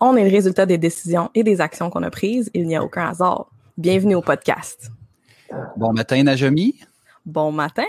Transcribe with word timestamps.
On 0.00 0.16
est 0.16 0.24
le 0.24 0.30
résultat 0.30 0.66
des 0.66 0.78
décisions 0.78 1.30
et 1.34 1.42
des 1.42 1.60
actions 1.60 1.90
qu'on 1.90 2.02
a 2.02 2.10
prises. 2.10 2.50
Il 2.54 2.66
n'y 2.66 2.76
a 2.76 2.82
aucun 2.84 3.08
hasard. 3.08 3.46
Bienvenue 3.76 4.14
au 4.14 4.22
podcast. 4.22 4.90
Bon 5.76 5.92
matin, 5.92 6.22
Najomi. 6.22 6.78
Bon 7.26 7.50
matin. 7.50 7.82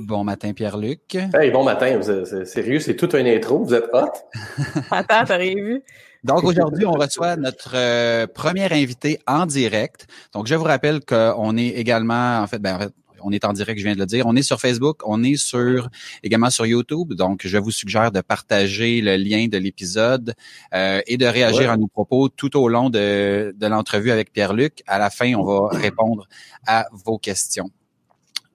Bon 0.00 0.22
matin, 0.22 0.52
Pierre-Luc. 0.52 1.14
Hey, 1.34 1.50
bon 1.50 1.64
matin. 1.64 1.96
Vous 1.96 2.10
êtes- 2.10 2.26
c'est 2.26 2.44
sérieux, 2.44 2.78
c'est 2.80 2.94
tout 2.96 3.08
un 3.14 3.24
intro. 3.24 3.64
Vous 3.64 3.72
êtes 3.74 3.88
hot. 3.92 4.10
Attends, 4.90 5.24
t'as 5.26 5.36
rien 5.36 5.54
vu? 5.54 5.82
Donc 6.24 6.44
aujourd'hui, 6.44 6.84
on 6.84 6.92
reçoit 6.92 7.36
notre 7.36 7.72
euh, 7.74 8.26
premier 8.26 8.70
invité 8.72 9.20
en 9.26 9.46
direct. 9.46 10.06
Donc 10.34 10.46
je 10.48 10.54
vous 10.54 10.64
rappelle 10.64 11.00
qu'on 11.04 11.56
est 11.56 11.68
également, 11.68 12.40
en 12.40 12.46
fait, 12.46 12.58
ben, 12.58 12.76
en 12.76 12.78
fait, 12.80 12.92
on 13.26 13.32
est 13.32 13.44
en 13.44 13.52
direct, 13.52 13.78
je 13.80 13.84
viens 13.84 13.94
de 13.94 13.98
le 13.98 14.06
dire. 14.06 14.24
On 14.26 14.36
est 14.36 14.42
sur 14.42 14.60
Facebook, 14.60 15.00
on 15.04 15.22
est 15.24 15.36
sur 15.36 15.88
également 16.22 16.50
sur 16.50 16.64
YouTube. 16.64 17.12
Donc 17.14 17.42
je 17.44 17.58
vous 17.58 17.70
suggère 17.72 18.12
de 18.12 18.20
partager 18.20 19.00
le 19.00 19.16
lien 19.16 19.48
de 19.48 19.58
l'épisode 19.58 20.34
euh, 20.74 21.00
et 21.06 21.16
de 21.16 21.26
réagir 21.26 21.66
Ouais. 21.66 21.66
à 21.66 21.76
nos 21.76 21.88
propos 21.88 22.28
tout 22.28 22.56
au 22.56 22.68
long 22.68 22.88
de, 22.90 23.54
de 23.56 23.66
l'entrevue 23.66 24.10
avec 24.10 24.32
Pierre-Luc. 24.32 24.82
À 24.86 24.98
la 24.98 25.10
fin, 25.10 25.34
on 25.34 25.44
va 25.44 25.68
répondre 25.76 26.28
à 26.66 26.86
vos 26.92 27.18
questions. 27.18 27.70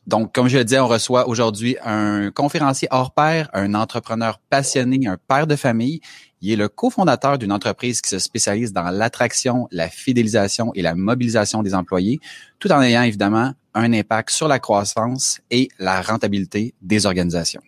Donc, 0.08 0.34
comme 0.34 0.48
je 0.48 0.58
le 0.58 0.66
disais, 0.66 0.80
on 0.80 0.88
reçoit 0.88 1.28
aujourd'hui 1.28 1.78
un 1.84 2.32
conférencier 2.32 2.88
hors 2.92 3.12
pair, 3.14 3.50
un 3.54 3.74
entrepreneur 3.76 4.40
passionné, 4.50 5.08
un 5.08 5.18
père 5.28 5.46
de 5.48 5.56
famille. 5.56 6.02
Il 6.42 6.52
est 6.52 6.56
le 6.56 6.70
cofondateur 6.70 7.38
d'une 7.38 7.52
entreprise 7.52 8.02
qui 8.02 8.10
se 8.10 8.18
spécialise 8.18 8.74
dans 8.74 8.90
l'attraction, 8.90 9.68
la 9.72 9.90
fidélisation 9.90 10.72
et 10.74 10.82
la 10.82 10.96
mobilisation 10.96 11.62
des 11.62 11.76
employés, 11.76 12.20
tout 12.58 12.72
en 12.72 12.82
ayant 12.82 13.04
évidemment 13.04 13.54
un 13.76 13.94
impact 13.94 14.32
sur 14.32 14.48
la 14.48 14.60
croissance 14.60 15.40
et 15.52 15.70
la 15.78 16.02
rentabilité 16.02 16.74
des 16.82 17.06
organisations. 17.06 17.62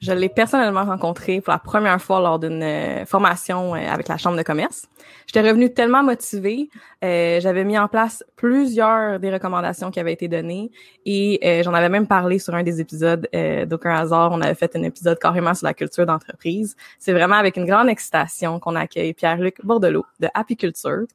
Je 0.00 0.12
l'ai 0.12 0.28
personnellement 0.28 0.84
rencontré 0.84 1.40
pour 1.40 1.52
la 1.52 1.58
première 1.58 2.00
fois 2.02 2.20
lors 2.20 2.38
d'une 2.38 2.62
euh, 2.62 3.06
formation 3.06 3.74
euh, 3.74 3.78
avec 3.88 4.08
la 4.08 4.18
Chambre 4.18 4.36
de 4.36 4.42
commerce. 4.42 4.86
J'étais 5.26 5.40
revenue 5.40 5.72
tellement 5.72 6.02
motivée. 6.02 6.68
euh, 7.02 7.40
J'avais 7.40 7.64
mis 7.64 7.78
en 7.78 7.88
place 7.88 8.22
plusieurs 8.36 9.18
des 9.18 9.32
recommandations 9.32 9.90
qui 9.90 9.98
avaient 9.98 10.12
été 10.12 10.28
données 10.28 10.70
et 11.06 11.62
j'en 11.64 11.72
avais 11.72 11.88
même 11.88 12.06
parlé 12.06 12.38
sur 12.38 12.54
un 12.54 12.62
des 12.62 12.80
épisodes 12.80 13.26
d'Aucun 13.66 13.94
hasard. 13.94 14.32
On 14.32 14.40
avait 14.42 14.54
fait 14.54 14.76
un 14.76 14.82
épisode 14.82 15.18
carrément 15.18 15.54
sur 15.54 15.66
la 15.66 15.74
culture 15.74 16.04
d'entreprise. 16.04 16.76
C'est 16.98 17.12
vraiment 17.12 17.36
avec 17.36 17.56
une 17.56 17.64
grande 17.66 17.88
excitation 17.88 18.60
qu'on 18.60 18.76
accueille 18.76 19.14
Pierre-Luc 19.14 19.64
Bordelot 19.64 20.04
de 20.20 20.28
Happy 20.34 20.56
Culture. 20.56 21.06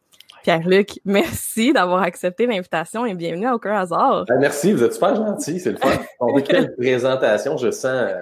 Pierre-Luc, 0.44 1.00
merci 1.06 1.74
d'avoir 1.74 2.02
accepté 2.02 2.46
l'invitation 2.46 3.06
et 3.06 3.13
bienvenue 3.13 3.47
à 3.47 3.56
Aucun 3.56 3.75
hasard. 3.75 4.25
Ben, 4.28 4.40
merci, 4.40 4.74
vous 4.74 4.84
êtes 4.84 4.94
super 4.94 5.16
gentil. 5.16 5.59
C'est 5.59 5.72
le 5.72 5.78
fun. 5.78 5.90
On 6.19 6.35
dit 6.35 6.44
quelle 6.44 6.75
présentation. 6.78 7.57
Je 7.57 7.72
sens, 7.72 7.85
euh, 7.85 8.13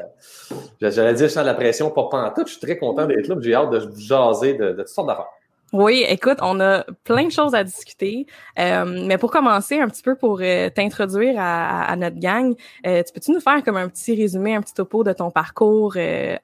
j'allais 0.82 1.14
dire, 1.14 1.28
je 1.28 1.34
sens 1.34 1.44
de 1.44 1.50
la 1.50 1.54
pression, 1.54 1.90
pas 1.92 2.08
pantoute. 2.10 2.48
Je 2.48 2.54
suis 2.54 2.62
très 2.62 2.78
content 2.78 3.06
d'être 3.06 3.28
là. 3.28 3.36
J'ai 3.40 3.54
hâte 3.54 3.70
de 3.72 3.80
vous 3.80 4.00
jaser 4.00 4.54
de, 4.54 4.72
de 4.72 4.78
toutes 4.78 4.88
sortes 4.88 5.08
d'affaires. 5.08 5.28
Oui, 5.72 6.04
écoute, 6.08 6.38
on 6.42 6.60
a 6.60 6.84
plein 7.04 7.26
de 7.26 7.32
choses 7.32 7.54
à 7.54 7.64
discuter. 7.64 8.26
Euh, 8.58 8.86
mais 9.06 9.18
pour 9.18 9.32
commencer, 9.32 9.80
un 9.80 9.88
petit 9.88 10.02
peu 10.02 10.16
pour 10.16 10.40
euh, 10.42 10.70
t'introduire 10.70 11.36
à, 11.38 11.96
notre 11.96 12.20
gang, 12.20 12.56
euh, 12.88 13.04
tu 13.04 13.14
peux-tu 13.14 13.32
nous 13.32 13.40
faire 13.40 13.64
comme 13.64 13.78
un 13.78 13.88
petit 13.88 14.16
résumé, 14.16 14.56
un 14.56 14.62
petit 14.62 14.74
topo 14.74 15.04
de 15.04 15.14
ton 15.14 15.30
parcours 15.30 15.96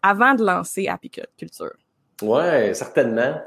avant 0.03 0.35
de 0.35 0.45
lancer 0.45 0.87
Happy 0.87 1.09
Culture? 1.09 1.73
Ouais, 2.21 2.73
certainement. 2.73 3.41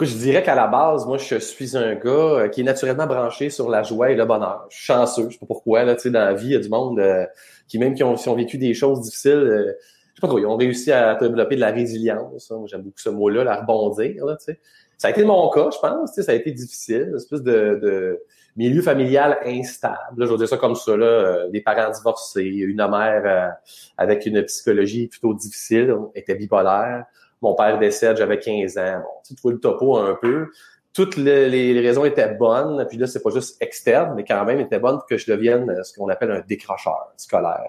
Je 0.00 0.16
dirais 0.16 0.42
qu'à 0.42 0.56
la 0.56 0.66
base, 0.66 1.06
moi, 1.06 1.18
je 1.18 1.36
suis 1.36 1.76
un 1.76 1.94
gars 1.94 2.10
euh, 2.10 2.48
qui 2.48 2.62
est 2.62 2.64
naturellement 2.64 3.06
branché 3.06 3.48
sur 3.48 3.70
la 3.70 3.84
joie 3.84 4.10
et 4.10 4.16
le 4.16 4.24
bonheur. 4.24 4.66
Je 4.68 4.76
suis 4.76 4.86
chanceux, 4.86 5.26
je 5.28 5.34
sais 5.34 5.38
pas 5.38 5.46
pourquoi, 5.46 5.84
là, 5.84 5.94
tu 5.94 6.02
sais, 6.02 6.10
dans 6.10 6.24
la 6.24 6.34
vie, 6.34 6.46
il 6.48 6.52
y 6.52 6.56
a 6.56 6.58
du 6.58 6.68
monde 6.68 6.98
euh, 6.98 7.24
qui, 7.68 7.78
même 7.78 7.94
qui 7.94 8.02
ont, 8.02 8.14
ont 8.14 8.34
vécu 8.34 8.58
des 8.58 8.74
choses 8.74 9.02
difficiles, 9.02 9.32
euh, 9.32 9.66
je 9.68 10.16
sais 10.16 10.20
pas 10.20 10.26
trop, 10.26 10.40
ils 10.40 10.46
ont 10.46 10.56
réussi 10.56 10.90
à 10.90 11.14
développer 11.14 11.54
de 11.54 11.60
la 11.60 11.70
résilience. 11.70 12.50
hein. 12.50 12.64
J'aime 12.66 12.82
beaucoup 12.82 12.98
ce 12.98 13.08
mot-là, 13.10 13.44
la 13.44 13.60
rebondir, 13.60 14.26
là, 14.26 14.36
tu 14.36 14.46
sais. 14.46 14.58
Ça 14.98 15.08
a 15.08 15.10
été 15.12 15.24
mon 15.24 15.48
cas, 15.50 15.70
je 15.72 15.78
pense, 15.78 16.10
tu 16.10 16.16
sais, 16.16 16.22
ça 16.24 16.32
a 16.32 16.34
été 16.34 16.50
difficile, 16.50 17.06
une 17.10 17.16
espèce 17.16 17.42
de, 17.42 17.78
de 17.80 18.22
milieu 18.56 18.82
familial 18.82 19.38
instable. 19.44 20.26
Je 20.26 20.30
vais 20.30 20.38
dire 20.38 20.48
ça 20.48 20.56
comme 20.56 20.74
ça, 20.74 20.96
là, 20.96 21.06
euh, 21.06 21.48
des 21.50 21.60
parents 21.60 21.90
divorcés, 21.92 22.42
une 22.42 22.84
mère 22.88 23.54
avec 23.96 24.26
une 24.26 24.42
psychologie 24.42 25.06
plutôt 25.06 25.34
difficile, 25.34 25.94
était 26.16 26.34
bipolaire. 26.34 27.04
Mon 27.44 27.54
père 27.54 27.78
décède, 27.78 28.16
j'avais 28.16 28.38
15 28.38 28.78
ans. 28.78 29.00
Bon, 29.02 29.10
tu 29.26 29.34
vois 29.42 29.52
le 29.52 29.60
topo 29.60 29.96
un 29.98 30.14
peu. 30.20 30.48
Toutes 30.94 31.16
les, 31.16 31.48
les 31.50 31.80
raisons 31.80 32.04
étaient 32.04 32.32
bonnes, 32.34 32.86
puis 32.88 32.96
là, 32.98 33.08
c'est 33.08 33.20
pas 33.20 33.30
juste 33.30 33.60
externe, 33.60 34.12
mais 34.14 34.22
quand 34.22 34.44
même 34.44 34.60
étaient 34.60 34.78
bonnes 34.78 34.98
pour 34.98 35.06
que 35.06 35.18
je 35.18 35.28
devienne 35.28 35.68
euh, 35.68 35.82
ce 35.82 35.92
qu'on 35.92 36.08
appelle 36.08 36.30
un 36.30 36.40
décrocheur 36.46 37.12
scolaire. 37.16 37.68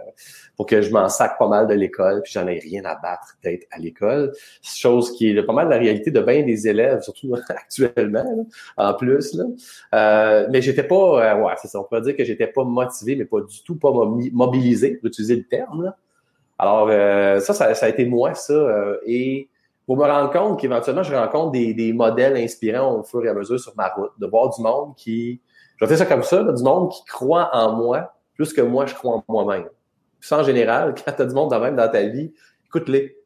Pour 0.56 0.68
que 0.68 0.84
je 0.84 0.92
m'en 0.92 1.10
sac 1.10 1.40
pas 1.40 1.48
mal 1.48 1.66
de 1.66 1.74
l'école, 1.74 2.22
puis 2.22 2.32
j'en 2.36 2.46
ai 2.48 2.60
rien 2.60 2.86
à 2.86 2.94
battre 2.94 3.36
peut-être 3.42 3.66
à 3.72 3.80
l'école. 3.80 4.32
Chose 4.62 5.12
qui 5.18 5.30
est 5.32 5.44
pas 5.44 5.54
mal 5.54 5.70
la 5.70 5.78
réalité 5.78 6.12
de 6.12 6.22
bien 6.22 6.44
des 6.44 6.68
élèves, 6.68 7.02
surtout 7.02 7.34
actuellement, 7.50 8.24
là, 8.24 8.44
en 8.92 8.94
plus. 8.94 9.34
Là. 9.34 9.44
Euh, 9.96 10.48
mais 10.52 10.62
j'étais 10.62 10.84
pas, 10.84 11.34
euh, 11.36 11.42
ouais, 11.44 11.54
c'est 11.60 11.68
ça, 11.68 11.80
on 11.80 11.84
peut 11.84 12.00
dire 12.02 12.16
que 12.16 12.24
j'étais 12.24 12.46
pas 12.48 12.64
motivé, 12.64 13.16
mais 13.16 13.26
pas 13.26 13.42
du 13.42 13.64
tout 13.64 13.76
pas 13.76 13.90
mobi- 13.90 14.32
mobilisé, 14.32 14.98
pour 14.98 15.08
utiliser 15.08 15.36
le 15.36 15.46
terme. 15.46 15.84
Là. 15.84 15.98
Alors, 16.60 16.90
euh, 16.92 17.40
ça, 17.40 17.56
ça, 17.56 17.74
ça 17.74 17.88
a 17.88 17.90
été 17.90 18.06
moi, 18.06 18.36
ça. 18.36 18.54
euh, 18.54 18.98
et 19.08 19.50
pour 19.86 19.98
me 19.98 20.04
rendre 20.04 20.32
compte 20.32 20.60
qu'éventuellement, 20.60 21.04
je 21.04 21.14
rencontre 21.14 21.52
des, 21.52 21.74
des 21.74 21.94
modèles 21.94 22.38
inspirants 22.38 23.00
au 23.00 23.04
fur 23.04 23.24
et 23.24 23.30
à 23.30 23.34
mesure 23.34 23.60
sur 23.60 23.76
ma 23.76 23.90
route, 23.90 24.12
de 24.20 24.28
voir 24.28 24.50
du 24.56 24.62
monde 24.62 24.96
qui, 24.96 25.42
je 25.78 25.86
dire 25.86 25.98
ça 25.98 26.06
comme 26.06 26.24
ça, 26.24 26.42
là, 26.42 26.52
du 26.54 26.64
monde 26.64 26.92
qui 26.92 27.04
croit 27.06 27.50
en 27.54 27.74
moi 27.74 28.12
plus 28.36 28.54
que 28.54 28.62
moi, 28.62 28.86
je 28.86 28.94
crois 28.94 29.16
en 29.16 29.24
moi-même. 29.28 29.70
Ça, 30.20 30.40
en 30.40 30.44
général, 30.44 30.94
quand 31.06 31.12
tu 31.12 31.22
as 31.22 31.26
du 31.26 31.34
monde 31.34 31.52
de 31.52 31.58
même 31.58 31.76
dans 31.76 31.90
ta 31.90 32.04
vie, 32.04 32.34
écoute-les. 32.68 33.18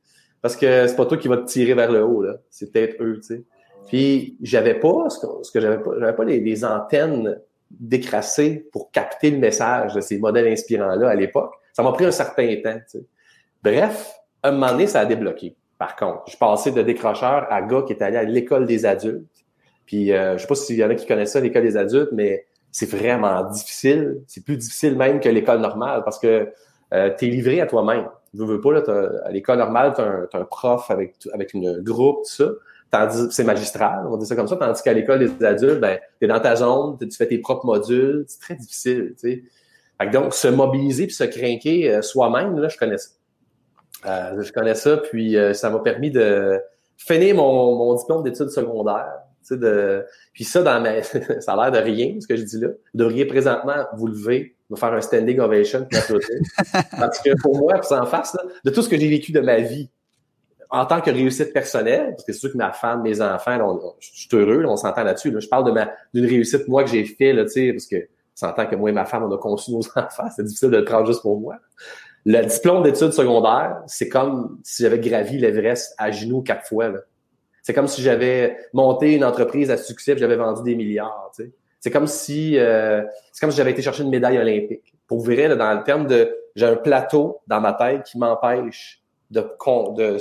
Parce 0.41 0.55
que 0.55 0.87
c'est 0.87 0.95
pas 0.95 1.05
toi 1.05 1.17
qui 1.17 1.27
va 1.27 1.37
te 1.37 1.45
tirer 1.45 1.73
vers 1.73 1.91
le 1.91 2.03
haut, 2.03 2.21
là. 2.21 2.35
C'est 2.49 2.71
peut-être 2.71 3.01
eux, 3.01 3.15
tu 3.17 3.23
sais. 3.23 3.43
Puis 3.87 4.37
j'avais 4.41 4.75
pas, 4.75 5.09
ce 5.09 5.51
que, 5.51 5.59
j'avais 5.59 5.79
pas, 5.79 5.91
j'avais 5.99 6.15
pas 6.15 6.23
les, 6.23 6.39
les 6.39 6.63
antennes 6.63 7.41
décrassées 7.71 8.67
pour 8.71 8.91
capter 8.91 9.31
le 9.31 9.37
message 9.37 9.95
de 9.95 10.01
ces 10.01 10.17
modèles 10.17 10.47
inspirants-là 10.47 11.09
à 11.09 11.15
l'époque. 11.15 11.53
Ça 11.73 11.83
m'a 11.83 11.91
pris 11.91 12.05
un 12.05 12.11
certain 12.11 12.55
temps, 12.63 12.77
tu 12.89 12.99
sais. 12.99 13.05
Bref, 13.63 14.13
un 14.43 14.51
moment 14.51 14.71
donné, 14.71 14.87
ça 14.87 15.01
a 15.01 15.05
débloqué. 15.05 15.55
Par 15.79 15.95
contre, 15.95 16.23
je 16.27 16.37
passais 16.37 16.71
de 16.71 16.81
décrocheur 16.83 17.47
à 17.49 17.61
gars 17.63 17.83
qui 17.87 17.93
est 17.93 18.03
allé 18.03 18.17
à 18.17 18.23
l'école 18.23 18.67
des 18.67 18.85
adultes. 18.85 19.25
Puis, 19.85 20.11
euh, 20.11 20.37
je 20.37 20.41
sais 20.41 20.47
pas 20.47 20.55
s'il 20.55 20.75
y 20.75 20.83
en 20.83 20.89
a 20.89 20.95
qui 20.95 21.07
connaissent 21.07 21.31
ça, 21.31 21.39
l'école 21.39 21.63
des 21.63 21.77
adultes, 21.77 22.11
mais 22.11 22.45
c'est 22.71 22.89
vraiment 22.89 23.43
difficile. 23.45 24.21
C'est 24.27 24.43
plus 24.43 24.57
difficile 24.57 24.95
même 24.95 25.19
que 25.19 25.29
l'école 25.29 25.61
normale 25.61 26.03
parce 26.03 26.19
que 26.19 26.49
euh, 26.93 27.09
tu 27.17 27.25
es 27.25 27.29
livré 27.29 27.61
à 27.61 27.65
toi-même. 27.65 28.07
Tu 28.35 28.45
veux 28.45 28.61
pas, 28.61 28.73
là, 28.73 28.83
à 29.25 29.31
l'école 29.31 29.57
normale, 29.57 29.93
tu 29.95 30.01
as, 30.01 30.39
un 30.39 30.43
prof 30.43 30.91
avec, 30.91 31.15
avec 31.33 31.53
une 31.53 31.81
groupe, 31.81 32.25
tout 32.25 32.43
ça. 32.43 32.51
Tandis 32.91 33.27
c'est 33.31 33.43
magistral, 33.43 34.05
on 34.07 34.17
dire 34.17 34.27
ça 34.27 34.35
comme 34.35 34.47
ça. 34.47 34.57
Tandis 34.57 34.81
qu'à 34.83 34.93
l'école 34.93 35.19
des 35.19 35.45
adultes, 35.45 35.79
ben, 35.79 35.97
tu 36.19 36.25
es 36.25 36.27
dans 36.27 36.39
ta 36.39 36.55
zone, 36.55 36.97
tu 36.99 37.09
fais 37.11 37.27
tes 37.27 37.37
propres 37.37 37.65
modules. 37.65 38.25
C'est 38.27 38.41
très 38.41 38.55
difficile, 38.55 39.15
tu 39.19 39.49
donc, 40.13 40.33
se 40.33 40.47
mobiliser 40.47 41.07
puis 41.07 41.15
se 41.15 41.25
craquer 41.25 41.93
euh, 41.93 42.01
soi-même, 42.01 42.57
là, 42.57 42.69
je 42.69 42.77
connais 42.77 42.97
ça. 42.97 43.09
Euh, 44.05 44.41
je 44.41 44.51
connais 44.53 44.75
ça, 44.75 44.97
puis 44.97 45.35
euh, 45.37 45.53
ça 45.53 45.69
m'a 45.69 45.79
permis 45.79 46.11
de 46.11 46.59
finir 46.97 47.35
mon, 47.35 47.75
mon 47.75 47.95
diplôme 47.95 48.23
d'études 48.23 48.49
secondaires. 48.49 49.13
Tu 49.41 49.55
sais, 49.55 49.57
de... 49.57 50.05
Puis 50.33 50.43
ça, 50.43 50.61
dans 50.63 50.79
ma... 50.81 51.01
ça 51.41 51.53
a 51.53 51.69
l'air 51.69 51.81
de 51.81 51.85
rien, 51.85 52.15
ce 52.19 52.27
que 52.27 52.35
je 52.35 52.43
dis 52.43 52.59
là. 52.59 52.67
Vous 52.93 52.99
devriez 52.99 53.25
présentement 53.25 53.85
vous 53.95 54.07
lever, 54.07 54.55
me 54.69 54.75
faire 54.75 54.93
un 54.93 55.01
standing 55.01 55.39
ovation, 55.39 55.87
m'applaudir. 55.91 56.29
Parce 56.97 57.19
que 57.19 57.31
pour 57.41 57.57
moi, 57.57 57.73
puis 57.75 57.87
ça 57.87 58.01
en 58.01 58.05
face, 58.05 58.33
là, 58.35 58.43
de 58.63 58.69
tout 58.69 58.81
ce 58.81 58.89
que 58.89 58.97
j'ai 58.97 59.09
vécu 59.09 59.31
de 59.31 59.39
ma 59.41 59.57
vie, 59.57 59.89
en 60.71 60.85
tant 60.85 61.01
que 61.01 61.09
réussite 61.09 61.51
personnelle, 61.51 62.11
parce 62.11 62.23
que 62.25 62.31
c'est 62.31 62.37
sûr 62.41 62.51
que 62.51 62.57
ma 62.57 62.71
femme, 62.71 63.01
mes 63.01 63.21
enfants, 63.21 63.57
là, 63.57 63.65
on- 63.65 63.95
je 63.99 64.09
suis 64.13 64.29
heureux, 64.33 64.61
là, 64.61 64.69
on 64.69 64.75
s'entend 64.77 65.03
là-dessus. 65.03 65.31
là. 65.31 65.39
Je 65.39 65.47
parle 65.47 65.63
de 65.65 65.71
ma 65.71 65.89
d'une 66.13 66.27
réussite 66.27 66.67
moi 66.67 66.83
que 66.83 66.91
j'ai 66.91 67.05
fait, 67.05 67.33
là, 67.33 67.43
tu 67.45 67.49
sais, 67.53 67.73
parce 67.73 67.87
que 67.87 67.95
s'entend 68.35 68.67
que 68.67 68.75
moi 68.75 68.91
et 68.91 68.93
ma 68.93 69.05
femme, 69.05 69.23
on 69.23 69.33
a 69.33 69.37
conçu 69.39 69.71
nos 69.71 69.79
enfants, 69.95 70.27
c'est 70.35 70.43
difficile 70.43 70.69
de 70.69 70.77
le 70.77 70.85
prendre 70.85 71.07
juste 71.07 71.23
pour 71.23 71.39
moi. 71.39 71.55
Le 72.25 72.43
diplôme 72.43 72.83
d'études 72.83 73.13
secondaires, 73.13 73.81
c'est 73.87 74.09
comme 74.09 74.59
si 74.63 74.83
j'avais 74.83 74.99
gravi 74.99 75.37
l'Everest 75.37 75.95
à 75.97 76.11
genoux 76.11 76.41
quatre 76.41 76.67
fois. 76.67 76.91
C'est 77.61 77.73
comme 77.73 77.87
si 77.87 78.01
j'avais 78.01 78.57
monté 78.73 79.15
une 79.15 79.23
entreprise 79.23 79.71
à 79.71 79.77
succès 79.77 80.13
et 80.13 80.17
j'avais 80.17 80.35
vendu 80.35 80.63
des 80.63 80.75
milliards. 80.75 81.31
C'est 81.79 81.91
comme 81.91 82.07
si 82.07 82.57
euh, 82.57 83.03
c'est 83.31 83.41
comme 83.41 83.51
si 83.51 83.57
j'avais 83.57 83.71
été 83.71 83.81
chercher 83.81 84.03
une 84.03 84.09
médaille 84.09 84.37
olympique. 84.37 84.93
Pour 85.07 85.21
vrai, 85.21 85.47
là, 85.47 85.55
dans 85.55 85.73
le 85.73 85.83
terme 85.83 86.07
de 86.07 86.35
j'ai 86.55 86.65
un 86.65 86.75
plateau 86.75 87.39
dans 87.47 87.61
ma 87.61 87.73
tête 87.73 88.03
qui 88.03 88.17
m'empêche 88.17 89.01
de, 89.31 89.41
de 89.95 90.17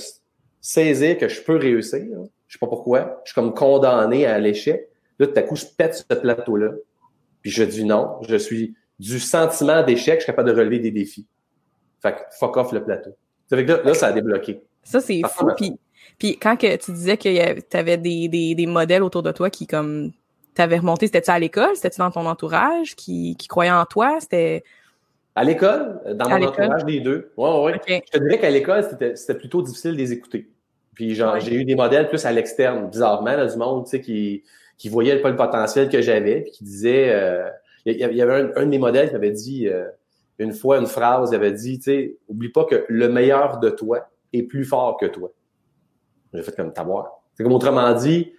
saisir 0.61 1.19
que 1.19 1.29
je 1.29 1.43
peux 1.43 1.57
réussir. 1.57 2.05
Je 2.47 2.53
sais 2.53 2.59
pas 2.59 2.67
pourquoi. 2.67 3.21
Je 3.25 3.33
suis 3.33 3.35
comme 3.35 3.55
condamné 3.55 4.25
à 4.27 4.39
l'échec. 4.39 4.89
Là, 5.19 5.27
tout 5.27 5.39
à 5.39 5.43
coup, 5.43 5.57
je 5.57 5.67
pète 5.67 5.95
ce 5.95 6.05
plateau-là. 6.05 6.71
Puis 7.43 7.51
je 7.51 7.65
dis 7.65 7.85
non. 7.85 8.19
Je 8.29 8.37
suis 8.37 8.75
du 8.99 9.19
sentiment 9.19 9.83
d'échec, 9.83 10.15
je 10.15 10.25
suis 10.25 10.27
capable 10.27 10.51
de 10.51 10.57
relever 10.57 10.79
des 10.79 10.91
défis. 10.91 11.27
Fait 12.01 12.13
que 12.13 12.19
fuck 12.39 12.57
off 12.57 12.73
le 12.73 12.85
plateau. 12.85 13.17
Ça 13.49 13.57
là, 13.57 13.79
là, 13.83 13.95
ça 13.95 14.09
a 14.09 14.13
débloqué. 14.13 14.61
Ça, 14.83 15.01
c'est 15.01 15.23
fou. 15.29 15.49
Puis, 15.57 15.79
puis 16.19 16.39
quand 16.39 16.57
que 16.57 16.77
tu 16.77 16.93
disais 16.93 17.17
que 17.17 17.61
tu 17.61 17.77
avais 17.77 17.97
des, 17.97 18.29
des, 18.29 18.55
des 18.55 18.67
modèles 18.67 19.03
autour 19.03 19.23
de 19.23 19.33
toi 19.33 19.51
qui, 19.51 19.67
comme, 19.67 20.13
t'avais 20.55 20.79
remonté, 20.79 21.07
c'était-tu 21.07 21.31
à 21.31 21.39
l'école? 21.39 21.75
C'était-tu 21.75 21.99
dans 21.99 22.11
ton 22.11 22.27
entourage 22.27 22.95
qui, 22.97 23.37
qui 23.37 23.49
croyait 23.49 23.71
en 23.71 23.85
toi? 23.85 24.19
C'était... 24.21 24.65
À 25.35 25.45
l'école, 25.45 26.01
dans 26.15 26.29
mon 26.29 26.47
entourage, 26.47 26.85
les 26.87 27.01
deux. 27.01 27.33
Ouais, 27.37 27.63
ouais. 27.63 27.81
Je 27.87 28.19
te 28.19 28.19
dirais 28.19 28.39
qu'à 28.39 28.51
l'école, 28.51 28.85
c'était 29.15 29.35
plutôt 29.35 29.63
difficile 29.63 29.93
de 29.93 29.97
les 29.97 30.13
écouter. 30.13 30.49
Puis 30.95 31.15
genre, 31.15 31.39
j'ai 31.39 31.55
eu 31.55 31.65
des 31.65 31.77
modèles 31.77 32.09
plus 32.09 32.25
à 32.27 32.33
l'externe, 32.33 32.91
bizarrement, 32.91 33.37
là, 33.37 33.47
du 33.47 33.57
monde, 33.57 33.85
tu 33.85 33.91
sais, 33.91 34.01
qui, 34.01 34.43
qui 34.77 34.89
voyait 34.89 35.21
pas 35.21 35.31
le 35.31 35.37
potentiel 35.37 35.89
que 35.89 36.01
j'avais, 36.01 36.43
puis 36.43 36.51
qui 36.53 36.65
disait... 36.65 37.11
Euh, 37.11 37.49
il 37.85 37.97
y, 37.97 38.23
avait 38.23 38.35
un, 38.35 38.51
un, 38.57 38.65
de 38.65 38.71
mes 38.71 38.79
modèles 38.79 39.09
qui 39.09 39.15
m'avait 39.15 39.31
dit 39.31 39.69
euh, 39.69 39.87
une 40.39 40.53
fois 40.53 40.79
une 40.79 40.87
phrase, 40.87 41.31
il 41.33 41.35
avait 41.35 41.53
dit, 41.53 41.79
tu 41.79 41.85
sais, 41.85 42.17
oublie 42.29 42.51
pas 42.51 42.65
que 42.65 42.85
le 42.89 43.09
meilleur 43.09 43.59
de 43.59 43.71
toi 43.71 44.09
est 44.33 44.43
plus 44.43 44.65
fort 44.65 44.97
que 44.97 45.07
toi. 45.07 45.31
J'ai 46.33 46.43
fait 46.43 46.55
comme 46.55 46.73
t'avoir. 46.73 47.23
C'est 47.35 47.43
comme 47.43 47.53
autrement 47.53 47.93
dit, 47.95 48.33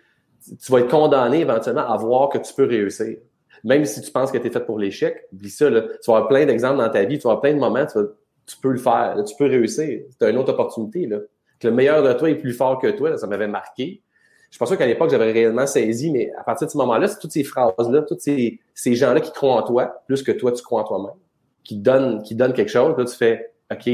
tu 0.45 0.71
vas 0.71 0.79
être 0.79 0.89
condamné 0.89 1.41
éventuellement 1.41 1.89
à 1.89 1.97
voir 1.97 2.29
que 2.29 2.37
tu 2.37 2.53
peux 2.53 2.65
réussir. 2.65 3.17
Même 3.63 3.83
si 3.85 4.01
tu 4.01 4.11
penses 4.11 4.31
que 4.31 4.37
tu 4.37 4.47
es 4.47 4.49
fait 4.49 4.65
pour 4.65 4.79
l'échec, 4.79 5.27
oublie 5.33 5.49
ça, 5.49 5.69
là. 5.69 5.81
tu 5.81 6.11
vas 6.11 6.17
avoir 6.17 6.27
plein 6.27 6.45
d'exemples 6.45 6.77
dans 6.77 6.89
ta 6.89 7.03
vie, 7.03 7.17
tu 7.17 7.23
vas 7.23 7.31
avoir 7.31 7.41
plein 7.41 7.53
de 7.53 7.59
moments, 7.59 7.85
tu, 7.85 7.99
tu 8.45 8.57
peux 8.61 8.71
le 8.71 8.77
faire, 8.77 9.21
tu 9.25 9.35
peux 9.35 9.45
réussir. 9.45 10.01
Tu 10.17 10.25
as 10.25 10.29
une 10.29 10.37
autre 10.37 10.53
opportunité. 10.53 11.05
Là. 11.07 11.17
Que 11.59 11.67
le 11.67 11.73
meilleur 11.73 12.01
de 12.01 12.13
toi 12.13 12.29
est 12.29 12.35
plus 12.35 12.53
fort 12.53 12.79
que 12.79 12.87
toi, 12.87 13.17
ça 13.17 13.27
m'avait 13.27 13.47
marqué. 13.47 14.01
Je 14.49 14.57
pense 14.57 14.75
qu'à 14.75 14.87
l'époque, 14.87 15.11
j'avais 15.11 15.31
réellement 15.31 15.67
saisi, 15.67 16.09
mais 16.09 16.31
à 16.37 16.43
partir 16.43 16.67
de 16.67 16.71
ce 16.71 16.77
moment-là, 16.77 17.07
c'est 17.07 17.19
toutes 17.19 17.31
ces 17.31 17.43
phrases-là, 17.43 18.01
tous 18.01 18.17
ces 18.19 18.95
gens-là 18.95 19.19
qui 19.19 19.31
croient 19.31 19.55
en 19.55 19.63
toi, 19.63 20.01
plus 20.07 20.23
que 20.23 20.31
toi, 20.31 20.51
tu 20.51 20.63
crois 20.63 20.81
en 20.81 20.85
toi-même, 20.85 21.17
qui 21.63 21.77
donnent, 21.77 22.23
qui 22.23 22.35
donnent 22.35 22.53
quelque 22.53 22.71
chose, 22.71 22.95
là, 22.97 23.05
tu 23.05 23.15
fais 23.15 23.53
OK, 23.71 23.89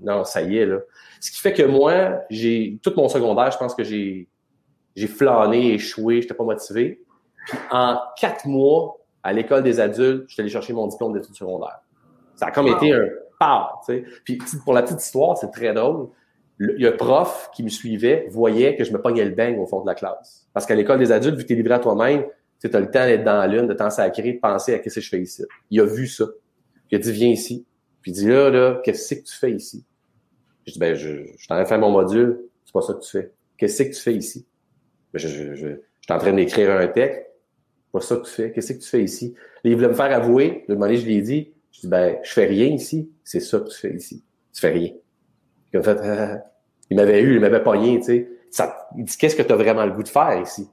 non, 0.00 0.24
ça 0.24 0.42
y 0.42 0.58
est, 0.58 0.66
là. 0.66 0.78
Ce 1.20 1.30
qui 1.30 1.40
fait 1.40 1.52
que 1.52 1.62
moi, 1.62 2.20
j'ai 2.28 2.78
tout 2.82 2.92
mon 2.96 3.08
secondaire, 3.08 3.50
je 3.50 3.58
pense 3.58 3.74
que 3.74 3.84
j'ai 3.84 4.28
j'ai 4.96 5.06
flâné, 5.06 5.74
échoué, 5.74 6.22
j'étais 6.22 6.34
pas 6.34 6.44
motivé. 6.44 7.02
Puis 7.46 7.58
en 7.70 7.98
quatre 8.18 8.46
mois, 8.46 8.96
à 9.22 9.32
l'école 9.32 9.62
des 9.62 9.78
adultes, 9.78 10.24
je 10.28 10.34
suis 10.34 10.40
allé 10.40 10.50
chercher 10.50 10.72
mon 10.72 10.86
diplôme 10.86 11.12
d'études 11.12 11.34
secondaires. 11.34 11.80
Ça 12.34 12.46
a 12.46 12.50
comme 12.50 12.66
été 12.66 12.92
un 12.92 13.06
pas, 13.38 13.80
tu 13.86 13.92
sais. 13.92 14.04
Puis 14.24 14.38
pour 14.64 14.72
la 14.72 14.82
petite 14.82 15.02
histoire, 15.02 15.36
c'est 15.36 15.50
très 15.50 15.74
drôle. 15.74 16.08
il 16.58 16.80
y 16.80 16.86
a 16.86 16.90
un 16.90 16.96
prof 16.96 17.50
qui 17.54 17.62
me 17.62 17.68
suivait, 17.68 18.26
voyait 18.30 18.76
que 18.76 18.84
je 18.84 18.92
me 18.92 19.00
pognais 19.00 19.24
le 19.24 19.34
bang 19.34 19.58
au 19.58 19.66
fond 19.66 19.82
de 19.82 19.86
la 19.86 19.94
classe. 19.94 20.48
Parce 20.54 20.64
qu'à 20.64 20.74
l'école 20.74 20.98
des 20.98 21.12
adultes, 21.12 21.36
vu 21.36 21.42
que 21.42 21.48
tu 21.48 21.52
es 21.52 21.56
livré 21.56 21.74
à 21.74 21.78
toi-même, 21.78 22.24
tu 22.58 22.70
as 22.72 22.80
le 22.80 22.90
temps 22.90 23.04
d'être 23.04 23.24
dans 23.24 23.36
la 23.36 23.46
lune, 23.46 23.66
de 23.66 23.74
t'en 23.74 23.90
sacrer, 23.90 24.32
de 24.32 24.40
penser 24.40 24.74
à 24.74 24.78
qu'est-ce 24.78 24.96
que 24.96 25.00
je 25.02 25.10
fais 25.10 25.20
ici. 25.20 25.44
Il 25.70 25.80
a 25.80 25.84
vu 25.84 26.06
ça. 26.06 26.24
Il 26.90 26.96
a 26.96 26.98
dit, 26.98 27.12
viens 27.12 27.28
ici. 27.28 27.66
Puis 28.02 28.12
il 28.12 28.14
dit, 28.14 28.28
là, 28.28 28.50
là, 28.50 28.80
qu'est-ce 28.84 29.14
que 29.14 29.24
tu 29.24 29.36
fais 29.36 29.52
ici? 29.52 29.84
Je 30.66 30.72
dis, 30.72 30.78
ben, 30.78 30.94
je, 30.94 31.08
je 31.08 31.42
suis 31.42 31.46
en 31.50 31.54
train 31.54 31.62
de 31.62 31.68
faire 31.68 31.78
mon 31.78 31.90
module. 31.90 32.40
C'est 32.64 32.72
pas 32.72 32.82
ça 32.82 32.94
que 32.94 33.00
tu 33.00 33.10
fais. 33.10 33.32
Qu'est-ce 33.56 33.82
que 33.82 33.94
tu 33.94 34.00
fais 34.00 34.14
ici? 34.14 34.46
Ben, 35.12 35.18
je, 35.18 35.28
je, 35.28 35.54
je, 35.54 35.66
suis 35.68 36.12
en 36.12 36.18
train 36.18 36.32
d'écrire 36.32 36.70
un 36.70 36.86
texte. 36.88 37.22
Pas 37.92 38.00
ça 38.00 38.16
que 38.16 38.24
tu 38.24 38.30
fais. 38.30 38.52
Qu'est-ce 38.52 38.72
que 38.72 38.78
tu 38.78 38.88
fais 38.88 39.02
ici? 39.02 39.34
Là, 39.64 39.70
il 39.70 39.74
voulait 39.74 39.88
me 39.88 39.94
faire 39.94 40.12
avouer. 40.12 40.64
Le 40.68 40.76
moment 40.76 40.92
je 40.94 41.04
lui 41.04 41.16
ai 41.16 41.22
dit, 41.22 41.52
je 41.72 41.80
dis, 41.80 41.88
ben, 41.88 42.18
je 42.22 42.32
fais 42.32 42.46
rien 42.46 42.66
ici. 42.66 43.10
C'est 43.24 43.40
ça 43.40 43.60
que 43.60 43.68
tu 43.68 43.76
fais 43.76 43.94
ici. 43.94 44.22
Tu 44.52 44.60
fais 44.60 44.70
rien. 44.70 44.92
Il, 45.72 45.82
fait, 45.82 45.98
il 46.90 46.96
m'avait 46.96 47.22
eu, 47.22 47.34
il 47.34 47.40
m'avait 47.40 47.62
pogné, 47.62 47.98
tu 47.98 48.04
sais. 48.04 48.28
Il 48.96 49.04
dit, 49.04 49.16
qu'est-ce 49.16 49.36
que 49.36 49.42
tu 49.42 49.52
as 49.52 49.56
vraiment 49.56 49.84
le 49.84 49.92
goût 49.92 50.02
de 50.02 50.08
faire 50.08 50.40
ici? 50.40 50.68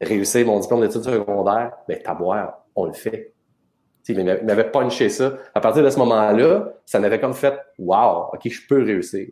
Réussir 0.00 0.46
mon 0.46 0.58
diplôme 0.60 0.80
d'études 0.80 1.02
secondaires, 1.02 1.72
ben, 1.86 2.00
t'aboire, 2.02 2.64
on 2.74 2.86
le 2.86 2.92
fait. 2.92 3.34
Il 4.12 4.24
m'avait 4.44 4.70
punché 4.70 5.08
ça. 5.08 5.34
À 5.54 5.60
partir 5.60 5.82
de 5.82 5.90
ce 5.90 5.98
moment-là, 5.98 6.74
ça 6.86 6.98
m'avait 6.98 7.20
comme 7.20 7.34
fait 7.34 7.58
Wow, 7.78 8.30
OK, 8.32 8.48
je 8.48 8.60
peux 8.68 8.82
réussir. 8.82 9.28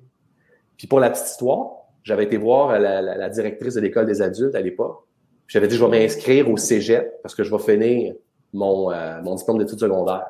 Puis 0.76 0.86
pour 0.86 1.00
la 1.00 1.10
petite 1.10 1.26
histoire, 1.26 1.70
j'avais 2.02 2.24
été 2.24 2.36
voir 2.36 2.78
la, 2.78 3.28
directrice 3.28 3.74
de 3.74 3.80
l'école 3.80 4.06
des 4.06 4.22
adultes 4.22 4.54
à 4.54 4.60
l'époque. 4.60 5.04
J'avais 5.46 5.68
dit 5.68 5.76
je 5.76 5.84
vais 5.84 6.00
m'inscrire 6.00 6.50
au 6.50 6.56
Cégep 6.56 7.20
parce 7.22 7.34
que 7.34 7.42
je 7.42 7.54
vais 7.54 7.62
finir 7.62 8.14
mon, 8.52 8.90
euh, 8.90 9.20
mon 9.22 9.34
diplôme 9.34 9.58
d'études 9.58 9.80
secondaires. 9.80 10.26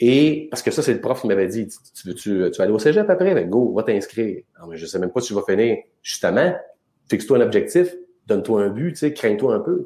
Et 0.00 0.48
parce 0.50 0.62
que 0.62 0.70
ça, 0.70 0.82
c'est 0.82 0.94
le 0.94 1.00
prof 1.00 1.20
qui 1.20 1.28
m'avait 1.28 1.46
dit 1.46 1.68
Tu 1.94 2.30
veux 2.30 2.50
vas 2.50 2.64
aller 2.64 2.72
au 2.72 2.78
Cégep 2.78 3.08
après? 3.08 3.34
Ben 3.34 3.48
go, 3.48 3.74
va 3.74 3.82
t'inscrire. 3.82 4.42
Non, 4.60 4.66
mais 4.68 4.76
je 4.76 4.86
sais 4.86 4.98
même 4.98 5.10
pas 5.10 5.20
si 5.20 5.28
tu 5.28 5.34
vas 5.34 5.42
finir. 5.46 5.76
Justement, 6.02 6.54
fixe-toi 7.08 7.38
un 7.38 7.42
objectif, 7.42 7.94
donne-toi 8.26 8.62
un 8.62 8.68
but, 8.70 9.14
crains-toi 9.14 9.54
un 9.54 9.60
peu. 9.60 9.84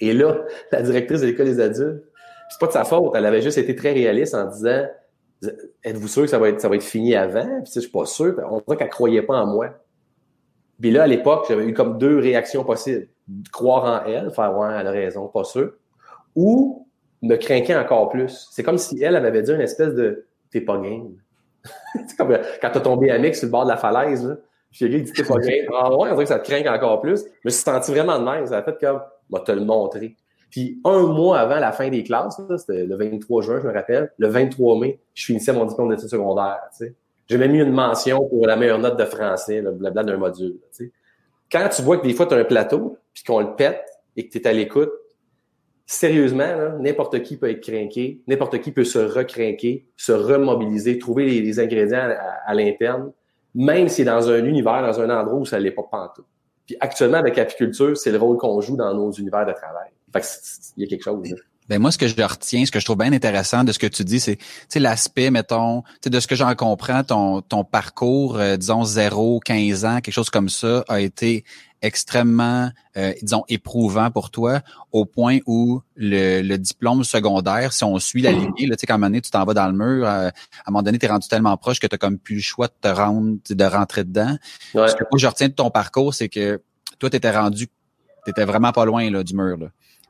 Et 0.00 0.12
là, 0.12 0.44
la 0.70 0.82
directrice 0.82 1.22
de 1.22 1.26
l'école 1.26 1.46
des 1.46 1.60
adultes, 1.60 2.04
c'est 2.48 2.60
pas 2.60 2.66
de 2.66 2.72
sa 2.72 2.84
faute. 2.84 3.12
Elle 3.14 3.26
avait 3.26 3.42
juste 3.42 3.58
été 3.58 3.74
très 3.74 3.92
réaliste 3.92 4.34
en 4.34 4.46
disant 4.46 4.86
Êtes-vous 5.84 6.08
sûr 6.08 6.22
que 6.22 6.28
ça 6.28 6.38
va 6.38 6.48
être, 6.48 6.82
fini 6.82 7.14
avant? 7.14 7.62
Puis 7.62 7.72
je 7.74 7.80
suis 7.80 7.90
pas 7.90 8.04
sûr. 8.04 8.34
On 8.50 8.60
dirait 8.60 8.76
qu'elle 8.76 8.88
croyait 8.88 9.22
pas 9.22 9.36
en 9.36 9.46
moi. 9.46 9.70
Puis 10.80 10.90
là, 10.90 11.04
à 11.04 11.06
l'époque, 11.06 11.46
j'avais 11.48 11.64
eu 11.64 11.74
comme 11.74 11.98
deux 11.98 12.18
réactions 12.18 12.64
possibles. 12.64 13.08
Croire 13.52 13.84
en 13.84 14.06
elle, 14.06 14.30
faire 14.30 14.56
ouais, 14.56 14.68
elle 14.78 14.86
a 14.86 14.90
raison, 14.90 15.28
pas 15.28 15.44
sûr. 15.44 15.72
Ou 16.34 16.86
me 17.22 17.36
craquer 17.36 17.76
encore 17.76 18.08
plus. 18.08 18.48
C'est 18.52 18.62
comme 18.62 18.78
si 18.78 19.02
elle, 19.02 19.16
elle 19.16 19.22
m'avait 19.22 19.42
dit 19.42 19.52
une 19.52 19.60
espèce 19.60 19.94
de 19.94 20.26
t'es 20.50 20.60
pas 20.60 20.78
game. 20.78 21.14
c'est 22.06 22.16
comme 22.16 22.36
quand 22.60 22.70
t'as 22.72 22.80
tombé 22.80 23.10
à 23.10 23.18
mix 23.18 23.38
sur 23.38 23.46
le 23.46 23.52
bord 23.52 23.64
de 23.64 23.70
la 23.70 23.76
falaise, 23.76 24.26
là. 24.26 24.36
Il 24.80 25.02
dit 25.02 25.12
t'es 25.12 25.24
pas 25.24 25.36
game. 25.36 25.66
Ah 25.74 25.94
ouais, 25.94 26.10
on 26.10 26.12
dirait 26.12 26.24
que 26.24 26.28
ça 26.28 26.38
te 26.38 26.50
craint 26.50 26.74
encore 26.74 27.00
plus. 27.00 27.24
Je 27.24 27.40
me 27.44 27.50
suis 27.50 27.62
senti 27.62 27.90
vraiment 27.90 28.18
de 28.18 28.24
même. 28.24 28.46
Ça 28.46 28.58
a 28.58 28.62
fait 28.62 28.78
comme, 28.80 29.00
va 29.30 29.40
te 29.40 29.52
le 29.52 29.62
montrer. 29.64 30.16
Puis 30.50 30.80
un 30.84 31.02
mois 31.02 31.40
avant 31.40 31.58
la 31.58 31.72
fin 31.72 31.88
des 31.88 32.02
classes, 32.02 32.40
c'était 32.58 32.84
le 32.84 32.96
23 32.96 33.42
juin, 33.42 33.60
je 33.62 33.66
me 33.66 33.72
rappelle, 33.72 34.12
le 34.16 34.28
23 34.28 34.78
mai, 34.78 34.98
je 35.14 35.26
finissais 35.26 35.52
mon 35.52 35.66
diplôme 35.66 35.90
d'études 35.90 36.08
secondaires. 36.08 36.60
J'ai 37.28 37.36
même 37.36 37.54
eu 37.54 37.62
une 37.62 37.72
mention 37.72 38.26
pour 38.26 38.46
la 38.46 38.56
meilleure 38.56 38.78
note 38.78 38.98
de 38.98 39.04
français, 39.04 39.60
le 39.60 39.72
blabla 39.72 40.04
d'un 40.04 40.16
module. 40.16 40.56
Quand 41.52 41.68
tu 41.68 41.82
vois 41.82 41.98
que 41.98 42.06
des 42.06 42.14
fois, 42.14 42.26
tu 42.26 42.34
as 42.34 42.38
un 42.38 42.44
plateau, 42.44 42.98
puis 43.12 43.24
qu'on 43.24 43.40
le 43.40 43.54
pète 43.54 43.84
et 44.16 44.26
que 44.26 44.32
tu 44.32 44.38
es 44.38 44.46
à 44.46 44.52
l'écoute, 44.52 44.90
sérieusement, 45.86 46.78
n'importe 46.80 47.22
qui 47.22 47.36
peut 47.36 47.50
être 47.50 47.60
craqué, 47.60 48.20
n'importe 48.26 48.60
qui 48.60 48.72
peut 48.72 48.84
se 48.84 48.98
recrinquer, 48.98 49.86
se 49.96 50.12
remobiliser, 50.12 50.98
trouver 50.98 51.24
les, 51.26 51.60
ingrédients 51.60 52.10
à, 52.46 52.54
l'interne, 52.54 53.12
même 53.54 53.88
si 53.88 53.96
c'est 53.96 54.04
dans 54.04 54.30
un 54.30 54.44
univers, 54.44 54.82
dans 54.82 55.00
un 55.00 55.08
endroit 55.08 55.38
où 55.38 55.46
ça 55.46 55.58
l'est 55.58 55.70
pas 55.70 55.84
pantoute. 55.90 56.26
Puis 56.66 56.76
actuellement, 56.80 57.16
avec 57.16 57.36
l'apiculture, 57.36 57.96
c'est 57.96 58.12
le 58.12 58.18
rôle 58.18 58.36
qu'on 58.36 58.60
joue 58.60 58.76
dans 58.76 58.92
nos 58.92 59.10
univers 59.12 59.46
de 59.46 59.52
travail. 59.52 59.88
Fait 60.12 60.24
il 60.76 60.82
y 60.82 60.86
a 60.86 60.88
quelque 60.88 61.04
chose. 61.04 61.30
Là. 61.30 61.36
Ben 61.68 61.78
moi, 61.78 61.92
ce 61.92 61.98
que 61.98 62.08
je 62.08 62.14
retiens, 62.22 62.64
ce 62.64 62.70
que 62.70 62.80
je 62.80 62.84
trouve 62.84 62.96
bien 62.96 63.12
intéressant 63.12 63.62
de 63.62 63.72
ce 63.72 63.78
que 63.78 63.86
tu 63.86 64.02
dis, 64.02 64.20
c'est 64.20 64.38
l'aspect, 64.76 65.30
mettons, 65.30 65.82
de 66.04 66.20
ce 66.20 66.26
que 66.26 66.34
j'en 66.34 66.54
comprends, 66.54 67.04
ton, 67.04 67.42
ton 67.42 67.62
parcours, 67.62 68.38
euh, 68.38 68.56
disons, 68.56 68.84
0, 68.84 69.40
15 69.40 69.84
ans, 69.84 70.00
quelque 70.00 70.14
chose 70.14 70.30
comme 70.30 70.48
ça, 70.48 70.82
a 70.88 71.00
été 71.00 71.44
extrêmement, 71.82 72.70
euh, 72.96 73.12
disons, 73.20 73.44
éprouvant 73.48 74.10
pour 74.10 74.30
toi, 74.30 74.62
au 74.92 75.04
point 75.04 75.38
où 75.46 75.82
le, 75.94 76.40
le 76.40 76.56
diplôme 76.56 77.04
secondaire, 77.04 77.74
si 77.74 77.84
on 77.84 77.98
suit 77.98 78.22
la 78.22 78.32
lignée, 78.32 78.66
là, 78.66 78.74
tu 78.74 78.80
sais, 78.80 78.86
quand 78.86 78.94
un 78.94 78.98
moment 78.98 79.08
donné, 79.08 79.20
tu 79.20 79.30
t'en 79.30 79.44
vas 79.44 79.54
dans 79.54 79.66
le 79.66 79.74
mur, 79.74 80.06
euh, 80.06 80.28
à 80.28 80.32
un 80.66 80.70
moment 80.70 80.82
donné, 80.82 80.98
tu 80.98 81.04
es 81.04 81.08
rendu 81.08 81.28
tellement 81.28 81.56
proche 81.58 81.80
que 81.80 81.86
tu 81.86 81.98
comme 81.98 82.18
plus 82.18 82.36
le 82.36 82.40
choix 82.40 82.68
de 82.68 82.72
te 82.80 82.88
rendre, 82.88 83.36
de 83.48 83.64
rentrer 83.64 84.04
dedans. 84.04 84.38
Ce 84.72 84.94
que 84.94 85.04
moi, 85.10 85.18
je 85.18 85.26
retiens 85.26 85.48
de 85.48 85.54
ton 85.54 85.70
parcours, 85.70 86.14
c'est 86.14 86.30
que 86.30 86.62
toi, 86.98 87.10
tu 87.10 87.16
étais 87.16 87.30
rendu, 87.30 87.66
tu 88.24 88.30
étais 88.30 88.46
vraiment 88.46 88.72
pas 88.72 88.86
loin 88.86 89.10
là, 89.10 89.22
du 89.22 89.34
mur. 89.34 89.58
Là 89.58 89.68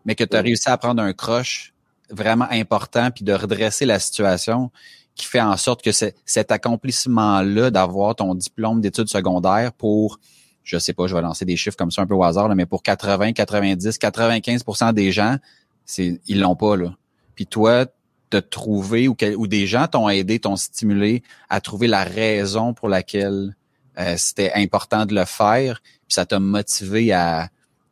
mais 0.09 0.15
que 0.15 0.25
tu 0.25 0.39
as 0.39 0.41
réussi 0.41 0.71
à 0.71 0.79
prendre 0.79 1.03
un 1.03 1.13
croche 1.13 1.75
vraiment 2.09 2.49
important 2.51 3.11
puis 3.11 3.25
de 3.25 3.35
redresser 3.35 3.85
la 3.85 3.99
situation 3.99 4.71
qui 5.15 5.27
fait 5.27 5.43
en 5.43 5.59
sorte 5.59 5.83
que 5.83 5.91
cet 5.93 6.51
accomplissement-là 6.51 7.71
d'avoir 7.71 8.17
ton 8.17 8.35
diplôme 8.35 8.81
d'études 8.81 9.11
secondaires 9.11 9.71
pour, 9.75 10.19
je 10.65 10.79
sais 10.79 10.95
pas, 10.95 11.09
je 11.09 11.15
vais 11.15 11.21
lancer 11.21 11.45
des 11.45 11.57
chiffres 11.57 11.77
comme 11.77 11.91
ça 11.91 12.01
un 12.01 12.07
peu 12.07 12.15
au 12.15 12.23
hasard, 12.25 12.49
mais 12.55 12.65
pour 12.65 12.83
80, 12.83 13.35
90, 13.35 13.99
95% 13.99 14.95
des 14.95 15.13
gens, 15.13 15.37
c'est 15.85 16.19
ils 16.27 16.41
l'ont 16.41 16.57
pas 16.57 16.77
là. 16.77 16.97
Puis 17.35 17.47
toi, 17.47 17.85
te 18.31 18.39
trouver 18.39 19.09
ou, 19.09 19.17
ou 19.37 19.47
des 19.47 19.67
gens 19.67 19.89
t'ont 19.89 20.09
aidé, 20.09 20.39
t'ont 20.39 20.57
stimulé 20.57 21.23
à 21.51 21.61
trouver 21.61 21.87
la 21.87 22.05
raison 22.05 22.73
pour 22.73 22.89
laquelle 22.89 23.55
euh, 23.99 24.15
c'était 24.17 24.53
important 24.55 25.05
de 25.05 25.15
le 25.15 25.27
faire, 25.27 25.83
puis 25.83 26.15
ça 26.15 26.25
t'a 26.25 26.41
motivé 26.41 27.13
à 27.13 27.51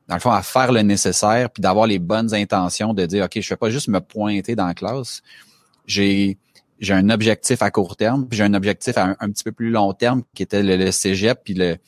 dans 0.09 0.15
le 0.15 0.21
fond, 0.21 0.31
à 0.31 0.43
faire 0.43 0.73
le 0.73 0.83
nécessaire, 0.83 1.51
puis 1.51 1.61
d'avoir 1.61 1.87
les 1.87 1.99
bonnes 1.99 2.33
intentions 2.35 2.95
de 2.95 3.07
dire, 3.07 3.25
OK, 3.25 3.33
je 3.41 3.47
fais 3.47 3.57
pas 3.57 3.71
juste 3.71 3.89
me 3.89 4.01
pointer 4.01 4.55
dans 4.55 4.67
la 4.67 4.75
classe. 4.75 5.23
J'ai 5.87 6.39
j'ai 6.79 6.93
un 6.93 7.09
objectif 7.09 7.63
à 7.63 7.71
court 7.71 7.97
terme, 7.97 8.27
puis 8.29 8.37
j'ai 8.37 8.45
un 8.45 8.55
objectif 8.55 8.99
à 8.99 9.17
un, 9.19 9.31
petit 9.31 9.45
peu 9.45 9.53
plus 9.53 9.71
long 9.71 9.93
terme 9.93 10.23
qui 10.35 10.43
était 10.43 10.63
le, 10.63 10.91
cégep, 10.91 11.41
puis 11.43 11.55
le, 11.55 11.79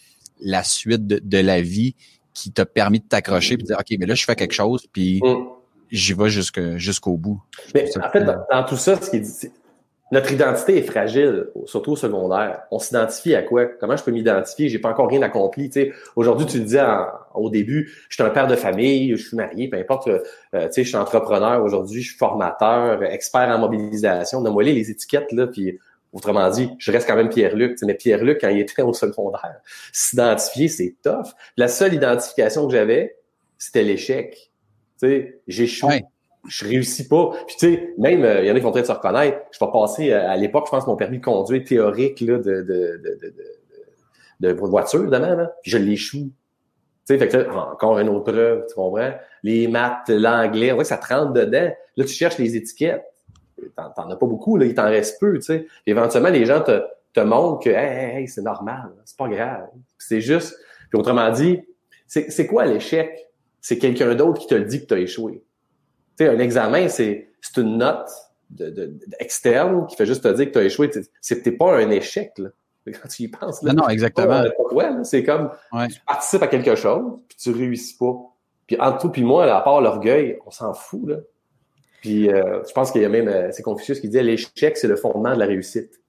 la 0.40 0.62
suite 0.64 1.06
de, 1.06 1.38
la 1.38 1.60
vie 1.60 1.94
qui 2.32 2.52
t'a 2.52 2.64
permis 2.64 3.00
de 3.00 3.04
t'accrocher 3.04 3.56
puis 3.56 3.64
de 3.64 3.68
dire, 3.68 3.78
OK, 3.78 3.96
mais 3.98 4.06
là, 4.06 4.14
je 4.14 4.24
fais 4.24 4.36
quelque 4.36 4.54
chose, 4.54 4.86
puis 4.92 5.20
mm. 5.22 5.46
j'y 5.90 6.14
vais 6.14 6.30
jusqu'au 6.30 7.16
bout. 7.16 7.42
Mais 7.74 7.86
en 7.98 8.10
fait, 8.10 8.24
dans, 8.24 8.64
tout 8.64 8.76
ça, 8.76 9.00
ce 9.00 9.10
qui 9.10 9.16
est, 9.16 9.52
notre 10.10 10.32
identité 10.32 10.78
est 10.78 10.82
fragile, 10.82 11.48
surtout 11.66 11.92
au 11.92 11.96
secondaire. 11.96 12.62
On 12.70 12.78
s'identifie 12.78 13.34
à 13.34 13.42
quoi? 13.42 13.66
Comment 13.66 13.96
je 13.96 14.04
peux 14.04 14.10
m'identifier? 14.10 14.68
J'ai 14.68 14.78
pas 14.78 14.90
encore 14.90 15.08
rien 15.08 15.20
accompli. 15.22 15.70
Aujourd'hui, 16.16 16.46
tu 16.46 16.60
disais 16.60 16.82
au 17.34 17.50
début, 17.50 17.92
je 18.08 18.14
suis 18.14 18.22
un 18.22 18.30
père 18.30 18.46
de 18.46 18.56
famille, 18.56 19.10
je 19.16 19.28
suis 19.28 19.36
marié, 19.36 19.68
peu 19.68 19.76
importe. 19.76 20.08
Euh, 20.08 20.20
sais, 20.70 20.82
je 20.82 20.88
suis 20.88 20.96
entrepreneur 20.96 21.62
aujourd'hui, 21.62 22.00
je 22.00 22.08
suis 22.10 22.18
formateur, 22.18 23.02
expert 23.02 23.48
en 23.48 23.58
mobilisation. 23.58 24.40
Donne-moi 24.40 24.62
les 24.62 24.90
étiquettes 24.90 25.30
là, 25.32 25.46
puis 25.46 25.78
autrement 26.12 26.48
dit, 26.48 26.70
je 26.78 26.90
reste 26.90 27.06
quand 27.06 27.16
même 27.16 27.28
Pierre-Luc. 27.28 27.78
Mais 27.82 27.94
Pierre-Luc, 27.94 28.40
quand 28.40 28.48
il 28.48 28.60
était 28.60 28.82
au 28.82 28.94
secondaire, 28.94 29.60
s'identifier, 29.92 30.68
c'est 30.68 30.96
tough. 31.02 31.34
La 31.56 31.68
seule 31.68 31.92
identification 31.92 32.66
que 32.66 32.72
j'avais, 32.72 33.16
c'était 33.58 33.82
l'échec. 33.82 34.52
Tu 35.00 35.06
sais, 35.06 35.40
j'échoue 35.46 35.90
je 36.48 36.66
réussis 36.66 37.06
pas. 37.06 37.30
Puis 37.46 37.56
tu 37.58 37.74
sais, 37.74 37.94
même, 37.98 38.20
il 38.40 38.46
y 38.46 38.50
en 38.50 38.54
a 38.54 38.58
qui 38.58 38.64
vont 38.64 38.72
peut-être 38.72 38.86
se 38.86 38.92
reconnaître. 38.92 39.38
Je 39.50 39.64
vais 39.64 39.70
passer, 39.70 40.12
euh, 40.12 40.28
à 40.28 40.36
l'époque, 40.36 40.64
je 40.66 40.70
pense, 40.70 40.86
mon 40.86 40.96
permis 40.96 41.18
de 41.18 41.24
conduire 41.24 41.62
théorique 41.64 42.20
là, 42.20 42.38
de, 42.38 42.42
de, 42.42 42.62
de, 42.62 43.34
de, 44.40 44.52
de 44.52 44.52
voiture, 44.52 45.00
évidemment, 45.00 45.34
là, 45.34 45.52
je 45.62 45.78
l'échoue. 45.78 46.30
Tu 47.06 47.14
sais, 47.14 47.18
fait 47.18 47.28
que 47.28 47.48
encore 47.50 47.98
une 47.98 48.08
autre 48.08 48.32
preuve, 48.32 48.66
tu 48.68 48.74
comprends? 48.74 49.12
Les 49.42 49.68
maths, 49.68 50.08
l'anglais, 50.08 50.72
on 50.72 50.74
voit 50.74 50.84
que 50.84 50.88
ça 50.88 50.98
te 50.98 51.12
rentre 51.12 51.32
dedans. 51.32 51.70
Là, 51.96 52.04
tu 52.04 52.12
cherches 52.12 52.38
les 52.38 52.56
étiquettes. 52.56 53.04
T'en 53.76 54.10
as 54.10 54.16
pas 54.16 54.26
beaucoup, 54.26 54.56
là, 54.56 54.66
il 54.66 54.74
t'en 54.74 54.84
reste 54.84 55.18
peu, 55.20 55.34
tu 55.34 55.42
sais. 55.42 55.66
Éventuellement, 55.86 56.30
les 56.30 56.44
gens 56.44 56.60
te, 56.60 56.82
te 57.12 57.20
montrent 57.20 57.64
que 57.64 57.70
c'est 58.26 58.42
normal, 58.42 58.90
c'est 59.04 59.16
pas 59.16 59.28
grave. 59.28 59.68
C'est 59.98 60.20
juste. 60.20 60.56
Puis 60.90 60.98
autrement 60.98 61.30
dit, 61.30 61.60
c'est 62.06 62.46
quoi 62.46 62.64
l'échec? 62.66 63.26
C'est 63.60 63.78
quelqu'un 63.78 64.14
d'autre 64.14 64.40
qui 64.40 64.46
te 64.46 64.54
le 64.54 64.64
dit 64.64 64.80
que 64.80 64.86
tu 64.86 64.94
as 64.94 64.98
échoué 64.98 65.42
sais, 66.24 66.28
un 66.28 66.38
examen, 66.38 66.88
c'est 66.88 67.28
une 67.56 67.78
note 67.78 68.08
de, 68.50 68.70
de, 68.70 68.98
externe 69.18 69.86
qui 69.86 69.96
fait 69.96 70.06
juste 70.06 70.22
te 70.22 70.28
dire 70.28 70.46
que 70.46 70.52
tu 70.52 70.58
as 70.58 70.64
échoué. 70.64 70.90
C'était 71.20 71.52
pas 71.52 71.76
un 71.76 71.90
échec, 71.90 72.32
là. 72.38 72.48
Quand 73.02 73.08
tu 73.08 73.24
y 73.24 73.28
penses, 73.28 73.62
là. 73.62 73.74
Non, 73.74 73.82
non, 73.82 73.88
exactement. 73.90 74.42
c'est 75.04 75.22
comme, 75.22 75.50
tu 75.90 76.00
participes 76.06 76.42
à 76.42 76.46
quelque 76.46 76.74
chose, 76.74 77.20
puis 77.28 77.36
tu 77.36 77.50
réussis 77.50 77.96
pas. 77.98 78.14
Puis 78.66 78.80
entre 78.80 78.98
toi 78.98 79.12
puis 79.12 79.24
moi, 79.24 79.44
à 79.54 79.60
part 79.60 79.80
l'orgueil, 79.80 80.38
on 80.46 80.50
s'en 80.50 80.72
fout, 80.72 81.06
là. 81.06 81.16
Puis 82.00 82.30
euh, 82.30 82.62
je 82.66 82.72
pense 82.72 82.92
qu'il 82.92 83.02
y 83.02 83.04
a 83.04 83.08
même, 83.08 83.28
euh, 83.28 83.48
c'est 83.50 83.62
Confucius 83.62 84.00
qui 84.00 84.08
dit 84.08 84.22
l'échec, 84.22 84.76
c'est 84.76 84.86
le 84.86 84.96
fondement 84.96 85.34
de 85.34 85.38
la 85.38 85.46
réussite. 85.46 86.00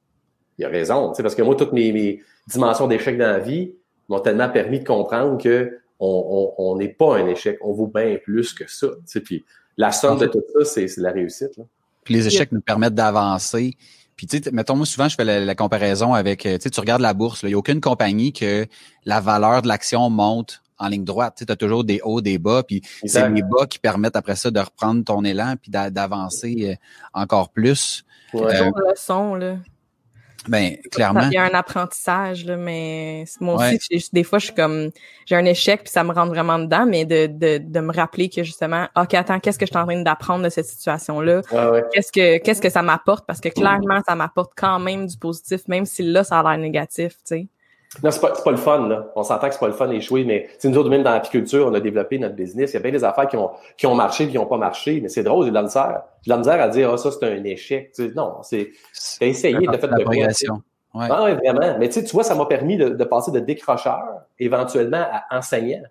Il 0.57 0.65
a 0.65 0.69
raison, 0.69 1.13
parce 1.17 1.35
que 1.35 1.41
moi, 1.41 1.55
toutes 1.55 1.73
mes, 1.73 1.91
mes 1.91 2.21
dimensions 2.47 2.87
d'échec 2.87 3.17
dans 3.17 3.31
la 3.31 3.39
vie 3.39 3.73
m'ont 4.07 4.19
tellement 4.19 4.49
permis 4.49 4.79
de 4.79 4.85
comprendre 4.85 5.41
que 5.41 5.79
on 5.99 6.75
n'est 6.77 6.95
on, 6.95 6.97
pas 6.97 7.17
un 7.17 7.27
échec, 7.27 7.57
on 7.61 7.73
vaut 7.73 7.87
bien 7.87 8.17
plus 8.23 8.53
que 8.53 8.69
ça. 8.69 8.87
Puis 9.23 9.43
la 9.77 9.91
somme 9.91 10.19
de 10.19 10.27
tout 10.27 10.43
ça, 10.53 10.65
c'est 10.65 10.97
la 10.97 11.11
réussite. 11.11 11.57
Là. 11.57 11.63
Puis 12.03 12.13
les 12.13 12.27
échecs 12.27 12.51
nous 12.51 12.61
permettent 12.61 12.95
d'avancer. 12.95 13.75
Puis 14.15 14.27
tu 14.27 14.41
sais, 14.41 14.51
mettons 14.51 14.75
moi 14.75 14.85
souvent 14.85 15.07
je 15.07 15.15
fais 15.15 15.23
la, 15.23 15.55
comparaison 15.55 16.13
avec, 16.13 16.45
euh, 16.45 16.57
tu 16.57 16.63
sais, 16.63 16.69
tu 16.69 16.79
regardes 16.79 17.01
la 17.01 17.13
bourse, 17.13 17.43
il 17.43 17.49
n'y 17.49 17.53
a 17.53 17.57
aucune 17.57 17.79
compagnie 17.79 18.33
que 18.33 18.65
la 19.05 19.21
valeur 19.21 19.61
de 19.61 19.69
l'action 19.69 20.09
monte 20.09 20.61
en 20.77 20.87
ligne 20.87 21.05
droite. 21.05 21.41
Tu 21.45 21.51
as 21.51 21.55
toujours 21.55 21.83
des 21.83 22.01
hauts, 22.03 22.21
des 22.21 22.37
bas, 22.37 22.63
puis 22.63 22.81
c'est 23.05 23.29
les 23.29 23.41
bas 23.43 23.67
qui 23.67 23.79
permettent 23.79 24.15
après 24.15 24.35
ça 24.35 24.49
de 24.49 24.59
reprendre 24.59 25.03
ton 25.03 25.23
élan 25.23 25.55
puis 25.61 25.71
d'avancer 25.71 26.71
euh, 26.71 26.75
encore 27.13 27.49
plus. 27.49 28.03
Ouais. 28.33 28.61
Euh, 28.61 28.71
leçon, 28.89 29.35
là. 29.35 29.57
Ben, 30.49 30.77
clairement. 30.91 31.21
Il 31.27 31.33
y 31.33 31.37
a 31.37 31.43
un 31.43 31.53
apprentissage, 31.53 32.45
là, 32.45 32.57
mais 32.57 33.25
moi 33.39 33.55
aussi, 33.55 34.09
des 34.11 34.23
fois, 34.23 34.39
je 34.39 34.45
suis 34.45 34.55
comme, 34.55 34.89
j'ai 35.25 35.35
un 35.35 35.45
échec, 35.45 35.83
puis 35.83 35.91
ça 35.91 36.03
me 36.03 36.11
rentre 36.11 36.29
vraiment 36.29 36.59
dedans, 36.59 36.85
mais 36.87 37.05
de, 37.05 37.27
de, 37.27 37.59
de 37.59 37.79
me 37.79 37.93
rappeler 37.93 38.29
que 38.29 38.43
justement, 38.43 38.87
OK, 38.95 39.13
attends, 39.13 39.39
qu'est-ce 39.39 39.59
que 39.59 39.65
je 39.65 39.71
suis 39.71 39.77
en 39.77 39.85
train 39.85 40.01
d'apprendre 40.01 40.43
de 40.43 40.49
cette 40.49 40.65
situation-là? 40.65 41.41
Qu'est-ce 41.93 42.11
que 42.11 42.37
qu'est-ce 42.39 42.61
que 42.61 42.69
ça 42.69 42.81
m'apporte? 42.81 43.25
Parce 43.27 43.39
que 43.39 43.49
clairement, 43.49 44.01
ça 44.07 44.15
m'apporte 44.15 44.53
quand 44.55 44.79
même 44.79 45.05
du 45.05 45.17
positif, 45.17 45.67
même 45.67 45.85
si 45.85 46.03
là, 46.03 46.23
ça 46.23 46.39
a 46.39 46.43
l'air 46.43 46.57
négatif, 46.57 47.13
tu 47.13 47.19
sais. 47.25 47.47
Non, 48.03 48.11
c'est 48.11 48.21
pas, 48.21 48.31
pas 48.31 48.51
le 48.51 48.57
fun, 48.57 48.87
là. 48.87 49.11
On 49.15 49.23
s'entend 49.23 49.47
que 49.47 49.53
c'est 49.53 49.59
pas 49.59 49.67
le 49.67 49.73
fun 49.73 49.87
d'échouer, 49.87 50.23
mais 50.23 50.47
nous 50.63 50.77
autres, 50.77 50.89
même 50.89 51.01
dans 51.01 51.11
l'apiculture, 51.11 51.65
on 51.67 51.73
a 51.73 51.79
développé 51.79 52.19
notre 52.19 52.35
business. 52.35 52.71
Il 52.71 52.73
y 52.75 52.77
a 52.77 52.81
bien 52.81 52.91
des 52.91 53.03
affaires 53.03 53.27
qui 53.27 53.35
ont, 53.35 53.49
qui 53.77 53.87
ont 53.87 53.95
marché 53.95 54.27
qui 54.27 54.35
n'ont 54.35 54.45
pas 54.45 54.57
marché, 54.57 54.99
mais 55.01 55.09
c'est 55.09 55.23
drôle, 55.23 55.45
j'ai 55.45 55.49
de 55.49 55.55
la 55.55 55.63
misère. 55.63 56.03
J'ai 56.21 56.29
de 56.29 56.35
la 56.35 56.37
misère 56.37 56.61
à 56.61 56.69
dire, 56.69 56.91
ah, 56.93 56.97
ça, 56.97 57.09
c'est 57.11 57.25
un 57.25 57.43
échec. 57.43 57.91
non, 58.15 58.37
c'est, 58.43 58.69
essayé 59.21 59.65
de 59.65 59.77
faire 59.77 59.89
de 59.89 60.03
progression. 60.03 60.61
Ouais. 60.93 61.07
Ah, 61.09 61.25
oui, 61.25 61.31
vraiment. 61.33 61.77
Mais 61.79 61.89
tu 61.89 62.01
vois, 62.11 62.23
ça 62.23 62.35
m'a 62.35 62.45
permis 62.45 62.77
de, 62.77 62.89
de, 62.89 63.03
passer 63.03 63.31
de 63.31 63.39
décrocheur 63.39 64.03
éventuellement 64.39 65.05
à 65.11 65.37
enseignant. 65.37 65.83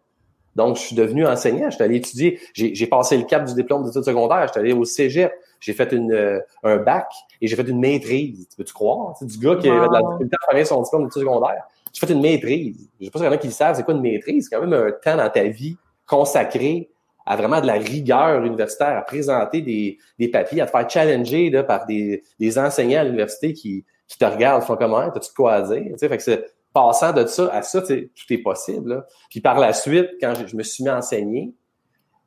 Donc, 0.59 0.77
je 0.77 0.83
suis 0.83 0.97
devenu 0.97 1.25
enseignant. 1.27 1.71
J'étais 1.71 1.85
allé 1.85 1.97
étudier. 1.97 2.41
J'ai 2.53 2.87
passé 2.89 3.17
le 3.17 3.25
cap 3.25 3.45
du 3.45 3.55
diplôme 3.55 3.85
d'études 3.85 4.05
secondaires. 4.05 4.45
J'étais 4.49 4.61
allé 4.61 4.73
au 4.73 4.85
cégep. 4.85 5.33
J'ai 5.61 5.73
fait 5.73 5.93
une, 5.93 6.13
euh, 6.13 6.41
un 6.65 6.77
bac 6.79 7.13
et 7.41 7.47
j'ai 7.47 7.57
fait 7.57 7.69
une 7.69 7.79
maîtrise. 7.79 8.49
Tu 8.49 8.57
peux-tu 8.57 8.73
croire? 8.73 9.15
C'est 9.19 9.27
du 9.27 9.39
gars 9.39 9.57
qui 9.57 9.69
avait 9.69 9.87
de 9.87 9.93
la 9.93 10.03
difficulté 10.03 10.37
à 10.49 10.53
faire 10.53 10.67
son 10.67 10.83
diplôme 10.83 11.05
d'études 11.05 11.23
secondaires. 11.23 11.65
J'ai 11.93 12.07
fait 12.07 12.13
une 12.13 12.21
maîtrise. 12.21 12.89
Je 13.01 13.07
sais 13.07 13.11
pas 13.11 13.19
si 13.19 13.25
y 13.25 13.29
en 13.29 13.33
a 13.33 13.37
qui 13.39 13.47
le 13.47 13.53
savent, 13.53 13.77
c'est 13.77 13.83
quoi 13.83 13.95
une 13.95 14.01
maîtrise? 14.01 14.49
C'est 14.49 14.57
quand 14.57 14.63
même 14.63 14.73
un 14.73 14.91
temps 14.93 15.17
dans 15.17 15.31
ta 15.31 15.45
vie 15.45 15.77
consacré 16.07 16.91
à 17.29 17.37
vraiment 17.37 17.61
de 17.61 17.67
la 17.67 17.75
rigueur 17.75 18.43
universitaire, 18.43 18.97
à 18.97 19.03
présenter 19.03 19.61
des, 19.61 20.29
papiers, 20.29 20.63
à 20.63 20.67
te 20.67 20.71
faire 20.71 20.89
challenger 20.89 21.51
par 21.63 21.85
des, 21.85 22.23
enseignants 22.59 23.01
à 23.01 23.05
l'université 23.05 23.53
qui, 23.53 23.85
te 24.19 24.25
regardent, 24.25 24.63
font 24.63 24.77
comment, 24.77 25.11
t'as-tu 25.11 25.33
quoi 25.35 25.53
à 25.53 25.63
dire? 25.63 25.95
fait 25.99 26.17
que 26.17 26.23
c'est 26.23 26.47
passant 26.73 27.13
de 27.13 27.27
ça 27.27 27.51
à 27.53 27.61
ça, 27.61 27.83
tout 27.83 27.93
est 28.31 28.39
possible. 28.39 29.05
Puis 29.29 29.41
par 29.41 29.59
la 29.59 29.75
suite, 29.75 30.09
quand 30.21 30.33
je, 30.47 30.57
me 30.57 30.63
suis 30.63 30.85
mis 30.85 30.89
à 30.89 30.97
enseigner, 30.97 31.53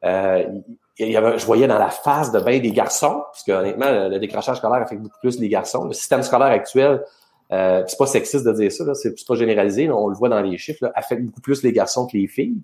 euh, 0.04 0.46
je 1.00 1.46
voyais 1.46 1.68
dans 1.68 1.80
la 1.80 1.90
face 1.90 2.32
de 2.32 2.40
bien 2.40 2.60
des 2.60 2.72
garçons, 2.72 3.24
parce 3.32 3.44
que 3.44 3.52
honnêtement, 3.52 3.90
le, 3.90 4.10
le 4.10 4.20
décrochage 4.20 4.58
scolaire 4.58 4.84
affecte 4.84 5.02
beaucoup 5.02 5.20
plus 5.20 5.40
les 5.40 5.50
garçons. 5.50 5.86
Le 5.86 5.94
système 5.94 6.22
scolaire 6.22 6.50
actuel 6.50 7.04
euh, 7.52 7.84
c'est 7.86 7.98
pas 7.98 8.06
sexiste 8.06 8.46
de 8.46 8.54
dire 8.54 8.72
ça, 8.72 8.86
là, 8.86 8.94
c'est 8.94 9.14
pas 9.28 9.36
généralisé, 9.36 9.90
on 9.90 10.08
le 10.08 10.16
voit 10.16 10.30
dans 10.30 10.42
les 10.42 10.58
chiffres, 10.58 10.86
là, 10.86 10.92
affecte 10.96 11.24
beaucoup 11.24 11.42
plus 11.42 11.64
les 11.64 11.74
garçons 11.74 12.08
que 12.08 12.18
les 12.18 12.28
filles. 12.28 12.62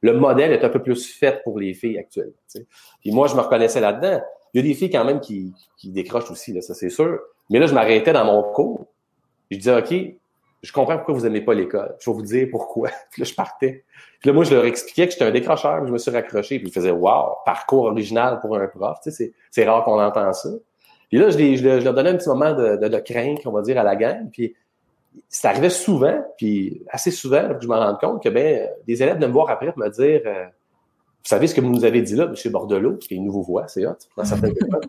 Le 0.00 0.12
modèle 0.12 0.52
est 0.52 0.64
un 0.64 0.68
peu 0.68 0.80
plus 0.80 1.12
fait 1.12 1.42
pour 1.42 1.58
les 1.58 1.74
filles 1.74 1.98
actuellement. 1.98 2.32
sais. 2.46 2.66
Puis 3.00 3.10
moi, 3.10 3.26
je 3.26 3.34
me 3.34 3.40
reconnaissais 3.40 3.80
là-dedans. 3.80 4.20
Il 4.54 4.60
y 4.62 4.64
a 4.64 4.68
des 4.68 4.74
filles 4.74 4.90
quand 4.90 5.04
même 5.04 5.20
qui, 5.20 5.52
qui 5.76 5.90
décrochent 5.90 6.30
aussi, 6.30 6.52
là, 6.52 6.60
ça 6.60 6.74
c'est 6.74 6.90
sûr. 6.90 7.18
Mais 7.50 7.58
là, 7.58 7.66
je 7.66 7.74
m'arrêtais 7.74 8.12
dans 8.12 8.24
mon 8.24 8.42
cours. 8.42 8.86
Je 9.50 9.56
disais, 9.56 9.76
OK, 9.76 9.92
je 10.62 10.72
comprends 10.72 10.96
pourquoi 10.96 11.14
vous 11.14 11.26
aimez 11.26 11.40
pas 11.40 11.54
l'école. 11.54 11.96
Je 12.00 12.10
vais 12.10 12.14
vous 12.14 12.22
dire 12.22 12.48
pourquoi. 12.50 12.90
Puis 13.10 13.22
là, 13.22 13.28
je 13.28 13.34
partais. 13.34 13.84
Puis 14.20 14.28
là, 14.28 14.32
moi, 14.32 14.44
je 14.44 14.54
leur 14.54 14.64
expliquais 14.64 15.06
que 15.06 15.12
j'étais 15.12 15.24
un 15.24 15.30
décrocheur, 15.30 15.86
je 15.86 15.92
me 15.92 15.98
suis 15.98 16.10
raccroché. 16.10 16.58
Puis 16.58 16.68
ils 16.68 16.72
faisaient, 16.72 16.90
wow, 16.90 17.36
parcours 17.44 17.84
original 17.84 18.40
pour 18.40 18.56
un 18.56 18.66
prof. 18.66 18.98
Tu 19.02 19.10
c'est 19.50 19.64
rare 19.64 19.84
qu'on 19.84 20.00
entend 20.00 20.32
ça. 20.32 20.50
Puis 21.08 21.18
là, 21.18 21.30
je, 21.30 21.38
je, 21.38 21.84
leur 21.84 21.94
donnais 21.94 22.10
un 22.10 22.16
petit 22.16 22.28
moment 22.28 22.52
de, 22.52 22.76
de, 22.76 22.88
de 22.88 22.98
crainte, 22.98 23.40
on 23.46 23.52
va 23.52 23.62
dire, 23.62 23.78
à 23.78 23.82
la 23.82 23.96
gang. 23.96 24.28
Puis 24.30 24.54
ça 25.28 25.50
arrivait 25.50 25.70
souvent, 25.70 26.24
puis 26.36 26.82
assez 26.90 27.10
souvent, 27.10 27.54
que 27.54 27.62
je 27.62 27.68
me 27.68 27.74
rende 27.74 27.98
compte 27.98 28.22
que 28.22 28.28
ben, 28.28 28.68
des 28.86 29.02
élèves 29.02 29.18
de 29.18 29.26
me 29.26 29.32
voir 29.32 29.50
après 29.50 29.72
pour 29.72 29.78
me 29.78 29.88
dire 29.88 30.20
euh, 30.26 30.44
Vous 30.44 31.28
savez 31.28 31.46
ce 31.46 31.54
que 31.54 31.60
vous 31.60 31.70
nous 31.70 31.84
avez 31.84 32.02
dit 32.02 32.14
là, 32.14 32.24
M. 32.24 32.52
Bordelot, 32.52 32.96
qui 32.96 33.14
est 33.14 33.16
une 33.16 33.24
nouveau 33.24 33.42
voix, 33.42 33.66
c'est 33.68 33.86
hot, 33.86 33.96
dans 34.16 34.24
certaines 34.24 34.52
écoles. 34.52 34.80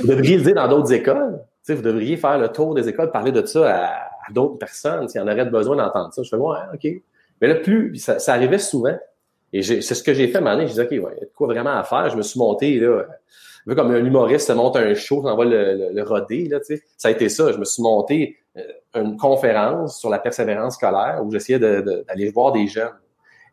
vous 0.00 0.06
devriez 0.06 0.36
le 0.36 0.44
dire 0.44 0.54
dans 0.54 0.68
d'autres 0.68 0.92
écoles. 0.92 1.40
Tu 1.64 1.72
sais, 1.72 1.74
vous 1.74 1.82
devriez 1.82 2.16
faire 2.16 2.38
le 2.38 2.48
tour 2.48 2.74
des 2.74 2.88
écoles, 2.88 3.10
parler 3.10 3.32
de 3.32 3.44
ça 3.44 3.86
à, 3.86 4.10
d'autres 4.32 4.58
personnes, 4.58 5.08
s'il 5.08 5.20
y 5.20 5.24
en 5.24 5.28
aurait 5.28 5.44
besoin 5.46 5.76
d'entendre 5.76 6.12
ça. 6.12 6.22
Je 6.22 6.28
fais 6.28 6.36
Ouais, 6.36 6.58
OK. 6.72 7.02
Mais 7.40 7.48
là, 7.48 7.54
plus, 7.56 7.96
ça, 7.96 8.18
ça 8.18 8.34
arrivait 8.34 8.58
souvent. 8.58 8.96
Et 9.52 9.62
c'est 9.62 9.80
ce 9.82 10.02
que 10.02 10.14
j'ai 10.14 10.28
fait 10.28 10.38
à 10.38 10.48
un 10.48 10.60
Je 10.60 10.66
disais, 10.66 10.84
OK, 10.84 10.90
ouais, 10.90 11.14
il 11.16 11.20
y 11.20 11.24
a 11.24 11.26
quoi 11.34 11.48
vraiment 11.48 11.76
à 11.76 11.82
faire. 11.82 12.08
Je 12.10 12.16
me 12.16 12.22
suis 12.22 12.38
monté, 12.38 12.78
là, 12.78 13.06
vu 13.66 13.74
comme 13.74 13.90
un 13.90 14.04
humoriste 14.04 14.48
se 14.48 14.52
monte 14.52 14.76
un 14.76 14.94
show, 14.94 15.22
on 15.24 15.36
va 15.36 15.44
le, 15.44 15.90
le, 15.92 16.02
roder, 16.02 16.48
là, 16.48 16.60
tu 16.60 16.76
sais. 16.76 16.82
Ça 16.96 17.08
a 17.08 17.10
été 17.10 17.28
ça. 17.28 17.52
Je 17.52 17.58
me 17.58 17.64
suis 17.64 17.82
monté 17.82 18.38
euh, 18.56 18.62
une 18.94 19.16
conférence 19.16 19.98
sur 19.98 20.10
la 20.10 20.18
persévérance 20.18 20.74
scolaire 20.74 21.20
où 21.24 21.30
j'essayais 21.30 21.58
d'aller 21.58 22.30
voir 22.30 22.52
des 22.52 22.66
jeunes. 22.66 22.92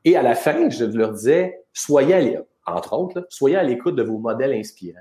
Et 0.06 0.16
à 0.16 0.22
la 0.22 0.36
fin, 0.36 0.70
je 0.70 0.86
leur 0.86 1.12
disais, 1.12 1.60
soyez 1.74 2.38
à 2.38 2.74
entre 2.74 2.94
autres, 2.94 3.26
soyez 3.30 3.56
à 3.56 3.64
l'écoute 3.64 3.96
de 3.96 4.04
vos 4.04 4.18
modèles 4.18 4.54
inspirants. 4.54 5.00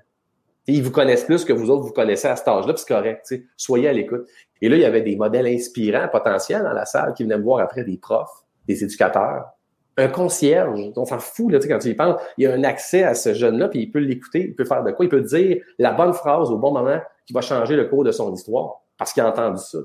Ils 0.68 0.82
vous 0.82 0.90
connaissent 0.90 1.24
plus 1.24 1.44
que 1.44 1.52
vous 1.52 1.70
autres 1.70 1.84
vous 1.84 1.92
connaissez 1.92 2.28
à 2.28 2.36
cet 2.36 2.48
âge-là, 2.48 2.74
c'est 2.76 2.88
correct. 2.88 3.34
Soyez 3.56 3.88
à 3.88 3.92
l'écoute. 3.92 4.26
Et 4.60 4.68
là, 4.68 4.76
il 4.76 4.82
y 4.82 4.84
avait 4.84 5.02
des 5.02 5.16
modèles 5.16 5.46
inspirants 5.46 6.08
potentiels 6.08 6.62
dans 6.62 6.72
la 6.72 6.84
salle 6.84 7.14
qui 7.14 7.22
venaient 7.22 7.38
me 7.38 7.44
voir 7.44 7.60
après 7.60 7.84
des 7.84 7.98
profs, 7.98 8.44
des 8.66 8.82
éducateurs, 8.82 9.44
un 9.96 10.08
concierge, 10.08 10.78
on 10.94 11.04
s'en 11.04 11.18
fout, 11.18 11.50
là, 11.50 11.58
quand 11.58 11.78
tu 11.78 11.88
y 11.88 11.94
penses, 11.94 12.20
il 12.36 12.44
y 12.44 12.46
a 12.46 12.52
un 12.52 12.64
accès 12.64 13.02
à 13.02 13.14
ce 13.14 13.32
jeune-là, 13.32 13.68
puis 13.68 13.80
il 13.80 13.90
peut 13.90 13.98
l'écouter, 13.98 14.40
il 14.40 14.54
peut 14.54 14.64
faire 14.64 14.84
de 14.84 14.90
quoi, 14.92 15.04
il 15.06 15.08
peut 15.08 15.22
dire 15.22 15.62
la 15.78 15.92
bonne 15.92 16.12
phrase 16.12 16.50
au 16.50 16.58
bon 16.58 16.72
moment 16.72 17.00
qui 17.26 17.32
va 17.32 17.40
changer 17.40 17.76
le 17.76 17.86
cours 17.86 18.04
de 18.04 18.12
son 18.12 18.32
histoire, 18.34 18.82
parce 18.98 19.12
qu'il 19.12 19.22
a 19.22 19.28
entendu 19.28 19.60
ça. 19.62 19.78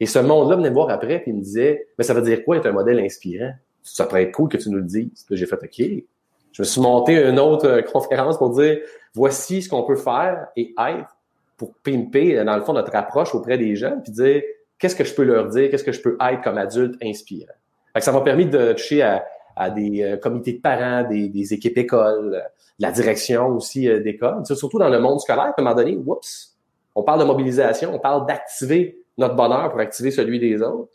Et 0.00 0.06
ce 0.06 0.18
monde-là 0.18 0.56
venait 0.56 0.70
me 0.70 0.74
voir 0.74 0.90
après, 0.90 1.18
puis 1.20 1.32
il 1.32 1.36
me 1.36 1.42
disait, 1.42 1.88
mais 1.98 2.04
ça 2.04 2.14
veut 2.14 2.22
dire 2.22 2.44
quoi 2.44 2.56
être 2.56 2.66
un 2.66 2.72
modèle 2.72 3.00
inspirant? 3.00 3.52
ça 3.82 4.06
pourrait 4.06 4.24
être 4.24 4.32
cool 4.32 4.48
que 4.48 4.56
tu 4.56 4.70
nous 4.70 4.78
le 4.78 4.84
dises. 4.84 5.26
J'ai 5.30 5.46
fait 5.46 5.58
OK. 5.62 6.04
Je 6.52 6.62
me 6.62 6.64
suis 6.64 6.80
monté 6.80 7.16
une 7.16 7.38
autre 7.38 7.66
euh, 7.66 7.82
conférence 7.82 8.38
pour 8.38 8.50
dire 8.50 8.78
voici 9.14 9.62
ce 9.62 9.68
qu'on 9.68 9.84
peut 9.84 9.96
faire 9.96 10.48
et 10.56 10.74
être 10.78 11.16
pour 11.56 11.74
pimper, 11.82 12.44
dans 12.44 12.56
le 12.56 12.62
fond, 12.62 12.72
notre 12.72 12.94
approche 12.94 13.34
auprès 13.34 13.56
des 13.56 13.76
jeunes, 13.76 14.02
puis 14.02 14.12
dire 14.12 14.42
qu'est-ce 14.78 14.96
que 14.96 15.04
je 15.04 15.14
peux 15.14 15.22
leur 15.22 15.48
dire, 15.48 15.70
qu'est-ce 15.70 15.84
que 15.84 15.92
je 15.92 16.00
peux 16.00 16.16
être 16.20 16.42
comme 16.42 16.58
adulte 16.58 16.96
inspirant. 17.02 17.52
Ça 18.00 18.12
m'a 18.12 18.20
permis 18.20 18.46
de 18.46 18.72
toucher 18.72 19.02
à, 19.02 19.70
des 19.70 20.02
euh, 20.02 20.16
comités 20.16 20.54
de 20.54 20.60
parents, 20.60 21.06
des, 21.08 21.54
équipes 21.54 21.78
écoles, 21.78 22.42
la 22.78 22.90
direction 22.90 23.48
aussi 23.48 23.88
euh, 23.88 24.00
d'école. 24.00 24.44
Surtout 24.46 24.78
dans 24.78 24.88
le 24.88 24.98
monde 24.98 25.20
scolaire, 25.20 25.44
à 25.44 25.54
un 25.56 25.62
moment 25.62 25.74
donné, 25.74 25.96
oups, 25.96 26.56
on 26.94 27.02
parle 27.02 27.20
de 27.20 27.24
mobilisation, 27.24 27.94
on 27.94 27.98
parle 27.98 28.26
d'activer 28.26 28.98
notre 29.18 29.34
bonheur 29.34 29.70
pour 29.70 29.80
activer 29.80 30.10
celui 30.10 30.38
des 30.38 30.62
autres. 30.62 30.92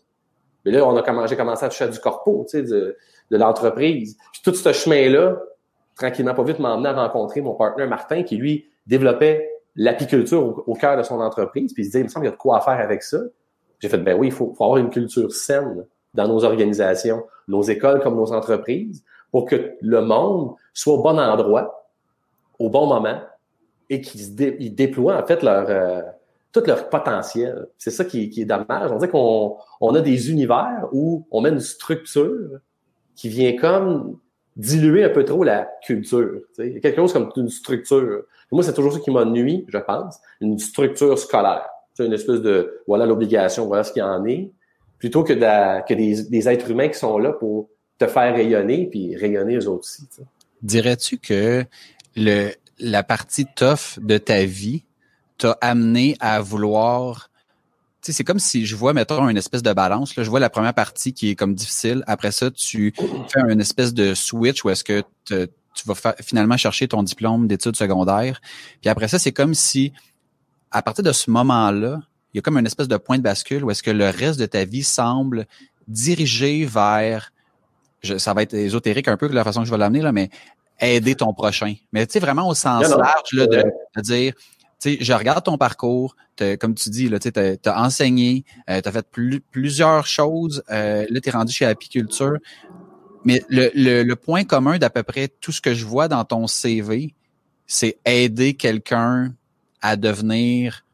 Mais 0.66 0.72
là, 0.72 0.86
on 0.86 0.96
a 0.98 1.02
commencé, 1.02 1.36
commencé 1.36 1.66
à 1.66 1.70
toucher 1.70 1.86
à 1.86 1.88
du 1.88 2.00
corpo, 2.00 2.46
tu 2.50 2.58
sais, 2.58 2.64
de, 2.64 2.98
de 3.32 3.38
l'entreprise. 3.38 4.18
Puis 4.32 4.42
tout 4.44 4.54
ce 4.54 4.74
chemin-là, 4.74 5.38
tranquillement, 5.96 6.34
pas 6.34 6.44
vite, 6.44 6.60
m'a 6.60 6.74
emmené 6.74 6.90
à 6.90 6.94
rencontrer 6.94 7.42
mon 7.42 7.54
partenaire 7.54 7.88
Martin, 7.88 8.24
qui 8.24 8.38
lui 8.38 8.68
développait 8.86 9.50
l'apiculture 9.76 10.64
au, 10.68 10.74
cœur 10.74 10.98
de 10.98 11.04
son 11.04 11.22
entreprise. 11.22 11.74
Puis 11.74 11.84
il 11.84 11.86
se 11.86 11.90
disait, 11.90 12.00
il 12.02 12.04
me 12.06 12.10
semble 12.10 12.26
qu'il 12.26 12.32
y 12.32 12.34
a 12.34 12.36
de 12.36 12.42
quoi 12.42 12.60
faire 12.62 12.80
avec 12.80 13.04
ça. 13.04 13.20
J'ai 13.80 13.90
fait, 13.90 13.98
ben 13.98 14.18
oui, 14.18 14.28
il 14.28 14.34
faut, 14.34 14.54
faut, 14.58 14.64
avoir 14.64 14.78
une 14.78 14.90
culture 14.90 15.32
saine 15.32 15.86
dans 16.14 16.28
nos 16.28 16.44
organisations, 16.44 17.24
nos 17.48 17.64
écoles 17.64 18.02
comme 18.02 18.16
nos 18.16 18.34
entreprises, 18.34 19.04
pour 19.32 19.46
que 19.46 19.74
le 19.82 20.02
monde 20.02 20.56
soit 20.74 20.94
au 20.94 21.02
bon 21.02 21.20
endroit, 21.20 21.90
au 22.60 22.70
bon 22.70 22.88
moment, 22.88 23.22
et 23.90 24.02
qu'ils 24.02 24.36
déploient 24.76 25.22
en 25.22 25.26
fait 25.26 25.44
leur 25.44 25.70
euh, 25.70 26.02
tout 26.52 26.64
leur 26.66 26.90
potentiel. 26.90 27.68
C'est 27.78 27.92
ça 27.92 28.06
qui, 28.06 28.32
est 28.36 28.46
dommage. 28.46 28.92
On 28.92 28.98
dit 28.98 29.08
qu'on 29.08 29.58
on 29.82 29.96
a 29.96 30.02
des 30.02 30.32
univers 30.32 30.88
où 30.92 31.26
on 31.32 31.42
met 31.42 31.50
une 31.50 31.60
structure 31.60 32.60
qui 33.16 33.30
vient 33.30 33.56
comme 33.56 34.18
diluer 34.56 35.04
un 35.04 35.10
peu 35.10 35.24
trop 35.24 35.44
la 35.44 35.70
culture. 35.86 36.42
Il 36.58 36.74
y 36.74 36.78
a 36.78 36.80
quelque 36.80 36.98
chose 36.98 37.14
comme 37.14 37.32
une 37.36 37.50
structure. 37.50 38.24
moi, 38.52 38.64
c'est 38.64 38.74
toujours 38.74 38.94
ça 38.94 39.00
qui 39.00 39.12
m'a 39.12 39.26
nuit, 39.26 39.66
je 39.68 39.78
pense, 39.78 40.20
une 40.42 40.58
structure 40.58 41.18
scolaire. 41.18 41.68
Une 42.00 42.14
espèce 42.14 42.42
de 42.42 42.82
voilà 42.88 43.08
l'obligation, 43.08 43.66
voilà 43.66 43.84
ce 43.84 43.92
qu'il 43.92 44.04
en 44.04 44.24
est, 44.26 44.52
plutôt 45.00 45.24
que, 45.24 45.34
que 45.34 45.94
des, 45.94 46.24
des, 46.24 46.50
êtres 46.50 46.72
humains 46.72 46.90
qui 46.90 46.98
sont 46.98 47.18
là 47.18 47.34
pour 47.34 47.70
te 47.98 48.08
faire 48.08 48.34
rayonner 48.34 48.88
puis 48.88 49.16
rayonner 49.16 49.56
eux 49.56 49.68
autres 49.68 49.86
aussi. 49.86 50.04
Dirais-tu 50.62 51.18
que 51.18 51.66
le, 52.16 52.52
la 52.80 53.04
partie 53.04 53.46
tough 53.56 54.00
de 54.00 54.18
ta 54.18 54.44
vie 54.46 54.84
t'a 55.38 55.58
amené 55.62 56.16
à 56.20 56.42
vouloir 56.42 57.30
c'est 58.14 58.24
comme 58.24 58.40
si 58.40 58.66
je 58.66 58.76
vois, 58.76 58.94
mettons, 58.94 59.28
une 59.30 59.38
espèce 59.38 59.64
de 59.64 59.74
balance. 59.74 60.16
Là. 60.16 60.24
Je 60.24 60.30
vois 60.30 60.40
la 60.40 60.50
première 60.50 60.74
partie 60.74 61.14
qui 61.14 61.30
est 61.30 61.36
comme 61.36 61.56
difficile. 61.56 62.04
Après 62.08 62.32
ça, 62.32 62.52
tu 62.52 62.94
fais 62.96 63.42
une 63.50 63.62
espèce 63.62 63.94
de 63.94 64.14
switch 64.14 64.64
où 64.64 64.70
est-ce 64.70 64.84
que 64.84 65.04
tu 65.26 65.48
vas 65.86 66.16
finalement 66.22 66.58
chercher 66.58 66.88
ton 66.88 67.04
diplôme 67.04 67.48
d'études 67.48 67.76
secondaires. 67.76 68.42
Puis 68.82 68.90
après 68.90 69.08
ça, 69.08 69.20
c'est 69.20 69.32
comme 69.32 69.54
si, 69.54 69.94
à 70.72 70.82
partir 70.82 71.04
de 71.04 71.12
ce 71.12 71.30
moment-là, 71.32 72.02
il 72.38 72.40
y 72.40 72.42
a 72.42 72.44
comme 72.44 72.60
une 72.60 72.68
espèce 72.68 72.88
de 72.88 72.98
point 72.98 73.18
de 73.18 73.24
bascule 73.24 73.64
où 73.64 73.72
est-ce 73.72 73.82
que 73.82 73.90
le 73.90 74.10
reste 74.10 74.40
de 74.40 74.46
ta 74.46 74.64
vie 74.64 74.84
semble 74.84 75.48
dirigé 75.88 76.66
vers, 76.66 77.32
ça 78.20 78.36
va 78.36 78.44
être 78.44 78.54
ésotérique 78.54 79.08
un 79.08 79.18
peu 79.18 79.28
la 79.30 79.44
façon 79.44 79.62
que 79.62 79.66
je 79.66 79.72
vais 79.72 79.78
l'amener, 79.80 80.02
là, 80.02 80.12
mais 80.12 80.30
aider 80.80 81.16
ton 81.16 81.34
prochain. 81.34 81.74
Mais 81.92 82.06
tu 82.06 82.14
sais, 82.14 82.20
vraiment 82.20 82.48
au 82.48 82.54
sens 82.54 82.88
large 82.90 83.34
là, 83.34 83.48
de, 83.48 83.64
de 83.96 84.02
dire, 84.02 84.34
sais, 84.78 85.00
je 85.02 85.14
regarde 85.14 85.44
ton 85.44 85.58
parcours, 85.58 86.16
comme 86.60 86.76
tu 86.76 86.92
dis, 86.92 87.10
tu 87.10 87.32
as, 87.66 87.82
enseigné, 87.82 88.46
euh, 88.70 88.82
tu 88.82 88.88
as 88.88 88.92
fait 88.92 89.08
plusieurs 89.52 90.06
choses, 90.06 90.64
euh, 90.70 91.08
là, 91.10 91.20
tu 91.20 91.30
es 91.30 91.32
rendu 91.32 91.52
chez 91.52 91.66
Apiculture. 91.66 92.38
Mais 93.26 93.44
le, 93.50 93.72
le, 93.74 94.16
point 94.16 94.44
commun 94.44 94.78
d'à 94.78 94.92
peu 94.92 95.02
près 95.02 95.28
tout 95.28 95.52
ce 95.52 95.60
que 95.60 95.74
je 95.74 95.86
vois 95.86 96.08
dans 96.08 96.24
ton 96.24 96.46
CV, 96.46 97.16
c'est 97.66 97.98
aider 98.06 98.54
quelqu'un 98.54 99.34
à 99.82 99.96
devenir 99.96 100.86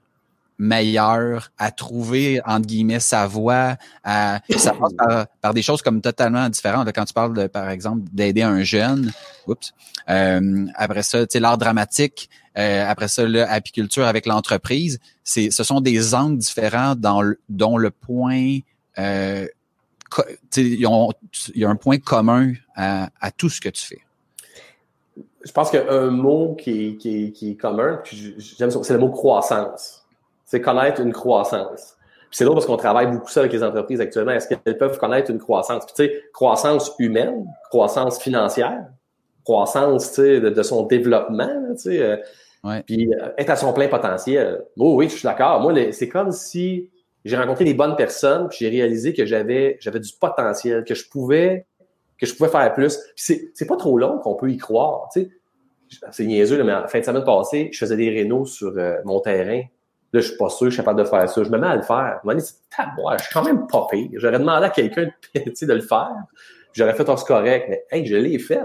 meilleur, 0.63 1.51
à 1.57 1.71
trouver, 1.71 2.41
entre 2.45 2.65
guillemets, 2.65 2.99
sa 2.99 3.27
voie, 3.27 3.75
à, 4.03 4.39
ça 4.57 4.73
passe 4.79 5.27
par, 5.41 5.53
des 5.53 5.61
choses 5.61 5.81
comme 5.81 6.01
totalement 6.01 6.49
différentes. 6.49 6.89
Quand 6.93 7.05
tu 7.05 7.13
parles, 7.13 7.33
de, 7.33 7.47
par 7.47 7.69
exemple, 7.69 8.03
d'aider 8.11 8.43
un 8.43 8.63
jeune, 8.63 9.11
oups, 9.45 9.73
euh, 10.09 10.65
après 10.75 11.03
ça, 11.03 11.25
tu 11.25 11.33
sais, 11.33 11.39
l'art 11.39 11.57
dramatique, 11.57 12.29
euh, 12.57 12.89
après 12.89 13.07
ça, 13.07 13.27
l'apiculture 13.27 14.05
avec 14.05 14.25
l'entreprise, 14.25 14.99
c'est, 15.23 15.51
ce 15.51 15.63
sont 15.63 15.81
des 15.81 16.15
angles 16.15 16.37
différents 16.37 16.95
dans 16.95 17.21
dont 17.49 17.77
le 17.77 17.91
point, 17.91 18.59
euh, 18.97 19.47
il 20.55 20.79
y 20.79 21.65
a 21.65 21.69
un 21.69 21.75
point 21.75 21.97
commun 21.97 22.53
à, 22.75 23.09
à, 23.19 23.31
tout 23.31 23.49
ce 23.49 23.59
que 23.59 23.69
tu 23.69 23.85
fais. 23.85 24.01
Je 25.43 25.51
pense 25.51 25.71
qu'un 25.71 26.09
mot 26.09 26.55
qui 26.55 26.95
qui 26.97 27.33
qui 27.33 27.51
est 27.51 27.55
commun, 27.55 28.01
j'aime 28.37 28.71
c'est 28.71 28.93
le 28.93 28.99
mot 28.99 29.09
croissance. 29.09 30.02
C'est 30.53 30.61
connaître 30.61 31.01
une 31.01 31.13
croissance. 31.13 31.97
c'est 32.29 32.45
drôle 32.45 32.57
parce 32.57 32.67
qu'on 32.67 32.77
travaille 32.77 33.07
beaucoup 33.07 33.31
ça 33.31 33.39
avec 33.39 33.53
les 33.53 33.63
entreprises 33.63 33.99
actuellement. 33.99 34.33
Est-ce 34.33 34.47
qu'elles 34.47 34.77
peuvent 34.77 34.99
connaître 34.99 35.31
une 35.31 35.39
croissance? 35.39 35.83
Puis, 35.83 35.95
tu 35.95 36.03
sais, 36.13 36.23
croissance 36.31 36.91
humaine, 36.99 37.47
croissance 37.71 38.21
financière, 38.21 38.85
croissance 39.43 40.15
de, 40.19 40.51
de 40.51 40.61
son 40.61 40.83
développement. 40.83 41.49
Tu 41.71 41.77
sais, 41.77 42.03
euh, 42.03 42.81
puis 42.85 43.11
euh, 43.15 43.29
être 43.39 43.49
à 43.49 43.55
son 43.55 43.73
plein 43.73 43.87
potentiel. 43.87 44.63
Oh, 44.77 44.95
oui, 44.95 45.09
je 45.09 45.15
suis 45.15 45.23
d'accord. 45.23 45.59
Moi, 45.59 45.73
c'est 45.91 46.07
comme 46.07 46.31
si 46.31 46.91
j'ai 47.25 47.35
rencontré 47.35 47.65
des 47.65 47.73
bonnes 47.73 47.95
personnes, 47.95 48.47
puis 48.47 48.59
j'ai 48.59 48.69
réalisé 48.69 49.13
que 49.13 49.25
j'avais 49.25 49.77
j'avais 49.79 49.99
du 49.99 50.13
potentiel, 50.21 50.83
que 50.83 50.93
je 50.93 51.09
pouvais 51.09 51.65
que 52.19 52.27
je 52.27 52.35
pouvais 52.35 52.49
faire 52.49 52.71
plus. 52.75 52.99
Puis 53.15 53.49
c'est 53.55 53.65
pas 53.65 53.77
trop 53.77 53.97
long 53.97 54.19
qu'on 54.19 54.35
peut 54.35 54.51
y 54.51 54.57
croire. 54.57 55.09
Tu 55.11 55.23
sais, 55.23 55.29
c'est 56.11 56.25
niaiseux, 56.27 56.63
mais 56.63 56.75
en 56.75 56.87
fin 56.87 56.99
de 56.99 57.05
semaine 57.05 57.23
passée, 57.23 57.69
je 57.73 57.79
faisais 57.79 57.97
des 57.97 58.11
rénaux 58.11 58.45
sur 58.45 58.77
euh, 58.77 58.97
mon 59.03 59.19
terrain. 59.19 59.63
Là, 60.13 60.21
je 60.21 60.27
suis 60.27 60.37
pas 60.37 60.49
sûr, 60.49 60.67
je 60.67 60.75
suis 60.75 60.77
capable 60.77 60.99
de 60.99 61.05
faire 61.05 61.27
ça. 61.27 61.43
Je 61.43 61.49
me 61.49 61.57
mets 61.57 61.67
à 61.67 61.75
le 61.75 61.81
faire. 61.81 62.19
Je 62.23 62.29
me 62.29 62.35
dis, 62.35 62.45
je 62.45 63.23
suis 63.23 63.33
quand 63.33 63.43
même 63.43 63.67
pas 63.67 63.87
pire. 63.89 64.09
J'aurais 64.13 64.39
demandé 64.39 64.67
à 64.67 64.69
quelqu'un 64.69 65.05
de, 65.35 65.65
de 65.65 65.73
le 65.73 65.81
faire. 65.81 66.15
J'aurais 66.73 66.93
fait 66.93 67.09
un 67.09 67.15
correct, 67.15 67.65
mais 67.69 67.83
hey, 67.91 68.05
je 68.05 68.15
l'ai 68.15 68.39
fait 68.39 68.61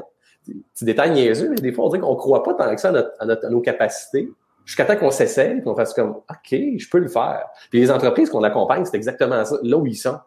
petit 0.75 0.85
détail 0.85 1.13
niaiseux, 1.13 1.51
mais 1.51 1.57
des 1.57 1.73
fois, 1.73 1.87
on 1.87 1.89
dit 1.89 1.99
qu'on 1.99 2.17
croit 2.17 2.43
pas 2.43 2.55
tant 2.55 2.75
que 2.75 2.81
ça 2.81 2.93
à, 3.19 3.27
notre, 3.27 3.49
nos 3.49 3.61
capacités. 3.61 4.31
Jusqu'à 4.65 4.85
temps 4.85 4.97
qu'on 4.97 5.11
s'essaye, 5.11 5.63
qu'on 5.63 5.75
fasse 5.75 5.95
comme, 5.95 6.11
OK, 6.11 6.51
je 6.51 6.89
peux 6.91 6.99
le 6.99 7.09
faire. 7.09 7.47
Puis 7.71 7.81
les 7.81 7.91
entreprises 7.91 8.29
qu'on 8.29 8.43
accompagne, 8.43 8.85
c'est 8.85 8.97
exactement 8.97 9.45
ça, 9.45 9.57
là 9.63 9.77
où 9.77 9.87
ils 9.87 9.97
sont. 9.97 10.19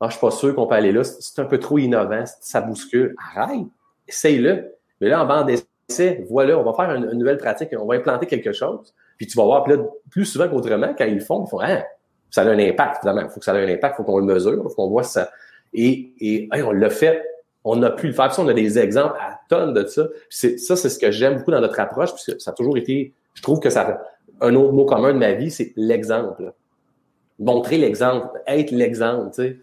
Ah, 0.00 0.06
je 0.06 0.12
suis 0.12 0.20
pas 0.20 0.30
sûr 0.30 0.54
qu'on 0.54 0.66
peut 0.66 0.74
aller 0.74 0.92
là. 0.92 1.04
C'est 1.04 1.40
un 1.40 1.44
peu 1.44 1.58
trop 1.58 1.78
innovant, 1.78 2.24
ça 2.40 2.60
bouscule. 2.60 3.14
Arrête, 3.34 3.66
essaye-le. 4.08 4.74
Mais 5.00 5.08
là, 5.08 5.22
en 5.22 5.26
bande 5.26 5.46
d'essai, 5.46 6.24
voilà, 6.28 6.58
on 6.58 6.62
va 6.62 6.72
faire 6.72 6.94
une, 6.94 7.18
nouvelle 7.18 7.38
pratique, 7.38 7.70
on 7.78 7.86
va 7.86 7.96
implanter 7.96 8.26
quelque 8.26 8.52
chose. 8.52 8.94
Puis 9.20 9.26
tu 9.26 9.36
vas 9.36 9.44
voir, 9.44 9.66
plus 10.10 10.24
souvent 10.24 10.48
qu'autrement, 10.48 10.94
quand 10.96 11.04
ils 11.04 11.16
le 11.16 11.20
font, 11.20 11.44
ils 11.44 11.50
font, 11.50 11.58
ah, 11.60 11.84
ça 12.30 12.40
a 12.40 12.46
un 12.46 12.58
impact, 12.58 13.04
évidemment. 13.04 13.26
Il 13.28 13.30
faut 13.30 13.38
que 13.38 13.44
ça 13.44 13.54
ait 13.54 13.70
un 13.70 13.74
impact, 13.74 13.96
il 13.96 13.96
faut 13.98 14.04
qu'on 14.04 14.18
le 14.18 14.24
mesure, 14.24 14.54
il 14.54 14.62
faut 14.62 14.74
qu'on 14.74 14.88
voit 14.88 15.02
ça. 15.02 15.30
Et, 15.74 16.14
et 16.20 16.48
on 16.62 16.72
l'a 16.72 16.88
fait 16.88 17.22
on 17.64 17.82
a 17.82 17.90
pu 17.90 18.06
le 18.06 18.12
faire. 18.14 18.30
Puis 18.30 18.40
on 18.40 18.48
a 18.48 18.54
des 18.54 18.78
exemples 18.78 19.16
à 19.20 19.38
tonnes 19.50 19.74
de 19.74 19.84
ça. 19.84 20.06
Ça, 20.30 20.76
c'est 20.76 20.88
ce 20.88 20.98
que 20.98 21.10
j'aime 21.10 21.36
beaucoup 21.36 21.50
dans 21.50 21.60
notre 21.60 21.78
approche, 21.78 22.14
puisque 22.14 22.40
ça 22.40 22.52
a 22.52 22.54
toujours 22.54 22.78
été, 22.78 23.12
je 23.34 23.42
trouve 23.42 23.60
que 23.60 23.68
ça 23.68 24.00
un 24.40 24.54
autre 24.54 24.72
mot 24.72 24.86
commun 24.86 25.12
de 25.12 25.18
ma 25.18 25.32
vie, 25.32 25.50
c'est 25.50 25.74
l'exemple. 25.76 26.54
Montrer 27.38 27.76
l'exemple, 27.76 28.26
être 28.46 28.70
l'exemple. 28.70 29.56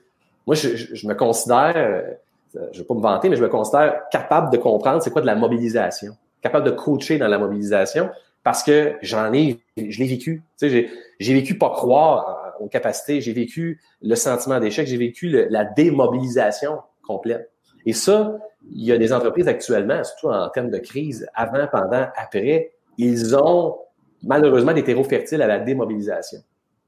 Moi, 0.45 0.55
je, 0.55 0.75
je, 0.75 1.07
me 1.07 1.15
considère, 1.15 1.73
euh, 1.75 2.61
je 2.71 2.79
vais 2.79 2.85
pas 2.85 2.93
me 2.93 3.01
vanter, 3.01 3.29
mais 3.29 3.35
je 3.35 3.41
me 3.41 3.49
considère 3.49 4.03
capable 4.11 4.51
de 4.51 4.57
comprendre 4.57 5.01
c'est 5.01 5.09
quoi 5.09 5.21
de 5.21 5.25
la 5.25 5.33
mobilisation, 5.33 6.15
capable 6.43 6.65
de 6.65 6.71
coacher 6.71 7.17
dans 7.17 7.27
la 7.27 7.39
mobilisation, 7.39 8.09
parce 8.47 8.63
que 8.63 8.95
j'en 9.01 9.33
ai, 9.33 9.59
je 9.75 9.99
l'ai 9.99 10.07
vécu. 10.07 10.41
Tu 10.57 10.69
sais, 10.69 10.89
j'ai 11.19 11.33
vécu 11.33 11.57
pas 11.57 11.69
croire 11.69 12.53
aux 12.61 12.69
capacités, 12.69 13.19
j'ai 13.19 13.33
vécu 13.33 13.81
le 14.01 14.15
sentiment 14.15 14.57
d'échec, 14.61 14.87
j'ai 14.87 14.95
vécu 14.95 15.27
la 15.49 15.65
démobilisation 15.65 16.79
complète. 17.05 17.51
Et 17.85 17.91
ça, 17.91 18.37
il 18.71 18.85
y 18.85 18.93
a 18.93 18.97
des 18.97 19.11
entreprises 19.11 19.49
actuellement, 19.49 20.01
surtout 20.01 20.29
en 20.29 20.47
termes 20.47 20.69
de 20.69 20.77
crise, 20.77 21.27
avant, 21.35 21.67
pendant, 21.69 22.07
après, 22.15 22.71
ils 22.97 23.35
ont 23.35 23.79
malheureusement 24.23 24.71
des 24.71 24.85
terreaux 24.85 25.03
fertiles 25.03 25.41
à 25.41 25.47
la 25.47 25.59
démobilisation. 25.59 26.39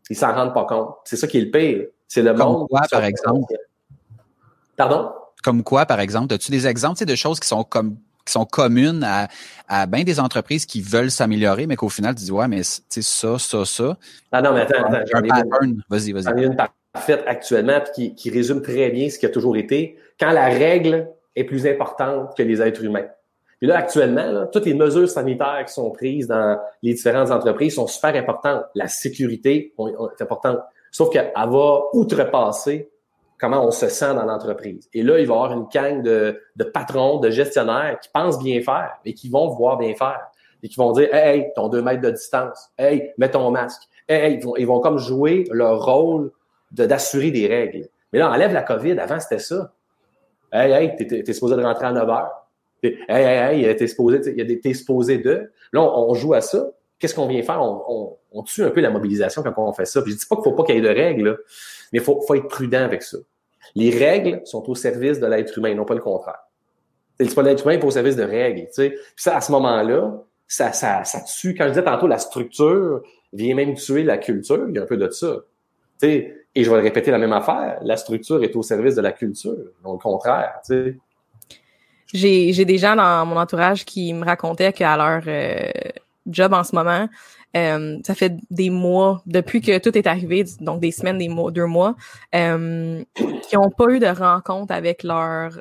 Ils 0.10 0.16
s'en 0.16 0.34
rendent 0.34 0.54
pas 0.54 0.64
compte. 0.64 0.96
C'est 1.04 1.18
ça 1.18 1.28
qui 1.28 1.40
est 1.40 1.42
le 1.42 1.52
pire. 1.52 1.88
C'est 2.08 2.22
le 2.22 2.34
Comme 2.36 2.68
Quoi, 2.70 2.84
par 2.90 3.04
exemple? 3.04 3.54
Pardon? 4.78 5.12
Comme 5.44 5.64
quoi, 5.64 5.86
par 5.86 6.00
exemple? 6.00 6.34
As-tu 6.34 6.52
des 6.52 6.68
exemples 6.68 7.04
de 7.04 7.16
choses 7.16 7.38
qui 7.38 7.50
sont 7.50 7.66
comme 7.66 7.98
qui 8.30 8.34
sont 8.34 8.46
communes 8.46 9.04
à, 9.04 9.28
à 9.68 9.86
bien 9.88 10.04
des 10.04 10.20
entreprises 10.20 10.66
qui 10.66 10.82
veulent 10.82 11.12
s'améliorer, 11.12 11.68
mais 11.68 11.76
qu'au 11.76 11.90
final, 11.90 12.16
tu 12.16 12.26
dis, 12.26 12.32
ouais, 12.32 12.48
mais 12.48 12.62
c'est 12.64 13.02
ça, 13.02 13.40
ça, 13.40 13.66
ça. 13.66 13.98
Ah 14.32 14.42
non, 14.42 14.54
mais 14.54 14.62
attends, 14.62 14.86
attends. 14.86 15.18
Un 15.18 15.22
pattern. 15.22 15.84
Vas-y, 15.90 16.12
vas-y. 16.12 16.24
J'en 16.24 16.38
ai 16.38 16.46
une 16.46 16.56
parfaite 16.56 17.24
actuellement, 17.26 17.80
puis 17.82 18.14
qui, 18.14 18.16
qui 18.16 18.30
résume 18.30 18.62
très 18.62 18.90
bien 18.92 19.10
ce 19.10 19.18
qui 19.18 19.26
a 19.26 19.30
toujours 19.30 19.58
été 19.58 19.98
quand 20.20 20.32
la 20.32 20.46
règle 20.46 21.10
est 21.36 21.44
plus 21.44 21.66
importante 21.66 22.36
que 22.38 22.44
les 22.44 22.62
êtres 22.62 22.84
humains. 22.84 23.08
Puis 23.60 23.68
là, 23.68 23.78
actuellement, 23.78 24.48
toutes 24.52 24.66
les 24.66 24.74
mesures 24.74 25.10
sanitaires 25.10 25.64
qui 25.68 25.74
sont 25.74 25.92
prises 25.92 26.28
dans 26.28 26.58
les 26.82 26.94
différentes 26.94 27.30
entreprises 27.30 27.76
sont 27.76 27.88
super 27.88 28.16
importantes. 28.16 28.64
La 28.74 28.88
sécurité 28.88 29.74
est 29.78 30.22
importante. 30.22 30.60
Sauf 30.92 31.10
qu'elle 31.10 31.32
va 31.36 31.82
outrepasser 31.94 32.90
comment 33.40 33.66
on 33.66 33.72
se 33.72 33.88
sent 33.88 34.14
dans 34.14 34.26
l'entreprise. 34.26 34.90
Et 34.94 35.02
là, 35.02 35.20
il 35.20 35.28
va 35.28 35.34
y 35.34 35.38
avoir 35.38 35.54
une 35.54 35.68
gang 35.74 36.02
de, 36.02 36.42
de 36.56 36.64
patrons, 36.64 37.20
de 37.20 37.30
gestionnaires 37.30 38.00
qui 38.00 38.10
pensent 38.14 38.40
bien 38.40 38.62
faire 38.62 38.98
et 39.06 39.14
qui 39.14 39.30
vont 39.30 39.48
voir 39.50 39.78
bien 39.78 39.94
faire. 39.96 40.20
Et 40.62 40.68
qui 40.68 40.76
vont 40.76 40.92
dire, 40.92 41.14
hey, 41.14 41.40
hey 41.40 41.52
ton 41.56 41.70
deux 41.70 41.82
mètres 41.82 42.02
de 42.02 42.12
distance. 42.12 42.70
Hey, 42.78 43.14
mets 43.18 43.32
ton 43.32 43.50
masque. 43.50 43.82
Hey, 44.08 44.36
ils, 44.36 44.44
vont, 44.44 44.56
ils 44.58 44.68
vont 44.68 44.82
comme 44.82 44.98
jouer 44.98 45.46
leur 45.52 45.86
rôle 45.86 46.32
de, 46.72 46.86
d'assurer 46.86 47.32
des 47.32 47.48
règles. 47.48 47.88
Mais 48.12 48.20
là, 48.20 48.30
enlève 48.30 48.52
la 48.52 48.64
COVID. 48.64 49.00
Avant, 49.00 49.20
c'était 49.20 49.40
ça. 49.40 49.72
Hey, 50.52 50.72
hey, 50.72 50.96
t'es, 50.98 51.24
t'es 51.24 51.34
supposé 51.34 51.56
de 51.56 51.64
rentrer 51.64 51.86
à 51.86 51.94
9 51.94 52.10
heures. 52.10 52.48
Hey, 52.82 52.98
hey, 53.08 53.66
hey, 53.66 53.76
t'es 53.76 53.88
supposé, 53.88 54.74
supposé 54.74 55.18
de. 55.18 55.52
Là, 55.72 55.82
on, 55.82 56.14
joue 56.14 56.34
à 56.34 56.42
ça. 56.42 56.70
Qu'est-ce 57.00 57.16
qu'on 57.16 57.28
vient 57.28 57.42
faire? 57.42 57.62
On, 57.62 57.84
on, 57.88 58.18
on, 58.32 58.44
tue 58.44 58.64
un 58.64 58.70
peu 58.70 58.82
la 58.82 58.90
mobilisation 58.90 59.42
quand 59.42 59.54
on 59.58 59.72
fait 59.74 59.86
ça. 59.86 60.02
Puis 60.02 60.12
je 60.12 60.18
dis 60.18 60.26
pas 60.26 60.36
qu'il 60.36 60.44
faut 60.44 60.54
pas 60.54 60.64
qu'il 60.64 60.76
y 60.76 60.78
ait 60.78 60.82
de 60.82 60.90
règles, 60.90 61.30
là, 61.30 61.36
mais 61.92 62.00
il 62.00 62.02
faut, 62.02 62.22
faut 62.22 62.36
être 62.36 62.48
prudent 62.48 62.84
avec 62.84 63.04
ça. 63.04 63.18
Les 63.76 63.90
règles 63.90 64.42
sont 64.46 64.70
au 64.70 64.76
service 64.76 65.20
de 65.20 65.28
l'être 65.28 65.58
humain, 65.58 65.74
non 65.76 65.86
pas 65.86 65.94
le 65.94 66.02
contraire. 66.02 66.40
C'est 67.20 67.26
l'être 67.42 67.66
humain 67.66 67.78
qui 67.78 67.84
est 67.84 67.88
au 67.88 67.92
service 67.92 68.16
de 68.16 68.24
règles. 68.24 68.62
Tu 68.68 68.74
sais. 68.74 68.96
Ça, 69.16 69.38
à 69.38 69.42
ce 69.42 69.52
moment-là, 69.52 70.24
ça, 70.48 70.72
ça, 70.74 71.04
ça 71.04 71.22
tue. 71.22 71.54
Quand 71.54 71.66
je 71.66 71.70
disais 71.70 71.84
tantôt, 71.84 72.08
la 72.08 72.18
structure 72.18 73.02
vient 73.34 73.56
même 73.56 73.76
tuer 73.76 74.04
la 74.04 74.18
culture. 74.18 74.66
Il 74.70 74.76
y 74.76 74.80
a 74.80 74.84
un 74.84 74.86
peu 74.86 74.98
de 74.98 75.10
ça. 75.10 75.36
Tu 76.02 76.08
sais, 76.08 76.36
et 76.56 76.64
je 76.64 76.72
vais 76.72 76.80
répéter 76.80 77.12
la 77.12 77.18
même 77.18 77.34
affaire. 77.34 77.80
La 77.84 77.98
structure 77.98 78.44
est 78.44 78.56
au 78.56 78.64
service 78.64 78.96
de 78.96 79.02
la 79.02 79.12
culture, 79.12 79.56
non 79.84 79.94
le 79.94 80.00
contraire. 80.00 80.56
Tu 80.66 80.74
sais. 80.74 80.98
J'ai, 82.12 82.54
j'ai 82.54 82.66
des 82.66 82.80
gens 82.80 82.96
dans 82.96 83.26
mon 83.26 83.38
entourage 83.38 83.86
qui 83.86 84.14
me 84.14 84.26
racontaient 84.26 84.74
qu'à 84.74 84.98
leur 84.98 85.22
euh, 85.28 85.70
job 86.28 86.54
en 86.54 86.64
ce 86.64 86.76
moment, 86.76 87.08
euh, 87.58 87.98
ça 88.06 88.14
fait 88.14 88.38
des 88.52 88.70
mois 88.70 89.22
depuis 89.26 89.62
que 89.62 89.78
tout 89.80 89.98
est 89.98 90.08
arrivé, 90.08 90.46
donc 90.60 90.80
des 90.80 90.92
semaines, 90.92 91.18
des 91.18 91.30
mois, 91.30 91.52
deux 91.52 91.66
mois, 91.66 91.96
euh, 92.36 93.04
qui 93.16 93.56
n'ont 93.56 93.72
pas 93.72 93.90
eu 93.90 94.00
de 94.00 94.08
rencontre 94.08 94.74
avec 94.74 95.04
leur 95.04 95.60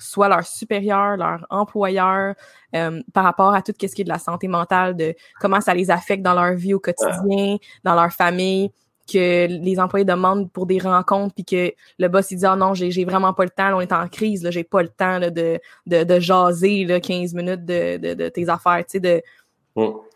soit 0.00 0.28
leur 0.28 0.44
supérieur, 0.46 1.16
leur 1.16 1.46
employeur, 1.50 2.34
euh, 2.74 3.02
par 3.12 3.22
rapport 3.22 3.54
à 3.54 3.62
tout 3.62 3.74
ce 3.78 3.86
qui 3.86 4.00
est 4.00 4.04
de 4.04 4.08
la 4.08 4.18
santé 4.18 4.48
mentale, 4.48 4.96
de 4.96 5.14
comment 5.40 5.60
ça 5.60 5.74
les 5.74 5.90
affecte 5.90 6.22
dans 6.22 6.34
leur 6.34 6.54
vie 6.54 6.74
au 6.74 6.80
quotidien, 6.80 7.58
dans 7.84 7.94
leur 7.94 8.10
famille, 8.10 8.70
que 9.12 9.46
les 9.46 9.80
employés 9.80 10.04
demandent 10.04 10.50
pour 10.50 10.66
des 10.66 10.78
rencontres, 10.78 11.34
puis 11.34 11.44
que 11.44 11.74
le 11.98 12.08
boss 12.08 12.30
il 12.30 12.38
dit 12.38 12.46
ah 12.46 12.56
non 12.56 12.74
j'ai 12.74 13.04
vraiment 13.04 13.34
pas 13.34 13.44
le 13.44 13.50
temps, 13.50 13.76
on 13.76 13.80
est 13.80 13.92
en 13.92 14.08
crise, 14.08 14.42
là 14.42 14.50
j'ai 14.50 14.64
pas 14.64 14.82
le 14.82 14.88
temps 14.88 15.18
là, 15.18 15.30
de, 15.30 15.58
de, 15.86 16.04
de 16.04 16.20
jaser 16.20 16.84
là, 16.84 17.00
15 17.00 17.34
minutes 17.34 17.64
de, 17.64 17.96
de, 17.96 18.14
de 18.14 18.28
tes 18.28 18.48
affaires, 18.48 18.78
tu 18.78 18.92
sais 18.92 19.00
de 19.00 19.22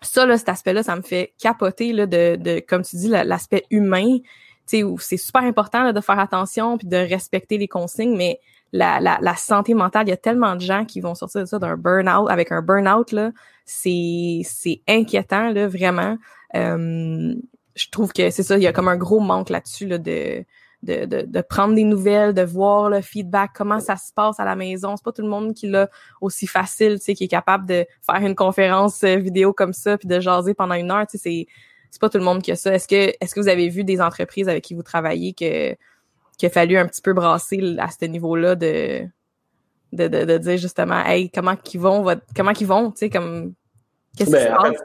ça, 0.03 0.27
là, 0.27 0.39
cet 0.39 0.49
aspect-là, 0.49 0.83
ça 0.83 0.97
me 0.97 1.03
fait 1.03 1.33
capoter 1.41 1.93
là, 1.93 2.07
de, 2.07 2.37
de 2.37 2.61
comme 2.67 2.83
tu 2.83 2.97
dis, 2.97 3.09
l'aspect 3.09 3.65
humain. 3.71 4.19
c'est 4.67 5.17
super 5.17 5.43
important 5.43 5.93
de 5.93 6.01
faire 6.01 6.19
attention 6.19 6.79
puis 6.79 6.89
de 6.89 6.97
respecter 6.97 7.59
les 7.59 7.69
consignes, 7.69 8.17
mais 8.17 8.41
la, 8.73 8.99
la, 8.99 9.19
la, 9.21 9.37
santé 9.37 9.73
mentale, 9.73 10.09
il 10.09 10.11
y 10.11 10.13
a 10.13 10.17
tellement 10.17 10.57
de 10.57 10.61
gens 10.61 10.85
qui 10.85 11.01
vont 11.01 11.15
sortir 11.15 11.43
de 11.43 11.47
ça 11.47 11.61
d'un 11.61 11.77
burn-out. 11.77 12.29
Avec 12.29 12.51
un 12.51 12.61
burn-out, 12.61 13.13
là, 13.13 13.31
c'est, 13.65 14.41
c'est 14.45 14.83
inquiétant, 14.89 15.51
là, 15.51 15.69
vraiment. 15.69 16.19
Euh, 16.57 17.35
je 17.77 17.91
trouve 17.91 18.13
que 18.13 18.31
c'est 18.31 18.43
ça, 18.43 18.57
il 18.57 18.63
y 18.63 18.67
a 18.67 18.73
comme 18.73 18.89
un 18.89 18.97
gros 18.97 19.21
manque 19.21 19.51
là-dessus 19.51 19.87
là, 19.87 19.99
de, 19.99 20.45
de, 20.85 21.05
de, 21.07 21.23
de, 21.23 21.41
prendre 21.41 21.75
des 21.75 21.85
nouvelles, 21.85 22.35
de 22.35 22.43
voir 22.43 22.91
le 22.91 23.01
feedback, 23.01 23.51
comment 23.55 23.81
ça 23.81 23.97
se 23.97 24.13
passe 24.13 24.39
à 24.39 24.45
la 24.45 24.57
maison. 24.57 24.97
C'est 24.97 25.05
pas 25.05 25.13
tout 25.13 25.23
le 25.23 25.29
monde 25.29 25.55
qui 25.55 25.67
l'a 25.69 25.89
aussi 26.21 26.47
facile, 26.47 26.99
tu 26.99 27.07
sais, 27.07 27.15
qui 27.15 27.25
est 27.25 27.29
capable 27.29 27.67
de 27.67 27.87
faire 28.05 28.17
une 28.17 28.35
conférence 28.35 29.03
euh, 29.05 29.17
vidéo 29.17 29.53
comme 29.53 29.73
ça 29.73 29.99
puis 29.99 30.09
de 30.09 30.21
jaser 30.21 30.55
pendant 30.55 30.75
une 30.75 30.91
heure. 30.91 31.07
Tu 31.07 31.19
sais, 31.19 31.23
c'est 31.23 31.47
c'est 31.91 32.01
pas 32.01 32.09
tout 32.09 32.19
le 32.19 32.25
monde 32.25 32.43
qui 32.43 32.51
a 32.51 32.57
ça. 32.57 32.75
Est-ce 32.75 32.89
que 32.89 33.15
est-ce 33.21 33.35
que 33.35 33.41
vous 33.41 33.49
avez 33.49 33.69
vu 33.69 33.85
des 33.85 34.01
entreprises 34.01 34.49
avec 34.49 34.65
qui 34.65 34.75
vous 34.75 34.83
travaillez 34.83 35.33
que 35.33 35.75
qu'il 36.39 36.47
a 36.47 36.51
fallu 36.51 36.77
un 36.77 36.87
petit 36.87 37.03
peu 37.03 37.13
brasser 37.13 37.77
à 37.79 37.89
ce 37.89 38.05
niveau-là 38.05 38.57
de 38.57 39.03
de, 39.93 40.09
de, 40.09 40.25
de 40.25 40.39
dire 40.39 40.57
justement, 40.57 41.05
hey, 41.05 41.31
comment 41.31 41.57
qu'ils 41.57 41.81
vont, 41.81 42.05
comment 42.35 42.53
qu'ils 42.53 42.67
vont, 42.67 42.91
tu 42.91 42.99
sais, 42.99 43.11
comme 43.11 43.55
qu'est-ce 44.17 44.31
qui 44.31 44.37
se 44.37 44.49
ben, 44.49 44.57
passe? 44.57 44.83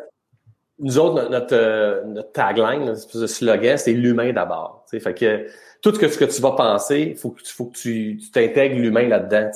nous 0.80 0.98
autres, 0.98 1.30
notre, 1.30 1.56
euh, 1.56 2.04
notre, 2.06 2.32
tagline, 2.32 2.86
notre 2.86 3.28
slogan, 3.28 3.78
c'est 3.78 3.94
l'humain 3.94 4.32
d'abord. 4.32 4.86
Fait 4.90 5.14
que 5.14 5.46
tout 5.82 5.94
ce 5.94 6.00
que, 6.00 6.26
tu 6.26 6.42
vas 6.42 6.52
penser, 6.52 7.16
faut 7.16 7.32
que, 7.32 7.42
faut 7.46 7.66
que 7.66 7.78
tu 7.78 8.20
t'intègres 8.34 8.78
l'humain 8.78 9.08
là-dedans. 9.08 9.50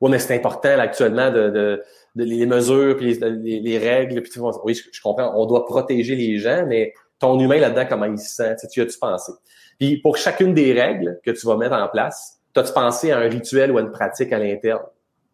Oui, 0.00 0.10
mais 0.10 0.18
c'est 0.18 0.34
important 0.34 0.76
là, 0.76 0.82
actuellement 0.82 1.30
de, 1.30 1.50
de, 1.50 1.82
de, 2.16 2.24
les 2.24 2.46
mesures, 2.46 2.96
puis 2.96 3.14
les, 3.14 3.60
les, 3.60 3.78
règles. 3.78 4.22
Puis, 4.22 4.32
oui, 4.64 4.74
je, 4.74 5.00
comprends, 5.00 5.32
on 5.34 5.46
doit 5.46 5.64
protéger 5.64 6.14
les 6.14 6.38
gens, 6.38 6.64
mais 6.66 6.92
ton 7.18 7.38
humain 7.40 7.58
là-dedans, 7.58 7.86
comment 7.88 8.06
il 8.06 8.18
se 8.18 8.34
sent? 8.34 8.56
Tu 8.70 8.80
as-tu 8.80 8.98
pensé? 8.98 9.32
Puis 9.78 9.98
pour 9.98 10.16
chacune 10.16 10.54
des 10.54 10.72
règles 10.72 11.20
que 11.24 11.30
tu 11.30 11.46
vas 11.46 11.56
mettre 11.56 11.74
en 11.74 11.88
place, 11.88 12.38
as-tu 12.54 12.72
pensé 12.72 13.10
à 13.10 13.18
un 13.18 13.28
rituel 13.28 13.70
ou 13.72 13.78
à 13.78 13.80
une 13.80 13.90
pratique 13.90 14.32
à 14.32 14.38
l'interne? 14.38 14.82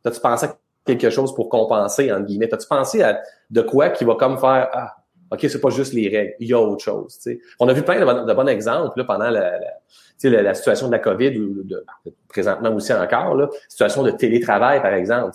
As-tu 0.05 0.21
pensé 0.21 0.47
à 0.47 0.57
quelque 0.85 1.11
chose 1.11 1.35
pour 1.35 1.49
compenser, 1.49 2.13
entre 2.13 2.27
guillemets? 2.27 2.53
As-tu 2.53 2.67
pensé 2.67 3.03
à 3.03 3.21
de 3.51 3.63
quoi 3.63 3.91
qui 3.91 4.05
va 4.05 4.15
comme 4.15 4.39
faire 4.39 4.69
Ah, 4.73 4.97
OK, 5.33 5.47
c'est 5.49 5.61
pas 5.61 5.71
juste 5.71 5.95
les 5.95 6.09
règles, 6.09 6.35
il 6.41 6.49
y 6.49 6.53
a 6.53 6.61
autre 6.61 6.85
chose. 6.85 7.19
On 7.59 7.67
a 7.67 7.73
vu 7.73 7.83
plein 7.83 7.99
de, 7.99 8.35
bons 8.35 8.47
exemples 8.47 8.99
là, 8.99 9.05
pendant 9.05 9.31
la, 9.31 9.59
la, 10.23 10.43
la, 10.43 10.55
situation 10.55 10.89
de 10.89 10.93
la 10.93 10.99
COVID, 10.99 11.39
ou 11.39 11.63
de, 11.65 11.85
présentement 12.29 12.71
aussi 12.75 12.93
encore, 12.93 13.35
là, 13.35 13.49
situation 13.67 14.03
de 14.03 14.11
télétravail, 14.11 14.83
par 14.83 14.93
exemple, 14.93 15.35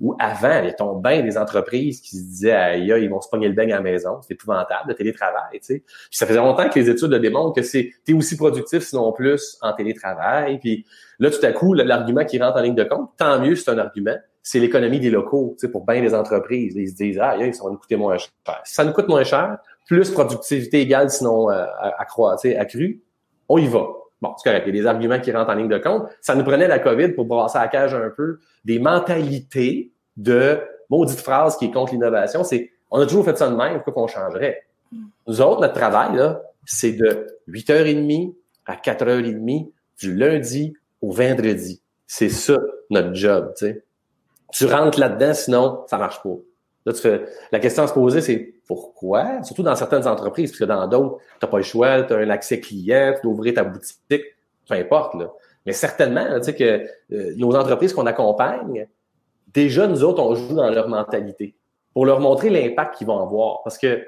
où 0.00 0.16
avant, 0.18 0.62
il 0.62 0.68
y 0.68 0.82
a 0.82 0.94
bien 1.00 1.22
des 1.22 1.38
entreprises 1.38 2.00
qui 2.00 2.16
se 2.16 2.22
disaient 2.22 2.52
aïe, 2.52 2.92
ils 3.02 3.08
vont 3.08 3.20
se 3.20 3.28
pogner 3.28 3.46
le 3.46 3.54
beigne 3.54 3.72
à 3.72 3.76
la 3.76 3.82
maison, 3.82 4.18
c'est 4.22 4.34
épouvantable, 4.34 4.88
le 4.88 4.94
télétravail. 4.94 5.60
Puis 5.62 5.84
ça 6.10 6.26
faisait 6.26 6.38
longtemps 6.38 6.68
que 6.68 6.78
les 6.78 6.90
études 6.90 7.10
le 7.10 7.20
démontrent 7.20 7.54
que 7.54 7.62
c'est 7.62 7.92
es 8.08 8.12
aussi 8.12 8.36
productif, 8.36 8.82
sinon 8.82 9.12
plus, 9.12 9.58
en 9.60 9.72
télétravail. 9.74 10.58
Puis 10.58 10.86
là, 11.20 11.30
tout 11.30 11.44
à 11.44 11.52
coup, 11.52 11.72
l'argument 11.74 12.24
qui 12.24 12.42
rentre 12.42 12.58
en 12.58 12.62
ligne 12.62 12.74
de 12.74 12.84
compte, 12.84 13.10
tant 13.16 13.40
mieux, 13.40 13.54
c'est 13.54 13.70
un 13.70 13.78
argument 13.78 14.16
c'est 14.42 14.58
l'économie 14.58 15.00
des 15.00 15.10
locaux, 15.10 15.54
tu 15.58 15.66
sais, 15.66 15.72
pour 15.72 15.84
bien 15.84 16.00
des 16.00 16.14
entreprises. 16.14 16.74
Ils 16.76 16.88
se 16.88 16.94
disent, 16.94 17.18
ah, 17.20 17.36
ça 17.52 17.64
va 17.64 17.70
nous 17.70 17.76
coûter 17.76 17.96
moins 17.96 18.16
cher. 18.16 18.30
Si 18.64 18.74
ça 18.74 18.84
nous 18.84 18.92
coûte 18.92 19.08
moins 19.08 19.24
cher, 19.24 19.58
plus 19.86 20.10
productivité 20.10 20.80
égale, 20.80 21.10
sinon 21.10 21.50
euh, 21.50 21.64
accrue, 21.98 22.54
accrue, 22.54 23.00
on 23.48 23.58
y 23.58 23.66
va. 23.66 23.86
Bon, 24.22 24.34
c'est 24.36 24.50
correct, 24.50 24.64
il 24.66 24.74
y 24.74 24.78
a 24.78 24.82
des 24.82 24.86
arguments 24.86 25.18
qui 25.18 25.32
rentrent 25.32 25.50
en 25.50 25.54
ligne 25.54 25.68
de 25.68 25.78
compte. 25.78 26.04
Ça 26.20 26.34
nous 26.34 26.44
prenait 26.44 26.68
la 26.68 26.78
COVID 26.78 27.10
pour 27.10 27.24
brasser 27.24 27.58
la 27.58 27.68
cage 27.68 27.94
un 27.94 28.10
peu 28.10 28.38
des 28.64 28.78
mentalités 28.78 29.92
de 30.16 30.58
maudite 30.90 31.20
phrase 31.20 31.56
qui 31.56 31.66
est 31.66 31.70
contre 31.70 31.92
l'innovation. 31.92 32.44
C'est, 32.44 32.70
on 32.90 33.00
a 33.00 33.06
toujours 33.06 33.24
fait 33.24 33.36
ça 33.36 33.48
de 33.48 33.56
même, 33.56 33.74
pourquoi 33.82 33.94
qu'on 33.94 34.06
changerait? 34.06 34.64
Nous 35.26 35.40
autres, 35.40 35.60
notre 35.60 35.74
travail, 35.74 36.16
là, 36.16 36.42
c'est 36.66 36.92
de 36.92 37.26
8h30 37.48 38.34
à 38.66 38.74
4h30 38.76 39.70
du 39.98 40.14
lundi 40.14 40.74
au 41.00 41.10
vendredi. 41.10 41.80
C'est 42.06 42.28
ça, 42.28 42.58
notre 42.90 43.14
job, 43.14 43.52
tu 43.56 43.66
sais 43.66 43.84
tu 44.52 44.66
rentres 44.66 44.98
là-dedans, 44.98 45.34
sinon, 45.34 45.84
ça 45.86 45.98
marche 45.98 46.22
pas. 46.22 46.36
Là, 46.86 46.92
la 47.52 47.58
question 47.58 47.82
à 47.82 47.86
se 47.86 47.92
poser, 47.92 48.20
c'est 48.20 48.54
pourquoi? 48.66 49.42
Surtout 49.42 49.62
dans 49.62 49.76
certaines 49.76 50.06
entreprises, 50.06 50.50
parce 50.50 50.60
que 50.60 50.64
dans 50.64 50.86
d'autres, 50.86 51.18
tu 51.18 51.24
n'as 51.42 51.48
pas 51.48 51.58
le 51.58 51.62
choix, 51.62 52.02
tu 52.02 52.14
as 52.14 52.16
un 52.16 52.30
accès 52.30 52.60
client, 52.60 53.12
tu 53.16 53.22
dois 53.22 53.32
ouvrir 53.32 53.54
ta 53.54 53.64
boutique, 53.64 53.96
peu 54.08 54.74
importe. 54.74 55.14
Là. 55.14 55.30
Mais 55.66 55.72
certainement, 55.72 56.24
tu 56.38 56.44
sais 56.44 56.54
que 56.54 56.86
euh, 57.12 57.34
nos 57.36 57.54
entreprises 57.54 57.92
qu'on 57.92 58.06
accompagne, 58.06 58.86
déjà, 59.52 59.86
nous 59.86 60.02
autres, 60.04 60.22
on 60.22 60.34
joue 60.34 60.54
dans 60.54 60.70
leur 60.70 60.88
mentalité 60.88 61.54
pour 61.92 62.06
leur 62.06 62.20
montrer 62.20 62.48
l'impact 62.48 62.96
qu'ils 62.96 63.06
vont 63.06 63.20
avoir. 63.20 63.62
Parce 63.62 63.76
que 63.76 64.02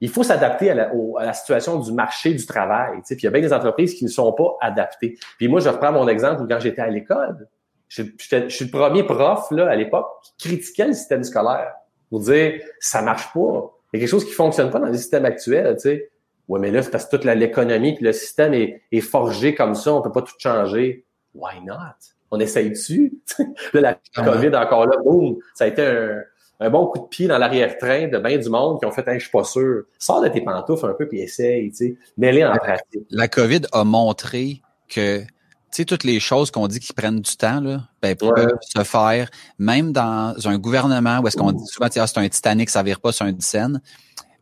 il 0.00 0.10
faut 0.10 0.22
s'adapter 0.22 0.70
à 0.70 0.74
la, 0.74 0.90
à 1.18 1.26
la, 1.26 1.32
situation 1.32 1.78
du 1.78 1.90
marché 1.92 2.34
du 2.34 2.44
travail. 2.44 2.96
Tu 2.98 3.02
sais. 3.04 3.14
Puis 3.14 3.22
il 3.22 3.26
y 3.26 3.28
a 3.28 3.30
bien 3.30 3.40
des 3.40 3.52
entreprises 3.52 3.94
qui 3.94 4.04
ne 4.04 4.10
sont 4.10 4.30
pas 4.32 4.56
adaptées. 4.60 5.16
Puis 5.38 5.48
moi, 5.48 5.60
je 5.60 5.68
reprends 5.68 5.92
mon 5.92 6.06
exemple 6.06 6.44
quand 6.48 6.60
j'étais 6.60 6.82
à 6.82 6.88
l'école. 6.88 7.48
Je, 7.88 8.02
suis 8.48 8.64
le 8.64 8.70
premier 8.70 9.04
prof 9.04 9.50
là, 9.50 9.68
à 9.68 9.76
l'époque 9.76 10.08
qui 10.22 10.48
critiquait 10.48 10.88
le 10.88 10.92
système 10.92 11.22
scolaire 11.24 11.72
pour 12.10 12.20
dire 12.20 12.60
ça 12.80 13.02
marche 13.02 13.32
pas. 13.32 13.72
Il 13.92 13.96
y 13.96 13.98
a 13.98 14.00
quelque 14.00 14.10
chose 14.10 14.24
qui 14.24 14.32
fonctionne 14.32 14.70
pas 14.70 14.78
dans 14.78 14.86
le 14.86 14.96
système 14.96 15.24
actuel, 15.24 15.74
tu 15.76 15.82
sais. 15.82 16.10
Ouais, 16.48 16.60
mais 16.60 16.70
là, 16.70 16.82
c'est 16.82 16.90
parce 16.90 17.06
que 17.06 17.16
toute 17.16 17.24
l'économie 17.24 17.94
puis 17.94 18.04
le 18.04 18.12
système 18.12 18.54
est, 18.54 18.82
est, 18.92 19.00
forgé 19.00 19.54
comme 19.54 19.74
ça, 19.74 19.92
on 19.92 20.02
peut 20.02 20.12
pas 20.12 20.22
tout 20.22 20.34
changer. 20.38 21.04
Why 21.34 21.60
not? 21.64 21.74
On 22.30 22.38
essaye 22.38 22.70
dessus. 22.70 23.20
là, 23.72 23.80
la 23.80 24.00
ah 24.16 24.24
COVID 24.24 24.54
encore 24.56 24.86
là, 24.86 24.96
boum, 25.02 25.36
ça 25.54 25.64
a 25.64 25.66
été 25.66 25.84
un, 25.84 26.22
un 26.60 26.70
bon 26.70 26.86
coup 26.86 27.00
de 27.00 27.06
pied 27.06 27.26
dans 27.26 27.38
l'arrière-train 27.38 28.08
de 28.08 28.18
bien 28.18 28.38
du 28.38 28.48
monde 28.48 28.78
qui 28.78 28.86
ont 28.86 28.90
fait 28.90 29.06
un 29.08 29.14
je 29.14 29.24
suis 29.24 29.30
pas 29.30 29.44
sûr. 29.44 29.84
Sors 29.98 30.22
de 30.22 30.28
tes 30.28 30.40
pantoufles 30.40 30.86
un 30.86 30.94
peu 30.94 31.08
puis 31.08 31.20
essaye, 31.20 31.70
tu 31.70 31.76
sais. 31.76 31.96
Mets-les 32.16 32.44
en 32.44 32.54
pratique. 32.54 33.06
La 33.10 33.28
COVID 33.28 33.62
a 33.72 33.84
montré 33.84 34.62
que 34.88 35.22
sais, 35.70 35.84
toutes 35.84 36.04
les 36.04 36.20
choses 36.20 36.50
qu'on 36.50 36.66
dit 36.68 36.80
qui 36.80 36.92
prennent 36.92 37.20
du 37.20 37.36
temps, 37.36 37.60
là, 37.60 37.82
ben, 38.02 38.14
peuvent 38.16 38.58
se 38.60 38.82
faire, 38.84 39.30
même 39.58 39.92
dans 39.92 40.34
un 40.46 40.58
gouvernement 40.58 41.20
où 41.20 41.28
est-ce 41.28 41.36
qu'on 41.36 41.52
dit 41.52 41.66
souvent, 41.66 41.88
ah, 41.94 42.06
c'est 42.06 42.18
un 42.18 42.28
Titanic, 42.28 42.70
ça 42.70 42.82
vire 42.82 43.00
pas 43.00 43.12
sur 43.12 43.26
un 43.26 43.32
Dicen. 43.32 43.80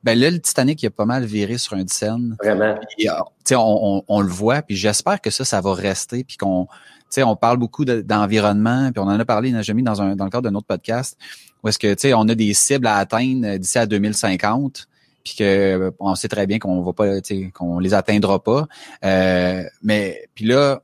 Ben 0.03 0.19
là, 0.19 0.31
le 0.31 0.39
Titanic, 0.39 0.83
il 0.83 0.87
a 0.87 0.91
pas 0.91 1.07
mal 1.07 1.25
viré 1.25 1.57
sur 1.57 1.75
un 1.75 1.83
Dicen. 1.83 2.37
Vraiment. 2.43 2.77
Euh, 3.05 3.57
on, 3.57 4.05
on, 4.07 4.21
le 4.21 4.29
voit, 4.29 4.63
puis 4.63 4.77
j'espère 4.77 5.21
que 5.21 5.31
ça, 5.31 5.45
ça 5.45 5.61
va 5.61 5.73
rester, 5.73 6.25
puis 6.25 6.37
qu'on, 6.37 6.69
on 7.17 7.37
parle 7.37 7.57
beaucoup 7.57 7.85
d'environnement, 7.85 8.91
puis 8.93 9.01
on 9.01 9.09
en 9.09 9.19
a 9.19 9.25
parlé, 9.25 9.53
mis 9.53 9.83
dans, 9.83 10.03
un, 10.03 10.15
dans 10.15 10.25
le 10.25 10.31
cadre 10.31 10.49
d'un 10.49 10.55
autre 10.55 10.67
podcast, 10.67 11.17
où 11.63 11.69
est-ce 11.69 11.79
que, 11.79 11.95
tu 11.95 12.01
sais, 12.01 12.15
on 12.15 12.29
a 12.29 12.35
des 12.35 12.53
cibles 12.53 12.87
à 12.87 12.97
atteindre 12.97 13.57
d'ici 13.57 13.79
à 13.79 13.87
2050 13.87 14.89
puis 15.25 15.37
que 15.37 15.93
on 15.99 16.15
sait 16.15 16.29
très 16.29 16.47
bien 16.47 16.59
qu'on 16.59 16.83
va 16.83 16.93
pas, 16.93 17.07
qu'on 17.55 17.79
les 17.79 17.95
atteindra 17.95 18.43
pas. 18.43 18.69
Euh, 19.05 19.63
mais 19.83 20.29
puis 20.35 20.45
là, 20.45 20.83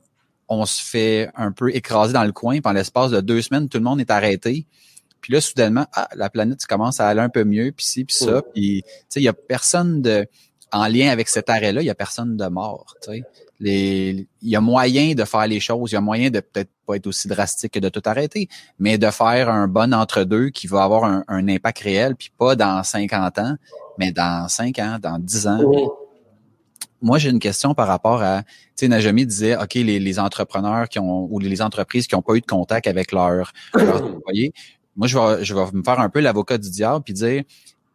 on 0.53 0.65
se 0.65 0.83
fait 0.83 1.29
un 1.35 1.53
peu 1.53 1.73
écraser 1.73 2.11
dans 2.11 2.25
le 2.25 2.33
coin. 2.33 2.59
Puis 2.59 2.69
en 2.69 2.73
l'espace 2.73 3.09
de 3.09 3.21
deux 3.21 3.41
semaines, 3.41 3.69
tout 3.69 3.77
le 3.77 3.85
monde 3.85 4.01
est 4.01 4.11
arrêté. 4.11 4.67
Puis 5.21 5.31
là, 5.31 5.39
soudainement, 5.39 5.85
ah, 5.93 6.09
la 6.13 6.29
planète 6.29 6.65
commence 6.65 6.99
à 6.99 7.07
aller 7.07 7.21
un 7.21 7.29
peu 7.29 7.45
mieux, 7.45 7.71
puis 7.71 7.85
ci, 7.85 8.03
puis 8.03 8.15
ça. 8.15 8.41
Puis, 8.53 8.83
tu 8.83 8.91
sais, 9.07 9.19
il 9.21 9.23
y 9.23 9.29
a 9.29 9.33
personne 9.33 10.01
de... 10.01 10.27
En 10.73 10.87
lien 10.87 11.09
avec 11.09 11.27
cet 11.27 11.49
arrêt-là, 11.49 11.81
il 11.81 11.85
y 11.85 11.89
a 11.89 11.95
personne 11.95 12.37
de 12.37 12.45
mort, 12.45 12.95
tu 13.01 13.11
sais. 13.11 13.23
Les, 13.59 14.27
il 14.41 14.49
y 14.49 14.55
a 14.55 14.61
moyen 14.61 15.13
de 15.13 15.23
faire 15.23 15.45
les 15.45 15.59
choses, 15.59 15.91
il 15.91 15.95
y 15.95 15.97
a 15.97 16.01
moyen 16.01 16.29
de 16.31 16.39
peut-être 16.39 16.71
pas 16.87 16.95
être 16.95 17.07
aussi 17.07 17.27
drastique 17.27 17.73
que 17.73 17.79
de 17.79 17.89
tout 17.89 18.01
arrêter, 18.05 18.47
mais 18.79 18.97
de 18.97 19.11
faire 19.11 19.49
un 19.49 19.67
bon 19.67 19.93
entre-deux 19.93 20.49
qui 20.49 20.67
va 20.67 20.83
avoir 20.83 21.03
un, 21.03 21.23
un, 21.27 21.47
impact 21.47 21.79
réel, 21.79 22.15
puis 22.15 22.31
pas 22.35 22.55
dans 22.55 22.81
50 22.81 23.37
ans, 23.37 23.55
mais 23.99 24.11
dans 24.11 24.47
5 24.47 24.79
ans, 24.79 24.97
dans 24.99 25.19
10 25.19 25.47
ans. 25.47 25.59
Moi, 27.01 27.17
j'ai 27.17 27.29
une 27.29 27.39
question 27.39 27.73
par 27.73 27.87
rapport 27.87 28.21
à, 28.21 28.43
tu 28.43 28.49
sais, 28.75 28.87
Najami 28.87 29.25
disait, 29.25 29.57
OK, 29.57 29.73
les, 29.73 29.99
les, 29.99 30.19
entrepreneurs 30.19 30.87
qui 30.87 30.99
ont, 30.99 31.27
ou 31.31 31.39
les 31.39 31.61
entreprises 31.61 32.07
qui 32.07 32.15
n'ont 32.15 32.21
pas 32.21 32.35
eu 32.35 32.41
de 32.41 32.45
contact 32.45 32.87
avec 32.87 33.11
leurs 33.11 33.51
employés, 33.73 34.53
moi, 34.95 35.07
je 35.07 35.17
vais, 35.17 35.43
je 35.43 35.53
vais 35.55 35.65
me 35.73 35.83
faire 35.83 35.99
un 35.99 36.09
peu 36.09 36.19
l'avocat 36.19 36.57
du 36.57 36.69
diable 36.69 37.03
puis 37.03 37.13
dire, 37.13 37.43
tu 37.43 37.49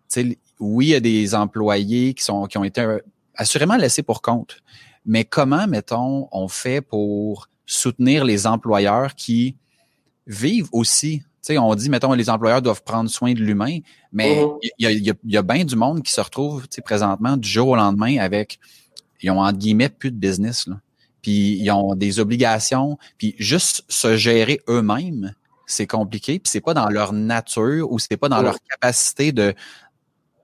sais, 0.09 0.39
oui, 0.59 0.87
il 0.87 0.91
y 0.91 0.95
a 0.95 1.01
des 1.01 1.35
employés 1.35 2.15
qui 2.15 2.25
sont, 2.25 2.47
qui 2.47 2.59
ont 2.59 2.65
été 2.65 2.81
euh, 2.81 2.99
assurément 3.35 3.77
laissés 3.77 4.03
pour 4.03 4.23
compte. 4.23 4.59
Mais 5.05 5.25
comment, 5.25 5.67
mettons, 5.67 6.29
on 6.33 6.49
fait 6.49 6.81
pour 6.81 7.49
soutenir 7.67 8.25
les 8.25 8.47
employeurs 8.47 9.15
qui 9.15 9.57
vivent 10.27 10.69
aussi? 10.73 11.21
Tu 11.21 11.53
sais, 11.53 11.59
on 11.59 11.75
dit, 11.75 11.91
mettons, 11.91 12.13
les 12.13 12.29
employeurs 12.29 12.63
doivent 12.63 12.83
prendre 12.83 13.09
soin 13.09 13.35
de 13.35 13.41
l'humain, 13.41 13.79
mais 14.11 14.43
mm-hmm. 14.43 14.59
il 14.63 14.71
y, 14.79 14.87
a, 14.87 14.91
y, 14.91 15.11
a, 15.11 15.15
y 15.25 15.37
a 15.37 15.43
bien 15.43 15.65
du 15.65 15.77
monde 15.77 16.03
qui 16.03 16.13
se 16.13 16.21
retrouve, 16.21 16.63
tu 16.63 16.77
sais, 16.77 16.83
présentement, 16.83 17.37
du 17.37 17.49
jour 17.49 17.69
au 17.69 17.77
lendemain 17.77 18.19
avec, 18.19 18.59
ils 19.23 19.31
ont, 19.31 19.41
entre 19.41 19.59
guillemets, 19.59 19.89
plus 19.89 20.11
de 20.11 20.17
business, 20.17 20.67
là. 20.67 20.77
Puis 21.23 21.59
ils 21.61 21.71
ont 21.73 21.97
des 21.97 22.21
obligations, 22.21 22.99
puis 23.19 23.35
juste 23.39 23.85
se 23.89 24.17
gérer 24.17 24.61
eux-mêmes, 24.69 25.35
c'est 25.67 25.89
compliqué, 25.89 26.39
puis 26.39 26.49
c'est 26.49 26.61
pas 26.61 26.73
dans 26.73 26.89
leur 26.89 27.13
nature 27.13 27.91
ou 27.91 27.99
c'est 27.99 28.17
pas 28.17 28.29
dans 28.29 28.43
leur 28.43 28.59
capacité 28.71 29.33
de 29.33 29.55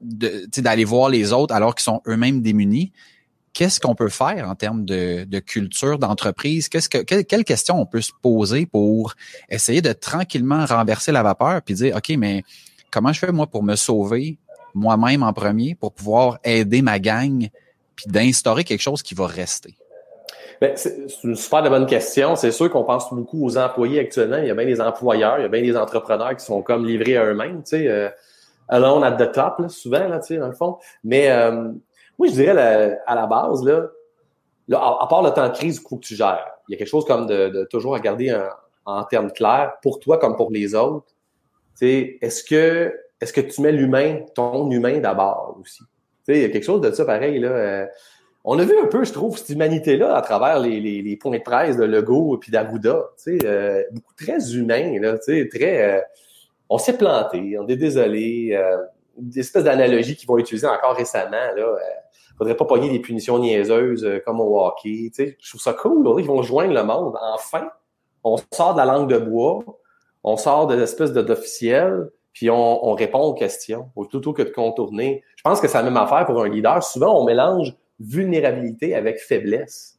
d'aller 0.00 0.84
voir 0.84 1.08
les 1.08 1.32
autres 1.32 1.54
alors 1.54 1.76
qu'ils 1.76 1.84
sont 1.84 2.02
eux-mêmes 2.08 2.42
démunis. 2.42 2.90
Qu'est-ce 3.52 3.78
qu'on 3.78 3.94
peut 3.94 4.08
faire 4.08 4.48
en 4.48 4.56
termes 4.56 4.84
de, 4.84 5.22
de 5.22 5.38
culture 5.38 6.00
d'entreprise? 6.00 6.68
Qu'est-ce 6.68 6.88
que 6.88 6.98
quelles 6.98 7.24
quelle 7.24 7.44
questions 7.44 7.80
on 7.80 7.86
peut 7.86 8.00
se 8.00 8.10
poser 8.20 8.66
pour 8.66 9.14
essayer 9.48 9.82
de 9.82 9.92
tranquillement 9.92 10.66
renverser 10.66 11.12
la 11.12 11.22
vapeur 11.22 11.62
puis 11.62 11.74
dire 11.74 11.94
OK, 11.94 12.08
mais 12.18 12.42
comment 12.90 13.12
je 13.12 13.20
fais 13.20 13.30
moi 13.30 13.46
pour 13.46 13.62
me 13.62 13.76
sauver 13.76 14.38
moi-même 14.74 15.22
en 15.22 15.32
premier 15.32 15.76
pour 15.76 15.92
pouvoir 15.92 16.38
aider 16.42 16.82
ma 16.82 16.98
gang 16.98 17.48
d'instaurer 18.06 18.64
quelque 18.64 18.80
chose 18.80 19.02
qui 19.02 19.14
va 19.14 19.26
rester? 19.26 19.76
Ben, 20.60 20.76
c'est 20.76 20.96
une 21.24 21.34
super 21.34 21.68
bonne 21.68 21.86
question. 21.86 22.36
C'est 22.36 22.52
sûr 22.52 22.70
qu'on 22.70 22.84
pense 22.84 23.12
beaucoup 23.12 23.44
aux 23.44 23.58
employés 23.58 23.98
actuellement. 23.98 24.36
Il 24.36 24.46
y 24.46 24.50
a 24.50 24.54
bien 24.54 24.64
des 24.64 24.80
employeurs, 24.80 25.38
il 25.38 25.42
y 25.42 25.44
a 25.44 25.48
bien 25.48 25.62
des 25.62 25.76
entrepreneurs 25.76 26.36
qui 26.36 26.44
sont 26.44 26.62
comme 26.62 26.86
livrés 26.86 27.16
à 27.16 27.24
eux-mêmes, 27.24 27.64
tu 27.64 27.70
sais, 27.70 27.88
euh, 27.88 28.08
alone 28.68 29.02
at 29.02 29.12
the 29.12 29.32
top, 29.32 29.58
là, 29.58 29.68
souvent, 29.68 30.06
là, 30.06 30.20
tu 30.20 30.28
sais, 30.28 30.36
dans 30.36 30.46
le 30.46 30.52
fond. 30.52 30.78
Mais 31.02 31.30
euh, 31.30 31.72
oui, 32.18 32.28
je 32.28 32.34
dirais 32.34 33.00
à 33.06 33.14
la 33.14 33.26
base, 33.26 33.64
là, 33.64 33.88
à, 34.72 35.06
part 35.08 35.22
le 35.22 35.30
temps 35.30 35.48
de 35.48 35.52
crise, 35.52 35.80
coup 35.80 35.96
que 35.96 36.06
tu 36.06 36.14
gères, 36.14 36.46
il 36.68 36.72
y 36.72 36.74
a 36.76 36.78
quelque 36.78 36.88
chose 36.88 37.04
comme 37.04 37.26
de, 37.26 37.66
toujours 37.68 37.94
regarder 37.94 38.32
en 38.84 39.02
termes 39.02 39.32
clairs, 39.32 39.74
pour 39.82 39.98
toi 39.98 40.18
comme 40.18 40.36
pour 40.36 40.52
les 40.52 40.76
autres. 40.76 41.06
Tu 41.76 41.86
sais, 41.86 42.18
est-ce 42.20 42.44
que 42.44 42.94
est-ce 43.20 43.32
que 43.32 43.40
tu 43.40 43.62
mets 43.62 43.72
l'humain, 43.72 44.20
ton 44.34 44.70
humain 44.70 44.98
d'abord 44.98 45.56
aussi? 45.60 45.84
Tu 46.26 46.32
sais, 46.32 46.38
il 46.38 46.42
y 46.42 46.44
a 46.44 46.48
quelque 46.48 46.64
chose 46.64 46.80
de 46.80 46.90
ça 46.90 47.04
pareil, 47.04 47.38
là. 47.38 47.48
Euh, 47.48 47.86
on 48.44 48.58
a 48.58 48.64
vu 48.64 48.74
un 48.76 48.86
peu, 48.86 49.04
je 49.04 49.12
trouve, 49.12 49.38
cette 49.38 49.50
humanité-là 49.50 50.16
à 50.16 50.22
travers 50.22 50.58
les, 50.58 50.80
les, 50.80 51.00
les, 51.00 51.16
points 51.16 51.38
de 51.38 51.42
presse 51.42 51.76
de 51.76 51.84
Lego 51.84 52.40
et 52.44 52.50
d'Arruda. 52.50 53.10
Tu 53.16 53.38
sais, 53.38 53.46
euh, 53.46 53.84
beaucoup 53.92 54.14
très 54.14 54.54
humain, 54.56 54.98
là, 55.00 55.16
tu 55.18 55.24
sais, 55.24 55.48
très. 55.48 55.98
Euh, 55.98 56.00
on 56.68 56.78
s'est 56.78 56.96
planté, 56.96 57.56
on 57.58 57.68
est 57.68 57.76
désolé. 57.76 58.50
Euh, 58.54 58.78
des 59.16 59.40
espèces 59.40 59.64
d'analogies 59.64 60.16
qu'ils 60.16 60.28
vont 60.28 60.38
utiliser 60.38 60.66
encore 60.66 60.96
récemment. 60.96 61.30
Là, 61.30 61.62
euh, 61.62 61.78
faudrait 62.38 62.56
pas 62.56 62.64
pogner 62.64 62.90
des 62.90 62.98
punitions 62.98 63.38
niaiseuses 63.38 64.04
euh, 64.04 64.20
comme 64.24 64.40
au 64.40 64.60
hockey. 64.60 65.10
Tu 65.10 65.12
sais, 65.12 65.36
je 65.40 65.48
trouve 65.50 65.60
ça 65.60 65.74
cool. 65.74 66.04
Là, 66.04 66.18
ils 66.18 66.26
vont 66.26 66.42
joindre 66.42 66.74
le 66.74 66.82
monde. 66.82 67.14
Enfin, 67.34 67.68
on 68.24 68.36
sort 68.52 68.74
de 68.74 68.78
la 68.78 68.84
langue 68.84 69.10
de 69.10 69.18
bois, 69.18 69.64
on 70.24 70.36
sort 70.36 70.66
de 70.66 70.74
l'espèce 70.74 71.12
d'officiel, 71.12 72.10
puis 72.32 72.50
on, 72.50 72.88
on, 72.88 72.94
répond 72.94 73.20
aux 73.20 73.34
questions, 73.34 73.90
plutôt 74.08 74.32
que 74.32 74.42
de 74.42 74.50
contourner. 74.50 75.22
Je 75.36 75.42
pense 75.42 75.60
que 75.60 75.68
c'est 75.68 75.78
la 75.78 75.84
même 75.84 75.96
affaire 75.96 76.24
pour 76.24 76.42
un 76.42 76.48
leader. 76.48 76.82
Souvent, 76.82 77.20
on 77.20 77.24
mélange 77.24 77.74
vulnérabilité 78.00 78.94
avec 78.94 79.18
faiblesse. 79.18 79.98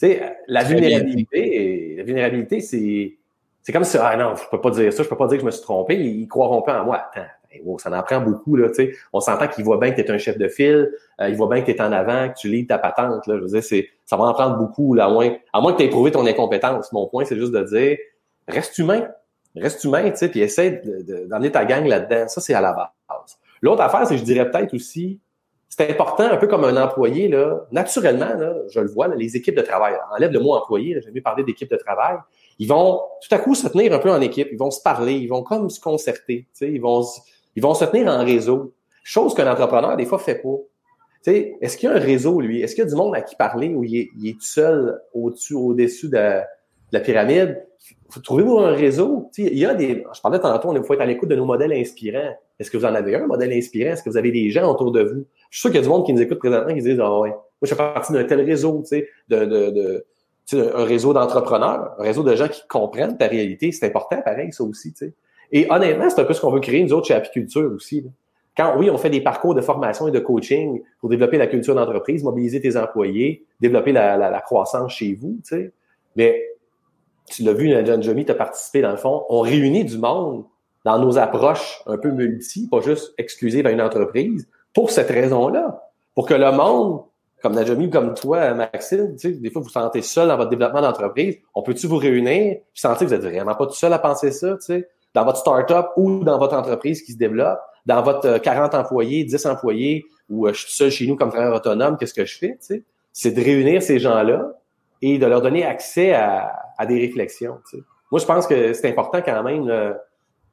Tu 0.00 0.06
sais, 0.06 0.36
la 0.46 0.62
vulnérabilité, 0.62 1.96
la 1.96 2.04
vulnérabilité, 2.04 2.60
c'est, 2.60 3.18
c'est 3.62 3.72
comme 3.72 3.84
si, 3.84 3.96
ah 3.98 4.16
non, 4.16 4.34
je 4.36 4.42
peux 4.50 4.60
pas 4.60 4.70
dire 4.70 4.92
ça, 4.92 5.02
je 5.02 5.08
peux 5.08 5.16
pas 5.16 5.26
dire 5.26 5.36
que 5.36 5.42
je 5.42 5.46
me 5.46 5.50
suis 5.50 5.62
trompé, 5.62 5.96
ils 5.96 6.28
croiront 6.28 6.62
pas 6.62 6.80
en 6.80 6.84
moi. 6.84 7.08
Attends, 7.12 7.26
ben, 7.50 7.78
ça 7.78 7.90
en 7.90 8.02
prend 8.02 8.20
beaucoup, 8.20 8.56
là, 8.56 8.68
tu 8.68 8.74
sais. 8.74 8.92
On 9.12 9.20
s'entend 9.20 9.48
qu'il 9.48 9.64
voit 9.64 9.78
bien 9.78 9.90
que 9.90 10.00
tu 10.00 10.06
es 10.06 10.10
un 10.10 10.18
chef 10.18 10.38
de 10.38 10.48
file, 10.48 10.90
euh, 11.20 11.28
il 11.28 11.36
voit 11.36 11.48
bien 11.48 11.62
que 11.62 11.70
tu 11.70 11.76
es 11.76 11.80
en 11.80 11.92
avant, 11.92 12.28
que 12.28 12.34
tu 12.34 12.48
lis 12.48 12.66
ta 12.66 12.78
patente, 12.78 13.26
là. 13.26 13.36
Je 13.36 13.42
veux 13.42 13.48
dire, 13.48 13.62
c'est, 13.62 13.88
ça 14.04 14.16
va 14.16 14.24
en 14.24 14.34
prendre 14.34 14.56
beaucoup, 14.56 14.94
là, 14.94 15.06
à 15.06 15.10
moins, 15.10 15.34
à 15.52 15.60
moins 15.60 15.72
que 15.72 15.78
tu 15.78 15.84
aies 15.84 15.88
prouvé 15.88 16.10
ton 16.10 16.26
incompétence. 16.26 16.92
Mon 16.92 17.08
point, 17.08 17.24
c'est 17.24 17.36
juste 17.36 17.52
de 17.52 17.62
dire, 17.64 17.98
reste 18.46 18.78
humain. 18.78 19.08
Reste 19.60 19.84
humain, 19.84 20.10
tu 20.10 20.16
sais, 20.16 20.28
puis 20.28 20.40
essaie 20.40 20.82
d'emmener 21.28 21.52
ta 21.52 21.64
gang 21.64 21.84
là-dedans. 21.86 22.28
Ça, 22.28 22.40
c'est 22.40 22.54
à 22.54 22.60
la 22.60 22.72
base. 22.72 23.38
L'autre 23.62 23.82
affaire, 23.82 24.06
c'est, 24.06 24.18
je 24.18 24.24
dirais 24.24 24.50
peut-être 24.50 24.74
aussi, 24.74 25.20
c'est 25.68 25.90
important, 25.90 26.24
un 26.24 26.36
peu 26.36 26.46
comme 26.46 26.64
un 26.64 26.82
employé, 26.82 27.28
là, 27.28 27.66
naturellement, 27.70 28.34
là, 28.34 28.54
je 28.70 28.80
le 28.80 28.88
vois, 28.88 29.08
les 29.08 29.36
équipes 29.36 29.56
de 29.56 29.62
travail. 29.62 29.94
Enlève 30.14 30.32
le 30.32 30.40
mot 30.40 30.54
employé, 30.54 31.00
j'ai 31.04 31.10
mieux 31.10 31.22
parler 31.22 31.44
d'équipe 31.44 31.70
de 31.70 31.76
travail. 31.76 32.16
Ils 32.58 32.68
vont 32.68 33.00
tout 33.20 33.34
à 33.34 33.38
coup 33.38 33.54
se 33.54 33.68
tenir 33.68 33.92
un 33.92 33.98
peu 33.98 34.10
en 34.10 34.20
équipe, 34.20 34.48
ils 34.50 34.58
vont 34.58 34.70
se 34.70 34.82
parler, 34.82 35.14
ils 35.14 35.28
vont 35.28 35.42
comme 35.42 35.70
se 35.70 35.80
concerter, 35.80 36.46
ils 36.60 36.80
vont, 36.80 37.04
ils 37.54 37.62
vont 37.62 37.74
se 37.74 37.84
tenir 37.84 38.08
en 38.08 38.24
réseau. 38.24 38.72
Chose 39.04 39.34
qu'un 39.34 39.50
entrepreneur, 39.50 39.96
des 39.96 40.06
fois, 40.06 40.18
fait 40.18 40.36
pas. 40.36 40.56
Est-ce 41.26 41.76
qu'il 41.76 41.88
y 41.88 41.92
a 41.92 41.96
un 41.96 42.00
réseau, 42.00 42.40
lui? 42.40 42.62
Est-ce 42.62 42.74
qu'il 42.74 42.84
y 42.84 42.86
a 42.86 42.90
du 42.90 42.96
monde 42.96 43.14
à 43.14 43.20
qui 43.20 43.36
parler 43.36 43.68
ou 43.74 43.84
il 43.84 43.96
est, 43.96 44.10
il 44.18 44.30
est 44.30 44.40
seul 44.40 45.00
au-dessus 45.12 46.08
de, 46.08 46.40
la 46.92 47.00
pyramide? 47.00 47.66
Trouvez-vous 48.22 48.58
un 48.58 48.72
réseau? 48.72 49.30
il 49.38 49.58
y 49.58 49.64
a 49.64 49.74
des. 49.74 50.04
Je 50.12 50.20
parlais 50.20 50.38
tantôt, 50.38 50.74
il 50.74 50.82
faut 50.82 50.94
être 50.94 51.00
à 51.00 51.06
l'écoute 51.06 51.28
de 51.28 51.36
nos 51.36 51.44
modèles 51.44 51.72
inspirants. 51.72 52.34
Est-ce 52.58 52.70
que 52.70 52.76
vous 52.76 52.84
en 52.84 52.94
avez 52.94 53.14
un 53.14 53.26
modèle 53.26 53.52
inspirant? 53.52 53.92
Est-ce 53.92 54.02
que 54.02 54.10
vous 54.10 54.16
avez 54.16 54.32
des 54.32 54.50
gens 54.50 54.70
autour 54.70 54.90
de 54.90 55.02
vous? 55.02 55.24
Je 55.50 55.58
suis 55.58 55.60
sûr 55.60 55.70
qu'il 55.70 55.76
y 55.76 55.80
a 55.80 55.82
du 55.82 55.88
monde 55.88 56.04
qui 56.04 56.12
nous 56.12 56.20
écoute 56.20 56.38
présentement 56.38 56.74
qui 56.74 56.82
disent 56.82 57.00
Ah 57.00 57.20
ouais, 57.20 57.30
moi 57.30 57.40
je 57.62 57.68
fais 57.68 57.76
partie 57.76 58.12
d'un 58.12 58.24
tel 58.24 58.40
réseau, 58.40 58.80
tu 58.82 58.88
sais, 58.88 59.08
de, 59.28 59.44
de, 59.44 59.70
de 59.70 60.04
un 60.56 60.84
réseau 60.84 61.12
d'entrepreneurs, 61.12 61.94
un 61.98 62.02
réseau 62.02 62.22
de 62.22 62.34
gens 62.34 62.48
qui 62.48 62.62
comprennent 62.68 63.16
ta 63.16 63.26
réalité. 63.26 63.70
C'est 63.70 63.86
important, 63.86 64.20
pareil, 64.22 64.52
ça 64.52 64.64
aussi, 64.64 64.92
tu 64.92 65.06
sais. 65.06 65.12
Et 65.52 65.66
honnêtement, 65.70 66.08
c'est 66.10 66.20
un 66.20 66.24
peu 66.24 66.34
ce 66.34 66.40
qu'on 66.40 66.50
veut 66.50 66.60
créer, 66.60 66.82
nous 66.82 66.92
autres, 66.92 67.06
chez 67.06 67.14
Apiculture 67.14 67.70
aussi. 67.74 68.04
Quand, 68.56 68.76
oui, 68.78 68.90
on 68.90 68.98
fait 68.98 69.10
des 69.10 69.20
parcours 69.20 69.54
de 69.54 69.60
formation 69.60 70.08
et 70.08 70.10
de 70.10 70.18
coaching 70.18 70.82
pour 71.00 71.08
développer 71.08 71.38
la 71.38 71.46
culture 71.46 71.74
d'entreprise, 71.74 72.24
mobiliser 72.24 72.60
tes 72.60 72.76
employés, 72.76 73.44
développer 73.60 73.92
la, 73.92 74.16
la, 74.16 74.30
la 74.30 74.40
croissance 74.40 74.92
chez 74.92 75.14
vous, 75.14 75.38
tu 75.44 75.56
sais. 75.56 75.72
Mais 76.16 76.42
tu 77.28 77.42
l'as 77.42 77.52
vu, 77.52 77.70
John 77.84 78.02
Jomi, 78.02 78.24
tu 78.24 78.32
as 78.32 78.34
participé 78.34 78.82
dans 78.82 78.90
le 78.90 78.96
fond, 78.96 79.24
on 79.28 79.40
réunit 79.40 79.84
du 79.84 79.98
monde 79.98 80.44
dans 80.84 80.98
nos 80.98 81.18
approches 81.18 81.82
un 81.86 81.98
peu 81.98 82.10
multi, 82.10 82.68
pas 82.68 82.80
juste 82.80 83.14
exclusives 83.18 83.66
à 83.66 83.70
une 83.70 83.82
entreprise, 83.82 84.48
pour 84.74 84.90
cette 84.90 85.08
raison-là. 85.08 85.82
Pour 86.14 86.26
que 86.26 86.34
le 86.34 86.50
monde, 86.52 87.02
comme 87.42 87.54
Najami 87.54 87.90
comme 87.90 88.14
toi, 88.14 88.54
Maxime, 88.54 89.14
tu 89.16 89.18
sais, 89.18 89.32
des 89.32 89.50
fois, 89.50 89.60
vous 89.60 89.66
vous 89.66 89.72
sentez 89.72 90.02
seul 90.02 90.28
dans 90.28 90.36
votre 90.36 90.50
développement 90.50 90.80
d'entreprise. 90.80 91.36
On 91.54 91.62
peut-tu 91.62 91.86
vous 91.86 91.96
réunir? 91.96 92.58
Puis 92.72 92.80
sentir 92.80 93.00
que 93.00 93.04
vous 93.06 93.14
êtes 93.14 93.22
vraiment 93.22 93.54
pas 93.54 93.66
tout 93.66 93.74
seul 93.74 93.92
à 93.92 93.98
penser 93.98 94.30
ça, 94.30 94.54
tu 94.54 94.62
sais, 94.62 94.88
dans 95.14 95.24
votre 95.24 95.38
start-up 95.38 95.86
ou 95.96 96.24
dans 96.24 96.38
votre 96.38 96.54
entreprise 96.54 97.02
qui 97.02 97.12
se 97.12 97.18
développe, 97.18 97.58
dans 97.86 98.02
votre 98.02 98.38
40 98.38 98.74
euh, 98.74 98.78
employés, 98.78 99.24
10 99.24 99.46
employés, 99.46 100.04
ou 100.28 100.46
euh, 100.46 100.52
je 100.52 100.60
suis 100.60 100.72
seul 100.72 100.90
chez 100.90 101.06
nous 101.06 101.16
comme 101.16 101.30
travailleur 101.30 101.56
autonome, 101.56 101.96
qu'est-ce 101.96 102.14
que 102.14 102.24
je 102.24 102.38
fais, 102.38 102.50
tu 102.52 102.66
sais? 102.66 102.84
C'est 103.12 103.32
de 103.32 103.42
réunir 103.42 103.82
ces 103.82 103.98
gens-là 103.98 104.52
et 105.02 105.18
de 105.18 105.26
leur 105.26 105.42
donner 105.42 105.64
accès 105.64 106.12
à, 106.12 106.52
à 106.76 106.86
des 106.86 106.98
réflexions. 106.98 107.58
Moi, 108.10 108.20
je 108.20 108.26
pense 108.26 108.46
que 108.46 108.72
c'est 108.72 108.88
important 108.88 109.20
quand 109.22 109.42
même 109.42 109.68
euh, 109.68 109.92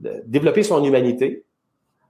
de 0.01 0.23
développer 0.25 0.63
son 0.63 0.83
humanité, 0.83 1.45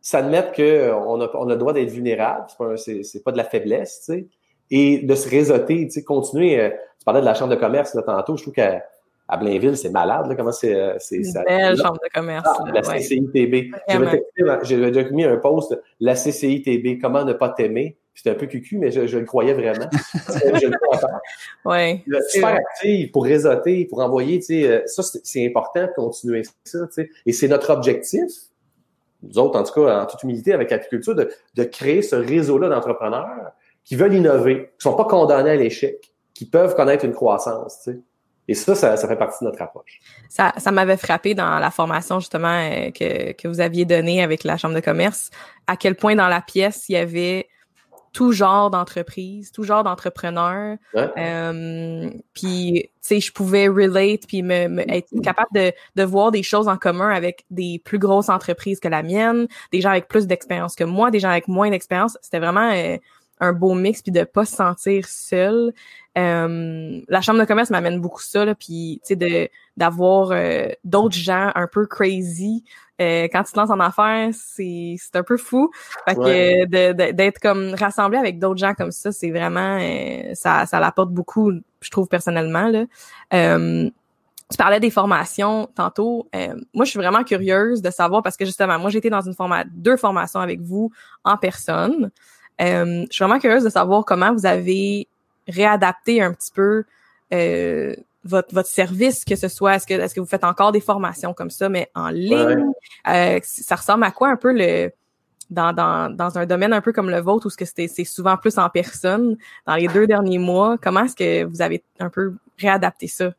s'admettre 0.02 0.54
qu'on 0.54 1.22
a, 1.22 1.30
on 1.36 1.50
a 1.50 1.54
le 1.54 1.58
droit 1.58 1.74
d'être 1.74 1.90
vulnérable, 1.90 2.46
c'est 2.50 2.58
pas, 2.58 2.78
c'est, 2.78 3.24
pas 3.24 3.32
de 3.32 3.38
la 3.38 3.44
faiblesse, 3.44 4.04
tu 4.06 4.14
sais, 4.14 4.28
et 4.72 5.00
de 5.00 5.16
se 5.16 5.30
réseauter, 5.30 5.86
tu 5.86 5.92
sais, 5.92 6.04
continuer. 6.04 6.60
Euh, 6.60 6.70
tu 6.70 7.06
parlais 7.06 7.22
de 7.22 7.26
la 7.26 7.36
chambre 7.36 7.54
de 7.54 7.60
commerce 7.60 7.94
là, 7.94 8.02
tantôt, 8.02 8.36
je 8.38 8.44
trouve 8.44 8.54
qu'à 8.54 8.84
à 9.28 9.38
Blainville, 9.38 9.76
c'est 9.76 9.90
malade, 9.90 10.28
là, 10.28 10.36
comment 10.36 10.52
c'est... 10.52 10.76
Euh, 10.76 10.96
c'est 11.00 11.22
belle 11.48 11.78
chambre 11.78 12.00
de 12.04 12.10
commerce. 12.14 12.48
Ah, 12.48 12.64
la 12.72 12.82
CCITB. 12.82 13.74
J'ai 14.64 14.92
déjà 14.92 15.10
mis 15.10 15.24
un 15.24 15.38
post, 15.38 15.76
la 16.00 16.14
CCITB, 16.14 17.02
comment 17.02 17.26
ne 17.26 17.34
pas 17.34 17.50
t'aimer? 17.50 17.98
C'était 18.16 18.30
un 18.30 18.36
peu 18.36 18.48
cucu, 18.48 18.78
mais 18.78 18.92
je, 18.92 19.08
je 19.08 19.18
le 19.18 19.26
croyais 19.26 19.54
vraiment. 19.54 19.90
je 19.92 20.68
le 20.68 20.78
crois 20.78 21.00
ouais, 21.66 22.04
super 22.30 22.56
actif 22.56 23.12
pour 23.12 23.26
réseauter, 23.26 23.86
pour 23.86 24.00
envoyer, 24.00 24.40
tu 24.40 24.46
sais, 24.46 24.68
euh, 24.68 24.82
ça, 24.86 25.04
c'est 25.04 25.46
important 25.46 25.82
de 25.82 25.92
continuer 25.94 26.44
ça, 26.64 26.80
tu 26.88 26.94
sais. 26.94 27.10
Et 27.26 27.34
c'est 27.34 27.50
notre 27.50 27.72
objectif, 27.72 28.32
nous 29.22 29.38
autres, 29.38 29.60
en 29.60 29.64
tout 29.64 29.74
cas, 29.74 30.02
en 30.02 30.06
toute 30.06 30.24
humilité, 30.24 30.54
avec 30.54 30.72
Apiculture, 30.72 31.14
de, 31.14 31.30
de 31.56 31.64
créer 31.66 32.02
ce 32.02 32.16
réseau-là 32.16 32.70
d'entrepreneurs 32.70 33.52
qui 33.84 33.98
veulent 33.98 34.14
innover, 34.14 34.72
qui 34.80 34.84
sont 34.84 34.96
pas 34.96 35.06
condamnés 35.06 35.52
à 35.52 35.56
l'échec, 35.56 36.14
qui 36.34 36.46
peuvent 36.46 36.74
connaître 36.74 37.04
une 37.04 37.14
croissance, 37.14 37.82
tu 37.84 37.92
sais. 37.92 38.00
Et 38.48 38.54
ça, 38.54 38.76
ça, 38.76 38.96
fait 38.96 39.16
partie 39.16 39.44
de 39.44 39.50
notre 39.50 39.62
approche. 39.62 40.00
Ça, 40.30 40.54
ça 40.58 40.72
m'avait 40.72 40.98
frappé 40.98 41.34
dans 41.34 41.58
la 41.58 41.72
formation 41.72 42.20
justement 42.20 42.48
euh, 42.48 42.92
que, 42.92 43.32
que 43.32 43.48
vous 43.48 43.60
aviez 43.60 43.86
donnée 43.86 44.22
avec 44.22 44.44
la 44.44 44.56
Chambre 44.56 44.76
de 44.76 44.82
commerce, 44.82 45.32
à 45.66 45.76
quel 45.76 45.96
point 45.96 46.16
dans 46.16 46.28
la 46.28 46.42
pièce, 46.42 46.88
il 46.88 46.94
y 46.94 46.98
avait 46.98 47.48
tout 48.16 48.32
genre 48.32 48.70
d'entreprise, 48.70 49.52
tout 49.52 49.64
genre 49.64 49.84
d'entrepreneur. 49.84 50.78
Euh, 50.96 52.10
puis, 52.34 52.84
tu 52.84 52.90
sais, 53.02 53.20
je 53.20 53.34
pouvais 53.34 53.68
relate 53.68 54.26
puis 54.26 54.42
me, 54.42 54.80
être 54.90 55.10
capable 55.22 55.50
de, 55.54 55.74
de 55.98 56.04
voir 56.04 56.32
des 56.32 56.42
choses 56.42 56.70
en 56.70 56.78
commun 56.78 57.10
avec 57.10 57.44
des 57.52 57.82
plus 57.84 58.00
grosses 58.00 58.30
entreprises 58.30 58.80
que 58.80 58.88
la 58.88 59.04
mienne, 59.04 59.50
des 59.74 59.82
gens 59.82 59.90
avec 59.90 60.08
plus 60.08 60.28
d'expérience 60.28 60.76
que 60.76 60.86
moi, 60.86 61.12
des 61.12 61.20
gens 61.20 61.28
avec 61.28 61.50
moins 61.50 61.70
d'expérience. 61.70 62.18
C'était 62.22 62.40
vraiment 62.40 62.72
euh, 62.72 62.96
un 63.42 63.52
beau 63.52 63.74
mix 63.74 64.02
puis 64.02 64.14
de 64.14 64.24
pas 64.24 64.46
se 64.46 64.56
sentir 64.56 65.10
seul. 65.10 65.74
Euh, 66.18 67.02
la 67.10 67.20
chambre 67.20 67.40
de 67.42 67.46
commerce 67.46 67.70
m'amène 67.70 68.00
beaucoup 68.00 68.22
ça, 68.22 68.46
là, 68.46 68.56
puis 68.56 69.02
tu 69.04 69.10
sais 69.10 69.16
de 69.18 69.50
d'avoir 69.76 70.32
euh, 70.32 70.70
d'autres 70.86 71.18
gens 71.18 71.52
un 71.54 71.68
peu 71.68 71.86
crazy 71.86 72.64
euh, 73.02 73.24
quand 73.24 73.44
tu 73.44 73.52
te 73.52 73.60
lances 73.60 73.70
en 73.70 73.80
affaires, 73.80 74.30
c'est 74.34 74.96
c'est 74.98 75.16
un 75.16 75.24
peu 75.24 75.38
fou. 75.38 75.72
Fait 76.08 76.16
que 76.16 77.12
d'être 77.12 77.40
comme 77.40 77.74
rassemblé 77.74 78.18
avec 78.18 78.40
d'autres 78.40 78.60
gens 78.60 78.74
comme 78.74 78.92
ça, 78.92 79.12
c'est 79.12 79.32
vraiment 79.32 79.80
ça 80.34 80.66
ça 80.66 80.80
l'apporte 80.80 81.12
beaucoup, 81.12 81.52
je 81.82 81.90
trouve 81.90 82.08
personnellement 82.08 82.70
là. 82.70 82.86
tu 83.32 84.58
parlais 84.58 84.80
des 84.80 84.92
formations 84.92 85.68
tantôt. 85.76 86.30
moi, 86.74 86.86
je 86.86 86.90
suis 86.90 87.00
vraiment 87.00 87.24
curieuse 87.24 87.82
de 87.82 87.90
savoir 87.90 88.24
parce 88.24 88.38
que 88.38 88.46
justement, 88.46 88.80
moi, 88.80 88.92
été 88.92 89.10
dans 89.10 89.22
une 89.22 89.34
forma 89.34 89.64
deux 89.66 89.98
formations 89.98 90.40
avec 90.40 90.62
vous 90.62 90.92
en 91.24 91.38
personne. 91.38 92.12
je 92.60 93.08
suis 93.10 93.24
vraiment 93.24 93.40
curieuse 93.40 93.64
de 93.64 93.70
savoir 93.70 94.06
comment 94.06 94.34
vous 94.34 94.46
avez 94.46 95.08
réadapter 95.48 96.22
un 96.22 96.34
petit 96.34 96.52
peu 96.52 96.84
euh, 97.34 97.96
votre, 98.26 98.54
votre 98.54 98.70
service, 98.70 99.24
que 99.24 99.36
ce 99.36 99.48
soit, 99.48 99.76
est-ce 99.76 99.88
que, 99.88 99.94
est-ce 99.94 100.16
que 100.16 100.20
vous 100.20 100.26
faites 100.26 100.44
encore 100.44 100.72
des 100.72 100.82
formations 100.82 101.34
comme 101.34 101.50
ça, 101.50 101.70
mais 101.70 101.90
en 101.96 102.10
ligne? 102.10 102.72
Euh, 103.08 103.40
ça 103.44 103.76
ressemble 103.76 104.04
à 104.04 104.12
quoi 104.12 104.30
un 104.30 104.38
peu 104.38 104.52
le 104.52 104.92
dans, 105.52 105.74
dans, 105.74 106.10
dans 106.10 106.40
un 106.40 106.48
domaine 106.48 106.74
un 106.74 106.82
peu 106.82 106.92
comme 106.92 107.10
le 107.10 107.20
vôtre 107.20 107.46
où 107.46 107.50
ce 107.52 107.58
que 107.58 107.66
c'est 107.66 107.88
souvent 108.04 108.36
plus 108.36 108.58
en 108.58 108.68
personne 108.70 109.38
dans 109.68 109.76
les 109.76 109.88
deux 109.88 110.08
derniers 110.08 110.40
mois? 110.40 110.78
Comment 110.82 111.06
est-ce 111.06 111.16
que 111.16 111.44
vous 111.44 111.62
avez 111.62 111.84
un 112.00 112.10
peu 112.10 112.34
réadapté 112.58 113.08
ça? 113.08 113.32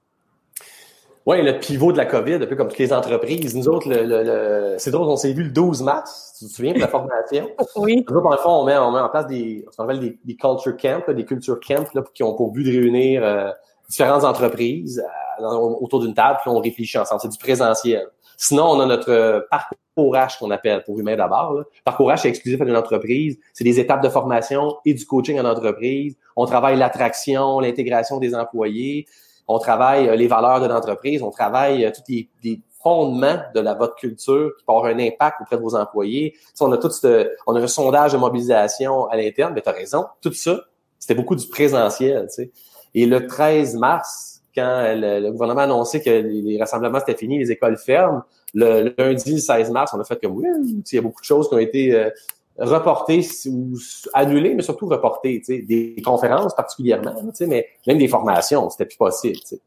Oui, 1.26 1.42
le 1.42 1.58
pivot 1.58 1.90
de 1.90 1.96
la 1.96 2.06
COVID, 2.06 2.34
un 2.34 2.46
peu 2.46 2.54
comme 2.54 2.68
toutes 2.68 2.78
les 2.78 2.92
entreprises. 2.92 3.56
Nous 3.56 3.68
autres, 3.68 3.88
le, 3.88 4.04
le, 4.04 4.76
c'est 4.78 4.92
drôle, 4.92 5.08
on 5.08 5.16
s'est 5.16 5.32
vu 5.32 5.42
le 5.42 5.50
12 5.50 5.82
mars, 5.82 6.36
tu 6.38 6.44
te 6.44 6.50
souviens 6.50 6.72
de 6.72 6.78
la 6.78 6.86
formation? 6.86 7.50
oui. 7.76 8.04
Nous 8.08 8.16
autres, 8.16 8.22
dans 8.22 8.30
le 8.30 8.36
fond, 8.36 8.50
on 8.50 8.64
met, 8.64 8.76
on 8.76 8.92
met 8.92 9.00
en 9.00 9.08
place 9.08 9.26
des, 9.26 9.66
on 9.76 9.86
des 9.86 10.36
culture 10.36 10.76
camps, 10.76 11.12
des 11.12 11.24
culture 11.24 11.58
camps 11.58 11.92
là, 11.94 12.04
qui 12.14 12.22
ont 12.22 12.36
pour 12.36 12.52
but 12.52 12.62
de 12.62 12.70
réunir 12.70 13.24
euh, 13.24 13.50
différentes 13.88 14.24
entreprises 14.24 15.04
euh, 15.40 15.44
autour 15.46 16.00
d'une 16.00 16.14
table, 16.14 16.38
puis 16.42 16.50
on 16.50 16.58
réfléchit 16.58 16.98
ensemble. 16.98 17.20
C'est 17.20 17.28
du 17.28 17.38
présentiel. 17.38 18.06
Sinon, 18.36 18.64
on 18.64 18.80
a 18.80 18.86
notre 18.86 19.10
euh, 19.10 19.40
parcours 19.50 20.14
H 20.14 20.38
qu'on 20.38 20.50
appelle 20.50 20.82
pour 20.84 20.98
humain 20.98 21.16
d'abord. 21.16 21.62
Parcours 21.84 22.10
H, 22.10 22.18
c'est 22.18 22.28
exclusif 22.28 22.60
à 22.60 22.64
une 22.64 22.76
entreprise. 22.76 23.38
C'est 23.54 23.64
des 23.64 23.80
étapes 23.80 24.02
de 24.02 24.08
formation 24.08 24.76
et 24.84 24.94
du 24.94 25.06
coaching 25.06 25.40
en 25.40 25.44
entreprise. 25.44 26.16
On 26.36 26.46
travaille 26.46 26.76
l'attraction, 26.76 27.60
l'intégration 27.60 28.18
des 28.18 28.34
employés 28.34 29.06
on 29.48 29.58
travaille 29.58 30.08
euh, 30.08 30.16
les 30.16 30.26
valeurs 30.26 30.60
de 30.60 30.66
l'entreprise, 30.66 31.22
on 31.22 31.30
travaille 31.30 31.90
tous 31.92 32.02
les, 32.42 32.60
fondements 32.82 33.38
de 33.52 33.58
la 33.58 33.74
votre 33.74 33.96
culture 33.96 34.52
qui 34.56 34.64
peut 34.64 34.72
avoir 34.72 34.84
un 34.84 34.98
impact 35.00 35.40
auprès 35.40 35.56
de 35.56 35.62
vos 35.62 35.74
employés. 35.74 36.36
on 36.60 36.70
a 36.70 36.78
tout 36.78 36.90
ce, 36.90 37.32
on 37.44 37.56
a 37.56 37.66
sondage 37.66 38.12
de 38.12 38.16
mobilisation 38.16 39.06
à 39.06 39.16
l'interne, 39.16 39.54
mais 39.56 39.60
tu 39.60 39.68
as 39.68 39.72
raison, 39.72 40.06
tout 40.20 40.32
ça, 40.32 40.60
c'était 40.96 41.16
beaucoup 41.16 41.34
du 41.34 41.48
présentiel. 41.48 42.28
Tu. 42.32 42.52
Et 42.96 43.06
le 43.06 43.28
13 43.28 43.76
mars, 43.76 44.42
quand 44.52 44.94
le, 44.96 45.30
gouvernement 45.30 45.60
a 45.60 45.64
annoncé 45.64 46.02
que 46.02 46.10
les, 46.10 46.58
rassemblements 46.58 46.98
c'était 46.98 47.16
fini, 47.16 47.38
les 47.38 47.52
écoles 47.52 47.76
ferment, 47.76 48.22
le, 48.54 48.92
lundi, 48.98 49.34
le 49.34 49.38
16 49.38 49.70
mars, 49.70 49.92
on 49.94 50.00
a 50.00 50.04
fait 50.04 50.20
comme 50.20 50.36
oui, 50.38 50.46
il 50.64 50.94
y 50.96 50.98
a 50.98 51.02
beaucoup 51.02 51.20
de 51.20 51.26
choses 51.26 51.48
qui 51.48 51.54
ont 51.54 51.58
été 51.58 51.94
euh, 51.94 52.10
reporter 52.58 53.20
ou 53.46 53.76
annuler, 54.14 54.54
mais 54.54 54.62
surtout 54.62 54.90
sais, 54.90 55.58
des 55.58 56.02
conférences 56.04 56.54
particulièrement, 56.54 57.14
mais 57.40 57.68
même 57.86 57.98
des 57.98 58.08
formations, 58.08 58.68
c'était 58.70 58.86
plus 58.86 58.96
possible. 58.96 59.36
Tu 59.36 59.46
sais. 59.46 59.60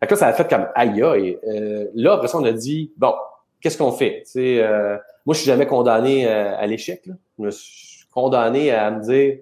Fait 0.00 0.06
que 0.06 0.12
là, 0.12 0.16
ça 0.18 0.26
a 0.26 0.32
fait 0.32 0.48
comme 0.48 0.66
aïe 0.74 1.02
aïe. 1.02 1.38
Euh, 1.48 1.86
là, 1.94 2.14
après 2.14 2.28
ça, 2.28 2.38
on 2.38 2.44
a 2.44 2.52
dit 2.52 2.92
bon, 2.96 3.14
qu'est-ce 3.60 3.78
qu'on 3.78 3.92
fait? 3.92 4.24
Euh, 4.36 4.96
moi, 5.24 5.34
je 5.34 5.40
suis 5.40 5.46
jamais 5.46 5.66
condamné 5.66 6.26
euh, 6.26 6.56
à 6.56 6.66
l'échec. 6.66 7.02
Je 7.38 7.42
me 7.42 7.50
suis 7.50 8.06
condamné 8.12 8.70
à 8.70 8.90
me 8.90 9.02
dire 9.02 9.38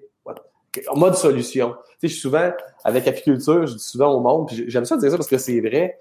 en 0.87 0.97
mode 0.97 1.15
solution. 1.15 1.69
Tu 1.69 1.75
sais, 1.75 2.07
je 2.07 2.13
suis 2.13 2.21
souvent 2.21 2.51
avec 2.83 3.07
apiculture, 3.07 3.65
je 3.67 3.73
dis 3.73 3.83
souvent 3.83 4.13
au 4.13 4.19
monde, 4.19 4.47
puis 4.47 4.65
j'aime 4.67 4.85
ça 4.85 4.97
dire 4.97 5.11
ça 5.11 5.17
parce 5.17 5.29
que 5.29 5.37
c'est 5.37 5.59
vrai 5.59 5.97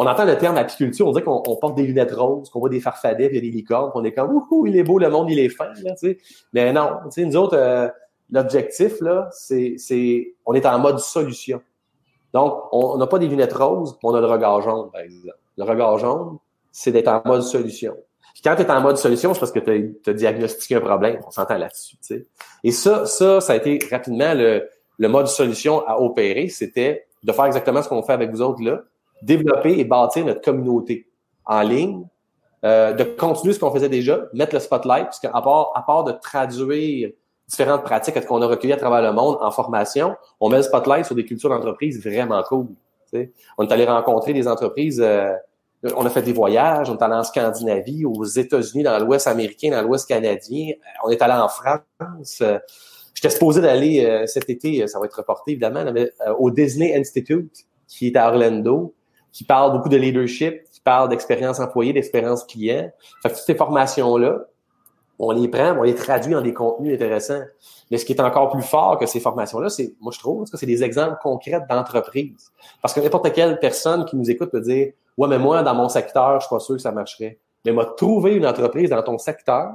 on 0.00 0.06
entend 0.06 0.24
le 0.24 0.38
terme 0.38 0.56
apiculture, 0.56 1.08
on 1.08 1.10
dirait 1.10 1.24
qu'on 1.24 1.56
porte 1.56 1.74
des 1.74 1.82
lunettes 1.82 2.14
roses, 2.14 2.50
qu'on 2.50 2.60
voit 2.60 2.68
des 2.68 2.78
farfadets, 2.78 3.28
puis 3.30 3.40
des 3.40 3.50
licornes, 3.50 3.90
qu'on 3.90 4.04
est 4.04 4.12
comme 4.12 4.30
ouh, 4.32 4.66
il 4.68 4.76
est 4.76 4.84
beau, 4.84 5.00
le 5.00 5.10
monde, 5.10 5.28
il 5.28 5.40
est 5.40 5.48
fin, 5.48 5.72
là, 5.82 5.96
tu 5.96 6.10
sais. 6.10 6.18
Mais 6.52 6.72
non, 6.72 6.90
tu 7.06 7.10
sais, 7.10 7.24
nous 7.24 7.36
autres, 7.36 7.56
euh, 7.56 7.88
l'objectif, 8.30 9.00
là, 9.00 9.28
c'est, 9.32 9.74
c'est, 9.76 10.36
on 10.46 10.54
est 10.54 10.64
en 10.66 10.78
mode 10.78 11.00
solution. 11.00 11.60
Donc, 12.32 12.62
on 12.70 12.96
n'a 12.96 13.08
pas 13.08 13.18
des 13.18 13.26
lunettes 13.26 13.54
roses, 13.54 13.98
on 14.04 14.14
a 14.14 14.20
le 14.20 14.26
regard 14.28 14.62
jaune, 14.62 14.88
par 14.92 15.00
exemple. 15.00 15.36
Le 15.56 15.64
regard 15.64 15.98
jaune, 15.98 16.38
c'est 16.70 16.92
d'être 16.92 17.08
en 17.08 17.20
mode 17.24 17.42
solution. 17.42 17.96
Puis 18.38 18.48
quand 18.48 18.54
tu 18.54 18.62
es 18.62 18.70
en 18.70 18.80
mode 18.80 18.98
solution, 18.98 19.34
c'est 19.34 19.40
parce 19.40 19.50
que 19.50 19.58
tu 19.58 19.98
as, 20.06 20.12
diagnostiqué 20.12 20.76
un 20.76 20.80
problème. 20.80 21.18
On 21.26 21.30
s'entend 21.32 21.58
là-dessus. 21.58 21.96
Et 22.62 22.70
ça, 22.70 23.04
ça, 23.04 23.40
ça 23.40 23.52
a 23.52 23.56
été 23.56 23.80
rapidement 23.90 24.32
le, 24.32 24.68
le 24.96 25.08
mode 25.08 25.26
solution 25.26 25.84
à 25.88 25.98
opérer. 26.00 26.48
C'était 26.48 27.08
de 27.24 27.32
faire 27.32 27.46
exactement 27.46 27.82
ce 27.82 27.88
qu'on 27.88 28.00
fait 28.04 28.12
avec 28.12 28.30
vous 28.30 28.40
autres 28.40 28.62
là, 28.62 28.82
développer 29.22 29.80
et 29.80 29.84
bâtir 29.84 30.24
notre 30.24 30.40
communauté 30.40 31.08
en 31.46 31.62
ligne, 31.62 32.06
euh, 32.64 32.92
de 32.92 33.02
continuer 33.02 33.54
ce 33.54 33.58
qu'on 33.58 33.72
faisait 33.72 33.88
déjà, 33.88 34.20
mettre 34.32 34.54
le 34.54 34.60
spotlight, 34.60 35.08
puisqu'à 35.08 35.30
part, 35.30 35.72
à 35.74 35.82
part 35.82 36.04
de 36.04 36.12
traduire 36.12 37.10
différentes 37.48 37.82
pratiques 37.82 38.24
qu'on 38.24 38.40
a 38.40 38.46
recueillies 38.46 38.74
à 38.74 38.76
travers 38.76 39.02
le 39.02 39.12
monde 39.12 39.36
en 39.40 39.50
formation, 39.50 40.14
on 40.38 40.48
met 40.48 40.58
le 40.58 40.62
spotlight 40.62 41.06
sur 41.06 41.16
des 41.16 41.24
cultures 41.24 41.48
d'entreprise 41.48 42.00
vraiment 42.06 42.40
cool. 42.44 42.68
On 43.56 43.66
est 43.66 43.72
allé 43.72 43.84
rencontrer 43.84 44.32
des 44.32 44.46
entreprises, 44.46 45.00
euh, 45.00 45.32
on 45.84 46.04
a 46.04 46.10
fait 46.10 46.22
des 46.22 46.32
voyages, 46.32 46.90
on 46.90 46.96
est 46.96 47.02
allé 47.02 47.14
en 47.14 47.22
Scandinavie, 47.22 48.04
aux 48.04 48.24
États-Unis, 48.24 48.82
dans 48.82 48.98
l'Ouest 48.98 49.26
américain, 49.26 49.70
dans 49.70 49.82
l'Ouest 49.82 50.08
canadien, 50.08 50.70
euh, 50.70 51.06
on 51.06 51.10
est 51.10 51.22
allé 51.22 51.34
en 51.34 51.48
France. 51.48 52.42
J'étais 53.14 53.30
supposé 53.30 53.60
d'aller 53.60 54.24
cet 54.26 54.48
été, 54.48 54.86
ça 54.86 55.00
va 55.00 55.06
être 55.06 55.16
reporté 55.16 55.50
évidemment, 55.50 55.84
au 56.38 56.52
Disney 56.52 56.96
Institute, 56.96 57.66
qui 57.88 58.06
est 58.06 58.16
à 58.16 58.28
Orlando 58.28 58.94
qui 59.32 59.44
parle 59.44 59.72
beaucoup 59.72 59.88
de 59.88 59.96
leadership, 59.96 60.64
qui 60.70 60.80
parle 60.80 61.08
d'expérience 61.08 61.60
employée, 61.60 61.92
d'expérience 61.92 62.44
client. 62.44 62.90
Fait 63.22 63.28
que 63.28 63.34
toutes 63.34 63.44
ces 63.44 63.54
formations-là, 63.54 64.40
on 65.18 65.30
les 65.32 65.48
prend, 65.48 65.76
on 65.78 65.82
les 65.82 65.94
traduit 65.94 66.34
en 66.34 66.42
des 66.42 66.54
contenus 66.54 66.94
intéressants. 66.94 67.42
Mais 67.90 67.98
ce 67.98 68.04
qui 68.04 68.12
est 68.12 68.20
encore 68.20 68.50
plus 68.50 68.62
fort 68.62 68.98
que 68.98 69.06
ces 69.06 69.20
formations-là, 69.20 69.68
c'est, 69.68 69.94
moi 70.00 70.12
je 70.12 70.18
trouve, 70.18 70.44
c'est 70.52 70.66
des 70.66 70.82
exemples 70.82 71.18
concrets 71.22 71.60
d'entreprise. 71.68 72.50
Parce 72.82 72.94
que 72.94 73.00
n'importe 73.00 73.32
quelle 73.32 73.58
personne 73.58 74.04
qui 74.04 74.16
nous 74.16 74.30
écoute 74.30 74.50
peut 74.50 74.60
dire, 74.60 74.92
ouais, 75.18 75.28
mais 75.28 75.38
moi, 75.38 75.62
dans 75.62 75.74
mon 75.74 75.88
secteur, 75.88 76.40
je 76.40 76.46
suis 76.46 76.54
pas 76.54 76.60
sûr 76.60 76.76
que 76.76 76.82
ça 76.82 76.92
marcherait. 76.92 77.38
Mais 77.64 77.72
m'a 77.72 77.84
trouvé 77.84 78.34
une 78.34 78.46
entreprise 78.46 78.88
dans 78.88 79.02
ton 79.02 79.18
secteur 79.18 79.72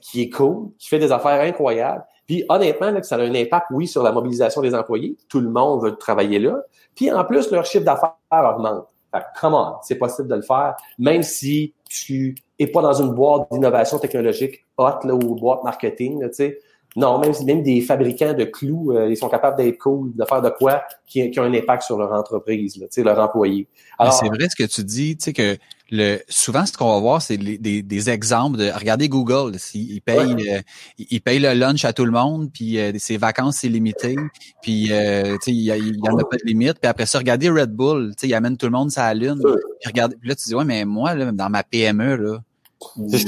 qui 0.00 0.22
est 0.22 0.30
cool, 0.30 0.70
qui 0.78 0.88
fait 0.88 0.98
des 0.98 1.12
affaires 1.12 1.40
incroyables. 1.40 2.04
Puis 2.26 2.44
honnêtement, 2.48 2.90
là, 2.90 3.02
ça 3.02 3.16
a 3.16 3.20
un 3.20 3.34
impact, 3.34 3.66
oui, 3.70 3.86
sur 3.86 4.02
la 4.02 4.10
mobilisation 4.10 4.60
des 4.60 4.74
employés. 4.74 5.16
Tout 5.28 5.40
le 5.40 5.48
monde 5.48 5.82
veut 5.84 5.94
travailler 5.96 6.38
là. 6.38 6.56
Puis 6.94 7.12
en 7.12 7.24
plus, 7.24 7.50
leur 7.52 7.64
chiffre 7.64 7.84
d'affaires 7.84 8.16
augmente. 8.32 8.86
Fait 9.14 9.22
comment 9.40 9.78
c'est 9.82 9.94
possible 9.94 10.28
de 10.28 10.34
le 10.34 10.42
faire, 10.42 10.74
même 10.98 11.22
si 11.22 11.72
tu 11.88 12.34
es 12.58 12.66
pas 12.66 12.82
dans 12.82 12.94
une 12.94 13.12
boîte 13.12 13.50
d'innovation 13.52 13.98
technologique 13.98 14.64
hot 14.76 15.04
là, 15.04 15.14
ou 15.14 15.36
boîte 15.36 15.62
marketing, 15.62 16.26
tu 16.28 16.34
sais. 16.34 16.58
Non, 16.96 17.18
même, 17.18 17.32
même 17.44 17.62
des 17.62 17.82
fabricants 17.82 18.32
de 18.32 18.44
clous, 18.44 18.92
euh, 18.92 19.10
ils 19.10 19.16
sont 19.16 19.28
capables 19.28 19.56
d'être 19.56 19.78
cool, 19.78 20.14
de 20.14 20.24
faire 20.24 20.40
de 20.40 20.48
quoi 20.48 20.82
qui, 21.06 21.30
qui 21.30 21.38
a 21.38 21.42
un 21.42 21.52
impact 21.52 21.82
sur 21.82 21.98
leur 21.98 22.12
entreprise, 22.12 22.78
là, 22.78 22.86
leurs 23.02 23.18
employés. 23.18 23.68
Alors, 23.98 24.14
c'est 24.14 24.28
vrai 24.28 24.48
ce 24.48 24.56
que 24.56 24.68
tu 24.68 24.82
dis, 24.82 25.16
tu 25.16 25.24
sais 25.24 25.32
que 25.32 25.58
le 25.90 26.18
souvent 26.28 26.66
ce 26.66 26.72
qu'on 26.72 26.92
va 26.92 27.00
voir, 27.00 27.22
c'est 27.22 27.36
des, 27.36 27.82
des, 27.82 28.10
exemples 28.10 28.58
de 28.58 28.70
regardez 28.70 29.08
Google, 29.08 29.58
s'il 29.58 30.00
paye 30.02 30.34
euh, 30.50 30.60
il 30.98 31.20
paye 31.20 31.38
le 31.38 31.54
lunch 31.54 31.84
à 31.84 31.92
tout 31.92 32.04
le 32.04 32.10
monde, 32.10 32.50
puis 32.52 32.78
euh, 32.78 32.92
ses 32.98 33.16
vacances 33.16 33.58
c'est 33.58 33.68
limité, 33.68 34.16
puis 34.62 34.88
euh, 34.90 35.36
il 35.46 35.54
y, 35.54 35.66
y, 35.66 36.10
en 36.10 36.18
a 36.18 36.24
pas 36.24 36.36
de 36.36 36.44
limite. 36.44 36.78
Puis 36.80 36.88
après 36.88 37.06
ça, 37.06 37.18
regardez 37.18 37.50
Red 37.50 37.70
Bull, 37.70 38.14
tu 38.16 38.22
sais, 38.22 38.28
il 38.28 38.34
amène 38.34 38.56
tout 38.56 38.66
le 38.66 38.72
monde 38.72 38.90
sa 38.90 39.14
lune. 39.14 39.40
Puis 39.40 39.88
regarde, 39.88 40.14
là 40.22 40.34
tu 40.34 40.48
dis 40.48 40.54
ouais 40.54 40.64
mais 40.64 40.84
moi 40.84 41.14
là, 41.14 41.30
dans 41.30 41.50
ma 41.50 41.62
PME 41.62 42.16
là, 42.16 42.38
tu 42.78 43.18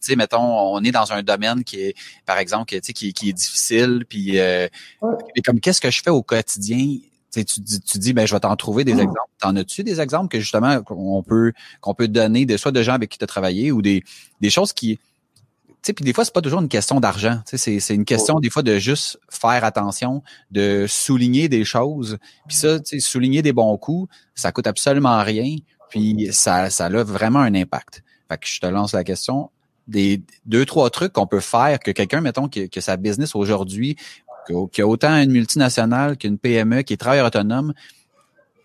sais, 0.00 0.16
mettons, 0.16 0.74
on 0.74 0.82
est 0.82 0.92
dans 0.92 1.12
un 1.12 1.22
domaine 1.22 1.64
qui 1.64 1.80
est, 1.80 1.94
par 2.26 2.38
exemple, 2.38 2.66
qui, 2.80 2.92
qui, 2.92 3.12
qui 3.12 3.28
est 3.28 3.32
difficile, 3.32 4.04
puis 4.08 4.38
euh, 4.38 4.68
comme 5.44 5.60
qu'est-ce 5.60 5.80
que 5.80 5.90
je 5.90 6.02
fais 6.02 6.10
au 6.10 6.22
quotidien? 6.22 6.98
Tu, 7.32 7.44
dis, 7.60 7.80
tu 7.80 7.98
dis, 7.98 8.12
ben, 8.12 8.26
je 8.26 8.34
vais 8.34 8.40
t'en 8.40 8.54
trouver 8.56 8.84
des 8.84 8.92
mmh. 8.92 9.00
exemples. 9.00 9.30
T'en 9.38 9.56
as-tu 9.56 9.82
des 9.84 10.00
exemples 10.00 10.28
que 10.28 10.38
justement 10.38 10.82
qu'on 10.82 11.22
peut 11.22 11.52
qu'on 11.80 11.94
peut 11.94 12.08
donner, 12.08 12.44
de 12.44 12.58
soit 12.58 12.72
de 12.72 12.82
gens 12.82 12.92
avec 12.92 13.08
qui 13.08 13.16
tu 13.16 13.24
as 13.24 13.26
travaillé 13.26 13.72
ou 13.72 13.80
des, 13.80 14.04
des 14.42 14.50
choses 14.50 14.74
qui 14.74 14.98
sais, 15.82 15.92
puis 15.92 16.04
des 16.04 16.12
fois, 16.12 16.24
c'est 16.24 16.32
pas 16.32 16.40
toujours 16.40 16.60
une 16.60 16.68
question 16.68 17.00
d'argent. 17.00 17.40
C'est, 17.44 17.80
c'est 17.80 17.94
une 17.94 18.04
question 18.04 18.40
des 18.40 18.50
fois 18.50 18.62
de 18.62 18.78
juste 18.78 19.18
faire 19.28 19.64
attention, 19.64 20.22
de 20.50 20.86
souligner 20.88 21.48
des 21.48 21.64
choses. 21.64 22.18
Puis 22.48 22.56
ça, 22.56 22.78
souligner 23.00 23.42
des 23.42 23.52
bons 23.52 23.76
coups, 23.76 24.12
ça 24.34 24.52
coûte 24.52 24.66
absolument 24.66 25.22
rien. 25.22 25.56
Puis 25.90 26.28
ça, 26.32 26.70
ça 26.70 26.86
a 26.86 27.04
vraiment 27.04 27.40
un 27.40 27.54
impact. 27.54 28.02
Que 28.36 28.46
je 28.46 28.60
te 28.60 28.66
lance 28.66 28.92
la 28.92 29.04
question. 29.04 29.50
Des 29.88 30.22
deux, 30.46 30.64
trois 30.64 30.90
trucs 30.90 31.12
qu'on 31.12 31.26
peut 31.26 31.40
faire 31.40 31.80
que 31.80 31.90
quelqu'un, 31.90 32.20
mettons, 32.20 32.48
que, 32.48 32.66
que 32.66 32.80
sa 32.80 32.96
business 32.96 33.34
aujourd'hui, 33.34 33.96
qui 34.72 34.82
a 34.82 34.86
autant 34.86 35.16
une 35.16 35.32
multinationale 35.32 36.16
qu'une 36.16 36.38
PME, 36.38 36.82
qui 36.82 36.94
est 36.94 36.96
travailleur 36.96 37.26
autonome, 37.26 37.72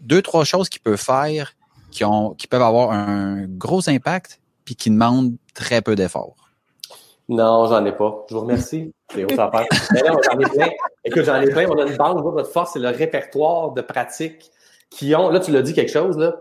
deux, 0.01 0.21
trois 0.21 0.43
choses 0.43 0.69
qu'il 0.69 0.81
peut 0.81 0.95
faire 0.95 1.53
qui 1.91 2.03
ont, 2.03 2.31
qui 2.31 2.47
peuvent 2.47 2.61
avoir 2.61 2.91
un 2.91 3.45
gros 3.47 3.89
impact 3.89 4.39
puis 4.65 4.75
qui 4.75 4.89
demandent 4.89 5.35
très 5.53 5.81
peu 5.81 5.95
d'efforts. 5.95 6.35
Non, 7.29 7.67
j'en 7.67 7.85
ai 7.85 7.91
pas. 7.91 8.25
Je 8.29 8.35
vous 8.35 8.41
remercie. 8.41 8.93
C'est 9.13 9.23
haut 9.23 9.35
j'en 11.23 11.41
ai 11.41 11.49
plein. 11.49 11.65
On 11.69 11.77
a 11.77 11.85
une 11.85 11.97
banque. 11.97 12.21
Votre 12.23 12.49
force, 12.51 12.73
c'est 12.73 12.79
le 12.79 12.89
répertoire 12.89 13.71
de 13.71 13.81
pratiques 13.81 14.51
qui 14.89 15.13
ont, 15.15 15.29
là, 15.29 15.39
tu 15.39 15.51
l'as 15.51 15.61
dit 15.61 15.73
quelque 15.73 15.91
chose, 15.91 16.17
là, 16.17 16.37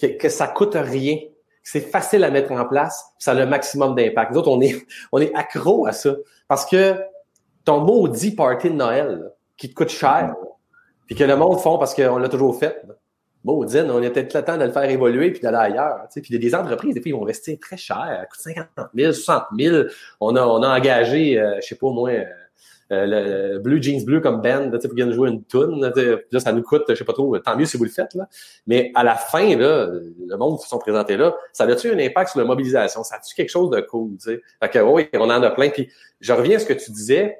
que, 0.00 0.06
que 0.06 0.28
ça 0.28 0.48
coûte 0.48 0.74
rien. 0.74 1.18
C'est 1.64 1.80
facile 1.80 2.22
à 2.22 2.30
mettre 2.30 2.52
en 2.52 2.64
place. 2.66 3.04
Ça 3.18 3.32
a 3.32 3.34
le 3.34 3.46
maximum 3.46 3.96
d'impact. 3.96 4.32
Nous 4.32 4.38
autres, 4.38 4.50
on 4.50 4.60
est, 4.60 4.86
on 5.10 5.18
est 5.18 5.34
accro 5.34 5.86
à 5.86 5.92
ça. 5.92 6.14
Parce 6.46 6.64
que 6.66 6.94
ton 7.64 7.80
maudit 7.80 8.32
party 8.32 8.70
de 8.70 8.76
Noël, 8.76 9.32
qui 9.56 9.70
te 9.70 9.74
coûte 9.74 9.88
cher, 9.88 10.34
puis 11.06 11.16
que 11.16 11.24
le 11.24 11.36
monde 11.36 11.58
font 11.58 11.78
parce 11.78 11.94
qu'on 11.94 12.18
l'a 12.18 12.28
toujours 12.28 12.58
fait, 12.58 12.82
Maudine, 13.44 13.90
on 13.90 14.02
a 14.02 14.08
peut-être 14.08 14.32
le 14.34 14.42
temps 14.42 14.56
de 14.56 14.64
le 14.64 14.72
faire 14.72 14.88
évoluer 14.88 15.30
puis 15.30 15.40
d'aller 15.40 15.72
ailleurs. 15.72 16.06
Puis 16.10 16.22
il 16.30 16.32
y 16.32 16.36
a 16.36 16.38
des 16.38 16.54
entreprises, 16.54 16.94
des 16.94 17.00
fois, 17.02 17.10
ils 17.10 17.14
vont 17.14 17.24
rester 17.24 17.58
très 17.58 17.76
chers, 17.76 18.26
ça 18.32 18.54
coûte 18.54 18.66
50 18.76 18.90
000, 18.94 19.12
60 19.12 19.44
000. 19.58 19.84
On 20.20 20.34
a, 20.34 20.42
on 20.46 20.62
a 20.62 20.78
engagé, 20.78 21.38
euh, 21.38 21.56
je 21.60 21.66
sais 21.66 21.74
pas 21.74 21.90
moi, 21.90 22.10
euh, 22.10 22.24
le 22.90 23.58
Blue 23.58 23.82
Jeans 23.82 24.04
Bleu 24.04 24.20
comme 24.20 24.40
band, 24.40 24.70
sais, 24.80 24.88
pour 24.88 25.12
jouer 25.12 25.30
une 25.30 25.44
tune. 25.44 25.80
Là, 26.30 26.40
ça 26.40 26.52
nous 26.52 26.62
coûte, 26.62 26.84
je 26.88 26.94
sais 26.94 27.04
pas 27.04 27.12
trop, 27.12 27.36
tant 27.38 27.56
mieux 27.56 27.64
si 27.64 27.76
vous 27.76 27.84
le 27.84 27.90
faites. 27.90 28.14
Là. 28.14 28.28
Mais 28.66 28.92
à 28.94 29.04
la 29.04 29.14
fin, 29.14 29.56
là, 29.56 29.86
le 29.86 30.36
monde 30.36 30.58
qui 30.60 30.68
sont 30.68 30.78
présentés 30.78 31.16
là, 31.16 31.34
ça 31.52 31.64
a-tu 31.64 31.90
un 31.90 31.98
impact 31.98 32.30
sur 32.30 32.40
la 32.40 32.46
mobilisation? 32.46 33.02
Ça 33.02 33.16
a-tu 33.16 33.34
quelque 33.34 33.50
chose 33.50 33.70
de 33.70 33.80
cool? 33.80 34.12
Fait 34.20 34.40
que 34.70 34.78
oui, 34.80 35.08
on 35.14 35.30
en 35.30 35.42
a 35.42 35.50
plein. 35.50 35.70
Puis 35.70 35.90
je 36.20 36.32
reviens 36.32 36.56
à 36.56 36.60
ce 36.60 36.66
que 36.66 36.74
tu 36.74 36.90
disais. 36.90 37.38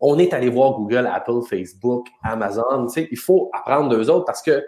On 0.00 0.18
est 0.18 0.34
allé 0.34 0.50
voir 0.50 0.72
Google, 0.72 1.08
Apple, 1.10 1.40
Facebook, 1.48 2.08
Amazon. 2.22 2.86
Tu 2.86 2.92
sais, 2.92 3.08
il 3.10 3.16
faut 3.16 3.50
apprendre 3.54 3.88
d'eux 3.88 4.10
autres 4.10 4.26
parce 4.26 4.42
que 4.42 4.64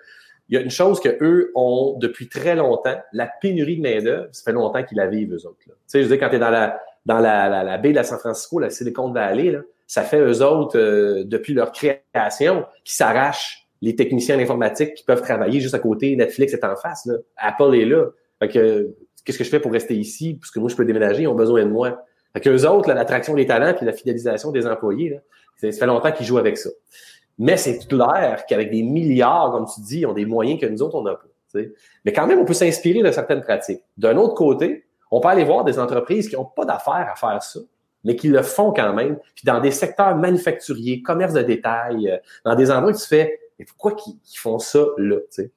il 0.48 0.54
y 0.54 0.59
a 0.59 0.61
une 0.61 0.70
chose 0.70 1.00
que 1.00 1.09
eux 1.20 1.50
ont 1.57 1.96
depuis 1.98 2.28
très 2.28 2.54
longtemps, 2.54 2.96
la 3.12 3.26
pénurie 3.26 3.78
de 3.78 3.82
main-d'œuvre, 3.82 4.28
ça 4.30 4.44
fait 4.44 4.52
longtemps 4.52 4.84
qu'ils 4.84 4.96
la 4.96 5.09
vivent, 5.09 5.34
eux 5.34 5.44
autres. 5.46 5.59
Tu 5.59 5.70
sais, 5.88 5.98
je 5.98 6.04
veux 6.04 6.16
dire, 6.16 6.20
quand 6.20 6.30
tu 6.30 6.36
es 6.36 6.38
dans 6.38 6.50
la 6.50 6.80
dans 7.04 7.20
la, 7.20 7.62
la, 7.62 7.78
baie 7.78 7.90
de 7.90 7.94
la 7.94 8.02
San 8.02 8.18
Francisco, 8.18 8.59
la 8.59 8.68
Silicon 8.68 9.12
Valley, 9.12 9.52
là, 9.52 9.61
ça 9.87 10.03
fait 10.03 10.20
eux 10.20 10.43
autres, 10.43 10.78
euh, 10.78 11.24
depuis 11.24 11.55
leur 11.55 11.72
création, 11.72 12.64
qui 12.84 12.95
s'arrachent 12.95 13.68
les 13.82 13.95
techniciens 13.95 14.37
d'informatique 14.37 14.95
qui 14.95 15.05
peuvent 15.05 15.22
travailler 15.22 15.61
juste 15.61 15.74
à 15.74 15.78
côté. 15.78 16.16
Netflix 16.16 16.55
est 16.55 16.64
en 16.64 16.76
face. 16.76 17.07
Là. 17.07 17.14
Apple 17.37 17.74
est 17.74 17.84
là. 17.84 18.07
Fait 18.39 18.49
que 18.49 18.95
qu'est-ce 19.24 19.39
que 19.39 19.45
je 19.45 19.51
fais 19.51 19.61
pour 19.61 19.72
rester 19.72 19.95
ici? 19.95 20.34
Parce 20.41 20.51
que 20.51 20.59
moi, 20.59 20.68
je 20.68 20.76
peux 20.76 20.84
déménager, 20.84 21.22
ils 21.22 21.28
ont 21.28 21.34
besoin 21.34 21.64
de 21.64 21.70
moi. 21.70 22.05
Fait 22.32 22.41
que 22.41 22.51
eux 22.51 22.68
autres, 22.68 22.93
l'attraction 22.93 23.34
des 23.34 23.47
talents 23.47 23.74
et 23.80 23.84
la 23.84 23.93
fidélisation 23.93 24.51
des 24.51 24.66
employés, 24.66 25.11
là, 25.11 25.18
ça 25.57 25.78
fait 25.78 25.87
longtemps 25.87 26.12
qu'ils 26.12 26.26
jouent 26.26 26.39
avec 26.39 26.59
ça. 26.59 26.70
Mais 27.39 27.57
c'est 27.57 27.87
clair 27.87 28.45
qu'avec 28.49 28.70
des 28.70 28.82
milliards, 28.82 29.53
comme 29.53 29.66
tu 29.66 29.80
dis, 29.82 30.01
ils 30.01 30.07
ont 30.07 30.14
des 30.14 30.26
moyens 30.26 30.61
que 30.61 30.66
nous 30.66 30.82
autres, 30.82 30.97
on 30.97 31.03
n'a 31.03 31.14
pas. 31.14 31.26
Mais 32.05 32.12
quand 32.12 32.26
même, 32.26 32.39
on 32.39 32.45
peut 32.45 32.55
s'inspirer 32.55 33.03
de 33.03 33.11
certaines 33.11 33.41
pratiques. 33.41 33.82
D'un 33.97 34.16
autre 34.16 34.34
côté, 34.34 34.84
on 35.11 35.20
peut 35.20 35.28
aller 35.28 35.45
voir 35.45 35.64
des 35.64 35.78
entreprises 35.78 36.28
qui 36.28 36.37
n'ont 36.37 36.45
pas 36.45 36.64
d'affaires 36.64 37.09
à 37.12 37.16
faire 37.16 37.43
ça, 37.43 37.61
mais 38.07 38.16
qui 38.16 38.28
le 38.28 38.42
font 38.42 38.72
quand 38.72 38.94
même. 38.94 39.18
Puis 39.34 39.44
dans 39.44 39.61
des 39.61 39.70
secteurs 39.70 40.16
manufacturiers, 40.16 41.02
commerce 41.02 41.34
de 41.34 41.42
détail, 41.42 42.09
euh, 42.09 42.16
dans 42.44 42.54
des 42.54 42.70
endroits 42.70 42.92
où 42.92 42.96
tu 42.96 43.07
fais, 43.07 43.38
mais 43.59 43.66
pourquoi 43.66 43.92
qu'ils 43.92 44.38
font 44.38 44.59
ça 44.59 44.84
là? 44.96 45.16
sais? 45.28 45.50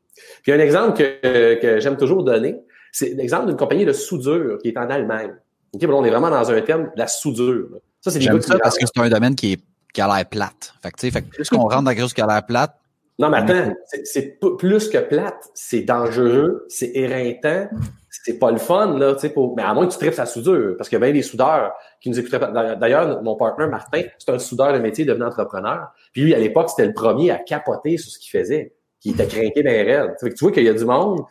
Puis 0.44 0.52
un 0.52 0.60
exemple 0.60 0.98
que, 0.98 1.62
que 1.62 1.80
j'aime 1.80 1.96
toujours 1.96 2.24
donner, 2.24 2.58
c'est 2.92 3.10
l'exemple 3.10 3.48
d'une 3.48 3.56
compagnie 3.56 3.86
de 3.86 3.94
soudure 3.94 4.58
qui 4.62 4.68
est 4.68 4.78
en 4.78 4.90
Allemagne. 4.90 5.34
OK, 5.74 5.86
bon, 5.86 6.02
on 6.02 6.04
est 6.04 6.10
vraiment 6.10 6.30
dans 6.30 6.52
un 6.52 6.62
terme 6.62 6.86
de 6.86 6.98
la 6.98 7.08
soudure. 7.08 7.68
Ça, 8.02 8.12
c'est 8.12 8.20
des 8.20 8.42
ça 8.42 8.58
parce 8.58 8.78
que 8.78 8.86
c'est 8.86 9.02
un 9.02 9.10
domaine 9.10 9.36
qui 9.36 9.54
est 9.54 9.60
qui 9.94 10.02
a 10.02 10.08
l'air 10.08 10.26
plate. 10.26 10.74
Fait 10.82 10.92
que, 10.92 10.98
tu 10.98 11.08
sais, 11.08 11.12
fait 11.12 11.22
que 11.24 11.30
plus 11.30 11.50
qu'on 11.50 11.68
rentre 11.68 11.84
dans 11.84 11.92
quelque 11.92 12.02
chose 12.02 12.14
qui 12.14 12.22
a 12.22 12.28
l'air 12.28 12.46
plate. 12.46 12.76
Non, 13.18 13.30
mais 13.30 13.38
attends, 13.38 13.74
c'est 14.06 14.40
plus 14.58 14.88
que 14.88 14.98
plate, 14.98 15.50
c'est 15.54 15.82
dangereux, 15.82 16.66
c'est 16.70 16.92
éreintant, 16.94 17.68
c'est 18.30 18.40
pas 18.40 18.52
le 18.52 18.58
fun, 18.58 18.98
là, 18.98 19.14
tu 19.16 19.22
sais, 19.22 19.30
pour... 19.30 19.56
mais 19.56 19.64
à 19.64 19.74
moins 19.74 19.88
que 19.88 19.92
tu 19.92 19.98
tripes 19.98 20.14
sa 20.14 20.26
soudure, 20.26 20.76
parce 20.78 20.88
qu'il 20.88 21.00
y 21.00 21.02
a 21.02 21.06
bien 21.06 21.14
des 21.14 21.24
soudeurs 21.24 21.74
qui 22.00 22.10
nous 22.10 22.20
écouteraient. 22.20 22.78
D'ailleurs, 22.78 23.24
mon 23.24 23.36
partenaire 23.36 23.70
Martin, 23.70 24.02
c'est 24.18 24.32
un 24.32 24.40
soudeur 24.40 24.74
de 24.74 24.80
métier 24.80 25.04
devenu 25.04 25.26
entrepreneur. 25.26 25.88
Puis 26.14 26.22
lui, 26.22 26.36
à 26.36 26.40
l'époque, 26.40 26.70
c'était 26.70 26.86
le 26.86 26.94
premier 26.94 27.32
à 27.32 27.38
capoter 27.38 27.98
sur 27.98 28.12
ce 28.12 28.20
qu'il 28.20 28.40
faisait, 28.40 28.74
qui 29.00 29.12
était 29.12 29.26
craqué 29.26 29.64
dans 29.64 29.72
les. 29.72 30.30
Tu 30.36 30.36
vois 30.42 30.52
qu'il 30.52 30.64
y 30.64 30.70
a 30.70 30.74
du 30.74 30.86
monde, 30.86 31.22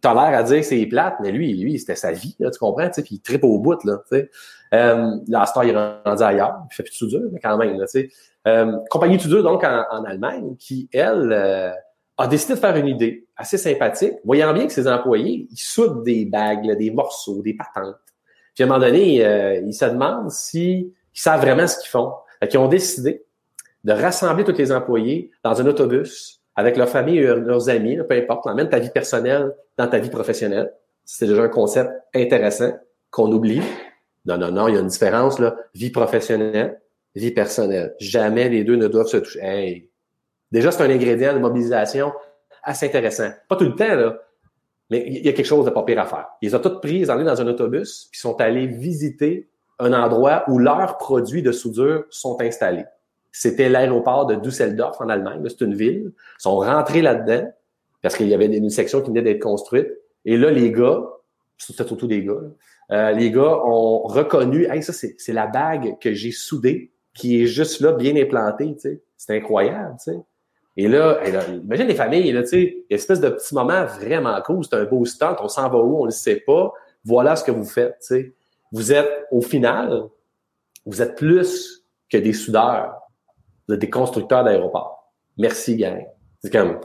t'as 0.00 0.14
l'air 0.14 0.38
à 0.38 0.42
dire 0.42 0.56
que 0.58 0.62
c'est 0.62 0.84
plate, 0.86 1.16
mais 1.20 1.30
lui, 1.30 1.54
lui, 1.54 1.78
c'était 1.78 1.94
sa 1.94 2.12
vie, 2.12 2.36
là, 2.38 2.50
tu 2.50 2.58
comprends, 2.58 2.88
tu 2.88 2.94
sais, 2.94 3.02
puis 3.02 3.16
il 3.16 3.20
tripe 3.20 3.44
au 3.44 3.58
bout, 3.58 3.82
là, 3.84 3.98
tu 4.10 4.18
sais. 4.18 4.30
Euh, 4.74 5.44
Star, 5.46 5.64
il 5.64 5.70
est 5.70 6.00
rendu 6.04 6.22
ailleurs, 6.22 6.62
il 6.70 6.74
fait 6.74 6.82
plus 6.82 6.92
de 6.92 6.96
soudure, 6.96 7.28
mais 7.32 7.40
quand 7.40 7.56
même, 7.56 7.78
là, 7.78 7.86
tu 7.86 8.00
sais. 8.00 8.08
Euh, 8.46 8.76
compagnie 8.90 9.18
soudure, 9.18 9.42
donc, 9.42 9.64
en, 9.64 9.84
en, 9.90 10.04
Allemagne, 10.04 10.56
qui, 10.58 10.88
elle, 10.92 11.32
euh, 11.32 11.70
a 12.18 12.26
décidé 12.26 12.54
de 12.54 12.58
faire 12.58 12.76
une 12.76 12.88
idée 12.88 13.26
assez 13.36 13.56
sympathique, 13.56 14.14
voyant 14.24 14.52
bien 14.52 14.66
que 14.66 14.72
ses 14.72 14.88
employés, 14.88 15.46
ils 15.50 15.56
soudent 15.56 16.02
des 16.02 16.24
bagues, 16.24 16.76
des 16.76 16.90
morceaux, 16.90 17.40
des 17.42 17.54
patentes. 17.54 17.96
Puis 18.54 18.64
à 18.64 18.66
un 18.66 18.68
moment 18.70 18.84
donné, 18.84 19.24
euh, 19.24 19.62
ils 19.64 19.72
se 19.72 19.84
demandent 19.84 20.30
si 20.30 20.92
savent 21.20 21.40
vraiment 21.40 21.66
ce 21.66 21.78
qu'ils 21.78 21.90
font. 21.90 22.12
Fait 22.40 22.52
ils 22.52 22.58
ont 22.58 22.68
décidé 22.68 23.24
de 23.84 23.92
rassembler 23.92 24.44
tous 24.44 24.56
les 24.56 24.72
employés 24.72 25.30
dans 25.42 25.60
un 25.60 25.66
autobus 25.66 26.40
avec 26.56 26.76
leur 26.76 26.88
famille 26.88 27.18
et 27.18 27.26
leurs 27.26 27.68
amis, 27.68 27.98
peu 28.08 28.16
importe, 28.16 28.46
même 28.46 28.68
ta 28.68 28.78
vie 28.78 28.90
personnelle 28.90 29.54
dans 29.76 29.86
ta 29.86 29.98
vie 29.98 30.10
professionnelle. 30.10 30.72
C'est 31.04 31.26
déjà 31.26 31.42
un 31.42 31.48
concept 31.48 31.90
intéressant 32.14 32.72
qu'on 33.10 33.30
oublie. 33.32 33.62
Non, 34.26 34.36
non, 34.36 34.50
non, 34.50 34.68
il 34.68 34.74
y 34.74 34.76
a 34.76 34.80
une 34.80 34.88
différence, 34.88 35.38
là. 35.38 35.56
Vie 35.74 35.90
professionnelle, 35.90 36.80
vie 37.14 37.30
personnelle. 37.30 37.94
Jamais 37.98 38.48
les 38.48 38.64
deux 38.64 38.76
ne 38.76 38.88
doivent 38.88 39.06
se 39.06 39.18
toucher. 39.18 39.40
Hey. 39.40 39.90
Déjà, 40.50 40.70
c'est 40.70 40.82
un 40.82 40.90
ingrédient 40.90 41.34
de 41.34 41.38
mobilisation 41.38 42.12
assez 42.62 42.86
intéressant. 42.86 43.30
Pas 43.48 43.56
tout 43.56 43.64
le 43.64 43.74
temps, 43.74 43.94
là. 43.94 44.18
Mais 44.90 45.04
il 45.06 45.24
y 45.24 45.28
a 45.28 45.32
quelque 45.32 45.46
chose 45.46 45.66
de 45.66 45.70
pas 45.70 45.82
pire 45.82 46.00
à 46.00 46.06
faire. 46.06 46.28
Ils 46.40 46.56
ont 46.56 46.60
tous 46.60 46.80
pris, 46.80 47.00
ils 47.00 47.10
ont 47.10 47.22
dans 47.22 47.40
un 47.40 47.46
autobus, 47.46 48.08
puis 48.10 48.18
sont 48.18 48.40
allés 48.40 48.66
visiter 48.66 49.48
un 49.78 49.92
endroit 49.92 50.44
où 50.48 50.58
leurs 50.58 50.96
produits 50.96 51.42
de 51.42 51.52
soudure 51.52 52.04
sont 52.08 52.40
installés. 52.40 52.86
C'était 53.30 53.68
l'aéroport 53.68 54.26
de 54.26 54.34
Düsseldorf 54.36 55.00
en 55.00 55.08
Allemagne. 55.10 55.44
C'est 55.46 55.60
une 55.60 55.74
ville. 55.74 56.12
Ils 56.14 56.42
sont 56.42 56.56
rentrés 56.56 57.02
là-dedans 57.02 57.52
parce 58.02 58.16
qu'il 58.16 58.28
y 58.28 58.34
avait 58.34 58.46
une 58.46 58.70
section 58.70 59.02
qui 59.02 59.10
venait 59.10 59.22
d'être 59.22 59.42
construite. 59.42 59.88
Et 60.24 60.36
là, 60.36 60.50
les 60.50 60.72
gars, 60.72 61.02
c'était 61.58 61.84
surtout 61.84 62.06
des 62.06 62.24
gars, 62.24 62.40
euh, 62.90 63.10
les 63.12 63.30
gars 63.30 63.60
ont 63.64 64.02
reconnu, 64.04 64.66
hey, 64.70 64.82
ça, 64.82 64.92
c'est 64.92 65.32
la 65.32 65.46
bague 65.46 65.98
que 66.00 66.12
j'ai 66.12 66.32
soudée, 66.32 66.92
qui 67.14 67.42
est 67.42 67.46
juste 67.46 67.80
là, 67.80 67.92
bien 67.92 68.16
implantée. 68.16 68.76
C'est 69.16 69.36
incroyable, 69.36 69.96
sais. 69.98 70.18
Et 70.80 70.86
là, 70.86 71.18
imagine 71.48 71.88
les 71.88 71.96
familles, 71.96 72.30
là, 72.30 72.42
tu 72.42 72.50
sais, 72.50 72.84
espèce 72.88 73.20
de 73.20 73.30
petit 73.30 73.52
moment 73.52 73.84
vraiment 73.84 74.40
cool, 74.42 74.64
c'est 74.64 74.76
un 74.76 74.84
beau 74.84 75.04
stunt, 75.04 75.36
on 75.40 75.48
s'en 75.48 75.68
va 75.68 75.78
où, 75.78 75.96
on 75.96 76.02
ne 76.02 76.06
le 76.06 76.12
sait 76.12 76.36
pas, 76.46 76.72
voilà 77.04 77.34
ce 77.34 77.42
que 77.42 77.50
vous 77.50 77.64
faites, 77.64 77.98
tu 77.98 78.06
sais. 78.06 78.32
Vous 78.70 78.92
êtes, 78.92 79.26
au 79.32 79.40
final, 79.40 80.04
vous 80.86 81.02
êtes 81.02 81.16
plus 81.16 81.84
que 82.08 82.16
des 82.16 82.32
soudeurs, 82.32 82.94
vous 83.66 83.74
êtes 83.74 83.80
des 83.80 83.90
constructeurs 83.90 84.44
d'aéroports. 84.44 85.12
Merci, 85.36 85.76
gang. 85.76 86.06
C'est 86.44 86.52
comme, 86.52 86.78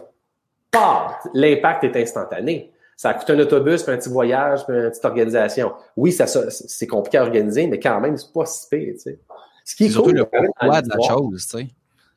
l'impact 1.36 1.84
est 1.84 1.96
instantané. 1.96 2.74
Ça 2.98 3.14
coûte 3.14 3.30
un 3.30 3.40
autobus, 3.40 3.84
puis 3.84 3.94
un 3.94 3.98
petit 3.98 4.10
voyage, 4.10 4.66
puis 4.66 4.76
une 4.76 4.90
petite 4.90 5.06
organisation. 5.06 5.72
Oui, 5.96 6.12
ça, 6.12 6.26
c'est 6.26 6.88
compliqué 6.88 7.20
à 7.20 7.22
organiser, 7.22 7.68
mais 7.68 7.80
quand 7.80 8.00
même, 8.02 8.18
c'est 8.18 8.34
pas 8.34 8.48
si 8.48 8.68
pire, 8.70 8.94
tu 8.94 9.00
sais. 9.02 9.20
Ce 9.64 9.76
qui 9.76 9.86
est, 9.86 9.90
surtout 9.90 10.14
le 10.14 10.26
pourquoi 10.26 10.82
de 10.82 10.90
la 10.90 11.08
chose, 11.08 11.48
tu 11.48 11.60
sais. 11.60 11.68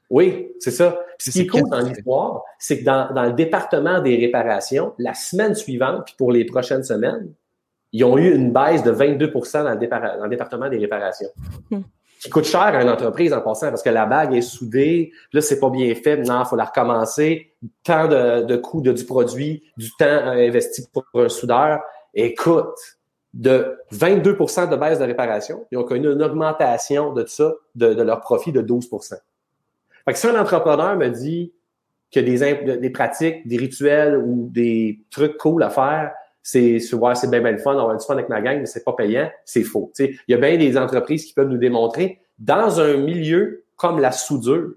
Oui, 0.09 0.53
c'est 0.61 0.71
ça. 0.71 0.99
ce 1.19 1.31
qui 1.31 1.41
est 1.41 1.47
cool 1.47 1.69
dans 1.69 1.81
l'histoire, 1.81 2.43
c'est 2.59 2.81
que 2.81 2.85
dans, 2.85 3.13
dans, 3.13 3.25
le 3.25 3.33
département 3.33 4.01
des 4.01 4.17
réparations, 4.17 4.93
la 4.99 5.15
semaine 5.15 5.55
suivante, 5.55 6.05
puis 6.07 6.15
pour 6.17 6.31
les 6.31 6.45
prochaines 6.45 6.85
semaines, 6.85 7.33
ils 7.93 8.05
ont 8.05 8.17
eu 8.17 8.35
une 8.35 8.53
baisse 8.53 8.83
de 8.83 8.91
22 8.91 9.27
dans 9.29 9.75
le, 9.75 10.19
dans 10.19 10.25
le 10.25 10.29
département 10.29 10.69
des 10.69 10.79
réparations. 10.79 11.31
Hmm 11.71 11.81
qui 12.21 12.31
coûte 12.31 12.45
cher 12.45 12.61
à 12.61 12.83
une 12.83 12.89
entreprise 12.89 13.33
en 13.33 13.41
passant 13.41 13.69
parce 13.69 13.83
que 13.83 13.91
la 13.91 14.07
bague 14.07 14.35
est 14.35 14.43
soudée, 14.43 15.13
là 15.33 15.41
c'est 15.41 15.61
pas 15.61 15.71
bien 15.71 15.95
fait, 15.95 16.17
non, 16.17 16.43
il 16.43 16.47
faut 16.47 16.57
la 16.57 16.65
recommencer, 16.65 17.53
tant 17.85 18.09
de, 18.09 18.43
de 18.43 18.57
coûts 18.57 18.81
de, 18.81 18.93
du 18.93 19.05
produit, 19.05 19.63
du 19.77 19.91
temps 19.99 20.07
investi 20.07 20.87
pour 20.93 21.05
un 21.15 21.29
soudeur. 21.29 21.81
Écoute, 22.15 22.75
de 23.35 23.79
22% 23.93 24.71
de 24.71 24.77
baisse 24.77 24.99
de 24.99 25.05
réparation, 25.05 25.67
ils 25.71 25.79
ont 25.79 25.85
connu 25.85 26.11
une 26.11 26.23
augmentation 26.23 27.13
de 27.13 27.27
ça, 27.27 27.53
de, 27.75 27.93
de 27.93 28.03
leur 28.03 28.21
profit 28.21 28.53
de 28.53 28.63
12 28.63 28.89
Fait 30.07 30.13
que 30.13 30.19
si 30.19 30.27
un 30.27 30.41
entrepreneur 30.41 30.97
me 30.97 31.09
dit 31.09 31.53
que 32.13 32.21
des, 32.21 32.79
des 32.79 32.91
pratiques, 32.91 33.47
des 33.47 33.57
rituels 33.57 34.17
ou 34.17 34.49
des 34.51 35.01
trucs 35.11 35.37
cool 35.37 35.63
à 35.63 35.71
faire, 35.71 36.13
c'est 36.43 36.95
ouais, 36.95 37.15
c'est 37.17 37.29
bien, 37.29 37.41
bien 37.41 37.53
le 37.53 37.59
fun, 37.59 37.75
on 37.75 37.89
va 37.89 37.97
du 37.97 38.05
fun 38.05 38.15
avec 38.15 38.29
ma 38.29 38.41
gang, 38.41 38.61
mais 38.61 38.67
c'est 38.67 38.85
pas 38.85 38.93
payant, 38.93 39.29
c'est 39.45 39.65
faux. 39.65 39.93
il 39.99 40.17
y 40.29 40.35
a 40.35 40.37
bien 40.37 40.57
des 40.57 40.79
entreprises 40.79 41.25
qui 41.25 41.35
peuvent 41.35 41.49
nous 41.49 41.59
démontrer 41.59 42.21
dans 42.39 42.81
un 42.81 42.99
milieu 42.99 43.65
comme 43.75 43.99
la 43.99 44.13
soudure, 44.13 44.75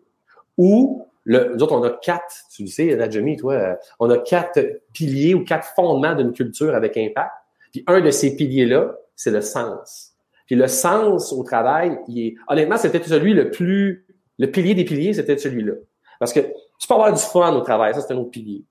où 0.58 1.06
le, 1.26 1.54
nous 1.54 1.64
autres, 1.64 1.76
on 1.76 1.84
a 1.84 1.92
quatre, 1.92 2.46
tu 2.52 2.64
le 2.64 2.70
sais, 2.70 2.96
Najami, 2.96 3.38
toi, 3.38 3.54
euh, 3.54 3.76
on 4.00 4.10
a 4.10 4.18
quatre 4.18 4.60
piliers 4.94 5.36
ou 5.36 5.44
quatre 5.44 5.68
fondements 5.76 6.16
d'une 6.16 6.34
culture 6.34 6.74
avec 6.74 6.98
impact. 6.98 7.32
Puis 7.72 7.84
un 7.86 8.02
de 8.02 8.10
ces 8.10 8.36
piliers-là, 8.36 8.96
c'est 9.16 9.30
le 9.30 9.42
sens. 9.42 10.14
Puis 10.48 10.56
le 10.56 10.68
sens 10.68 11.32
au 11.32 11.44
travail, 11.44 12.00
il 12.08 12.20
est, 12.20 12.36
honnêtement, 12.48 12.78
c'était 12.78 13.04
celui 13.04 13.36
le 13.36 13.52
plus, 13.52 14.08
le 14.40 14.48
pilier 14.50 14.74
des 14.74 14.86
piliers, 14.86 15.14
c'était 15.14 15.38
celui-là. 15.38 15.74
Parce 16.18 16.34
que 16.34 16.40
tu 16.40 16.88
peux 16.88 16.94
avoir 16.94 17.14
du 17.14 17.22
fun 17.22 17.54
au 17.54 17.62
travail, 17.62 17.94
ça 17.94 18.02
c'est 18.02 18.14
un 18.14 18.18
autre 18.18 18.32
pilier. 18.32 18.64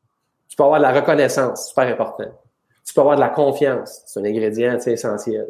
Tu 0.48 0.56
peux 0.56 0.64
avoir 0.64 0.80
de 0.80 0.82
la 0.82 0.92
reconnaissance, 0.92 1.68
super 1.68 1.86
important. 1.86 2.30
Tu 2.84 2.94
peux 2.94 3.00
avoir 3.02 3.16
de 3.16 3.20
la 3.20 3.28
confiance, 3.28 4.02
c'est 4.06 4.18
un 4.18 4.24
ingrédient 4.24 4.78
essentiel. 4.78 5.46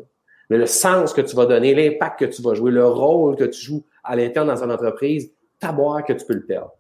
Mais 0.50 0.58
le 0.58 0.66
sens 0.66 1.12
que 1.12 1.20
tu 1.20 1.36
vas 1.36 1.46
donner, 1.46 1.74
l'impact 1.74 2.20
que 2.20 2.24
tu 2.24 2.42
vas 2.42 2.54
jouer, 2.54 2.70
le 2.70 2.86
rôle 2.86 3.36
que 3.36 3.44
tu 3.44 3.60
joues 3.60 3.84
à 4.02 4.16
l'interne 4.16 4.48
dans 4.48 4.62
une 4.62 4.72
entreprise, 4.72 5.30
t'aboire 5.60 6.04
que 6.04 6.12
tu 6.12 6.24
peux 6.24 6.34
le 6.34 6.44
perdre. 6.44 6.72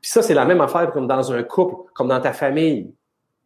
Puis 0.00 0.10
ça, 0.10 0.22
c'est 0.22 0.34
la 0.34 0.44
même 0.44 0.60
affaire 0.60 0.92
comme 0.92 1.06
dans 1.06 1.32
un 1.32 1.42
couple, 1.42 1.90
comme 1.94 2.08
dans 2.08 2.20
ta 2.20 2.32
famille, 2.32 2.92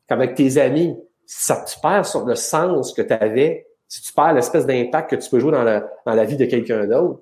qu'avec 0.08 0.34
tes 0.34 0.58
amis. 0.58 0.96
Ça, 1.24 1.64
tu 1.66 1.78
perds 1.80 2.04
le 2.26 2.34
sens 2.34 2.92
que 2.92 3.02
tu 3.02 3.12
avais, 3.12 3.66
si 3.86 4.02
tu 4.02 4.12
perds 4.12 4.34
l'espèce 4.34 4.66
d'impact 4.66 5.10
que 5.10 5.16
tu 5.16 5.30
peux 5.30 5.38
jouer 5.38 5.52
dans 5.52 5.62
la, 5.62 5.88
dans 6.04 6.14
la 6.14 6.24
vie 6.24 6.36
de 6.36 6.46
quelqu'un 6.46 6.86
d'autre, 6.86 7.20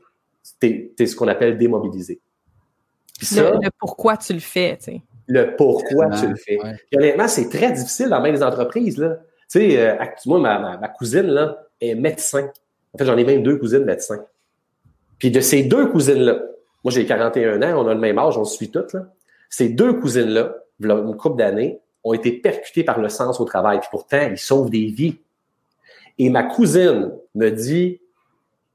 t'es 0.58 0.92
es 0.98 1.06
ce 1.06 1.16
qu'on 1.16 1.28
appelle 1.28 1.58
démobilisé. 1.58 2.20
ça, 3.20 3.50
le, 3.50 3.70
pourquoi 3.78 4.16
tu 4.16 4.32
le 4.32 4.40
fais, 4.40 4.76
tu 4.76 4.84
sais. 4.84 5.02
Le 5.28 5.56
pourquoi 5.56 6.10
tu 6.10 6.28
le 6.28 6.36
fais. 6.36 6.58
honnêtement, 6.94 7.28
c'est 7.28 7.48
très 7.48 7.72
difficile 7.72 8.08
dans 8.08 8.22
les 8.22 8.42
entreprises, 8.42 8.98
là. 8.98 9.18
Tu 9.50 9.60
sais, 9.60 9.78
euh, 9.78 9.96
moi, 10.26 10.40
ma, 10.40 10.76
ma, 10.76 10.88
cousine, 10.88 11.26
là, 11.26 11.66
est 11.80 11.94
médecin. 11.94 12.50
En 12.94 12.98
fait, 12.98 13.04
j'en 13.04 13.16
ai 13.16 13.24
même 13.24 13.42
deux 13.42 13.56
cousines 13.58 13.84
médecins. 13.84 14.24
Puis 15.18 15.30
de 15.30 15.40
ces 15.40 15.62
deux 15.62 15.86
cousines-là, 15.86 16.40
moi, 16.84 16.92
j'ai 16.92 17.06
41 17.06 17.62
ans, 17.62 17.84
on 17.84 17.88
a 17.88 17.94
le 17.94 18.00
même 18.00 18.18
âge, 18.18 18.38
on 18.38 18.44
se 18.44 18.56
suit 18.56 18.70
toutes, 18.70 18.92
là. 18.92 19.06
Ces 19.48 19.68
deux 19.68 19.94
cousines-là, 19.94 20.56
une 20.80 21.16
couple 21.16 21.38
d'années, 21.38 21.80
ont 22.04 22.12
été 22.12 22.32
percutées 22.32 22.84
par 22.84 23.00
le 23.00 23.08
sens 23.08 23.40
au 23.40 23.44
travail. 23.44 23.80
Puis 23.80 23.88
pourtant, 23.90 24.28
ils 24.30 24.38
sauvent 24.38 24.70
des 24.70 24.86
vies. 24.86 25.18
Et 26.18 26.30
ma 26.30 26.44
cousine 26.44 27.12
me 27.34 27.50
dit, 27.50 28.00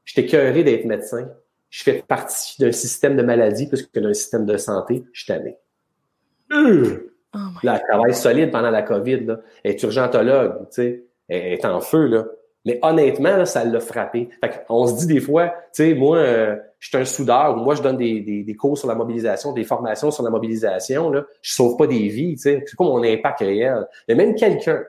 j'étais 0.04 0.26
cœuré 0.26 0.64
d'être 0.64 0.86
médecin. 0.86 1.30
Je 1.72 1.84
fais 1.84 2.04
partie 2.06 2.62
d'un 2.62 2.74
système 2.74 3.16
de 3.16 3.24
maladie 3.24 3.66
plus 3.66 3.88
que 3.88 4.00
d'un 4.00 4.14
système 4.14 4.46
de 4.46 4.58
santé. 4.58 5.04
Je 5.14 5.26
t'aimais. 5.26 5.58
Oh 6.54 7.38
là, 7.64 7.80
elle 7.80 7.88
travaille 7.90 8.14
solide 8.14 8.52
pendant 8.52 8.70
la 8.70 8.82
COVID. 8.82 9.22
Là. 9.22 9.40
Elle 9.64 9.72
est 9.72 9.84
urgentologue, 9.84 10.68
tu 10.68 10.76
sais. 10.76 11.06
Elle 11.30 11.54
est 11.54 11.66
en 11.66 11.80
feu, 11.80 12.08
là. 12.08 12.26
Mais 12.66 12.78
honnêtement, 12.84 13.46
ça 13.46 13.64
l'a 13.64 13.80
frappé. 13.80 14.30
on 14.68 14.86
se 14.86 14.98
dit 14.98 15.14
des 15.14 15.22
fois, 15.22 15.48
tu 15.48 15.84
sais, 15.84 15.94
moi, 15.96 16.18
euh, 16.18 16.58
je 16.78 16.90
suis 16.90 16.98
un 16.98 17.06
soudeur, 17.06 17.56
moi, 17.56 17.74
je 17.74 17.82
donne 17.82 17.98
des, 17.98 18.44
des, 18.44 18.56
cours 18.56 18.78
sur 18.78 18.90
la 18.90 18.94
mobilisation, 18.94 19.54
des 19.54 19.64
formations 19.64 20.12
sur 20.12 20.24
la 20.24 20.30
mobilisation, 20.30 21.10
là. 21.10 21.26
Je 21.42 21.54
sauve 21.54 21.78
pas 21.78 21.88
des 21.88 22.10
vies, 22.10 22.36
tu 22.36 22.42
sais. 22.42 22.64
C'est 22.66 22.76
quoi 22.76 22.88
mon 22.88 23.02
impact 23.02 23.40
réel? 23.40 23.88
Mais 24.10 24.16
même 24.16 24.36
quelqu'un 24.36 24.84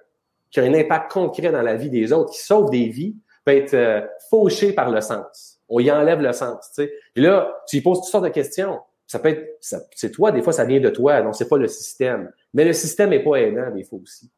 qui 0.50 0.58
a 0.58 0.64
un 0.64 0.74
impact 0.74 1.12
concret 1.12 1.52
dans 1.52 1.62
la 1.62 1.76
vie 1.76 1.90
des 1.90 2.12
autres, 2.12 2.32
qui 2.32 2.40
sauve 2.40 2.70
des 2.70 2.88
vies, 2.88 3.14
peut 3.44 3.56
être 3.56 3.74
euh, 3.74 4.00
fauché 4.28 4.72
par 4.72 4.90
le 4.90 5.00
sens. 5.00 5.60
On 5.74 5.80
y 5.80 5.90
enlève 5.90 6.20
le 6.20 6.32
sens. 6.32 6.78
Et 6.78 7.20
là, 7.20 7.50
tu 7.66 7.76
lui 7.76 7.82
poses 7.82 8.00
toutes 8.00 8.10
sortes 8.10 8.24
de 8.24 8.28
questions. 8.28 8.78
Ça 9.06 9.18
peut 9.18 9.30
être, 9.30 9.58
c'est 9.94 10.10
toi, 10.10 10.30
des 10.30 10.42
fois, 10.42 10.52
ça 10.52 10.64
vient 10.64 10.80
de 10.80 10.90
toi, 10.90 11.22
non, 11.22 11.32
c'est 11.32 11.48
pas 11.48 11.56
le 11.56 11.66
système. 11.66 12.30
Mais 12.52 12.64
le 12.64 12.74
système 12.74 13.12
est 13.14 13.24
pas 13.24 13.36
aidant, 13.36 13.70
des 13.74 13.82
fois 13.82 13.98
aussi. 14.02 14.30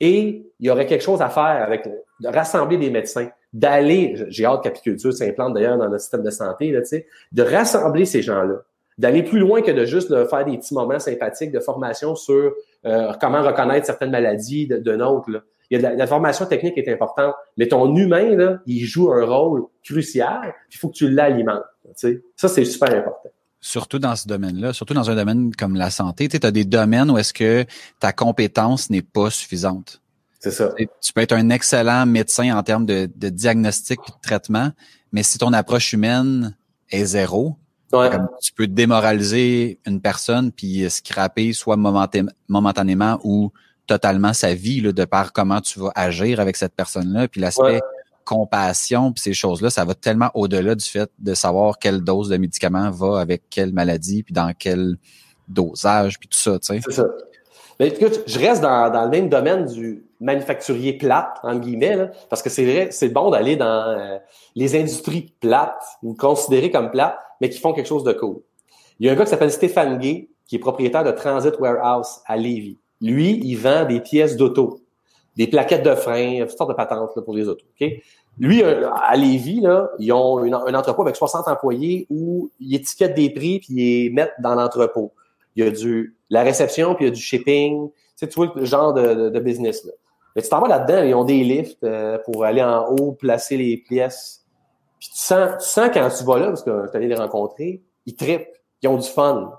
Et 0.00 0.50
il 0.58 0.66
y 0.66 0.70
aurait 0.70 0.86
quelque 0.86 1.04
chose 1.04 1.22
à 1.22 1.28
faire 1.28 1.62
avec 1.62 1.88
de 2.20 2.28
rassembler 2.28 2.76
des 2.76 2.90
médecins, 2.90 3.28
d'aller, 3.52 4.14
j'ai 4.28 4.44
hâte 4.44 4.64
qu'apiculture 4.64 5.12
s'implante 5.12 5.54
d'ailleurs 5.54 5.78
dans 5.78 5.88
notre 5.88 6.00
système 6.00 6.22
de 6.22 6.30
santé, 6.30 6.72
là, 6.72 6.80
de 6.80 7.42
rassembler 7.42 8.04
ces 8.04 8.22
gens-là, 8.22 8.62
d'aller 8.98 9.22
plus 9.22 9.38
loin 9.38 9.62
que 9.62 9.70
de 9.70 9.84
juste 9.84 10.08
faire 10.28 10.44
des 10.44 10.58
petits 10.58 10.74
moments 10.74 10.98
sympathiques 10.98 11.52
de 11.52 11.60
formation 11.60 12.16
sur 12.16 12.52
euh, 12.84 13.12
comment 13.20 13.42
reconnaître 13.42 13.86
certaines 13.86 14.10
maladies 14.10 14.66
de, 14.66 14.78
de 14.78 14.96
nôtres. 14.96 15.30
Là. 15.30 15.40
Il 15.70 15.80
y 15.80 15.84
a 15.84 15.92
de 15.92 15.96
la, 15.96 16.06
formation 16.06 16.46
technique 16.46 16.76
est 16.76 16.92
importante, 16.92 17.34
mais 17.56 17.68
ton 17.68 17.94
humain, 17.94 18.34
là, 18.34 18.58
il 18.66 18.84
joue 18.84 19.12
un 19.12 19.24
rôle 19.24 19.64
crucial, 19.84 20.54
il 20.72 20.76
faut 20.76 20.88
que 20.88 20.96
tu 20.96 21.08
l'alimentes. 21.08 21.62
Ça, 21.94 22.48
c'est 22.48 22.64
super 22.64 22.92
important 22.92 23.30
surtout 23.60 23.98
dans 23.98 24.16
ce 24.16 24.26
domaine-là, 24.26 24.72
surtout 24.72 24.94
dans 24.94 25.10
un 25.10 25.14
domaine 25.14 25.54
comme 25.54 25.76
la 25.76 25.90
santé, 25.90 26.28
tu 26.28 26.38
as 26.42 26.50
des 26.50 26.64
domaines 26.64 27.10
où 27.10 27.18
est-ce 27.18 27.34
que 27.34 27.66
ta 27.98 28.12
compétence 28.12 28.90
n'est 28.90 29.02
pas 29.02 29.30
suffisante. 29.30 30.00
C'est 30.38 30.50
ça. 30.50 30.72
tu 31.02 31.12
peux 31.12 31.20
être 31.20 31.34
un 31.34 31.50
excellent 31.50 32.06
médecin 32.06 32.56
en 32.56 32.62
termes 32.62 32.86
de, 32.86 33.10
de 33.14 33.28
diagnostic 33.28 34.00
et 34.08 34.10
de 34.10 34.16
traitement, 34.22 34.70
mais 35.12 35.22
si 35.22 35.36
ton 35.36 35.52
approche 35.52 35.92
humaine 35.92 36.56
est 36.88 37.04
zéro, 37.04 37.56
tu 38.40 38.52
peux 38.54 38.66
démoraliser 38.66 39.80
une 39.84 40.00
personne 40.00 40.50
puis 40.52 40.88
scraper 40.88 41.52
soit 41.52 41.76
momentanément 41.76 43.20
ou 43.22 43.52
totalement 43.90 44.32
sa 44.32 44.54
vie 44.54 44.80
là, 44.80 44.92
de 44.92 45.04
par 45.04 45.32
comment 45.32 45.60
tu 45.60 45.80
vas 45.80 45.90
agir 45.96 46.38
avec 46.38 46.56
cette 46.56 46.74
personne-là. 46.74 47.26
Puis 47.26 47.40
l'aspect 47.40 47.80
compassion, 48.24 49.10
puis 49.10 49.20
ces 49.20 49.32
choses-là, 49.32 49.68
ça 49.68 49.84
va 49.84 49.94
tellement 49.94 50.30
au-delà 50.34 50.76
du 50.76 50.84
fait 50.84 51.10
de 51.18 51.34
savoir 51.34 51.80
quelle 51.80 52.00
dose 52.00 52.28
de 52.28 52.36
médicament 52.36 52.92
va 52.92 53.18
avec 53.18 53.42
quelle 53.50 53.72
maladie, 53.72 54.22
puis 54.22 54.32
dans 54.32 54.52
quel 54.56 54.96
dosage, 55.48 56.20
puis 56.20 56.28
tout 56.28 56.38
ça, 56.38 56.52
tu 56.60 56.66
sais. 56.66 56.80
C'est 56.84 56.92
ça. 56.92 57.06
Mais 57.80 57.88
écoute, 57.88 58.22
je 58.26 58.38
reste 58.38 58.62
dans, 58.62 58.92
dans, 58.92 59.04
le 59.04 59.10
même 59.10 59.28
domaine 59.28 59.66
du 59.66 60.04
manufacturier 60.20 60.92
plate, 60.92 61.38
entre 61.42 61.60
guillemets, 61.60 61.96
là, 61.96 62.10
parce 62.28 62.42
que 62.42 62.50
c'est 62.50 62.64
vrai, 62.64 62.88
c'est 62.92 63.08
bon 63.08 63.30
d'aller 63.30 63.56
dans 63.56 63.88
euh, 63.88 64.18
les 64.54 64.78
industries 64.78 65.34
plates, 65.40 65.82
ou 66.04 66.14
considérées 66.14 66.70
comme 66.70 66.92
plates, 66.92 67.18
mais 67.40 67.50
qui 67.50 67.58
font 67.58 67.72
quelque 67.72 67.88
chose 67.88 68.04
de 68.04 68.12
cool. 68.12 68.40
Il 69.00 69.06
y 69.06 69.08
a 69.08 69.12
un 69.12 69.16
gars 69.16 69.24
qui 69.24 69.30
s'appelle 69.30 69.50
Stéphane 69.50 69.98
Gay, 69.98 70.28
qui 70.46 70.54
est 70.54 70.60
propriétaire 70.60 71.02
de 71.02 71.10
Transit 71.10 71.58
Warehouse 71.58 72.20
à 72.26 72.36
Lévis. 72.36 72.78
Lui, 73.00 73.40
il 73.42 73.56
vend 73.56 73.84
des 73.84 74.00
pièces 74.00 74.36
d'auto 74.36 74.80
des 75.36 75.46
plaquettes 75.46 75.82
de 75.82 75.94
frein, 75.94 76.40
toutes 76.40 76.56
sortes 76.56 76.70
de 76.70 76.74
patentes 76.74 77.18
pour 77.24 77.34
les 77.34 77.48
autos. 77.48 77.64
Okay? 77.74 78.02
Lui, 78.38 78.62
euh, 78.62 78.90
à 78.90 79.16
Lévis, 79.16 79.60
là, 79.60 79.90
ils 79.98 80.12
ont 80.12 80.38
un 80.38 80.74
entrepôt 80.74 81.02
avec 81.02 81.16
60 81.16 81.48
employés 81.48 82.06
où 82.10 82.50
ils 82.60 82.76
étiquettent 82.76 83.14
des 83.14 83.30
prix 83.30 83.60
puis 83.60 83.68
ils 83.70 83.76
les 83.76 84.10
mettent 84.10 84.34
dans 84.40 84.54
l'entrepôt. 84.54 85.12
Il 85.56 85.64
y 85.64 85.66
a 85.66 85.70
du 85.70 86.14
la 86.30 86.42
réception 86.42 86.94
puis 86.94 87.06
il 87.06 87.08
y 87.08 87.10
a 87.10 87.14
du 87.14 87.20
shipping. 87.20 87.90
Tu, 88.18 88.26
sais, 88.26 88.32
vois 88.36 88.52
le 88.54 88.64
genre 88.64 88.92
de, 88.92 89.30
de, 89.30 89.40
business 89.40 89.84
là. 89.84 89.92
Mais 90.36 90.42
tu 90.42 90.48
t'en 90.48 90.60
vas 90.60 90.68
là-dedans, 90.68 91.02
ils 91.02 91.14
ont 91.14 91.24
des 91.24 91.42
lifts 91.42 91.82
euh, 91.82 92.18
pour 92.18 92.44
aller 92.44 92.62
en 92.62 92.86
haut, 92.88 93.12
placer 93.12 93.56
les 93.56 93.78
pièces. 93.78 94.44
Puis 95.00 95.08
tu 95.08 95.18
sens, 95.18 95.52
tu 95.58 95.68
sens 95.68 95.90
quand 95.92 96.08
tu 96.08 96.24
vas 96.24 96.38
là, 96.38 96.46
parce 96.48 96.62
que 96.62 96.90
tu 96.90 96.96
allé 96.96 97.08
les 97.08 97.16
rencontrer, 97.16 97.82
ils 98.06 98.14
trippent, 98.14 98.46
ils 98.82 98.88
ont 98.88 98.96
du 98.96 99.08
fun. 99.08 99.58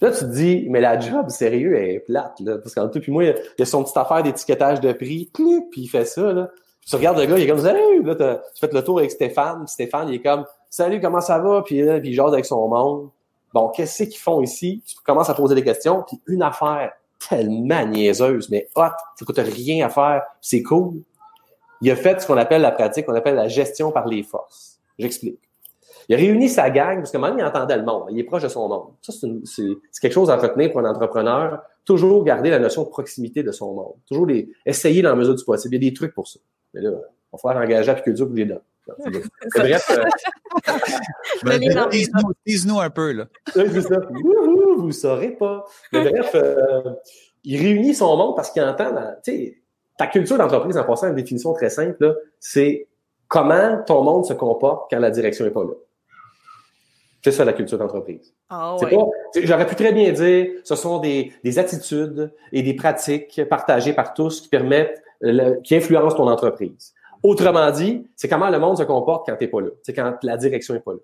Là, 0.00 0.10
tu 0.10 0.18
te 0.18 0.24
dis, 0.24 0.66
mais 0.68 0.80
la 0.80 1.00
job, 1.00 1.30
sérieux, 1.30 1.76
elle 1.76 1.90
est 1.90 2.00
plate, 2.00 2.38
là. 2.40 2.58
Parce 2.58 2.74
qu'en 2.74 2.88
tout, 2.88 3.00
puis 3.00 3.12
moi, 3.12 3.24
il 3.24 3.34
y 3.58 3.62
a 3.62 3.64
son 3.64 3.82
petite 3.82 3.96
affaire 3.96 4.22
d'étiquetage 4.22 4.80
de 4.80 4.92
prix, 4.92 5.30
puis 5.32 5.80
il 5.82 5.88
fait 5.88 6.04
ça, 6.04 6.32
là. 6.32 6.50
tu 6.86 6.96
regardes 6.96 7.18
le 7.18 7.26
gars, 7.26 7.38
il 7.38 7.44
est 7.44 7.48
comme, 7.48 7.60
salut! 7.60 8.02
Là, 8.02 8.14
tu 8.14 8.60
fais 8.60 8.68
le 8.72 8.84
tour 8.84 8.98
avec 8.98 9.10
Stéphane, 9.10 9.66
Stéphane, 9.66 10.08
il 10.10 10.16
est 10.16 10.22
comme, 10.22 10.44
salut, 10.68 11.00
comment 11.00 11.22
ça 11.22 11.38
va? 11.38 11.62
Puis 11.62 11.80
là, 11.80 11.98
puis 11.98 12.10
il 12.10 12.14
jase 12.14 12.32
avec 12.32 12.44
son 12.44 12.68
monde. 12.68 13.08
Bon, 13.54 13.68
qu'est-ce 13.68 14.02
qu'ils 14.02 14.18
font 14.18 14.42
ici? 14.42 14.82
Tu 14.86 14.96
commences 15.02 15.30
à 15.30 15.34
poser 15.34 15.54
des 15.54 15.64
questions, 15.64 16.04
puis 16.06 16.20
une 16.26 16.42
affaire 16.42 16.92
tellement 17.28 17.86
niaiseuse, 17.86 18.50
mais 18.50 18.68
hot, 18.76 18.90
ça 19.14 19.24
coûte 19.24 19.38
rien 19.38 19.86
à 19.86 19.88
faire, 19.88 20.22
c'est 20.42 20.62
cool. 20.62 21.02
Il 21.80 21.90
a 21.90 21.96
fait 21.96 22.20
ce 22.20 22.26
qu'on 22.26 22.36
appelle 22.36 22.62
la 22.62 22.72
pratique, 22.72 23.06
qu'on 23.06 23.14
appelle 23.14 23.34
la 23.34 23.48
gestion 23.48 23.90
par 23.90 24.06
les 24.06 24.22
forces. 24.22 24.78
J'explique. 24.98 25.45
Il 26.08 26.14
a 26.14 26.18
réuni 26.18 26.48
sa 26.48 26.70
gang, 26.70 26.98
parce 26.98 27.10
que 27.10 27.18
maintenant, 27.18 27.38
il 27.38 27.44
entendait 27.44 27.76
le 27.76 27.84
monde. 27.84 28.04
Il 28.10 28.18
est 28.18 28.24
proche 28.24 28.42
de 28.42 28.48
son 28.48 28.68
monde. 28.68 28.88
Ça, 29.02 29.12
c'est 29.44 30.00
quelque 30.00 30.12
chose 30.12 30.30
à 30.30 30.36
retenir 30.36 30.70
pour 30.70 30.80
un 30.80 30.90
entrepreneur. 30.90 31.62
Toujours 31.84 32.24
garder 32.24 32.50
la 32.50 32.58
notion 32.58 32.84
de 32.84 32.88
proximité 32.88 33.42
de 33.42 33.52
son 33.52 33.72
monde. 33.72 33.94
Toujours 34.08 34.26
les, 34.26 34.48
essayer 34.64 35.02
dans 35.02 35.10
la 35.10 35.16
mesure 35.16 35.34
du 35.34 35.44
possible. 35.44 35.74
Il 35.74 35.82
y 35.82 35.86
a 35.86 35.90
des 35.90 35.94
trucs 35.94 36.14
pour 36.14 36.28
ça. 36.28 36.38
Mais 36.74 36.80
là, 36.80 36.90
on 37.32 37.36
va 37.36 37.40
falloir 37.40 37.64
engager 37.64 37.90
Apiculture 37.90 38.26
pour 38.26 38.36
les 38.36 38.44
donner. 38.44 38.60
Bref. 39.56 39.90
Euh... 39.90 40.04
ben, 41.44 41.60
nous 42.66 42.80
un 42.80 42.90
peu, 42.90 43.12
là. 43.12 43.26
c'est 43.52 43.80
ça. 43.80 44.00
vous 44.10 44.86
ne 44.86 44.92
saurez 44.92 45.30
pas. 45.30 45.64
Mais 45.92 46.08
bref, 46.08 46.30
euh, 46.34 46.92
il 47.44 47.60
réunit 47.60 47.94
son 47.94 48.16
monde 48.16 48.36
parce 48.36 48.50
qu'il 48.50 48.62
entend, 48.62 48.94
tu 49.24 49.32
sais, 49.32 49.58
ta 49.98 50.06
culture 50.06 50.38
d'entreprise, 50.38 50.76
en 50.76 50.84
passant 50.84 51.06
à 51.06 51.10
une 51.10 51.16
définition 51.16 51.52
très 51.52 51.70
simple, 51.70 52.16
c'est 52.38 52.86
comment 53.28 53.82
ton 53.86 54.02
monde 54.02 54.24
se 54.24 54.34
comporte 54.34 54.90
quand 54.90 54.98
la 54.98 55.10
direction 55.10 55.44
n'est 55.44 55.50
pas 55.50 55.64
là. 55.64 55.72
C'est 57.26 57.32
ça 57.32 57.44
la 57.44 57.54
culture 57.54 57.76
d'entreprise. 57.76 58.32
Ah 58.50 58.76
j'aurais 59.34 59.66
pu 59.66 59.74
très 59.74 59.90
bien 59.90 60.12
dire, 60.12 60.46
ce 60.62 60.76
sont 60.76 61.00
des, 61.00 61.32
attitudes 61.58 62.32
et 62.52 62.62
des 62.62 62.72
pratiques 62.74 63.42
partagées 63.50 63.92
par 63.92 64.14
tous 64.14 64.42
qui 64.42 64.48
permettent, 64.48 65.02
qui 65.64 65.74
influencent 65.74 66.16
ton 66.16 66.28
entreprise. 66.28 66.94
Autrement 67.24 67.68
dit, 67.72 68.06
c'est 68.14 68.28
comment 68.28 68.48
le 68.48 68.60
monde 68.60 68.78
se 68.78 68.84
comporte 68.84 69.26
quand 69.26 69.34
t'es 69.34 69.48
pas 69.48 69.60
là, 69.60 69.70
c'est 69.82 69.92
quand 69.92 70.14
la 70.22 70.36
direction 70.36 70.76
est 70.76 70.84
pas 70.84 70.92
là. 70.92 71.00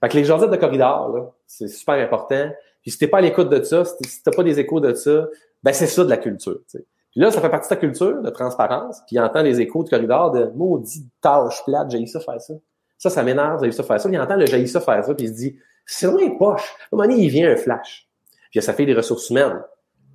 Fait 0.00 0.08
que 0.08 0.16
les 0.16 0.24
journées 0.24 0.48
de 0.48 0.56
corridor, 0.56 1.34
c'est 1.46 1.68
super 1.68 1.96
important. 1.96 2.48
Puis 2.80 2.92
si 2.92 2.98
t'es 2.98 3.08
pas 3.08 3.18
à 3.18 3.20
l'écoute 3.20 3.50
de 3.50 3.62
ça, 3.62 3.84
si 3.84 4.22
t'as 4.22 4.30
pas 4.30 4.44
des 4.44 4.58
échos 4.58 4.80
de 4.80 4.94
ça, 4.94 5.26
ben 5.62 5.74
c'est 5.74 5.88
ça 5.88 6.04
de 6.04 6.08
la 6.08 6.16
culture. 6.16 6.58
Puis 6.72 6.84
là, 7.16 7.30
ça 7.30 7.42
fait 7.42 7.50
partie 7.50 7.68
de 7.68 7.74
ta 7.74 7.76
culture 7.78 8.22
de 8.22 8.30
transparence, 8.30 9.02
puis 9.06 9.18
entend 9.18 9.42
les 9.42 9.60
échos 9.60 9.84
de 9.84 9.90
corridor 9.90 10.30
de 10.30 10.46
maudit 10.54 11.06
tâche 11.20 11.62
plate, 11.66 11.90
j'ai 11.90 12.06
ça 12.06 12.20
faire 12.20 12.40
ça. 12.40 12.54
Ça, 12.98 13.10
ça 13.10 13.22
m'énerve, 13.22 13.62
j'ai 13.62 13.72
ça 13.72 13.82
faire 13.82 14.00
ça. 14.00 14.08
Il 14.10 14.18
entend 14.18 14.36
le 14.36 14.46
j'ai 14.46 14.66
ça 14.66 14.80
faire 14.80 15.04
ça, 15.04 15.14
puis 15.14 15.26
il 15.26 15.28
se 15.28 15.34
dit, 15.34 15.58
c'est 15.84 16.06
vraiment 16.06 16.36
poche. 16.36 16.74
À 16.80 16.84
un 16.84 16.96
moment 16.96 17.08
donné, 17.08 17.22
il 17.22 17.28
vient 17.28 17.50
un 17.50 17.56
flash. 17.56 18.08
Puis 18.50 18.62
ça 18.62 18.72
fait 18.72 18.86
des 18.86 18.94
ressources 18.94 19.30
humaines. 19.30 19.62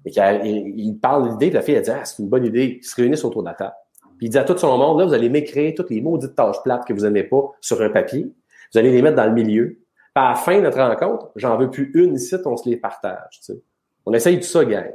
Et 0.05 0.11
il, 0.15 0.79
il 0.79 0.99
parle 0.99 1.29
l'idée, 1.29 1.47
puis 1.47 1.55
la 1.55 1.61
fille, 1.61 1.75
elle 1.75 1.83
dit, 1.83 1.91
ah, 1.91 2.03
c'est 2.03 2.21
une 2.21 2.29
bonne 2.29 2.45
idée. 2.45 2.79
Ils 2.81 2.85
se 2.85 2.95
réunissent 2.95 3.23
autour 3.23 3.43
de 3.43 3.49
la 3.49 3.53
table. 3.53 3.75
Puis 4.17 4.27
il 4.27 4.29
dit 4.29 4.37
à 4.37 4.43
tout 4.43 4.57
son 4.57 4.77
monde, 4.77 4.99
là, 4.99 5.05
vous 5.05 5.13
allez 5.13 5.29
m'écrire 5.29 5.73
toutes 5.75 5.89
les 5.89 6.01
maudites 6.01 6.35
tâches 6.35 6.61
plates 6.63 6.85
que 6.85 6.93
vous 6.93 7.05
aimez 7.05 7.23
pas 7.23 7.51
sur 7.59 7.81
un 7.81 7.89
papier. 7.89 8.31
Vous 8.71 8.79
allez 8.79 8.91
les 8.91 9.01
mettre 9.01 9.15
dans 9.15 9.25
le 9.25 9.33
milieu. 9.33 9.79
Puis 10.13 10.23
à 10.23 10.29
la 10.29 10.35
fin 10.35 10.57
de 10.57 10.61
notre 10.61 10.77
rencontre, 10.77 11.31
j'en 11.35 11.57
veux 11.57 11.69
plus 11.69 11.91
une 11.95 12.15
ici, 12.15 12.35
on 12.45 12.57
se 12.57 12.69
les 12.69 12.77
partage. 12.77 13.39
Tu 13.39 13.53
sais. 13.53 13.61
On 14.05 14.13
essaye 14.13 14.39
tout 14.39 14.45
ça, 14.45 14.65
gang. 14.65 14.91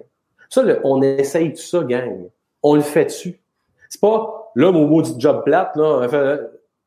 Ça, 0.49 0.62
on 0.84 1.03
essaye 1.03 1.53
tout 1.53 1.62
ça, 1.62 1.82
gang. 1.82 2.28
On 2.62 2.74
le 2.74 2.82
fait 2.82 3.07
dessus. 3.07 3.41
C'est 3.89 4.01
pas, 4.01 4.53
là, 4.55 4.70
mon 4.70 4.87
maudit 4.87 5.14
job 5.18 5.43
plate, 5.45 5.74
là, 5.76 6.09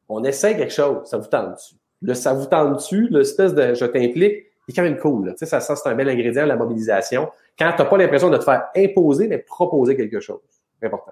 on, 0.10 0.24
essaye 0.24 0.58
quelque 0.58 0.74
chose, 0.74 1.06
ça 1.06 1.18
vous 1.18 1.28
tente 1.28 1.54
dessus. 1.54 1.76
Le 2.02 2.14
ça 2.14 2.34
vous 2.34 2.46
tente 2.46 2.76
dessus, 2.76 3.08
l'espèce 3.10 3.54
de 3.54 3.74
je 3.74 3.86
t'implique, 3.86 4.46
c'est 4.68 4.76
quand 4.76 4.84
même 4.84 4.98
cool. 4.98 5.30
Tu 5.32 5.38
sais, 5.40 5.46
ça, 5.46 5.60
ça 5.60 5.76
c'est 5.76 5.90
un 5.90 5.96
bel 5.96 6.10
ingrédient, 6.10 6.46
la 6.46 6.56
mobilisation. 6.56 7.30
Quand 7.58 7.72
tu 7.72 7.82
n'as 7.82 7.90
pas 7.90 7.98
l'impression 7.98 8.30
de 8.30 8.38
te 8.38 8.44
faire 8.44 8.68
imposer, 8.76 9.28
mais 9.28 9.40
proposer 9.40 9.96
quelque 9.96 10.20
chose. 10.20 10.40
C'est 10.80 10.88
important. 10.88 11.12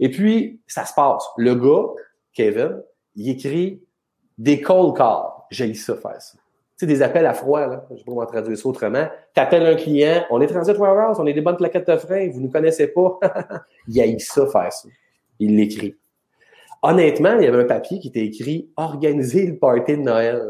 Et 0.00 0.10
puis, 0.10 0.60
ça 0.66 0.84
se 0.84 0.92
passe. 0.92 1.24
Le 1.36 1.54
gars, 1.54 1.88
Kevin, 2.32 2.82
il 3.14 3.30
écrit 3.30 3.82
des 4.36 4.60
cold 4.60 4.96
calls. 4.96 5.30
J'ai 5.50 5.72
ça 5.74 5.94
faire 5.94 6.20
ça. 6.20 6.32
Tu 6.32 6.38
sais, 6.78 6.86
des 6.86 7.02
appels 7.02 7.26
à 7.26 7.34
froid, 7.34 7.66
là. 7.66 7.86
Je 7.90 7.98
sais 7.98 8.04
pas 8.04 8.10
comment 8.12 8.26
traduire 8.26 8.58
ça 8.58 8.68
autrement. 8.68 9.06
Tu 9.34 9.40
appelles 9.40 9.66
un 9.66 9.76
client, 9.76 10.24
on 10.30 10.40
est 10.40 10.46
Transit 10.46 10.76
Warehouse, 10.76 11.18
on 11.20 11.26
est 11.26 11.32
des 11.32 11.40
bonnes 11.40 11.56
plaquettes 11.56 11.88
de 11.88 11.96
frein, 11.96 12.28
vous 12.30 12.40
ne 12.40 12.48
connaissez 12.48 12.88
pas. 12.88 13.20
il 13.88 14.00
a 14.00 14.18
ça 14.18 14.46
faire 14.46 14.72
ça. 14.72 14.88
Il 15.38 15.56
l'écrit. 15.56 15.94
Honnêtement, 16.82 17.36
il 17.38 17.44
y 17.44 17.46
avait 17.46 17.62
un 17.62 17.66
papier 17.66 18.00
qui 18.00 18.08
était 18.08 18.24
écrit 18.24 18.70
Organiser 18.76 19.46
le 19.46 19.58
party 19.58 19.96
de 19.96 20.02
Noël. 20.02 20.42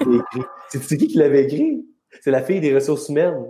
C'est 0.68 0.96
qui 0.96 1.08
qui 1.08 1.18
l'avait 1.18 1.44
écrit? 1.44 1.84
C'est 2.20 2.30
la 2.30 2.42
fille 2.42 2.60
des 2.60 2.74
ressources 2.74 3.08
humaines. 3.08 3.46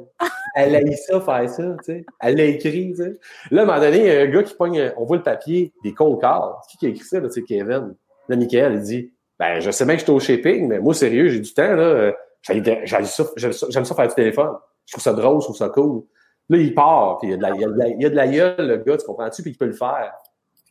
Elle 0.55 0.77
a 0.77 0.83
eu 0.83 0.95
ça, 0.95 1.21
faire 1.21 1.49
ça, 1.49 1.77
tu 1.79 1.85
sais. 1.85 2.07
Elle 2.21 2.37
l'a 2.37 2.45
écrit, 2.45 2.91
tu 2.91 3.03
sais. 3.03 3.19
Là, 3.51 3.63
à 3.63 3.65
un 3.65 3.67
moment 3.67 3.81
donné, 3.81 3.99
il 3.99 4.07
y 4.07 4.11
a 4.11 4.21
un 4.21 4.27
gars 4.27 4.43
qui 4.43 4.55
pogne, 4.55 4.93
on 4.97 5.05
voit 5.05 5.17
le 5.17 5.23
papier, 5.23 5.73
des 5.83 5.93
cold 5.93 6.21
calls. 6.21 6.53
Qui 6.71 6.77
qui 6.77 6.87
a 6.87 6.89
écrit 6.91 7.05
ça, 7.05 7.21
là, 7.21 7.29
c'est 7.31 7.43
Kevin? 7.43 7.95
Là, 8.29 8.37
Michael, 8.37 8.75
il 8.75 8.83
dit, 8.83 9.13
ben, 9.39 9.61
je 9.61 9.71
sais 9.71 9.85
bien 9.85 9.95
que 9.95 10.01
je 10.01 10.05
suis 10.05 10.13
au 10.13 10.21
shipping, 10.21 10.69
mais 10.69 10.79
moi, 10.79 10.95
sérieux, 10.95 11.29
j'ai 11.29 11.41
du 11.41 11.53
temps, 11.53 11.75
là. 11.75 12.13
J'aime 12.43 13.05
ça, 13.05 13.95
faire 13.95 14.09
du 14.09 14.15
téléphone. 14.15 14.53
Je 14.87 14.93
trouve 14.93 15.03
ça 15.03 15.13
drôle, 15.13 15.41
je 15.41 15.47
trouve 15.47 15.57
ça 15.57 15.69
cool. 15.69 16.03
Là, 16.49 16.59
il 16.59 16.75
part, 16.75 17.19
puis 17.19 17.29
il 17.29 17.31
y 17.33 17.35
a 17.35 17.37
de 17.37 17.43
la, 17.43 17.51
il 17.51 18.01
y 18.03 18.05
a 18.05 18.11
de 18.11 18.15
la, 18.15 18.29
gueule, 18.29 18.55
le 18.59 18.77
gars, 18.79 18.97
tu 18.97 19.07
comprends-tu, 19.07 19.43
puis 19.43 19.53
il 19.53 19.57
peut 19.57 19.67
le 19.67 19.73
faire. 19.73 20.13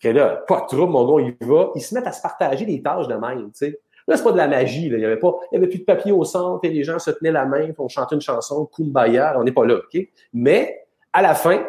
Puis 0.01 0.11
là, 0.13 0.43
pas 0.47 0.61
de 0.61 0.65
trouble, 0.65 0.91
mon 0.91 1.05
gars, 1.05 1.23
il 1.39 1.47
va. 1.47 1.69
Ils 1.75 1.81
se 1.81 1.93
mettent 1.93 2.07
à 2.07 2.11
se 2.11 2.21
partager 2.21 2.65
des 2.65 2.81
tâches 2.81 3.07
de 3.07 3.13
même, 3.13 3.51
tu 3.51 3.65
sais. 3.67 3.79
Là, 4.07 4.17
c'est 4.17 4.23
pas 4.23 4.31
de 4.31 4.37
la 4.37 4.47
magie. 4.47 4.89
Là. 4.89 4.97
Il 4.97 5.01
y 5.01 5.05
avait 5.05 5.19
pas, 5.19 5.35
il 5.51 5.55
y 5.55 5.57
avait 5.59 5.67
plus 5.67 5.79
de 5.79 5.85
papier 5.85 6.11
au 6.11 6.23
centre 6.23 6.65
et 6.65 6.69
les 6.69 6.83
gens 6.83 6.97
se 6.97 7.11
tenaient 7.11 7.31
la 7.31 7.45
main, 7.45 7.71
pour 7.71 7.87
chanter 7.91 8.15
une 8.15 8.21
chanson, 8.21 8.65
Kumbaya. 8.65 9.39
On 9.39 9.43
n'est 9.43 9.51
pas 9.51 9.63
là, 9.63 9.75
ok? 9.75 10.01
Mais 10.33 10.87
à 11.13 11.21
la 11.21 11.35
fin, 11.35 11.63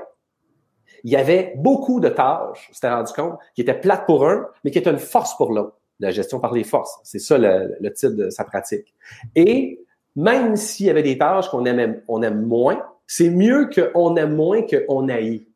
il 1.05 1.11
y 1.11 1.17
avait 1.17 1.53
beaucoup 1.57 2.01
de 2.01 2.09
tâches, 2.09 2.69
on 2.71 2.75
s'était 2.75 2.91
rendu 2.91 3.13
compte, 3.13 3.39
qui 3.55 3.61
étaient 3.61 3.79
plates 3.79 4.07
pour 4.07 4.27
un, 4.27 4.49
mais 4.65 4.71
qui 4.71 4.79
étaient 4.79 4.91
une 4.91 4.99
force 4.99 5.37
pour 5.37 5.53
l'autre. 5.53 5.77
La 6.01 6.11
gestion 6.11 6.41
par 6.41 6.55
les 6.55 6.65
forces, 6.65 6.99
c'est 7.05 7.19
ça 7.19 7.37
le, 7.37 7.77
le, 7.81 7.93
titre 7.93 8.17
de 8.17 8.31
sa 8.31 8.45
pratique. 8.45 8.95
Et 9.37 9.85
même 10.17 10.57
s'il 10.57 10.87
y 10.87 10.91
avait 10.91 11.03
des 11.03 11.19
tâches 11.19 11.49
qu'on 11.51 11.65
aime, 11.67 12.03
on 12.09 12.23
aime 12.23 12.47
moins, 12.47 12.83
c'est 13.07 13.31
mieux 13.31 13.69
qu'on 13.69 14.17
aime 14.17 14.35
moins 14.35 14.63
qu'on 14.63 15.09
haït. 15.09 15.47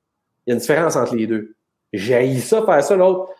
Il 0.46 0.50
y 0.50 0.52
a 0.52 0.54
une 0.54 0.60
différence 0.60 0.94
entre 0.94 1.16
les 1.16 1.26
deux. 1.26 1.55
J'ai 1.96 2.36
ça, 2.38 2.64
faire 2.64 2.82
ça, 2.82 2.96
l'autre. 2.96 3.30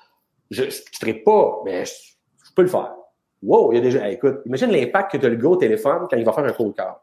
Je 0.50 0.64
ne 0.64 1.24
pas, 1.24 1.62
mais 1.64 1.84
je, 1.84 1.92
peux 2.54 2.62
le 2.62 2.68
faire. 2.68 2.94
Wow, 3.42 3.72
il 3.72 3.76
y 3.76 3.78
a 3.78 3.82
déjà. 3.82 4.09
écoute, 4.09 4.40
imagine 4.46 4.70
l'impact 4.70 5.12
que 5.12 5.18
tu 5.18 5.26
as 5.26 5.28
le 5.28 5.36
gars 5.36 5.48
au 5.48 5.57
téléphone 5.57 6.07
quand 6.09 6.16
il 6.16 6.24
va 6.24 6.32
faire 6.32 6.44
un 6.44 6.52
cold 6.52 6.74
call. 6.74 6.94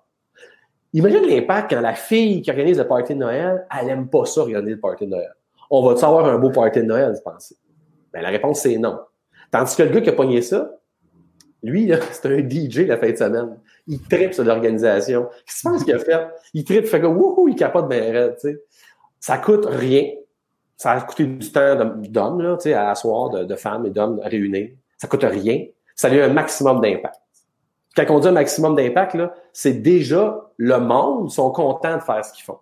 Imagine 0.93 1.25
l'impact 1.27 1.71
quand 1.71 1.81
la 1.81 1.95
fille 1.95 2.41
qui 2.41 2.51
organise 2.51 2.77
le 2.77 2.87
party 2.87 3.13
de 3.13 3.19
Noël, 3.19 3.65
elle 3.79 3.89
aime 3.89 4.07
pas 4.07 4.25
ça, 4.25 4.41
organiser 4.41 4.75
le 4.75 4.79
party 4.79 5.05
de 5.05 5.11
Noël. 5.11 5.33
On 5.69 5.85
va-tu 5.87 6.05
avoir 6.05 6.25
un 6.25 6.37
beau 6.37 6.51
party 6.51 6.79
de 6.79 6.85
Noël, 6.85 7.13
je 7.15 7.21
pense? 7.21 7.53
Ben, 8.11 8.21
la 8.21 8.29
réponse, 8.29 8.61
c'est 8.61 8.77
non. 8.77 8.99
Tandis 9.51 9.75
que 9.75 9.83
le 9.83 9.89
gars 9.89 10.01
qui 10.01 10.09
a 10.09 10.13
pogné 10.13 10.41
ça, 10.41 10.71
lui, 11.63 11.91
c'est 12.11 12.25
un 12.27 12.47
DJ 12.47 12.87
la 12.87 12.97
fin 12.97 13.09
de 13.09 13.15
semaine. 13.15 13.57
Il 13.87 14.01
tripe 14.01 14.33
sur 14.33 14.43
l'organisation. 14.43 15.29
Qu'est-ce 15.45 15.83
qu'il 15.83 15.93
a 15.93 15.99
fait? 15.99 16.27
Il 16.53 16.63
tripe, 16.63 16.85
fait 16.85 17.01
que 17.01 17.07
wouhou, 17.07 17.47
il 17.49 17.55
capote 17.55 17.89
bien 17.89 18.29
tu 18.29 18.39
sais. 18.39 18.63
Ça 19.19 19.37
coûte 19.37 19.65
rien. 19.65 20.09
Ça 20.83 20.91
a 20.91 21.01
coûté 21.01 21.25
du 21.25 21.51
temps 21.51 21.75
d'hommes, 21.95 22.57
tu 22.57 22.63
sais, 22.63 22.73
à 22.73 22.89
asseoir, 22.89 23.29
de, 23.29 23.43
de 23.45 23.55
femmes 23.55 23.85
et 23.85 23.89
d'hommes 23.89 24.19
réunis. 24.21 24.71
Ça 24.97 25.07
coûte 25.07 25.23
rien 25.23 25.65
ça 25.95 26.07
a 26.07 26.11
eu 26.11 26.21
un 26.21 26.33
maximum 26.33 26.81
d'impact. 26.81 27.19
Quand 27.95 28.05
on 28.09 28.19
dit 28.19 28.27
un 28.27 28.33
maximum 28.33 28.75
d'impact, 28.75 29.13
là, 29.15 29.33
c'est 29.51 29.73
déjà 29.73 30.49
le 30.57 30.79
monde 30.79 31.31
sont 31.31 31.51
contents 31.51 31.97
de 31.97 32.01
faire 32.01 32.25
ce 32.25 32.33
qu'ils 32.33 32.43
font. 32.43 32.57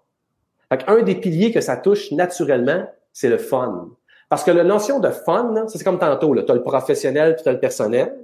Fait 0.70 0.84
un 0.88 1.02
des 1.02 1.16
piliers 1.16 1.52
que 1.52 1.62
ça 1.62 1.78
touche 1.78 2.12
naturellement, 2.12 2.86
c'est 3.14 3.30
le 3.30 3.38
fun. 3.38 3.90
Parce 4.30 4.44
que 4.44 4.52
la 4.52 4.64
notion 4.64 5.00
de 5.00 5.10
fun, 5.10 5.66
c'est 5.68 5.84
comme 5.84 6.00
tantôt, 6.00 6.36
tu 6.36 6.52
as 6.52 6.56
le 6.56 6.64
professionnel 6.64 7.36
puis 7.36 7.44
tu 7.44 7.50
as 7.50 7.54
le 7.54 7.60
personnel. 7.60 8.16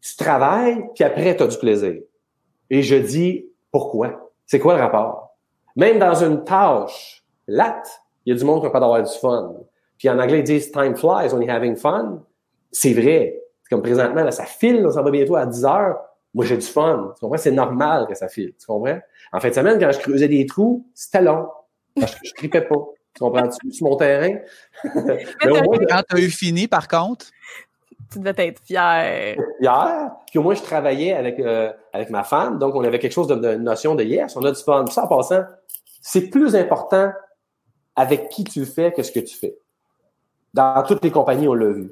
Tu 0.00 0.16
travailles, 0.16 0.84
puis 0.94 1.04
après, 1.04 1.36
tu 1.36 1.42
as 1.42 1.46
du 1.46 1.58
plaisir. 1.58 1.94
Et 2.70 2.82
je 2.82 2.96
dis, 2.96 3.46
pourquoi? 3.70 4.32
C'est 4.46 4.58
quoi 4.58 4.74
le 4.74 4.82
rapport? 4.82 5.36
Même 5.76 5.98
dans 5.98 6.14
une 6.14 6.44
tâche 6.44 7.24
latte, 7.46 8.01
il 8.24 8.32
y 8.32 8.36
a 8.36 8.38
du 8.38 8.44
monde 8.44 8.60
qui 8.60 8.66
n'a 8.66 8.70
pas 8.70 8.80
d'avoir 8.80 9.02
du 9.02 9.18
fun. 9.18 9.54
Puis 9.98 10.08
en 10.08 10.18
anglais, 10.18 10.40
ils 10.40 10.44
disent 10.44 10.70
time 10.72 10.96
flies, 10.96 11.32
on 11.32 11.40
est 11.40 11.48
having 11.48 11.76
fun. 11.76 12.22
C'est 12.70 12.92
vrai. 12.92 13.38
Comme 13.70 13.82
présentement, 13.82 14.22
là, 14.22 14.30
ça 14.30 14.44
file, 14.44 14.86
ça 14.92 15.02
va 15.02 15.10
bientôt 15.10 15.36
à 15.36 15.46
10 15.46 15.64
heures. 15.64 15.98
Moi, 16.34 16.44
j'ai 16.44 16.56
du 16.56 16.66
fun. 16.66 17.12
Tu 17.14 17.20
comprends? 17.20 17.38
C'est 17.38 17.52
normal 17.52 18.06
que 18.06 18.14
ça 18.14 18.28
file. 18.28 18.52
Tu 18.58 18.66
comprends? 18.66 18.98
En 19.32 19.40
fin 19.40 19.48
de 19.48 19.54
semaine, 19.54 19.78
quand 19.78 19.92
je 19.92 19.98
creusais 19.98 20.28
des 20.28 20.44
trous, 20.46 20.86
c'était 20.94 21.22
long. 21.22 21.48
Parce 21.98 22.14
que 22.14 22.26
je 22.26 22.32
tripais 22.34 22.62
pas. 22.62 22.76
Tu 23.14 23.20
comprends-tu? 23.20 23.70
Sur 23.72 23.88
mon 23.88 23.96
terrain. 23.96 24.38
Mais 24.84 25.24
quand 25.88 26.02
tu 26.08 26.16
as 26.16 26.18
eu 26.18 26.30
fini, 26.30 26.68
par 26.68 26.88
contre? 26.88 27.26
Tu 28.10 28.18
devais 28.18 28.48
être 28.48 28.60
fier. 28.62 29.36
Fier. 29.60 30.10
Puis 30.26 30.38
au 30.38 30.42
moins, 30.42 30.54
je 30.54 30.62
travaillais 30.62 31.12
avec, 31.12 31.38
euh, 31.38 31.72
avec 31.92 32.10
ma 32.10 32.24
femme. 32.24 32.58
Donc, 32.58 32.74
on 32.74 32.84
avait 32.84 32.98
quelque 32.98 33.12
chose 33.12 33.28
de, 33.28 33.34
de 33.34 33.54
notion 33.54 33.94
de 33.94 34.04
yes, 34.04 34.36
on 34.36 34.44
a 34.44 34.52
du 34.52 34.60
fun. 34.60 34.86
ça, 34.86 35.04
en 35.04 35.08
passant, 35.08 35.44
c'est 36.00 36.28
plus 36.28 36.56
important 36.56 37.12
avec 37.96 38.28
qui 38.28 38.44
tu 38.44 38.64
fais 38.64 38.92
que 38.92 39.02
ce 39.02 39.12
que 39.12 39.20
tu 39.20 39.36
fais. 39.36 39.58
Dans 40.54 40.82
toutes 40.82 41.02
les 41.04 41.10
compagnies, 41.10 41.48
on 41.48 41.54
l'a 41.54 41.70
vu. 41.70 41.88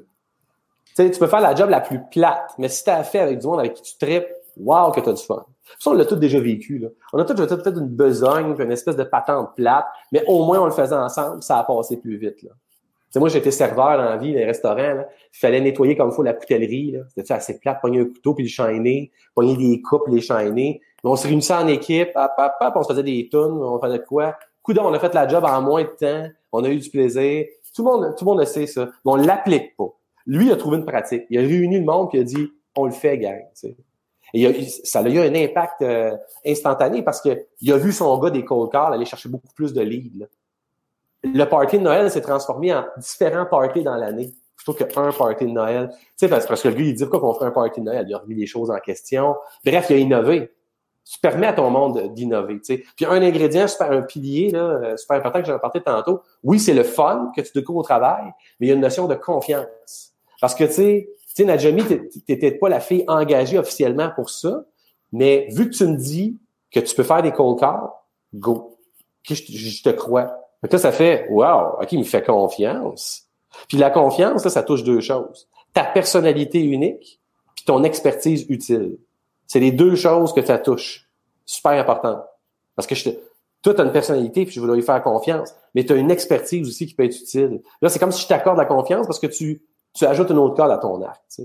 Tu 0.85 0.95
sais, 0.95 1.11
tu 1.11 1.19
peux 1.19 1.27
faire 1.27 1.41
la 1.41 1.55
job 1.55 1.69
la 1.69 1.79
plus 1.81 2.01
plate, 2.11 2.53
mais 2.57 2.67
si 2.67 2.83
tu 2.83 2.89
as 2.89 3.03
fait 3.03 3.19
avec 3.19 3.39
du 3.39 3.47
monde 3.47 3.59
avec 3.59 3.73
qui 3.75 3.81
tu 3.81 3.97
tripes, 3.97 4.27
wow, 4.57 4.91
que 4.91 4.99
tu 4.99 5.09
as 5.09 5.13
du 5.13 5.23
fun. 5.23 5.45
Ça, 5.79 5.91
on 5.91 5.93
l'a 5.93 6.05
tout 6.05 6.15
déjà 6.15 6.39
vécu. 6.39 6.79
Là. 6.79 6.89
On 7.13 7.19
a 7.19 7.25
tout 7.25 7.33
peut-être 7.33 7.79
une 7.79 7.87
besogne, 7.87 8.55
une 8.57 8.71
espèce 8.71 8.95
de 8.95 9.03
patente 9.03 9.55
plate, 9.55 9.85
mais 10.11 10.23
au 10.27 10.45
moins 10.45 10.59
on 10.59 10.65
le 10.65 10.71
faisait 10.71 10.95
ensemble, 10.95 11.41
ça 11.43 11.59
a 11.59 11.63
passé 11.63 11.97
plus 11.97 12.17
vite. 12.17 12.41
Là. 12.43 12.51
sais, 13.09 13.19
moi, 13.19 13.29
j'étais 13.29 13.51
serveur 13.51 13.97
dans 13.97 14.03
la 14.03 14.17
vie, 14.17 14.33
des 14.33 14.45
restaurants. 14.45 14.75
Là. 14.75 15.07
Il 15.33 15.37
fallait 15.37 15.61
nettoyer 15.61 15.95
comme 15.95 16.09
il 16.09 16.13
faut 16.13 16.23
la 16.23 16.33
coutellerie. 16.33 16.97
C'était 17.15 17.33
assez 17.33 17.59
plate, 17.59 17.79
pogner 17.81 18.01
un 18.01 18.05
couteau 18.05 18.33
puis 18.33 18.43
le 18.43 18.49
chaîner, 18.49 19.11
pogner 19.33 19.55
des 19.55 19.81
coupes, 19.81 20.07
les 20.07 20.21
chaîner. 20.21 20.81
on 21.03 21.15
se 21.15 21.25
réunissait 21.25 21.53
en 21.53 21.67
équipe, 21.67 22.09
hop, 22.15 22.73
on 22.75 22.83
se 22.83 22.89
faisait 22.89 23.03
des 23.03 23.29
tunes, 23.31 23.39
on 23.61 23.79
faisait 23.79 24.03
quoi? 24.03 24.35
Coudon, 24.63 24.85
on 24.85 24.93
a 24.93 24.99
fait 24.99 25.13
la 25.13 25.27
job 25.27 25.43
en 25.43 25.61
moins 25.61 25.83
de 25.83 25.89
temps, 25.89 26.29
on 26.51 26.63
a 26.63 26.69
eu 26.69 26.77
du 26.77 26.89
plaisir. 26.89 27.45
Tout 27.75 27.83
le 27.83 27.91
monde, 27.91 28.15
tout 28.17 28.25
le 28.25 28.29
monde 28.29 28.39
le 28.39 28.45
sait, 28.45 28.67
ça. 28.67 28.85
Mais 29.05 29.11
on 29.11 29.15
l'applique 29.15 29.75
pas. 29.75 29.87
Lui 30.25 30.51
a 30.51 30.55
trouvé 30.55 30.77
une 30.77 30.85
pratique. 30.85 31.23
Il 31.29 31.39
a 31.39 31.41
réuni 31.41 31.79
le 31.79 31.85
monde 31.85 32.09
et 32.13 32.17
il 32.17 32.21
a 32.21 32.23
dit 32.23 32.51
on 32.75 32.85
le 32.85 32.91
fait, 32.91 33.17
gang. 33.17 33.41
Et 34.33 34.63
ça 34.83 34.99
a 34.99 35.09
eu 35.09 35.19
un 35.19 35.35
impact 35.35 35.81
euh, 35.81 36.15
instantané 36.45 37.01
parce 37.01 37.21
qu'il 37.21 37.71
a 37.71 37.77
vu 37.77 37.91
son 37.91 38.17
gars 38.17 38.29
des 38.29 38.45
cold 38.45 38.71
calls 38.71 38.93
aller 38.93 39.05
chercher 39.05 39.29
beaucoup 39.29 39.53
plus 39.53 39.73
de 39.73 39.81
leads. 39.81 40.27
Le 41.23 41.43
party 41.45 41.77
de 41.77 41.83
Noël 41.83 42.09
s'est 42.09 42.21
transformé 42.21 42.73
en 42.73 42.85
différents 42.97 43.45
parties 43.45 43.83
dans 43.83 43.95
l'année 43.95 44.31
plutôt 44.55 44.73
qu'un 44.73 45.11
party 45.11 45.45
de 45.45 45.51
Noël. 45.51 45.89
Tu 45.91 45.97
sais, 46.17 46.29
parce, 46.29 46.61
que 46.61 46.67
lui, 46.69 46.89
il 46.89 46.93
dit 46.93 47.05
pourquoi 47.05 47.33
qu'on 47.33 47.39
fait 47.39 47.45
un 47.45 47.51
party 47.51 47.81
de 47.81 47.85
Noël? 47.85 48.05
Il 48.07 48.13
a 48.13 48.19
remis 48.19 48.35
les 48.35 48.45
choses 48.45 48.71
en 48.71 48.79
question. 48.79 49.35
Bref, 49.65 49.87
il 49.89 49.95
a 49.95 49.99
innové. 49.99 50.51
Tu 51.03 51.19
permets 51.19 51.47
à 51.47 51.53
ton 51.53 51.69
monde 51.69 52.13
d'innover. 52.13 52.59
Puis 52.59 53.05
un 53.05 53.21
ingrédient, 53.21 53.67
super, 53.67 53.91
un 53.91 54.01
pilier, 54.01 54.51
là, 54.51 54.59
euh, 54.59 54.97
super 54.97 55.17
important 55.17 55.41
que 55.41 55.47
j'ai 55.47 55.57
parlé 55.57 55.81
tantôt, 55.81 56.21
oui, 56.43 56.59
c'est 56.59 56.73
le 56.73 56.83
fun 56.83 57.31
que 57.35 57.41
tu 57.41 57.51
découvres 57.53 57.79
au 57.79 57.83
travail, 57.83 58.23
mais 58.59 58.67
il 58.67 58.69
y 58.69 58.71
a 58.71 58.75
une 58.75 58.81
notion 58.81 59.07
de 59.07 59.15
confiance. 59.15 60.13
Parce 60.39 60.55
que, 60.55 60.63
tu 60.63 60.73
sais, 60.73 61.09
tu 61.35 61.45
Najami, 61.45 61.83
t'étais 62.27 62.51
pas 62.51 62.69
la 62.69 62.79
fille 62.79 63.03
engagée 63.07 63.57
officiellement 63.57 64.09
pour 64.15 64.29
ça, 64.29 64.63
mais 65.11 65.47
vu 65.51 65.69
que 65.69 65.75
tu 65.75 65.85
me 65.85 65.95
dis 65.95 66.39
que 66.71 66.79
tu 66.79 66.95
peux 66.95 67.03
faire 67.03 67.21
des 67.21 67.31
cold 67.31 67.59
calls, 67.59 67.89
go. 68.33 68.77
je, 69.23 69.83
te 69.83 69.89
crois. 69.89 70.37
Fait 70.61 70.77
ça 70.77 70.91
fait, 70.91 71.27
wow, 71.29 71.79
OK, 71.81 71.91
il 71.91 71.99
me 71.99 72.03
fait 72.03 72.23
confiance. 72.23 73.27
Puis 73.67 73.77
la 73.77 73.89
confiance, 73.89 74.43
là, 74.43 74.49
ça 74.49 74.63
touche 74.63 74.83
deux 74.83 75.01
choses. 75.01 75.47
Ta 75.73 75.83
personnalité 75.83 76.59
unique, 76.63 77.19
puis 77.55 77.65
ton 77.65 77.83
expertise 77.83 78.45
utile. 78.49 78.97
C'est 79.51 79.59
les 79.59 79.73
deux 79.73 79.95
choses 79.95 80.31
que 80.31 80.41
ça 80.41 80.57
touche. 80.57 81.09
Super 81.45 81.73
important. 81.73 82.23
Parce 82.73 82.87
que 82.87 82.95
je 82.95 83.09
toi, 83.61 83.73
tu 83.73 83.81
as 83.81 83.83
une 83.83 83.91
personnalité, 83.91 84.45
puis 84.45 84.55
je 84.55 84.61
voudrais 84.61 84.77
lui 84.77 84.83
faire 84.83 85.03
confiance, 85.03 85.53
mais 85.75 85.83
tu 85.83 85.91
as 85.91 85.97
une 85.97 86.09
expertise 86.09 86.65
aussi 86.65 86.87
qui 86.87 86.93
peut 86.93 87.03
être 87.03 87.17
utile. 87.17 87.61
Là, 87.81 87.89
c'est 87.89 87.99
comme 87.99 88.13
si 88.13 88.21
je 88.21 88.29
t'accorde 88.29 88.57
la 88.57 88.63
confiance 88.63 89.07
parce 89.07 89.19
que 89.19 89.27
tu, 89.27 89.61
tu 89.93 90.05
ajoutes 90.05 90.29
une 90.29 90.37
autre 90.37 90.55
corde 90.55 90.71
à 90.71 90.77
ton 90.77 91.01
arc. 91.01 91.21
Tu, 91.29 91.43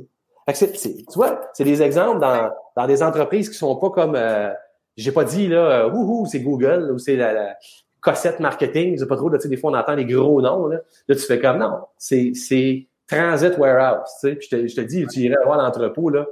sais. 0.54 0.72
tu 0.72 1.02
vois, 1.16 1.50
c'est 1.52 1.64
des 1.64 1.82
exemples 1.82 2.20
dans, 2.20 2.52
dans 2.76 2.86
des 2.86 3.02
entreprises 3.02 3.50
qui 3.50 3.56
sont 3.56 3.74
pas 3.74 3.90
comme 3.90 4.14
euh, 4.14 4.52
j'ai 4.96 5.10
pas 5.10 5.24
dit 5.24 5.48
là, 5.48 5.86
euh, 5.86 5.90
wouhou, 5.90 6.26
c'est 6.26 6.40
Google 6.40 6.92
ou 6.92 6.98
c'est 6.98 7.16
la, 7.16 7.32
la, 7.32 7.56
Cossette 8.00 8.38
Marketing, 8.38 8.96
sais 8.96 9.06
pas 9.06 9.16
trop, 9.16 9.30
là, 9.30 9.38
tu 9.38 9.42
sais, 9.42 9.48
des 9.48 9.56
fois 9.56 9.72
on 9.72 9.74
entend 9.74 9.96
des 9.96 10.04
gros 10.04 10.40
noms, 10.40 10.68
là, 10.68 10.78
là 11.08 11.16
tu 11.16 11.22
fais 11.22 11.40
comme 11.40 11.58
non, 11.58 11.80
c'est, 11.98 12.34
c'est 12.34 12.86
Transit 13.08 13.58
Warehouse, 13.58 14.08
tu 14.20 14.28
sais, 14.28 14.36
puis 14.36 14.48
je 14.48 14.56
te, 14.56 14.66
je 14.68 14.76
te 14.76 14.80
dis, 14.82 15.04
tu 15.08 15.20
irais 15.22 15.42
voir 15.44 15.58
l'entrepôt, 15.58 16.08
là, 16.08 16.24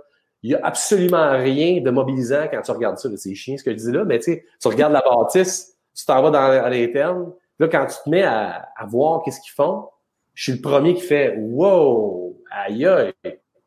il 0.45 0.51
y 0.51 0.55
a 0.55 0.61
absolument 0.63 1.33
rien 1.33 1.81
de 1.81 1.91
mobilisant 1.91 2.47
quand 2.51 2.61
tu 2.61 2.71
regardes 2.71 2.99
ça, 2.99 3.09
c'est 3.17 3.35
chiant 3.35 3.57
ce 3.57 3.65
que 3.65 3.71
je 3.71 3.77
dis 3.77 3.91
là, 3.91 4.05
mais 4.05 4.19
tu 4.19 4.25
sais, 4.25 4.45
tu 4.61 4.69
regardes 4.69 4.93
la 4.93 5.01
bâtisse, 5.01 5.79
tu 5.97 6.05
t'en 6.05 6.21
vas 6.21 6.31
dans, 6.31 6.69
l'interne, 6.69 7.33
là, 7.59 7.67
quand 7.69 7.87
tu 7.87 7.97
te 8.05 8.11
mets 8.11 8.25
à, 8.25 8.69
à 8.77 8.85
voir 8.85 9.23
qu'est-ce 9.25 9.41
qu'ils 9.41 9.55
font, 9.55 9.89
je 10.35 10.43
suis 10.43 10.53
le 10.53 10.61
premier 10.61 10.93
qui 10.95 11.01
fait 11.01 11.35
Wow, 11.39 12.37
aïe 12.51 12.85
aïe, 12.85 13.15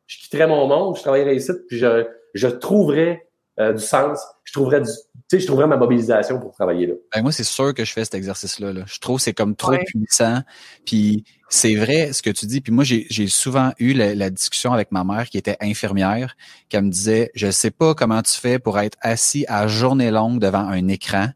je 0.06 0.18
quitterais 0.18 0.46
mon 0.46 0.68
monde, 0.68 0.96
je 0.96 1.02
travaillerais 1.02 1.34
ici, 1.34 1.50
puis 1.66 1.78
je, 1.78 2.06
je 2.34 2.46
trouverais 2.46 3.27
euh, 3.60 3.72
du 3.72 3.82
sens, 3.82 4.20
je 4.44 4.52
trouverais 4.52 4.80
du, 4.80 4.88
je 5.32 5.46
trouverais 5.46 5.66
ma 5.66 5.76
mobilisation 5.76 6.38
pour 6.38 6.52
travailler 6.52 6.86
là. 6.86 6.94
Ben 7.14 7.22
moi, 7.22 7.32
c'est 7.32 7.44
sûr 7.44 7.74
que 7.74 7.84
je 7.84 7.92
fais 7.92 8.04
cet 8.04 8.14
exercice-là. 8.14 8.72
Là. 8.72 8.82
Je 8.86 8.98
trouve 8.98 9.16
que 9.16 9.24
c'est 9.24 9.34
comme 9.34 9.56
trop 9.56 9.76
puissant. 9.84 10.42
Puis 10.86 11.24
c'est 11.48 11.74
vrai 11.74 12.12
ce 12.12 12.22
que 12.22 12.30
tu 12.30 12.46
dis. 12.46 12.60
Puis 12.60 12.72
moi, 12.72 12.84
j'ai 12.84 13.26
souvent 13.26 13.72
eu 13.78 13.92
la, 13.94 14.30
discussion 14.30 14.72
avec 14.72 14.92
ma 14.92 15.04
mère 15.04 15.28
qui 15.28 15.38
était 15.38 15.56
infirmière, 15.60 16.36
qui 16.68 16.78
me 16.78 16.88
disait, 16.88 17.30
je 17.34 17.50
sais 17.50 17.70
pas 17.70 17.94
comment 17.94 18.22
tu 18.22 18.38
fais 18.38 18.58
pour 18.58 18.78
être 18.78 18.96
assis 19.00 19.44
à 19.48 19.66
journée 19.66 20.10
longue 20.10 20.38
devant 20.40 20.66
un 20.66 20.88
écran. 20.88 21.28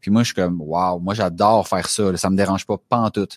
Puis 0.00 0.10
moi, 0.10 0.22
je 0.22 0.26
suis 0.26 0.34
comme, 0.34 0.60
waouh, 0.60 0.98
moi, 1.00 1.14
j'adore 1.14 1.66
faire 1.68 1.88
ça. 1.88 2.16
Ça 2.16 2.30
me 2.30 2.36
dérange 2.36 2.66
pas, 2.66 2.76
pas 2.76 2.98
en 2.98 3.10
tout. 3.10 3.28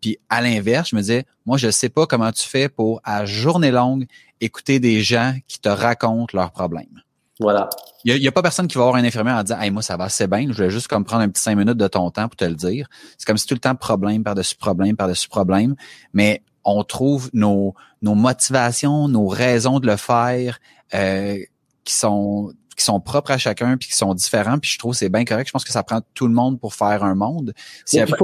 Puis 0.00 0.18
à 0.28 0.40
l'inverse, 0.40 0.90
je 0.90 0.96
me 0.96 1.00
disais, 1.00 1.26
moi, 1.44 1.58
je 1.58 1.70
sais 1.70 1.88
pas 1.88 2.06
comment 2.06 2.32
tu 2.32 2.46
fais 2.46 2.68
pour, 2.68 3.00
à 3.04 3.24
journée 3.24 3.70
longue, 3.70 4.06
écouter 4.40 4.80
des 4.80 5.00
gens 5.00 5.34
qui 5.48 5.60
te 5.60 5.68
racontent 5.68 6.36
leurs 6.36 6.52
problèmes. 6.52 7.02
Voilà. 7.40 7.70
Il 8.04 8.18
n'y 8.18 8.28
a, 8.28 8.32
pas 8.32 8.42
personne 8.42 8.68
qui 8.68 8.76
va 8.76 8.84
avoir 8.84 8.96
un 8.96 9.04
infirmière 9.04 9.36
en 9.36 9.42
disant 9.42 9.58
Hey, 9.60 9.70
moi, 9.70 9.82
ça 9.82 9.96
va 9.96 10.04
assez 10.04 10.26
bien, 10.26 10.46
je 10.50 10.62
vais 10.62 10.70
juste 10.70 10.88
comme 10.88 11.04
prendre 11.04 11.22
un 11.22 11.28
petit 11.28 11.42
cinq 11.42 11.56
minutes 11.56 11.76
de 11.76 11.88
ton 11.88 12.10
temps 12.10 12.28
pour 12.28 12.36
te 12.36 12.44
le 12.44 12.54
dire. 12.54 12.88
C'est 13.18 13.26
comme 13.26 13.38
si 13.38 13.46
tout 13.46 13.54
le 13.54 13.60
temps 13.60 13.74
problème 13.74 14.22
par-dessus 14.22 14.56
problème, 14.56 14.96
par-dessus 14.96 15.28
problème. 15.28 15.74
Mais 16.12 16.42
on 16.64 16.84
trouve 16.84 17.30
nos, 17.32 17.74
nos 18.02 18.14
motivations, 18.14 19.08
nos 19.08 19.26
raisons 19.26 19.80
de 19.80 19.86
le 19.86 19.96
faire 19.96 20.58
euh, 20.94 21.38
qui 21.84 21.94
sont 21.94 22.52
qui 22.76 22.86
sont 22.86 23.00
propres 23.00 23.32
à 23.32 23.38
chacun 23.38 23.76
puis 23.76 23.90
qui 23.90 23.96
sont 23.96 24.14
différents 24.14 24.58
puis 24.58 24.70
je 24.70 24.78
trouve 24.78 24.94
c'est 24.94 25.10
bien 25.10 25.26
correct 25.26 25.46
je 25.48 25.52
pense 25.52 25.64
que 25.64 25.72
ça 25.72 25.82
prend 25.82 26.00
tout 26.14 26.26
le 26.26 26.32
monde 26.32 26.58
pour 26.58 26.72
faire 26.72 27.04
un 27.04 27.14
monde 27.14 27.52
si 27.84 28.00
après 28.00 28.16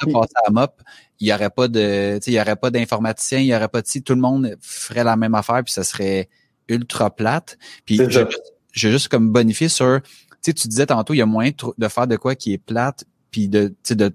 ça 0.00 0.40
à 0.44 0.50
MOP 0.50 0.72
il 1.20 1.28
y 1.28 1.32
aurait 1.32 1.50
pas 1.50 1.68
de 1.68 2.18
il 2.26 2.32
y 2.32 2.40
aurait 2.40 2.56
pas 2.56 2.70
d'informaticien 2.70 3.38
il 3.38 3.46
y 3.46 3.54
aurait 3.54 3.68
pas 3.68 3.80
de 3.80 3.86
si 3.86 4.02
tout 4.02 4.14
le 4.14 4.20
monde 4.20 4.56
ferait 4.60 5.04
la 5.04 5.14
même 5.14 5.36
affaire 5.36 5.62
puis 5.62 5.72
ça 5.72 5.84
serait 5.84 6.28
ultra 6.66 7.14
plate 7.14 7.56
puis 7.84 7.96
je 7.96 8.24
juste 8.72 9.08
comme 9.08 9.30
bonifier 9.30 9.68
sur, 9.68 10.00
tu 10.02 10.08
sais, 10.42 10.52
tu 10.52 10.68
disais 10.68 10.86
tantôt, 10.86 11.14
il 11.14 11.18
y 11.18 11.22
a 11.22 11.26
moyen 11.26 11.52
de, 11.78 11.88
faire 11.88 12.06
de 12.06 12.16
quoi 12.16 12.34
qui 12.34 12.52
est 12.52 12.58
plate, 12.58 13.04
puis 13.30 13.48
de, 13.48 13.74
de, 13.90 14.12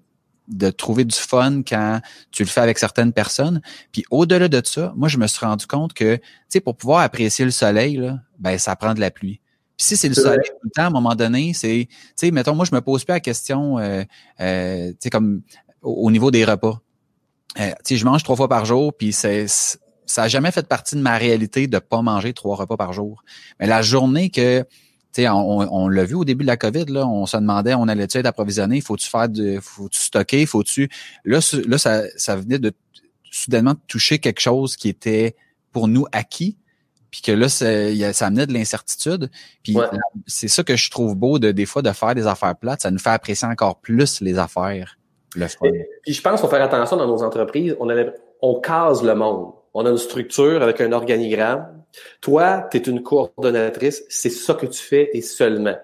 de 0.48 0.70
trouver 0.70 1.06
du 1.06 1.16
fun 1.16 1.62
quand 1.62 2.02
tu 2.32 2.44
le 2.44 2.50
fais 2.50 2.62
avec 2.62 2.78
certaines 2.78 3.14
personnes. 3.14 3.62
Puis 3.92 4.04
au-delà 4.12 4.48
de 4.48 4.62
ça, 4.64 4.94
moi, 4.96 5.08
je 5.08 5.18
me 5.18 5.28
suis 5.28 5.46
rendu 5.46 5.68
compte 5.68 5.94
que, 5.94 6.16
tu 6.16 6.22
sais, 6.50 6.60
pour 6.60 6.76
pouvoir 6.76 7.02
apprécier 7.02 7.46
le 7.46 7.52
soleil, 7.52 7.98
là, 7.98 8.20
ben, 8.40 8.58
ça 8.58 8.76
prend 8.76 8.94
de 8.94 9.00
la 9.00 9.12
pluie. 9.12 9.40
Puis 9.78 9.86
si 9.86 9.98
c'est 9.98 10.08
le 10.08 10.16
soleil 10.16 10.40
tout 10.48 10.56
le 10.64 10.72
temps, 10.72 10.84
à 10.84 10.88
un 10.88 10.92
moment 10.92 11.16
donné, 11.16 11.54
c'est, 11.54 11.88
tu 11.90 11.98
sais, 12.16 12.32
mettons, 12.32 12.56
moi, 12.56 12.66
je 12.66 12.74
me 12.74 12.82
pose 12.82 13.04
plus 13.04 13.14
la 13.14 13.20
question, 13.20 13.78
euh, 13.78 14.04
euh, 14.40 14.90
tu 14.92 14.98
sais, 15.02 15.10
comme 15.10 15.42
au, 15.82 16.10
niveau 16.10 16.32
des 16.32 16.46
repas. 16.46 16.82
Euh, 17.60 17.70
tu 17.70 17.76
sais, 17.84 17.96
je 17.98 18.06
mange 18.06 18.24
trois 18.24 18.36
fois 18.36 18.48
par 18.48 18.66
jour, 18.66 18.94
puis 18.94 19.14
c'est 19.14 19.46
ça 20.08 20.24
a 20.24 20.28
jamais 20.28 20.52
fait 20.52 20.68
partie 20.68 20.96
de 20.96 21.02
ma 21.02 21.18
réalité 21.18 21.68
de 21.68 21.80
pas 21.80 22.02
manger 22.02 22.34
trois 22.34 22.56
repas 22.56 22.78
par 22.78 22.94
jour. 22.94 23.24
Mais 23.60 23.68
la 23.68 23.82
journée 23.82 24.30
que 24.30 24.66
tu 25.14 25.28
on, 25.28 25.60
on 25.60 25.88
l'a 25.88 26.04
vu 26.04 26.16
au 26.16 26.26
début 26.26 26.44
de 26.44 26.48
la 26.48 26.58
COVID, 26.58 26.86
là, 26.86 27.08
on 27.08 27.26
se 27.26 27.38
demandait, 27.38 27.74
on 27.74 27.88
allait-tu 27.88 28.18
être 28.18 28.26
approvisionné, 28.26 28.82
faut-tu 28.82 29.08
faire 29.08 29.30
de, 29.30 29.60
faut-tu 29.62 30.00
stocker, 30.00 30.46
faut-tu. 30.46 30.90
Là, 31.26 31.40
là, 31.68 31.78
ça, 31.78 32.04
ça 32.16 32.36
venait 32.36 32.60
de 32.60 32.72
soudainement 33.32 33.76
toucher 33.88 34.20
quelque 34.20 34.40
chose 34.40 34.76
qui 34.76 34.90
était 34.90 35.36
pour 35.72 35.88
nous 35.88 36.06
acquis, 36.12 36.58
puis 37.12 37.22
que 37.22 37.32
là, 37.32 37.50
ça, 37.50 37.66
ça 38.14 38.28
amenait 38.28 38.48
de 38.48 38.54
l'incertitude. 38.54 39.30
Puis 39.64 39.78
c'est 40.26 40.48
ça 40.48 40.64
que 40.64 40.76
je 40.76 40.90
trouve 40.90 41.16
beau 41.16 41.40
de 41.40 41.52
des 41.52 41.66
fois 41.66 41.82
de 41.82 41.92
faire 41.92 42.16
des 42.16 42.28
affaires 42.28 42.56
plates, 42.56 42.82
ça 42.82 42.92
nous 42.92 43.00
fait 43.00 43.10
apprécier 43.10 43.48
encore 43.48 43.80
plus 43.80 44.22
les 44.22 44.38
affaires. 44.38 44.98
Le 45.36 45.48
fun. 45.48 45.68
puis 46.04 46.14
je 46.14 46.22
pense 46.22 46.40
qu'il 46.40 46.42
faut 46.42 46.56
faire 46.56 46.64
attention 46.64 46.96
dans 46.96 47.08
nos 47.08 47.22
entreprises. 47.22 47.76
On, 47.80 47.88
on 48.42 48.60
case 48.60 49.04
le 49.04 49.14
monde 49.14 49.52
on 49.78 49.86
a 49.86 49.92
une 49.92 49.98
structure 49.98 50.64
avec 50.64 50.82
un 50.82 50.92
organigramme. 50.92 51.84
Toi, 52.20 52.68
tu 52.72 52.78
es 52.78 52.82
une 52.82 53.04
coordonnatrice, 53.04 54.04
c'est 54.10 54.32
ça 54.32 54.56
que 54.56 54.66
tu 54.66 54.82
fais 54.82 55.12
et 55.14 55.22
seulement. 55.22 55.76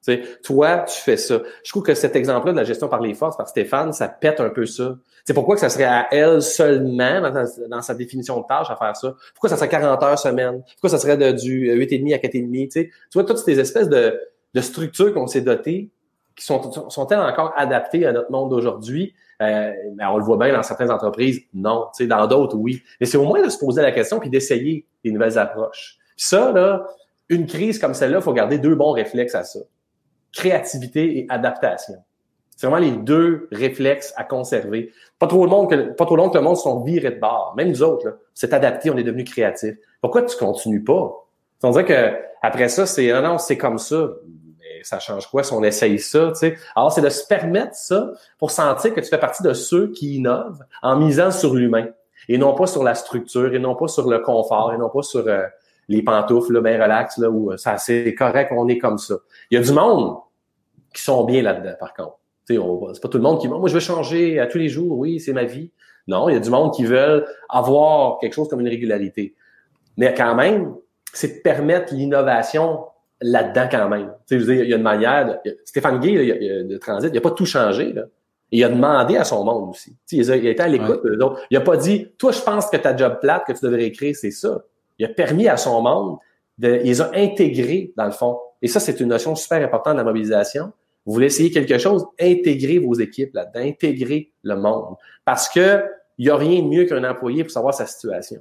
sais, 0.00 0.22
toi, 0.42 0.78
tu 0.88 0.98
fais 0.98 1.18
ça. 1.18 1.42
Je 1.62 1.70
trouve 1.70 1.82
que 1.82 1.94
cet 1.94 2.16
exemple-là 2.16 2.52
de 2.52 2.56
la 2.56 2.64
gestion 2.64 2.88
par 2.88 3.02
les 3.02 3.12
forces, 3.12 3.36
par 3.36 3.46
Stéphane, 3.46 3.92
ça 3.92 4.08
pète 4.08 4.40
un 4.40 4.48
peu 4.48 4.64
ça. 4.64 4.96
C'est 5.26 5.34
pourquoi 5.34 5.56
que 5.56 5.60
ça 5.60 5.68
serait 5.68 5.84
à 5.84 6.08
elle 6.10 6.40
seulement, 6.40 7.20
dans, 7.68 7.82
sa 7.82 7.94
définition 7.94 8.40
de 8.40 8.46
tâche, 8.46 8.70
à 8.70 8.76
faire 8.76 8.96
ça? 8.96 9.14
Pourquoi 9.34 9.50
ça 9.50 9.56
serait 9.56 9.68
40 9.68 10.02
heures 10.02 10.18
semaine? 10.18 10.62
Pourquoi 10.72 10.88
ça 10.88 10.98
serait 10.98 11.18
de, 11.18 11.32
du 11.32 11.70
8,5 11.70 12.14
à 12.14 12.18
4,5? 12.18 12.70
Tu 12.72 12.90
vois, 13.12 13.24
toutes 13.24 13.36
ces 13.36 13.60
espèces 13.60 13.90
de, 13.90 14.18
de 14.54 14.60
structures 14.62 15.12
qu'on 15.12 15.26
s'est 15.26 15.42
dotées, 15.42 15.90
qui 16.34 16.46
sont, 16.46 16.88
sont-elles 16.88 17.20
encore 17.20 17.52
adaptées 17.54 18.06
à 18.06 18.12
notre 18.12 18.32
monde 18.32 18.48
d'aujourd'hui? 18.48 19.14
Ben, 19.42 20.08
on 20.08 20.18
le 20.18 20.24
voit 20.24 20.38
bien 20.38 20.52
dans 20.52 20.62
certaines 20.62 20.90
entreprises, 20.90 21.40
non. 21.52 21.86
dans 22.00 22.26
d'autres, 22.26 22.56
oui. 22.56 22.82
Mais 23.00 23.06
c'est 23.06 23.16
au 23.16 23.24
moins 23.24 23.42
de 23.42 23.48
se 23.48 23.58
poser 23.58 23.82
la 23.82 23.90
question 23.90 24.20
puis 24.20 24.30
d'essayer 24.30 24.86
des 25.04 25.10
nouvelles 25.10 25.38
approches. 25.38 25.98
ça, 26.16 26.52
là, 26.52 26.86
une 27.28 27.46
crise 27.46 27.78
comme 27.78 27.94
celle-là, 27.94 28.18
il 28.18 28.22
faut 28.22 28.32
garder 28.32 28.58
deux 28.58 28.74
bons 28.74 28.92
réflexes 28.92 29.34
à 29.34 29.42
ça. 29.42 29.58
Créativité 30.32 31.18
et 31.18 31.26
adaptation. 31.28 31.94
C'est 32.56 32.68
vraiment 32.68 32.84
les 32.84 32.92
deux 32.92 33.48
réflexes 33.50 34.12
à 34.16 34.22
conserver. 34.22 34.92
Pas 35.18 35.26
trop, 35.26 35.44
le 35.44 35.50
monde 35.50 35.68
que, 35.70 35.92
pas 35.92 36.04
trop 36.04 36.16
long 36.16 36.28
que 36.28 36.38
le 36.38 36.44
monde 36.44 36.56
sont 36.56 36.84
virés 36.84 37.10
de 37.10 37.18
bord. 37.18 37.54
Même 37.56 37.70
nous 37.70 37.82
autres, 37.82 38.18
c'est 38.34 38.52
adapté, 38.52 38.90
on 38.90 38.96
est 38.96 39.02
devenu 39.02 39.24
créatifs. 39.24 39.76
Pourquoi 40.00 40.22
tu 40.22 40.36
continues 40.36 40.84
pas? 40.84 41.26
On 41.64 41.70
dirait 41.70 41.84
que 41.84 42.16
après 42.42 42.68
ça, 42.68 42.86
c'est 42.86 43.12
non, 43.12 43.22
non, 43.22 43.38
c'est 43.38 43.56
comme 43.56 43.78
ça 43.78 44.10
ça 44.84 44.98
change 44.98 45.26
quoi 45.28 45.42
si 45.42 45.52
on 45.52 45.62
essaye 45.62 45.98
ça, 45.98 46.28
tu 46.28 46.34
sais? 46.34 46.56
Alors, 46.74 46.92
c'est 46.92 47.00
de 47.00 47.08
se 47.08 47.26
permettre 47.26 47.74
ça 47.74 48.12
pour 48.38 48.50
sentir 48.50 48.94
que 48.94 49.00
tu 49.00 49.08
fais 49.08 49.18
partie 49.18 49.42
de 49.42 49.52
ceux 49.52 49.90
qui 49.90 50.16
innovent 50.16 50.62
en 50.82 50.96
misant 50.96 51.30
sur 51.30 51.54
l'humain 51.54 51.88
et 52.28 52.38
non 52.38 52.54
pas 52.54 52.66
sur 52.66 52.82
la 52.82 52.94
structure 52.94 53.54
et 53.54 53.58
non 53.58 53.74
pas 53.74 53.88
sur 53.88 54.08
le 54.08 54.20
confort 54.20 54.72
et 54.74 54.78
non 54.78 54.88
pas 54.88 55.02
sur 55.02 55.26
euh, 55.26 55.44
les 55.88 56.02
pantoufles, 56.02 56.52
là, 56.52 56.60
ben 56.60 56.80
relax, 56.80 57.18
là, 57.18 57.30
où 57.30 57.52
euh, 57.52 57.56
ça, 57.56 57.76
c'est 57.78 58.14
correct, 58.14 58.52
on 58.54 58.68
est 58.68 58.78
comme 58.78 58.98
ça. 58.98 59.16
Il 59.50 59.58
y 59.58 59.60
a 59.60 59.64
du 59.64 59.72
monde 59.72 60.16
qui 60.94 61.02
sont 61.02 61.24
bien 61.24 61.42
là-dedans, 61.42 61.74
par 61.78 61.94
contre. 61.94 62.18
Tu 62.46 62.56
sais, 62.56 62.62
c'est 62.94 63.02
pas 63.02 63.08
tout 63.08 63.18
le 63.18 63.22
monde 63.22 63.40
qui 63.40 63.46
moi 63.46 63.68
je 63.68 63.74
veux 63.74 63.80
changer 63.80 64.40
à 64.40 64.46
tous 64.46 64.58
les 64.58 64.68
jours, 64.68 64.98
oui, 64.98 65.20
c'est 65.20 65.32
ma 65.32 65.44
vie. 65.44 65.70
Non, 66.08 66.28
il 66.28 66.34
y 66.34 66.36
a 66.36 66.40
du 66.40 66.50
monde 66.50 66.74
qui 66.74 66.84
veulent 66.84 67.24
avoir 67.48 68.18
quelque 68.18 68.34
chose 68.34 68.48
comme 68.48 68.60
une 68.60 68.68
régularité. 68.68 69.36
Mais 69.96 70.12
quand 70.14 70.34
même, 70.34 70.74
c'est 71.12 71.36
de 71.36 71.42
permettre 71.42 71.94
l'innovation 71.94 72.86
là-dedans 73.22 73.68
quand 73.70 73.88
même. 73.88 74.12
Tu 74.26 74.34
sais, 74.34 74.40
je 74.40 74.44
veux 74.44 74.54
dire, 74.54 74.64
il 74.64 74.70
y 74.70 74.74
a 74.74 74.76
une 74.76 74.82
manière. 74.82 75.40
De, 75.44 75.58
Stéphane 75.64 76.00
Gay, 76.00 76.12
là, 76.12 76.62
de 76.64 76.76
Transit, 76.78 77.10
il 77.12 77.14
n'a 77.14 77.20
pas 77.20 77.30
tout 77.30 77.46
changé. 77.46 77.92
Là. 77.92 78.02
il 78.50 78.62
a 78.64 78.68
demandé 78.68 79.16
à 79.16 79.24
son 79.24 79.44
monde 79.44 79.70
aussi. 79.70 79.96
Tu 80.06 80.22
sais, 80.22 80.38
il, 80.38 80.46
a, 80.46 80.50
été 80.50 80.62
à 80.62 80.68
l'écoute. 80.68 81.06
Donc, 81.18 81.38
il 81.50 81.54
n'a 81.54 81.60
pas 81.60 81.76
dit, 81.76 82.08
toi, 82.18 82.32
je 82.32 82.40
pense 82.40 82.68
que 82.68 82.76
ta 82.76 82.96
job 82.96 83.18
plate 83.20 83.44
que 83.46 83.52
tu 83.52 83.64
devrais 83.64 83.84
écrire, 83.84 84.14
c'est 84.16 84.30
ça. 84.30 84.62
Il 84.98 85.06
a 85.06 85.08
permis 85.08 85.48
à 85.48 85.56
son 85.56 85.80
monde, 85.82 86.18
de, 86.58 86.80
il 86.82 86.88
les 86.88 87.00
a 87.00 87.10
intégrés 87.14 87.92
dans 87.96 88.06
le 88.06 88.12
fond. 88.12 88.38
Et 88.60 88.68
ça, 88.68 88.78
c'est 88.78 89.00
une 89.00 89.08
notion 89.08 89.34
super 89.34 89.64
importante 89.64 89.94
de 89.94 89.98
la 89.98 90.04
mobilisation. 90.04 90.72
Vous 91.04 91.14
voulez 91.14 91.26
essayer 91.26 91.50
quelque 91.50 91.78
chose, 91.78 92.06
intégrez 92.20 92.78
vos 92.78 92.94
équipes 92.94 93.34
là-dedans, 93.34 93.74
le 94.44 94.54
monde. 94.54 94.94
Parce 95.24 95.48
que 95.48 95.82
il 96.18 96.26
n'y 96.26 96.30
a 96.30 96.36
rien 96.36 96.62
de 96.62 96.68
mieux 96.68 96.84
qu'un 96.84 97.02
employé 97.02 97.42
pour 97.42 97.50
savoir 97.50 97.74
sa 97.74 97.86
situation 97.86 98.40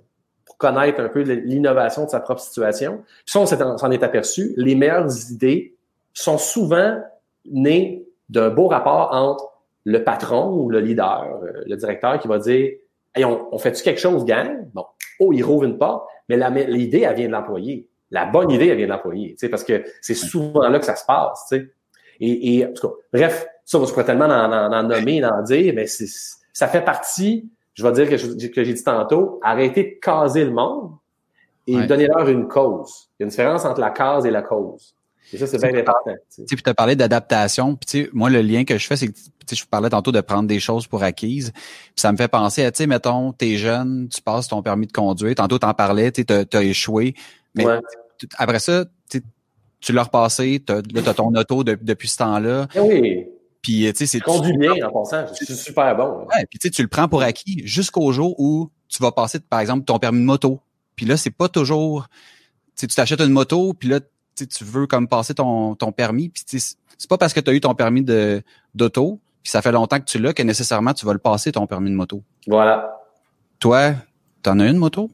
connaître 0.61 1.01
un 1.01 1.09
peu 1.09 1.21
l'innovation 1.21 2.05
de 2.05 2.09
sa 2.09 2.19
propre 2.19 2.39
situation. 2.39 3.01
Puis 3.25 3.33
ça, 3.33 3.39
on 3.39 3.77
s'en 3.77 3.91
est 3.91 4.03
aperçu, 4.03 4.53
les 4.55 4.75
meilleures 4.75 5.09
idées 5.31 5.75
sont 6.13 6.37
souvent 6.37 6.99
nées 7.45 8.05
d'un 8.29 8.49
beau 8.49 8.67
rapport 8.67 9.09
entre 9.11 9.49
le 9.85 10.03
patron 10.03 10.53
ou 10.53 10.69
le 10.69 10.79
leader, 10.79 11.39
euh, 11.43 11.63
le 11.65 11.75
directeur 11.75 12.19
qui 12.19 12.27
va 12.27 12.37
dire 12.37 12.73
Hey, 13.13 13.25
on, 13.25 13.57
fait-tu 13.57 13.83
quelque 13.83 13.99
chose, 13.99 14.23
gang? 14.23 14.69
Bon, 14.73 14.85
oh, 15.19 15.33
il 15.33 15.43
rouvre 15.43 15.65
une 15.65 15.77
porte, 15.77 16.07
mais 16.29 16.37
l'idée, 16.67 17.01
elle 17.01 17.15
vient 17.15 17.27
de 17.27 17.33
l'employé. 17.33 17.89
La 18.09 18.25
bonne 18.25 18.49
idée, 18.51 18.67
elle 18.67 18.77
vient 18.77 18.85
de 18.85 18.91
l'employé, 18.91 19.35
parce 19.49 19.65
que 19.65 19.83
c'est 19.99 20.13
souvent 20.13 20.69
là 20.69 20.79
que 20.79 20.85
ça 20.85 20.95
se 20.95 21.03
passe. 21.05 21.47
sais. 21.49 21.67
Et, 22.21 22.55
et 22.55 22.65
en 22.65 22.71
tout 22.71 22.87
cas, 22.87 22.93
bref, 23.11 23.47
ça, 23.65 23.79
je 23.83 23.89
pourrais 23.89 24.05
tellement 24.05 24.27
en, 24.27 24.53
en, 24.53 24.71
en 24.71 24.83
nommer, 24.83 25.25
en 25.25 25.41
dire, 25.41 25.73
mais 25.75 25.87
ça 25.87 26.67
fait 26.69 26.85
partie 26.85 27.49
je 27.73 27.83
vais 27.83 27.91
dire 27.93 28.09
que, 28.09 28.47
que 28.47 28.63
j'ai 28.63 28.73
dit 28.73 28.83
tantôt, 28.83 29.39
arrêtez 29.43 29.83
de 29.83 29.99
caser 30.01 30.45
le 30.45 30.51
monde 30.51 30.91
et 31.67 31.85
donnez-leur 31.85 32.27
une 32.27 32.47
cause. 32.47 33.09
Il 33.19 33.21
y 33.21 33.23
a 33.23 33.25
une 33.25 33.29
différence 33.29 33.65
entre 33.65 33.79
la 33.79 33.91
case 33.91 34.25
et 34.25 34.31
la 34.31 34.41
cause. 34.41 34.95
Et 35.33 35.37
ça, 35.37 35.47
c'est 35.47 35.57
bien 35.59 35.79
important. 35.79 36.13
Tu 36.35 36.43
sais, 36.45 36.55
puis 36.55 36.63
as 36.65 36.73
parlé 36.73 36.95
d'adaptation. 36.95 37.75
Puis 37.75 37.85
tu 37.85 38.09
moi, 38.11 38.29
le 38.29 38.41
lien 38.41 38.65
que 38.65 38.77
je 38.77 38.85
fais, 38.85 38.97
c'est 38.97 39.07
que 39.07 39.55
je 39.55 39.65
parlais 39.65 39.89
tantôt 39.89 40.11
de 40.11 40.19
prendre 40.19 40.47
des 40.47 40.59
choses 40.59 40.87
pour 40.87 41.03
acquises. 41.03 41.51
Puis 41.53 41.93
ça 41.95 42.11
me 42.11 42.17
fait 42.17 42.27
penser 42.27 42.65
à, 42.65 42.71
tu 42.71 42.79
sais, 42.79 42.87
mettons, 42.87 43.31
t'es 43.31 43.55
jeune, 43.55 44.09
tu 44.09 44.21
passes 44.21 44.49
ton 44.49 44.61
permis 44.61 44.87
de 44.87 44.91
conduire. 44.91 45.35
Tantôt, 45.35 45.57
t'en 45.57 45.73
parlais, 45.73 46.11
tu 46.11 46.25
as, 46.29 46.43
as 46.51 46.63
échoué. 46.63 47.15
Mais 47.55 47.65
après 48.37 48.59
ça, 48.59 48.85
tu 49.79 49.93
l'as 49.93 50.03
repassé, 50.03 50.61
là, 50.67 50.81
t'as 51.03 51.13
ton 51.13 51.33
auto 51.33 51.63
depuis 51.63 52.07
ce 52.07 52.17
temps-là. 52.17 52.67
Eh 52.75 52.79
oui. 52.79 53.25
Puis, 53.61 53.91
tu 53.91 53.95
sais, 53.95 54.05
c'est... 54.05 54.19
conduis 54.19 54.57
bien, 54.57 54.73
en 54.85 54.91
passant. 54.91 55.25
C'est 55.33 55.55
super 55.55 55.95
bon. 55.95 56.25
Ouais, 56.25 56.45
puis 56.49 56.59
tu 56.59 56.67
sais, 56.67 56.71
tu 56.71 56.81
le 56.81 56.87
prends 56.87 57.07
pour 57.07 57.21
acquis 57.21 57.61
jusqu'au 57.65 58.11
jour 58.11 58.39
où 58.39 58.69
tu 58.87 59.01
vas 59.03 59.11
passer, 59.11 59.39
par 59.39 59.59
exemple, 59.59 59.85
ton 59.85 59.99
permis 59.99 60.19
de 60.19 60.25
moto. 60.25 60.59
Puis 60.95 61.05
là, 61.05 61.17
c'est 61.17 61.31
pas 61.31 61.47
toujours... 61.47 62.07
Tu 62.75 62.87
t'achètes 62.87 63.21
une 63.21 63.31
moto, 63.31 63.73
puis 63.73 63.89
là, 63.89 63.99
tu 64.35 64.63
veux 64.63 64.87
comme 64.87 65.07
passer 65.07 65.35
ton, 65.35 65.75
ton 65.75 65.91
permis, 65.91 66.29
puis 66.29 66.43
c'est 66.47 67.09
pas 67.09 67.17
parce 67.17 67.33
que 67.33 67.39
tu 67.39 67.49
as 67.51 67.53
eu 67.53 67.61
ton 67.61 67.75
permis 67.75 68.01
de 68.01 68.41
d'auto, 68.73 69.19
puis 69.43 69.51
ça 69.51 69.61
fait 69.61 69.71
longtemps 69.71 69.99
que 69.99 70.05
tu 70.05 70.19
l'as 70.19 70.33
que 70.33 70.41
nécessairement 70.41 70.93
tu 70.93 71.05
vas 71.05 71.13
le 71.13 71.19
passer 71.19 71.51
ton 71.51 71.67
permis 71.67 71.89
de 71.89 71.95
moto. 71.95 72.23
Voilà. 72.47 72.97
Toi, 73.59 73.93
t'en 74.41 74.59
as 74.59 74.67
une 74.67 74.77
moto? 74.77 75.11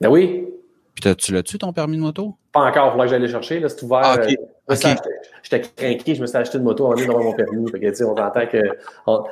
Ben 0.00 0.08
oui. 0.08 0.46
Puis 0.94 1.14
tu 1.16 1.32
l'as-tu 1.32 1.58
ton 1.58 1.72
permis 1.72 1.96
de 1.96 2.02
moto? 2.02 2.36
Pas 2.54 2.60
encore, 2.60 2.94
il 2.96 3.00
que 3.02 3.08
j'aille 3.08 3.28
chercher, 3.28 3.58
là, 3.58 3.68
c'est 3.68 3.82
ouvert. 3.82 4.00
Ah, 4.04 4.16
euh, 4.16 4.94
J'étais 5.42 5.60
craqué, 5.60 6.14
je 6.14 6.22
me 6.22 6.26
suis 6.26 6.36
acheté 6.36 6.56
une 6.56 6.64
moto 6.64 6.86
avant 6.86 6.94
d'avoir 6.94 7.22
mon 7.22 7.32
permis. 7.34 7.70
Fait 7.70 7.80
que, 7.80 8.04
on 8.04 8.12
entend 8.12 8.46
que. 8.46 8.62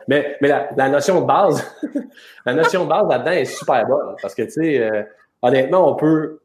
Mais, 0.08 0.36
mais 0.40 0.48
la, 0.48 0.68
la, 0.76 0.88
notion 0.88 1.20
de 1.20 1.26
base, 1.26 1.64
la 2.46 2.52
notion 2.52 2.84
de 2.84 2.88
base 2.88 3.08
là-dedans 3.08 3.30
est 3.30 3.44
super 3.44 3.86
bonne. 3.86 4.16
Parce 4.20 4.34
que 4.34 4.42
tu 4.42 4.50
sais, 4.50 4.82
euh, 4.82 5.04
honnêtement, 5.40 5.88
on 5.88 5.94
peut 5.94 6.40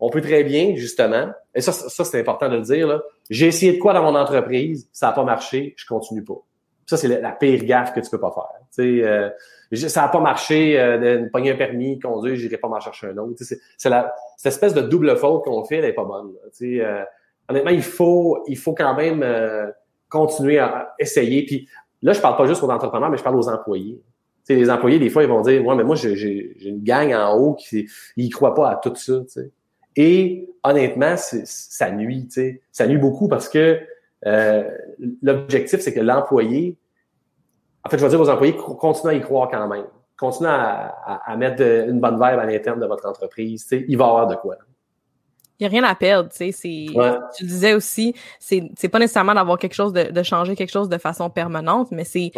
on 0.00 0.10
peut 0.10 0.20
très 0.20 0.44
bien, 0.44 0.74
justement, 0.74 1.30
et 1.54 1.60
ça, 1.60 1.72
ça 1.72 2.04
c'est 2.04 2.20
important 2.20 2.48
de 2.48 2.56
le 2.56 2.62
dire, 2.62 3.00
j'ai 3.30 3.46
essayé 3.46 3.74
de 3.74 3.78
quoi 3.78 3.92
dans 3.94 4.02
mon 4.02 4.14
entreprise, 4.14 4.88
ça 4.92 5.06
n'a 5.06 5.12
pas 5.12 5.24
marché, 5.24 5.74
je 5.76 5.86
continue 5.86 6.22
pas. 6.22 6.45
Ça, 6.86 6.96
c'est 6.96 7.08
la, 7.08 7.32
pire 7.32 7.64
gaffe 7.64 7.92
que 7.92 8.00
tu 8.00 8.08
peux 8.08 8.20
pas 8.20 8.30
faire. 8.30 8.60
Tu 8.72 9.04
euh, 9.04 9.28
ça 9.74 10.02
n'a 10.02 10.08
pas 10.08 10.20
marché 10.20 10.78
euh, 10.78 10.98
de 10.98 11.28
pogner 11.28 11.50
un 11.50 11.56
permis, 11.56 11.98
conduire, 11.98 12.36
j'irai 12.36 12.56
pas 12.58 12.68
m'en 12.68 12.80
chercher 12.80 13.08
un 13.08 13.16
autre. 13.18 13.42
c'est 13.76 13.88
la 13.88 14.14
cette 14.36 14.52
espèce 14.52 14.74
de 14.74 14.82
double 14.82 15.16
faute 15.16 15.44
qu'on 15.44 15.64
fait, 15.64 15.76
elle 15.76 15.86
est 15.86 15.92
pas 15.92 16.04
bonne. 16.04 16.32
Tu 16.56 16.80
euh, 16.80 17.02
honnêtement, 17.48 17.70
il 17.70 17.82
faut, 17.82 18.44
il 18.46 18.56
faut 18.56 18.74
quand 18.74 18.94
même 18.94 19.22
euh, 19.22 19.70
continuer 20.08 20.58
à 20.58 20.94
essayer. 20.98 21.44
Puis 21.44 21.68
là, 22.02 22.12
je 22.12 22.20
parle 22.20 22.36
pas 22.36 22.46
juste 22.46 22.62
aux 22.62 22.70
entrepreneurs, 22.70 23.10
mais 23.10 23.16
je 23.16 23.22
parle 23.22 23.36
aux 23.36 23.48
employés. 23.48 24.00
Tu 24.46 24.54
les 24.54 24.70
employés, 24.70 25.00
des 25.00 25.10
fois, 25.10 25.24
ils 25.24 25.28
vont 25.28 25.40
dire, 25.40 25.64
ouais, 25.66 25.74
mais 25.74 25.82
moi, 25.82 25.96
j'ai 25.96 26.56
une 26.68 26.84
gang 26.84 27.12
en 27.12 27.36
haut 27.36 27.54
qui, 27.54 27.88
ils 28.16 28.30
croient 28.30 28.54
pas 28.54 28.70
à 28.70 28.76
tout 28.76 28.94
ça. 28.94 29.14
Tu. 29.32 29.50
Et 29.96 30.48
honnêtement, 30.62 31.16
ça 31.16 31.90
nuit, 31.90 32.28
tu. 32.28 32.60
Ça 32.70 32.86
nuit 32.86 32.98
beaucoup 32.98 33.26
parce 33.26 33.48
que 33.48 33.80
euh, 34.24 34.70
l'objectif, 35.22 35.80
c'est 35.80 35.92
que 35.92 36.00
l'employé, 36.00 36.78
en 37.84 37.90
fait, 37.90 37.98
je 37.98 38.04
vais 38.04 38.10
dire 38.10 38.20
aux 38.20 38.30
employés, 38.30 38.56
continuez 38.56 39.14
à 39.14 39.16
y 39.16 39.20
croire 39.20 39.50
quand 39.50 39.66
même. 39.68 39.86
Continuez 40.18 40.50
à, 40.50 41.36
mettre 41.36 41.62
une 41.62 42.00
bonne 42.00 42.14
vibe 42.14 42.38
à 42.38 42.46
l'interne 42.46 42.80
de 42.80 42.86
votre 42.86 43.06
entreprise. 43.06 43.66
Il 43.70 43.98
va 43.98 44.06
y 44.06 44.08
avoir 44.08 44.26
de 44.26 44.34
quoi. 44.36 44.56
Il 45.58 45.62
n'y 45.62 45.66
a 45.66 45.70
rien 45.70 45.84
à 45.84 45.94
perdre, 45.94 46.30
tu 46.30 46.52
sais. 46.52 46.86
Tu 47.36 47.44
disais 47.44 47.74
aussi, 47.74 48.14
c'est, 48.38 48.70
c'est 48.76 48.88
pas 48.88 48.98
nécessairement 48.98 49.34
d'avoir 49.34 49.58
quelque 49.58 49.74
chose, 49.74 49.92
de, 49.92 50.10
de, 50.10 50.22
changer 50.22 50.56
quelque 50.56 50.72
chose 50.72 50.88
de 50.88 50.98
façon 50.98 51.30
permanente, 51.30 51.88
mais 51.92 52.04
c'est, 52.04 52.32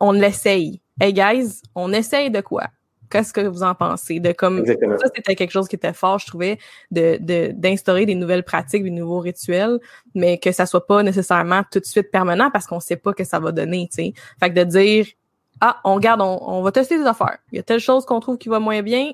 on 0.00 0.12
l'essaye. 0.12 0.80
Hey 1.00 1.12
guys, 1.12 1.62
on 1.74 1.92
essaye 1.92 2.30
de 2.30 2.40
quoi? 2.40 2.64
Qu'est-ce 3.10 3.32
que 3.32 3.40
vous 3.40 3.62
en 3.62 3.74
pensez? 3.74 4.20
De 4.20 4.32
comme 4.32 4.64
ça, 4.66 5.06
c'était 5.14 5.34
quelque 5.34 5.50
chose 5.50 5.68
qui 5.68 5.76
était 5.76 5.92
fort, 5.92 6.18
je 6.18 6.26
trouvais, 6.26 6.58
de 6.90 7.18
d'instaurer 7.52 8.06
des 8.06 8.14
nouvelles 8.14 8.44
pratiques, 8.44 8.84
des 8.84 8.90
nouveaux 8.90 9.20
rituels, 9.20 9.78
mais 10.14 10.38
que 10.38 10.52
ça 10.52 10.66
soit 10.66 10.86
pas 10.86 11.02
nécessairement 11.02 11.62
tout 11.70 11.80
de 11.80 11.84
suite 11.84 12.10
permanent 12.10 12.50
parce 12.50 12.66
qu'on 12.66 12.80
sait 12.80 12.96
pas 12.96 13.12
que 13.12 13.24
ça 13.24 13.38
va 13.38 13.52
donner, 13.52 13.88
tu 13.90 14.02
sais. 14.02 14.12
Fait 14.40 14.50
que 14.50 14.54
de 14.54 14.64
dire 14.64 15.06
ah, 15.60 15.80
on 15.84 15.98
garde, 15.98 16.20
on, 16.20 16.62
va 16.62 16.72
tester 16.72 16.98
des 16.98 17.06
affaires. 17.06 17.38
Il 17.52 17.56
y 17.56 17.58
a 17.58 17.62
telle 17.62 17.80
chose 17.80 18.04
qu'on 18.04 18.20
trouve 18.20 18.38
qui 18.38 18.48
va 18.48 18.60
moins 18.60 18.82
bien. 18.82 19.12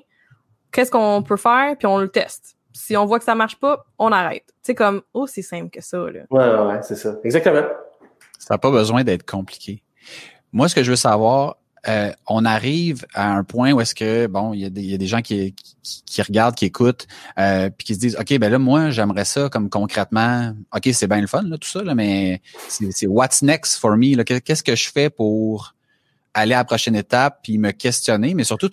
Qu'est-ce 0.71 0.91
qu'on 0.91 1.23
peut 1.23 1.37
faire? 1.37 1.75
Puis 1.77 1.87
on 1.87 1.97
le 1.97 2.09
teste. 2.09 2.57
Si 2.73 2.95
on 2.97 3.05
voit 3.05 3.19
que 3.19 3.25
ça 3.25 3.35
marche 3.35 3.59
pas, 3.59 3.85
on 3.97 4.11
arrête. 4.11 4.53
C'est 4.61 4.75
comme, 4.75 5.01
oh, 5.13 5.27
c'est 5.27 5.41
simple 5.41 5.69
que 5.69 5.81
ça, 5.81 5.97
là. 5.97 6.21
Ouais, 6.29 6.47
ouais, 6.47 6.67
ouais 6.67 6.79
c'est 6.83 6.95
ça. 6.95 7.15
Exactement. 7.23 7.65
Ça 8.37 8.55
n'a 8.55 8.57
pas 8.57 8.69
besoin 8.69 9.03
d'être 9.03 9.25
compliqué. 9.25 9.81
Moi, 10.51 10.67
ce 10.67 10.75
que 10.75 10.83
je 10.83 10.91
veux 10.91 10.97
savoir, 10.97 11.57
euh, 11.87 12.11
on 12.27 12.45
arrive 12.45 13.05
à 13.13 13.33
un 13.33 13.43
point 13.43 13.71
où 13.71 13.81
est-ce 13.81 13.95
que 13.95 14.27
bon, 14.27 14.53
il 14.53 14.61
y, 14.61 14.65
a 14.93 14.97
des, 14.97 15.07
gens 15.07 15.21
qui, 15.21 15.53
qui, 16.05 16.21
regardent, 16.21 16.55
qui 16.55 16.65
écoutent, 16.65 17.07
euh, 17.37 17.69
puis 17.69 17.85
qui 17.85 17.95
se 17.95 17.99
disent, 17.99 18.17
ok, 18.19 18.37
ben 18.39 18.51
là, 18.51 18.59
moi, 18.59 18.89
j'aimerais 18.89 19.25
ça 19.25 19.49
comme 19.49 19.69
concrètement. 19.69 20.53
Ok, 20.73 20.89
c'est 20.93 21.07
bien 21.07 21.21
le 21.21 21.27
fun 21.27 21.43
là, 21.43 21.57
tout 21.57 21.67
ça 21.67 21.83
là, 21.83 21.95
mais 21.95 22.41
c'est 22.67 23.07
what's 23.07 23.41
next 23.41 23.77
for 23.77 23.95
me 23.97 24.21
Qu'est-ce 24.23 24.63
que 24.63 24.75
je 24.75 24.89
fais 24.89 25.09
pour 25.09 25.75
aller 26.33 26.53
à 26.53 26.57
la 26.57 26.65
prochaine 26.65 26.95
étape, 26.95 27.39
puis 27.43 27.57
me 27.57 27.71
questionner, 27.71 28.33
mais 28.33 28.43
surtout 28.43 28.69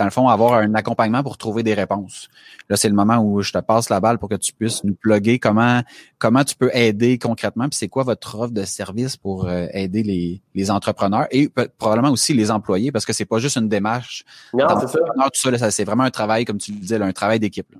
dans 0.00 0.06
le 0.06 0.10
fond, 0.10 0.28
avoir 0.28 0.54
un 0.54 0.74
accompagnement 0.74 1.22
pour 1.22 1.36
trouver 1.36 1.62
des 1.62 1.74
réponses. 1.74 2.30
Là, 2.70 2.76
c'est 2.76 2.88
le 2.88 2.94
moment 2.94 3.18
où 3.18 3.42
je 3.42 3.52
te 3.52 3.58
passe 3.58 3.90
la 3.90 4.00
balle 4.00 4.18
pour 4.18 4.30
que 4.30 4.34
tu 4.34 4.54
puisses 4.54 4.82
nous 4.82 4.94
plugger 4.94 5.38
comment 5.38 5.82
comment 6.18 6.42
tu 6.42 6.56
peux 6.56 6.70
aider 6.72 7.18
concrètement, 7.18 7.68
puis 7.68 7.76
c'est 7.76 7.88
quoi 7.88 8.02
votre 8.02 8.38
offre 8.38 8.52
de 8.52 8.64
service 8.64 9.18
pour 9.18 9.46
euh, 9.46 9.66
aider 9.74 10.02
les, 10.02 10.40
les 10.54 10.70
entrepreneurs 10.70 11.26
et 11.30 11.50
probablement 11.76 12.10
aussi 12.10 12.32
les 12.32 12.50
employés, 12.50 12.90
parce 12.92 13.04
que 13.04 13.12
c'est 13.12 13.26
pas 13.26 13.38
juste 13.38 13.58
une 13.58 13.68
démarche. 13.68 14.24
Non, 14.54 14.66
c'est 14.80 15.58
ça. 15.58 15.70
c'est 15.70 15.84
vraiment 15.84 16.04
un 16.04 16.10
travail, 16.10 16.46
comme 16.46 16.58
tu 16.58 16.72
le 16.72 16.78
disais, 16.78 16.96
un 16.96 17.12
travail 17.12 17.38
d'équipe. 17.38 17.76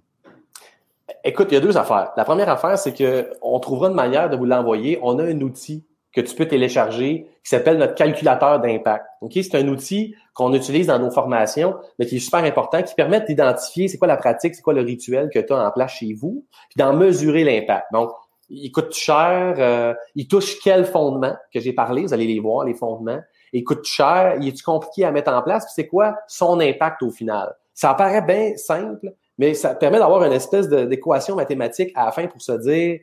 Écoute, 1.25 1.49
il 1.51 1.55
y 1.55 1.57
a 1.57 1.61
deux 1.61 1.79
affaires. 1.79 2.11
La 2.19 2.25
première 2.25 2.51
affaire, 2.51 2.79
c'est 2.79 2.93
que 2.93 3.31
on 3.41 3.59
trouvera 3.61 3.89
une 3.89 3.95
manière 3.95 4.29
de 4.29 4.37
vous 4.37 4.45
l'envoyer. 4.45 4.99
On 5.03 5.19
a 5.19 5.25
un 5.25 5.41
outil 5.41 5.85
que 6.13 6.21
tu 6.21 6.35
peux 6.35 6.47
télécharger 6.47 7.27
qui 7.43 7.49
s'appelle 7.49 7.79
notre 7.79 7.95
calculateur 7.95 8.61
d'impact. 8.61 9.07
Ok, 9.21 9.33
c'est 9.35 9.55
un 9.55 9.69
outil 9.69 10.15
qu'on 10.35 10.53
utilise 10.55 10.89
dans 10.89 10.99
nos 10.99 11.11
formations, 11.11 11.77
mais 11.99 12.07
qui 12.07 12.17
est 12.17 12.21
super 12.21 12.45
important, 12.45 12.83
qui 12.83 12.95
permet 12.95 13.21
d'identifier 13.21 13.89
c'est 13.89 13.99
quoi 13.99 14.09
la 14.09 14.17
pratique, 14.17 14.55
c'est 14.55 14.63
quoi 14.63 14.75
le 14.75 14.83
rituel 14.83 15.31
que 15.33 15.39
tu 15.39 15.53
as 15.53 15.67
en 15.67 15.71
place 15.71 15.93
chez 15.93 16.13
vous, 16.15 16.45
puis 16.69 16.79
d'en 16.79 16.93
mesurer 16.95 17.45
l'impact. 17.45 17.87
Donc, 17.93 18.11
il 18.49 18.73
coûte 18.73 18.93
cher, 18.93 19.55
euh, 19.59 19.95
il 20.17 20.27
touche 20.27 20.59
quel 20.61 20.85
fondement 20.85 21.35
que 21.55 21.61
j'ai 21.61 21.73
parlé, 21.73 22.03
vous 22.03 22.13
allez 22.13 22.27
les 22.27 22.41
voir 22.41 22.65
les 22.65 22.75
fondements. 22.75 23.21
Il 23.53 23.63
coûte 23.63 23.85
cher, 23.85 24.37
il 24.41 24.49
est 24.49 24.63
compliqué 24.63 25.05
à 25.05 25.13
mettre 25.13 25.33
en 25.33 25.43
place, 25.43 25.65
puis 25.65 25.73
c'est 25.77 25.87
quoi 25.87 26.17
son 26.27 26.59
impact 26.59 27.03
au 27.03 27.11
final? 27.11 27.55
Ça 27.75 27.95
paraît 27.95 28.23
bien 28.23 28.57
simple, 28.57 29.13
mais 29.39 29.55
ça 29.55 29.75
permet 29.75 29.99
d'avoir 29.99 30.25
une 30.25 30.33
espèce 30.33 30.69
d'équation 30.69 31.37
mathématique 31.37 31.93
à 31.95 32.07
la 32.07 32.13
fin 32.13 32.27
pour 32.27 32.43
se 32.43 32.53
dire, 32.53 33.01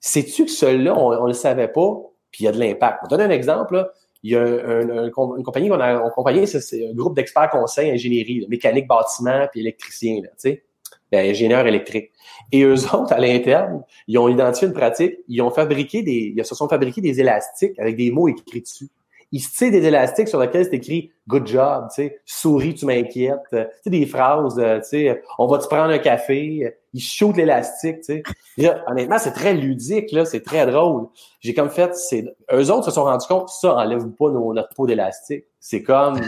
sais-tu 0.00 0.46
que 0.46 0.50
celui-là, 0.50 0.96
on, 0.96 1.12
on 1.12 1.26
le 1.26 1.34
savait 1.34 1.68
pas, 1.68 1.94
puis 2.36 2.44
il 2.44 2.48
y 2.48 2.48
a 2.48 2.52
de 2.52 2.58
l'impact. 2.58 2.98
On 3.02 3.06
donne 3.06 3.22
un 3.22 3.30
exemple. 3.30 3.90
Il 4.22 4.32
y 4.32 4.36
a 4.36 4.42
une 4.42 5.10
compagnie 5.10 5.70
qu'on 5.70 5.80
a 5.80 6.04
accompagnée, 6.06 6.44
c'est 6.44 6.86
un 6.86 6.92
groupe 6.92 7.16
d'experts 7.16 7.48
conseils 7.48 7.90
ingénierie, 7.90 8.46
mécanique, 8.50 8.86
bâtiment, 8.86 9.46
puis 9.50 9.60
électricien, 9.60 10.20
tu 10.20 10.28
sais, 10.36 10.64
ben, 11.10 11.30
ingénieur 11.30 11.66
électrique. 11.66 12.10
Et 12.52 12.62
eux 12.64 12.74
autres, 12.94 13.14
à 13.14 13.18
l'interne, 13.18 13.82
ils 14.06 14.18
ont 14.18 14.28
identifié 14.28 14.68
une 14.68 14.74
pratique, 14.74 15.14
ils 15.28 15.40
ont 15.40 15.50
fabriqué 15.50 16.02
des, 16.02 16.34
ils 16.36 16.44
se 16.44 16.54
sont 16.54 16.68
fabriqués 16.68 17.00
des 17.00 17.20
élastiques 17.20 17.78
avec 17.78 17.96
des 17.96 18.10
mots 18.10 18.28
écrits 18.28 18.60
dessus 18.60 18.88
il 19.36 19.40
se 19.40 19.54
tire 19.54 19.70
des 19.70 19.84
élastiques 19.84 20.28
sur 20.28 20.40
lesquels 20.40 20.64
c'est 20.64 20.76
écrit 20.76 21.12
good 21.28 21.46
job, 21.46 21.88
tu 21.94 21.96
sais, 21.96 22.20
souris, 22.24 22.74
tu 22.74 22.86
m'inquiètes, 22.86 23.36
tu 23.52 23.58
sais, 23.58 23.90
des 23.90 24.06
phrases, 24.06 24.54
tu 24.56 24.88
sais, 24.88 25.22
on 25.38 25.46
va 25.46 25.58
te 25.58 25.66
prendre 25.66 25.92
un 25.92 25.98
café, 25.98 26.74
il 26.94 27.00
shoot 27.02 27.36
l'élastique, 27.36 28.00
tu 28.00 28.22
sais. 28.56 28.72
honnêtement, 28.86 29.18
c'est 29.18 29.32
très 29.32 29.52
ludique, 29.52 30.10
là, 30.12 30.24
c'est 30.24 30.40
très 30.40 30.64
drôle. 30.64 31.08
J'ai 31.40 31.52
comme 31.52 31.68
fait, 31.68 31.94
c'est, 31.94 32.24
eux 32.50 32.70
autres 32.70 32.86
se 32.86 32.92
sont 32.92 33.04
rendus 33.04 33.26
compte, 33.26 33.50
ça 33.50 33.76
enlève 33.76 34.08
pas 34.12 34.30
notre 34.30 34.74
peau 34.74 34.86
d'élastique. 34.86 35.44
C'est 35.60 35.82
comme 35.82 36.18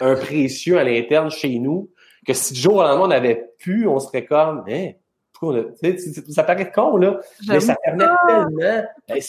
un 0.00 0.14
précieux 0.14 0.78
à 0.78 0.84
l'interne 0.84 1.30
chez 1.30 1.58
nous, 1.58 1.90
que 2.26 2.32
si 2.32 2.54
du 2.54 2.60
jour 2.60 2.76
au 2.76 2.82
lendemain 2.82 3.06
on 3.06 3.10
avait 3.10 3.50
pu, 3.58 3.86
on 3.86 3.98
serait 3.98 4.24
comme, 4.24 4.64
hein, 5.42 5.94
ça 6.30 6.42
paraît 6.42 6.70
con, 6.70 6.96
là, 6.96 7.20
mais 7.48 7.60
ça 7.60 7.76
permet 7.82 8.04
tellement. 8.26 8.84
Ben, 9.08 9.20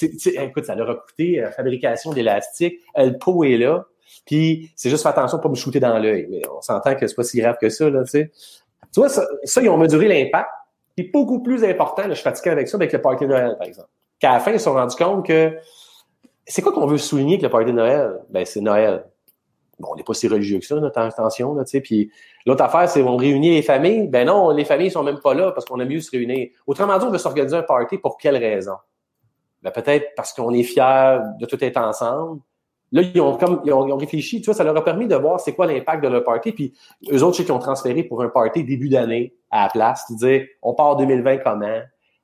écoute, 0.47 0.66
ça 0.66 0.76
leur 0.76 0.89
a 0.89 0.95
coûté 0.95 1.38
la 1.38 1.47
euh, 1.47 1.51
fabrication 1.51 2.14
d'élastique. 2.14 2.80
Euh, 2.97 3.12
le 3.12 3.18
pot 3.18 3.43
est 3.43 3.58
là. 3.58 3.86
Puis 4.26 4.72
c'est 4.76 4.89
juste 4.89 5.03
faire 5.03 5.12
attention 5.12 5.39
pas 5.39 5.49
me 5.49 5.55
shooter 5.55 5.80
dans 5.80 5.97
l'œil. 5.97 6.28
Mais 6.30 6.41
on 6.49 6.62
s'entend 6.62 6.95
que 6.95 7.08
c'est 7.08 7.16
pas 7.16 7.24
si 7.24 7.39
grave 7.39 7.58
que 7.60 7.70
ça, 7.70 7.89
là, 7.89 8.03
tu 8.03 8.12
sais. 8.12 8.32
Tu 8.93 8.99
vois, 8.99 9.10
ça, 9.10 9.26
ils 9.62 9.70
ont 9.70 9.78
mesuré 9.78 10.08
l'impact. 10.08 10.49
Puis 10.95 11.10
beaucoup 11.12 11.41
plus 11.43 11.64
important, 11.64 12.03
là, 12.03 12.10
je 12.10 12.16
suis 12.16 12.24
fatigué 12.24 12.49
avec 12.49 12.68
ça, 12.68 12.78
avec 12.78 12.91
le 12.91 13.01
party 13.01 13.26
de 13.26 13.30
Noël, 13.30 13.55
par 13.58 13.68
exemple. 13.68 13.89
Qu'à 14.20 14.34
la 14.34 14.39
fin, 14.39 14.51
ils 14.51 14.60
se 14.60 14.66
sont 14.66 14.74
rendus 14.74 14.95
compte 14.95 15.26
que 15.26 15.58
c'est 16.45 16.62
quoi 16.62 16.72
qu'on 16.72 16.88
veut 16.88 16.97
souligner 16.97 17.34
avec 17.34 17.43
le 17.43 17.49
party 17.49 17.68
de 17.68 17.78
Noël? 17.78 18.20
Ben, 18.30 18.45
c'est 18.45 18.62
Noël. 18.62 19.05
Bon, 19.80 19.89
on 19.91 19.95
n'est 19.95 20.03
pas 20.03 20.13
si 20.13 20.28
religieux 20.28 20.59
que 20.59 20.65
ça, 20.65 20.75
notre 20.75 20.99
intention, 20.99 21.53
là, 21.53 21.63
tu 21.63 21.71
sais. 21.71 21.82
Puis 21.82 22.11
l'autre 22.45 22.63
affaire, 22.63 22.89
c'est 22.89 23.03
on 23.03 23.15
réunit 23.15 23.51
les 23.51 23.61
familles. 23.61 24.07
Ben 24.07 24.25
non, 24.25 24.49
les 24.49 24.65
familles 24.65 24.89
sont 24.89 25.03
même 25.03 25.19
pas 25.19 25.34
là 25.34 25.51
parce 25.51 25.65
qu'on 25.65 25.80
a 25.80 25.86
mieux 25.86 25.99
se 25.99 26.09
réunir. 26.09 26.49
Autrement 26.65 26.97
dit, 26.97 27.05
on 27.05 27.11
veut 27.11 27.17
s'organiser 27.17 27.57
un 27.57 27.63
party 27.63 27.97
pour 27.97 28.17
quelle 28.17 28.38
raison? 28.38 28.73
Ben 29.61 29.71
peut-être 29.71 30.13
parce 30.15 30.34
qu'on 30.34 30.53
est 30.53 30.63
fiers 30.63 31.19
de 31.39 31.45
tout 31.45 31.63
être 31.63 31.78
ensemble. 31.78 32.41
Là, 32.91 33.01
ils 33.01 33.19
ont 33.19 33.36
comme 33.38 33.61
ils 33.65 33.73
ont, 33.73 33.97
réfléchi, 33.97 34.39
tu 34.39 34.45
vois, 34.45 34.53
ça 34.53 34.63
leur 34.63 34.78
a 34.78 34.84
permis 34.84 35.07
de 35.07 35.15
voir 35.15 35.39
c'est 35.39 35.53
quoi 35.53 35.67
l'impact 35.67 36.03
de 36.03 36.07
leur 36.07 36.23
party. 36.23 36.53
Puis 36.53 36.73
eux 37.11 37.21
autres, 37.21 37.38
sais 37.38 37.43
qu'ils 37.43 37.53
ont 37.53 37.59
transféré 37.59 38.03
pour 38.03 38.23
un 38.23 38.30
party 38.30 38.63
début 38.63 38.89
d'année 38.89 39.36
à 39.51 39.63
la 39.63 39.69
place, 39.69 40.05
de 40.09 40.15
dire 40.15 40.47
on 40.61 40.73
part 40.73 40.95
2020 40.95 41.39
comment? 41.39 41.82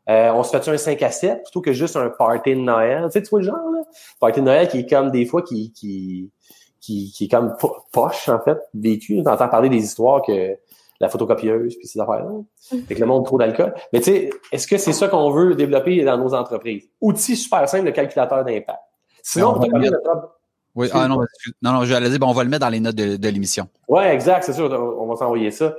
Euh, 0.10 0.32
on 0.34 0.44
se 0.44 0.50
fait 0.58 0.70
un 0.70 0.78
5 0.78 1.02
à 1.02 1.12
7 1.12 1.44
plutôt 1.44 1.62
que 1.62 1.72
juste 1.72 1.96
un 1.96 2.10
party 2.10 2.56
de 2.56 2.62
Noël? 2.62 3.06
Tu 3.06 3.12
sais, 3.12 3.22
tu 3.22 3.30
vois 3.30 3.40
le 3.40 3.46
genre, 3.46 3.72
là? 3.74 3.82
Party 4.20 4.40
de 4.42 4.46
Noël 4.46 4.68
qui 4.68 4.80
est 4.80 4.90
comme 4.90 5.12
des 5.12 5.26
fois 5.26 5.42
qui, 5.42 5.72
qui, 5.74 6.32
qui, 6.84 7.12
qui 7.12 7.26
est 7.26 7.28
comme 7.30 7.56
poche, 7.92 8.28
en 8.28 8.40
fait, 8.40 8.60
vécu. 8.74 9.24
T'entends 9.24 9.48
parler 9.48 9.70
des 9.70 9.84
histoires 9.84 10.22
que 10.22 10.58
la 11.00 11.10
photocopieuse, 11.10 11.76
puis 11.78 11.88
ces 11.88 12.00
affaires-là. 12.00 12.32
Fait 12.88 12.96
que 12.96 13.00
le 13.00 13.06
monde 13.06 13.26
trop 13.26 13.38
d'alcool. 13.38 13.74
Mais 13.92 14.00
tu 14.00 14.06
sais, 14.06 14.30
est-ce 14.52 14.68
que 14.68 14.78
c'est 14.78 14.94
ça 14.94 15.08
qu'on 15.08 15.32
veut 15.32 15.56
développer 15.56 16.04
dans 16.04 16.18
nos 16.18 16.34
entreprises? 16.34 16.90
Outil 17.02 17.36
super 17.36 17.68
simple, 17.68 17.86
le 17.86 17.92
calculateur 17.92 18.44
d'impact. 18.44 18.80
Sinon, 19.22 19.56
on 19.56 19.60
va 19.60 19.80
mettre... 19.80 19.98
Oui, 20.76 20.90
ah 20.92 21.08
non, 21.08 21.20
non, 21.62 21.74
non, 21.74 21.86
je 21.86 21.94
vais 21.94 22.10
dire, 22.10 22.20
bon, 22.20 22.30
on 22.30 22.34
va 22.34 22.44
le 22.44 22.50
mettre 22.50 22.66
dans 22.66 22.70
les 22.70 22.80
notes 22.80 22.96
de, 22.96 23.16
de 23.16 23.30
l'émission. 23.30 23.68
Ouais, 23.88 24.14
exact, 24.14 24.44
c'est 24.44 24.54
sûr, 24.54 24.72
on 24.72 25.06
va 25.06 25.16
s'envoyer 25.16 25.52
ça. 25.52 25.76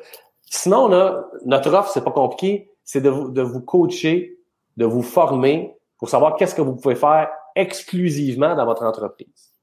Sinon, 0.46 0.88
là, 0.88 1.26
notre 1.44 1.72
offre, 1.74 1.90
c'est 1.90 2.04
pas 2.04 2.12
compliqué, 2.12 2.70
c'est 2.84 3.00
de 3.00 3.10
vous, 3.10 3.28
de 3.30 3.42
vous 3.42 3.60
coacher, 3.60 4.38
de 4.76 4.84
vous 4.84 5.02
former 5.02 5.76
pour 5.98 6.08
savoir 6.08 6.36
qu'est-ce 6.36 6.54
que 6.54 6.62
vous 6.62 6.76
pouvez 6.76 6.94
faire 6.94 7.28
exclusivement 7.56 8.54
dans 8.54 8.64
votre 8.64 8.84
entreprise. 8.84 9.53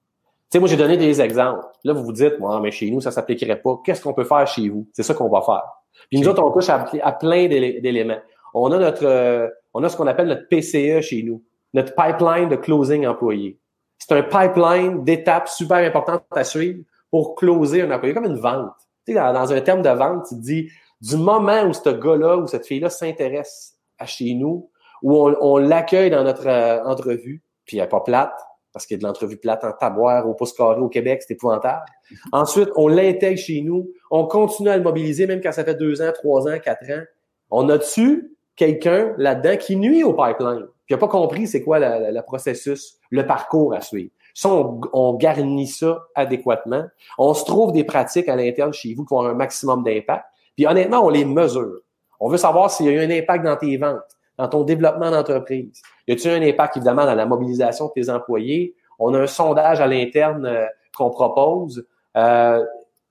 Tu 0.51 0.57
sais, 0.57 0.59
moi, 0.59 0.67
j'ai 0.67 0.75
donné 0.75 0.97
des 0.97 1.21
exemples. 1.21 1.65
Là, 1.85 1.93
vous 1.93 2.03
vous 2.03 2.11
dites, 2.11 2.37
moi, 2.37 2.59
mais 2.59 2.71
chez 2.71 2.91
nous, 2.91 2.99
ça 2.99 3.09
s'appliquerait 3.09 3.61
pas. 3.61 3.79
Qu'est-ce 3.85 4.03
qu'on 4.03 4.13
peut 4.13 4.25
faire 4.25 4.45
chez 4.45 4.67
vous? 4.67 4.85
C'est 4.91 5.03
ça 5.03 5.13
qu'on 5.13 5.29
va 5.29 5.41
faire. 5.41 5.63
Puis 6.09 6.19
nous 6.19 6.27
autres, 6.27 6.43
on 6.43 6.51
touche 6.51 6.67
à, 6.67 6.85
à 7.03 7.11
plein 7.13 7.47
d'éléments. 7.47 8.19
On 8.53 8.69
a 8.73 8.77
notre, 8.77 9.05
euh, 9.05 9.47
on 9.73 9.81
a 9.81 9.87
ce 9.87 9.95
qu'on 9.95 10.07
appelle 10.07 10.27
notre 10.27 10.49
PCE 10.49 10.99
chez 10.99 11.23
nous, 11.23 11.41
notre 11.73 11.95
pipeline 11.95 12.49
de 12.49 12.57
closing 12.57 13.07
employé. 13.07 13.59
C'est 13.97 14.13
un 14.13 14.23
pipeline 14.23 15.05
d'étapes 15.05 15.47
super 15.47 15.77
importantes 15.77 16.25
à 16.31 16.43
suivre 16.43 16.83
pour 17.09 17.35
closer 17.35 17.83
un 17.83 17.91
employé, 17.91 18.13
comme 18.13 18.25
une 18.25 18.39
vente. 18.39 18.73
Tu 19.05 19.13
sais, 19.13 19.19
dans, 19.19 19.53
un 19.53 19.61
terme 19.61 19.81
de 19.81 19.89
vente, 19.89 20.25
tu 20.27 20.35
te 20.35 20.41
dis, 20.41 20.69
du 20.99 21.15
moment 21.15 21.63
où 21.63 21.71
ce 21.71 21.89
gars-là 21.89 22.35
ou 22.35 22.47
cette 22.47 22.67
fille-là 22.67 22.89
s'intéresse 22.89 23.77
à 23.97 24.05
chez 24.05 24.33
nous, 24.33 24.69
où 25.01 25.15
on, 25.15 25.33
on 25.39 25.57
l'accueille 25.57 26.09
dans 26.09 26.25
notre 26.25 26.47
euh, 26.47 26.83
entrevue, 26.83 27.41
puis 27.65 27.77
elle 27.77 27.83
n'est 27.83 27.89
pas 27.89 28.01
plate, 28.01 28.33
parce 28.73 28.85
qu'il 28.85 28.95
y 28.95 28.99
a 28.99 29.01
de 29.01 29.07
l'entrevue 29.07 29.37
plate 29.37 29.63
en 29.63 29.71
taboire 29.71 30.27
au 30.27 30.33
poste 30.33 30.57
carré 30.57 30.79
au 30.79 30.89
Québec, 30.89 31.23
c'est 31.25 31.33
épouvantable. 31.33 31.85
Ensuite, 32.31 32.69
on 32.75 32.87
l'intègre 32.87 33.39
chez 33.39 33.61
nous, 33.61 33.91
on 34.09 34.25
continue 34.25 34.69
à 34.69 34.77
le 34.77 34.83
mobiliser 34.83 35.27
même 35.27 35.41
quand 35.41 35.51
ça 35.51 35.63
fait 35.63 35.75
deux 35.75 36.01
ans, 36.01 36.11
trois 36.13 36.47
ans, 36.47 36.57
quatre 36.63 36.89
ans. 36.89 37.03
On 37.49 37.69
a-tu 37.69 38.37
quelqu'un 38.55 39.13
là-dedans 39.17 39.57
qui 39.57 39.75
nuit 39.75 40.03
au 40.03 40.13
pipeline, 40.13 40.67
qui 40.87 40.93
n'a 40.93 40.97
pas 40.97 41.07
compris 41.07 41.47
c'est 41.47 41.63
quoi 41.63 41.79
le 41.79 42.21
processus, 42.21 42.99
le 43.09 43.25
parcours 43.25 43.73
à 43.73 43.81
suivre. 43.81 44.11
Ça, 44.33 44.49
on, 44.93 45.13
garnit 45.15 45.67
ça 45.67 46.03
adéquatement. 46.15 46.85
On 47.17 47.33
se 47.33 47.43
trouve 47.43 47.73
des 47.73 47.83
pratiques 47.83 48.29
à 48.29 48.35
l'interne 48.35 48.71
chez 48.71 48.93
vous 48.93 49.05
qui 49.05 49.13
ont 49.13 49.21
un 49.21 49.33
maximum 49.33 49.83
d'impact. 49.83 50.25
Puis 50.55 50.65
honnêtement, 50.65 51.05
on 51.05 51.09
les 51.09 51.25
mesure. 51.25 51.79
On 52.19 52.29
veut 52.29 52.37
savoir 52.37 52.71
s'il 52.71 52.85
y 52.85 52.89
a 52.89 52.91
eu 52.93 52.99
un 52.99 53.09
impact 53.09 53.43
dans 53.43 53.57
tes 53.57 53.75
ventes 53.77 53.99
dans 54.41 54.47
ton 54.47 54.63
développement 54.63 55.11
d'entreprise? 55.11 55.81
Y 56.07 56.13
a-t-il 56.13 56.31
un 56.31 56.41
impact, 56.41 56.77
évidemment, 56.77 57.05
dans 57.05 57.13
la 57.13 57.27
mobilisation 57.27 57.87
de 57.87 57.91
tes 57.93 58.09
employés? 58.09 58.75
On 58.97 59.13
a 59.13 59.19
un 59.19 59.27
sondage 59.27 59.81
à 59.81 59.87
l'interne 59.87 60.45
euh, 60.47 60.65
qu'on 60.97 61.11
propose. 61.11 61.85
Euh, 62.17 62.65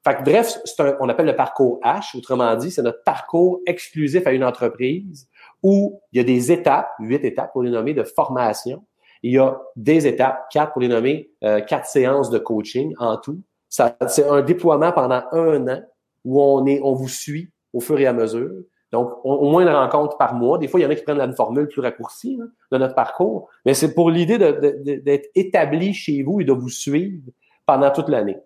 fait 0.04 0.16
que, 0.16 0.22
bref, 0.24 0.58
c'est 0.64 0.80
un, 0.80 0.96
on 0.98 1.08
appelle 1.08 1.26
le 1.26 1.36
parcours 1.36 1.78
H. 1.84 2.16
Autrement 2.16 2.54
dit, 2.56 2.72
c'est 2.72 2.82
notre 2.82 3.04
parcours 3.04 3.60
exclusif 3.66 4.26
à 4.26 4.32
une 4.32 4.42
entreprise 4.42 5.28
où 5.62 6.00
il 6.12 6.18
y 6.18 6.20
a 6.20 6.24
des 6.24 6.50
étapes, 6.50 6.90
huit 6.98 7.24
étapes 7.24 7.52
pour 7.52 7.62
les 7.62 7.70
nommer, 7.70 7.94
de 7.94 8.02
formation. 8.02 8.82
Il 9.22 9.32
y 9.32 9.38
a 9.38 9.56
des 9.76 10.06
étapes, 10.08 10.46
quatre 10.50 10.72
pour 10.72 10.80
les 10.80 10.88
nommer, 10.88 11.30
euh, 11.44 11.60
quatre 11.60 11.86
séances 11.86 12.30
de 12.30 12.38
coaching 12.38 12.94
en 12.98 13.18
tout. 13.18 13.40
Ça, 13.68 13.96
c'est 14.08 14.26
un 14.26 14.40
déploiement 14.40 14.90
pendant 14.90 15.22
un 15.30 15.68
an 15.68 15.82
où 16.24 16.42
on 16.42 16.66
est, 16.66 16.80
on 16.82 16.94
vous 16.94 17.08
suit 17.08 17.52
au 17.72 17.80
fur 17.80 18.00
et 18.00 18.06
à 18.06 18.12
mesure. 18.12 18.50
Donc, 18.92 19.12
au 19.24 19.48
moins 19.48 19.62
une 19.62 19.68
rencontre 19.68 20.16
par 20.16 20.34
mois. 20.34 20.58
Des 20.58 20.66
fois, 20.66 20.80
il 20.80 20.82
y 20.82 20.86
en 20.86 20.90
a 20.90 20.94
qui 20.96 21.04
prennent 21.04 21.18
la 21.18 21.32
formule 21.32 21.68
plus 21.68 21.80
raccourcie 21.80 22.38
de 22.72 22.78
notre 22.78 22.94
parcours, 22.94 23.48
mais 23.64 23.74
c'est 23.74 23.94
pour 23.94 24.10
l'idée 24.10 24.36
d'être 24.38 25.30
établi 25.34 25.94
chez 25.94 26.22
vous 26.22 26.40
et 26.40 26.44
de 26.44 26.52
vous 26.52 26.68
suivre 26.68 27.22
pendant 27.66 27.90
toute 27.90 28.08
l'année. 28.08 28.38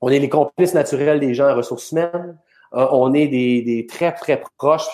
On 0.00 0.10
est 0.10 0.18
les 0.20 0.28
complices 0.28 0.74
naturels 0.74 1.18
des 1.18 1.34
gens 1.34 1.50
en 1.50 1.56
ressources 1.56 1.90
humaines. 1.90 2.38
Euh, 2.74 2.86
on 2.92 3.14
est 3.14 3.26
des, 3.26 3.62
des, 3.62 3.86
très, 3.86 4.12
très 4.12 4.40
proches 4.58 4.88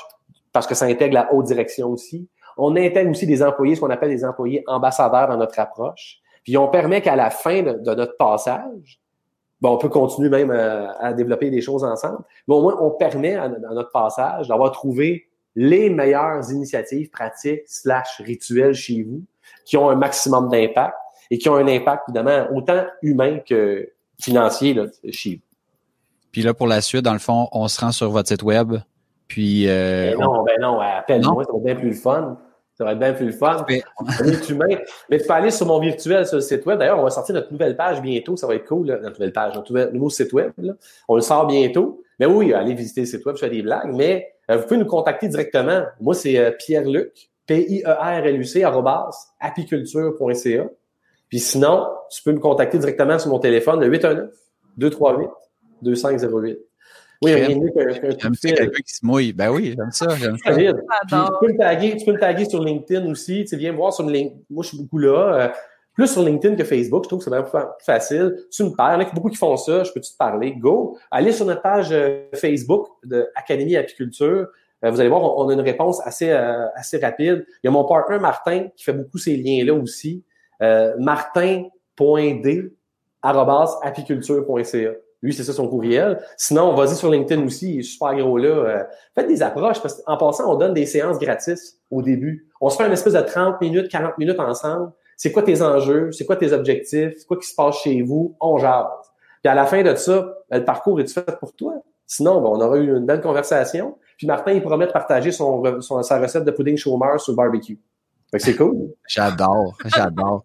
parce 0.53 0.67
que 0.67 0.75
ça 0.75 0.87
intègre 0.87 1.15
la 1.15 1.33
haute 1.33 1.47
direction 1.47 1.89
aussi. 1.89 2.29
On 2.57 2.77
intègre 2.77 3.11
aussi 3.11 3.27
des 3.27 3.43
employés, 3.43 3.75
ce 3.75 3.81
qu'on 3.81 3.91
appelle 3.91 4.11
des 4.11 4.25
employés 4.25 4.63
ambassadeurs 4.67 5.29
dans 5.29 5.37
notre 5.37 5.59
approche. 5.59 6.19
Puis 6.45 6.57
on 6.57 6.69
permet 6.69 7.03
qu'à 7.03 7.17
la 7.17 7.31
fin 7.31 7.63
de 7.63 7.95
notre 7.95 8.17
passage, 8.17 9.01
Bon, 9.61 9.75
on 9.75 9.79
peut 9.79 9.89
continuer 9.89 10.29
même 10.29 10.51
à, 10.51 11.13
développer 11.13 11.51
des 11.51 11.61
choses 11.61 11.85
ensemble. 11.85 12.25
Mais 12.49 12.55
au 12.55 12.63
moins, 12.63 12.77
on 12.81 12.91
permet 12.91 13.35
à, 13.35 13.49
notre 13.49 13.91
passage 13.91 14.49
d'avoir 14.49 14.73
trouvé 14.73 15.27
les 15.55 15.91
meilleures 15.91 16.51
initiatives 16.51 17.11
pratiques 17.11 17.63
slash 17.67 18.21
rituels 18.25 18.75
chez 18.75 19.03
vous 19.03 19.23
qui 19.65 19.77
ont 19.77 19.91
un 19.91 19.97
maximum 19.97 20.49
d'impact 20.49 20.95
et 21.31 21.39
qui 21.39 21.49
ont 21.49 21.57
un 21.57 21.69
impact, 21.69 22.05
évidemment, 22.09 22.47
autant 22.55 22.85
humain 23.03 23.39
que 23.47 23.91
financier 24.21 24.75
là, 24.75 24.87
chez 25.11 25.37
vous. 25.37 25.43
Puis 26.33 26.43
là, 26.43 26.55
pour 26.55 26.67
la 26.67 26.81
suite, 26.81 27.03
dans 27.03 27.13
le 27.13 27.19
fond, 27.19 27.49
on 27.53 27.69
se 27.69 27.81
rend 27.81 27.93
sur 27.93 28.11
votre 28.11 28.29
site 28.29 28.43
web. 28.43 28.75
Puis 29.27 29.69
euh, 29.69 30.17
ben 30.17 30.25
non, 30.25 30.45
ben 30.45 30.61
non, 30.61 30.81
appelle-moi, 30.81 31.45
va 31.53 31.59
bien 31.61 31.75
plus 31.77 31.91
le 31.91 31.95
fun. 31.95 32.39
Ça 32.81 32.93
être 32.93 32.99
bien 32.99 33.13
plus 33.13 33.27
le 33.27 33.33
fun. 33.33 33.63
Mais... 33.69 33.83
humain. 34.49 34.79
Mais 35.11 35.19
tu 35.19 35.27
peux 35.27 35.33
aller 35.35 35.51
sur 35.51 35.67
mon 35.67 35.79
virtuel 35.81 36.27
sur 36.27 36.37
le 36.37 36.41
site 36.41 36.65
web. 36.65 36.79
D'ailleurs, 36.79 36.99
on 36.99 37.03
va 37.03 37.11
sortir 37.11 37.35
notre 37.35 37.53
nouvelle 37.53 37.77
page 37.77 38.01
bientôt. 38.01 38.39
Ça 38.39 38.47
va 38.47 38.55
être 38.55 38.65
cool, 38.65 38.87
notre 38.87 39.19
nouvelle 39.19 39.35
page, 39.35 39.55
notre 39.55 39.93
nouveau 39.93 40.09
site 40.09 40.33
web. 40.33 40.51
On 41.07 41.15
le 41.15 41.21
sort 41.21 41.47
bientôt. 41.47 42.03
Mais 42.19 42.25
oui, 42.25 42.55
allez 42.55 42.73
visiter 42.73 43.03
le 43.03 43.07
site 43.07 43.27
web, 43.27 43.37
je 43.37 43.41
fais 43.41 43.51
des 43.51 43.61
blagues. 43.61 43.93
Mais 43.93 44.33
euh, 44.51 44.57
vous 44.57 44.63
pouvez 44.63 44.79
nous 44.79 44.87
contacter 44.87 45.29
directement. 45.29 45.83
Moi, 46.01 46.15
c'est 46.15 46.39
euh, 46.39 46.53
Pierre-Luc, 46.53 47.13
P-I-E-R-L-U-C, 47.47 48.65
apiculture.ca. 49.41 50.65
Puis 51.29 51.39
sinon, 51.39 51.87
tu 52.11 52.23
peux 52.23 52.33
me 52.33 52.41
contacter 52.41 52.79
directement 52.79 53.19
sur 53.19 53.29
mon 53.29 53.41
téléphone, 53.41 53.81
le 53.81 53.89
819 53.89 54.31
238 54.79 55.29
2508. 55.83 56.59
Oui, 57.23 57.35
rien 57.35 57.51
de 57.51 57.61
mieux 57.61 57.71
qu'un 57.71 58.33
quelqu'un 58.33 58.71
qui 58.71 58.95
se 58.95 59.05
mouille. 59.05 59.33
Ben 59.33 59.51
oui, 59.51 59.75
j'aime 59.77 59.91
ça, 59.91 60.07
j'aime 60.17 60.37
ça. 60.39 60.55
Tu 60.55 60.65
peux, 61.41 61.53
me 61.53 61.59
taguer, 61.59 61.97
tu 61.97 62.05
peux 62.07 62.13
me 62.13 62.19
taguer 62.19 62.47
sur 62.47 62.63
LinkedIn 62.63 63.11
aussi. 63.11 63.45
Tu 63.45 63.57
viens 63.57 63.73
voir 63.73 63.93
sur 63.93 64.09
LinkedIn. 64.09 64.41
Moi, 64.49 64.63
je 64.63 64.69
suis 64.69 64.79
beaucoup 64.79 64.99
là. 64.99 65.35
Euh, 65.35 65.49
plus 65.93 66.07
sur 66.07 66.23
LinkedIn 66.23 66.57
que 66.57 66.65
Facebook, 66.65 67.05
je 67.05 67.09
trouve 67.09 67.19
que 67.19 67.25
c'est 67.25 67.31
vraiment 67.31 67.47
plus 67.47 67.85
facile. 67.85 68.35
Tu 68.51 68.65
me 68.65 68.71
parles. 68.71 69.03
Il 69.03 69.05
y 69.05 69.07
en 69.07 69.11
a 69.11 69.15
beaucoup 69.15 69.29
qui 69.29 69.37
font 69.37 69.57
ça. 69.57 69.85
Je 69.85 69.93
peux 69.93 70.01
te 70.01 70.07
parler? 70.19 70.53
Go. 70.53 70.97
Allez 71.11 71.33
sur 71.33 71.45
notre 71.45 71.63
page 71.63 71.89
euh, 71.93 72.25
Facebook 72.35 72.89
de 73.05 73.29
Académie 73.35 73.77
Apiculture. 73.77 74.49
Euh, 74.83 74.91
vous 74.91 74.99
allez 74.99 75.11
voir, 75.11 75.23
on 75.23 75.49
a 75.49 75.53
une 75.53 75.61
réponse 75.61 76.01
assez, 76.07 76.31
assez 76.31 76.99
rapide. 76.99 77.45
Il 77.63 77.67
y 77.67 77.69
a 77.69 77.71
mon 77.71 77.85
partenaire 77.85 78.21
Martin 78.21 78.69
qui 78.75 78.85
fait 78.85 78.95
beaucoup 78.95 79.19
ces 79.19 79.37
liens-là 79.37 79.75
aussi. 79.75 80.25
Euh, 80.63 80.95
martin.d 80.99 82.73
apiculture.ca. 83.23 84.91
Lui, 85.23 85.35
c'est 85.35 85.45
ça 85.45 85.53
son 85.53 85.69
courriel. 85.69 86.23
Sinon, 86.37 86.75
vas-y 86.75 86.97
sur 86.97 87.11
LinkedIn 87.11 87.45
aussi, 87.45 87.75
il 87.75 87.79
est 87.81 87.83
super 87.83 88.15
gros 88.17 88.39
là. 88.39 88.49
Euh, 88.49 88.85
faites 89.15 89.29
des 89.29 89.43
approches, 89.43 89.81
parce 89.83 90.03
qu'en 90.03 90.17
passant, 90.17 90.51
on 90.51 90.57
donne 90.57 90.73
des 90.73 90.87
séances 90.87 91.19
gratis 91.19 91.79
au 91.91 92.01
début. 92.01 92.49
On 92.61 92.71
se 92.71 92.77
fait 92.77 92.87
une 92.87 92.93
espèce 92.93 93.13
de 93.13 93.21
30 93.21 93.61
minutes, 93.61 93.91
40 93.91 94.17
minutes 94.19 94.41
ensemble. 94.41 94.93
C'est 95.17 95.33
quoi 95.33 95.43
tes 95.43 95.61
enjeux? 95.61 96.11
C'est 96.13 96.25
quoi 96.25 96.37
tes 96.37 96.53
objectifs? 96.53 97.13
C'est 97.19 97.27
quoi 97.27 97.37
qui 97.37 97.47
se 97.47 97.55
passe 97.55 97.77
chez 97.77 98.01
vous? 98.01 98.37
On 98.41 98.57
jase. 98.57 98.87
Puis 99.43 99.51
à 99.51 99.55
la 99.55 99.67
fin 99.67 99.83
de 99.83 99.95
ça, 99.95 100.35
ben, 100.49 100.59
le 100.59 100.65
parcours 100.65 101.01
est 101.01 101.13
fait 101.13 101.39
pour 101.39 101.55
toi? 101.55 101.75
Sinon, 102.07 102.41
ben, 102.41 102.49
on 102.49 102.61
aura 102.61 102.79
eu 102.79 102.97
une 102.97 103.05
belle 103.05 103.21
conversation. 103.21 103.99
Puis 104.17 104.27
Martin, 104.27 104.53
il 104.53 104.63
promet 104.63 104.87
de 104.87 104.93
partager 104.93 105.33
son, 105.33 105.81
son 105.83 106.03
sa 106.03 106.19
recette 106.19 106.45
de 106.45 106.51
pudding 106.51 106.77
chômeur 106.77 107.21
sur 107.21 107.33
le 107.33 107.37
barbecue 107.37 107.79
c'est 108.39 108.57
cool. 108.57 108.95
J'adore, 109.09 109.77
j'adore. 109.87 110.45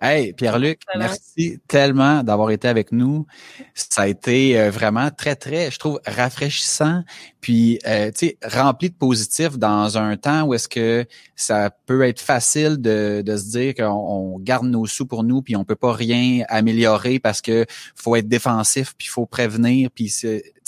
Hey, 0.00 0.32
Pierre-Luc, 0.32 0.80
merci 0.96 1.58
tellement 1.68 2.22
d'avoir 2.22 2.50
été 2.50 2.66
avec 2.66 2.92
nous. 2.92 3.26
Ça 3.74 4.02
a 4.02 4.06
été 4.06 4.58
euh, 4.58 4.70
vraiment 4.70 5.10
très, 5.10 5.36
très, 5.36 5.70
je 5.70 5.78
trouve, 5.78 6.00
rafraîchissant, 6.06 7.02
puis, 7.40 7.78
euh, 7.86 8.10
tu 8.10 8.28
sais, 8.28 8.38
rempli 8.42 8.90
de 8.90 8.94
positifs 8.94 9.58
dans 9.58 9.98
un 9.98 10.16
temps 10.16 10.44
où 10.44 10.54
est-ce 10.54 10.68
que 10.68 11.04
ça 11.34 11.70
peut 11.86 12.02
être 12.02 12.20
facile 12.20 12.80
de, 12.80 13.22
de 13.24 13.36
se 13.36 13.50
dire 13.50 13.74
qu'on 13.74 14.38
garde 14.38 14.66
nos 14.66 14.86
sous 14.86 15.06
pour 15.06 15.22
nous, 15.22 15.42
puis 15.42 15.56
on 15.56 15.64
peut 15.64 15.76
pas 15.76 15.92
rien 15.92 16.44
améliorer 16.48 17.18
parce 17.18 17.42
que 17.42 17.66
faut 17.94 18.16
être 18.16 18.28
défensif, 18.28 18.94
puis 18.96 19.08
il 19.08 19.10
faut 19.10 19.26
prévenir, 19.26 19.90
puis 19.94 20.08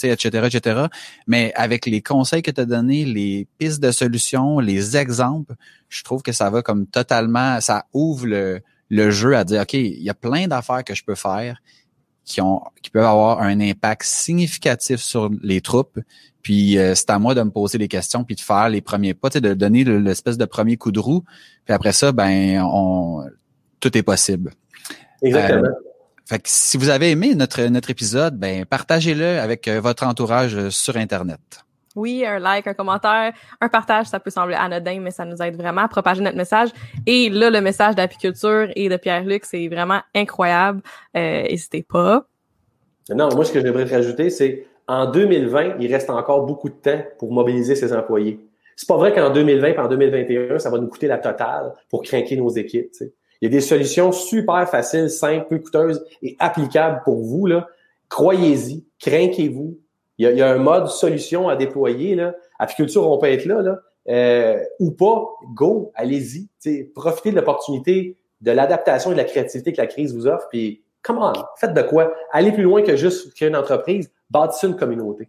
etc., 0.04 0.48
etc. 0.52 0.86
Mais 1.26 1.52
avec 1.54 1.86
les 1.86 2.02
conseils 2.02 2.42
que 2.42 2.50
tu 2.50 2.60
as 2.60 2.66
donnés, 2.66 3.04
les 3.04 3.46
pistes 3.58 3.82
de 3.82 3.90
solutions, 3.90 4.60
les 4.60 4.96
exemples, 4.96 5.54
je 5.88 6.02
trouve 6.02 6.22
que 6.22 6.32
ça 6.32 6.50
va 6.50 6.62
comme 6.62 6.86
totalement, 6.86 7.60
ça 7.60 7.86
ouvre 7.92 8.26
le, 8.26 8.60
le 8.90 9.10
jeu 9.10 9.36
à 9.36 9.44
dire, 9.44 9.62
OK, 9.62 9.74
il 9.74 10.02
y 10.02 10.10
a 10.10 10.14
plein 10.14 10.46
d'affaires 10.46 10.84
que 10.84 10.94
je 10.94 11.04
peux 11.04 11.14
faire 11.14 11.58
qui 12.24 12.40
ont 12.40 12.62
qui 12.82 12.90
peuvent 12.90 13.06
avoir 13.06 13.40
un 13.40 13.58
impact 13.60 14.02
significatif 14.02 15.00
sur 15.00 15.30
les 15.42 15.60
troupes. 15.60 15.98
Puis 16.42 16.78
euh, 16.78 16.94
c'est 16.94 17.10
à 17.10 17.18
moi 17.18 17.34
de 17.34 17.42
me 17.42 17.50
poser 17.50 17.78
des 17.78 17.88
questions 17.88 18.22
puis 18.22 18.36
de 18.36 18.40
faire 18.40 18.68
les 18.68 18.80
premiers 18.80 19.14
pas, 19.14 19.30
de 19.30 19.54
donner 19.54 19.82
l'espèce 19.82 20.36
de 20.36 20.44
premier 20.44 20.76
coup 20.76 20.92
de 20.92 21.00
roue. 21.00 21.24
Puis 21.64 21.74
après 21.74 21.92
ça, 21.92 22.12
ben 22.12 22.62
on 22.62 23.24
tout 23.80 23.96
est 23.96 24.02
possible. 24.02 24.52
Exactement. 25.22 25.64
Euh, 25.64 25.87
fait 26.28 26.40
que 26.40 26.48
si 26.50 26.76
vous 26.76 26.90
avez 26.90 27.10
aimé 27.10 27.34
notre 27.34 27.62
notre 27.68 27.90
épisode, 27.90 28.38
ben 28.38 28.66
partagez-le 28.66 29.38
avec 29.38 29.66
euh, 29.66 29.80
votre 29.80 30.06
entourage 30.06 30.68
sur 30.68 30.98
internet. 30.98 31.40
oui, 31.96 32.22
un 32.26 32.38
like, 32.38 32.66
un 32.66 32.74
commentaire, 32.74 33.32
un 33.62 33.68
partage, 33.68 34.06
ça 34.06 34.20
peut 34.20 34.28
sembler 34.28 34.54
anodin, 34.54 35.00
mais 35.00 35.10
ça 35.10 35.24
nous 35.24 35.40
aide 35.42 35.56
vraiment 35.56 35.80
à 35.80 35.88
propager 35.88 36.20
notre 36.20 36.36
message. 36.36 36.68
Et 37.06 37.30
là, 37.30 37.48
le 37.48 37.62
message 37.62 37.94
d'apiculture 37.94 38.68
et 38.76 38.90
de 38.90 38.96
Pierre-Luc, 38.98 39.46
c'est 39.46 39.66
vraiment 39.68 40.00
incroyable. 40.14 40.82
Euh, 41.16 41.44
n'hésitez 41.44 41.82
pas. 41.82 42.26
Non, 43.08 43.30
moi, 43.34 43.46
ce 43.46 43.52
que 43.52 43.60
j'aimerais 43.62 43.84
rajouter, 43.84 44.28
c'est 44.28 44.66
en 44.86 45.10
2020, 45.10 45.76
il 45.80 45.92
reste 45.92 46.10
encore 46.10 46.44
beaucoup 46.44 46.68
de 46.68 46.74
temps 46.74 47.02
pour 47.18 47.32
mobiliser 47.32 47.74
ses 47.74 47.92
employés. 47.94 48.38
C'est 48.76 48.86
pas 48.86 48.96
vrai 48.96 49.14
qu'en 49.14 49.30
2020 49.30 49.66
et 49.68 49.78
en 49.78 49.88
2021, 49.88 50.58
ça 50.58 50.70
va 50.70 50.78
nous 50.78 50.88
coûter 50.88 51.08
la 51.08 51.18
totale 51.18 51.72
pour 51.90 52.02
craquer 52.02 52.36
nos 52.36 52.50
équipes. 52.50 52.92
Il 53.40 53.46
y 53.46 53.48
a 53.48 53.50
des 53.50 53.60
solutions 53.60 54.12
super 54.12 54.68
faciles, 54.68 55.10
simples, 55.10 55.46
peu 55.48 55.58
coûteuses 55.58 56.04
et 56.22 56.36
applicables 56.38 57.02
pour 57.04 57.22
vous. 57.22 57.46
Là. 57.46 57.68
Croyez-y, 58.08 58.84
craquez-vous. 59.00 59.78
Il 60.18 60.28
y, 60.28 60.42
a, 60.42 60.50
un 60.50 60.58
mode 60.58 60.88
solution 60.88 61.48
à 61.48 61.54
déployer. 61.54 62.16
Là. 62.16 62.34
Apiculture, 62.58 63.08
on 63.08 63.18
peut 63.18 63.28
être 63.28 63.44
là, 63.44 63.62
là. 63.62 63.78
Euh, 64.08 64.58
ou 64.80 64.90
pas, 64.90 65.28
go, 65.54 65.92
allez-y. 65.94 66.48
Profitez 66.94 67.30
de 67.30 67.36
l'opportunité, 67.36 68.16
de 68.40 68.50
l'adaptation 68.50 69.10
et 69.10 69.14
de 69.14 69.18
la 69.18 69.24
créativité 69.24 69.72
que 69.72 69.80
la 69.80 69.86
crise 69.86 70.14
vous 70.14 70.26
offre. 70.26 70.48
Puis, 70.50 70.82
come 71.02 71.18
on, 71.18 71.32
faites 71.56 71.74
de 71.74 71.82
quoi? 71.82 72.12
Allez 72.32 72.50
plus 72.50 72.62
loin 72.62 72.82
que 72.82 72.96
juste 72.96 73.34
créer 73.34 73.48
une 73.48 73.56
entreprise, 73.56 74.10
bâtissez 74.30 74.66
une 74.66 74.76
communauté. 74.76 75.28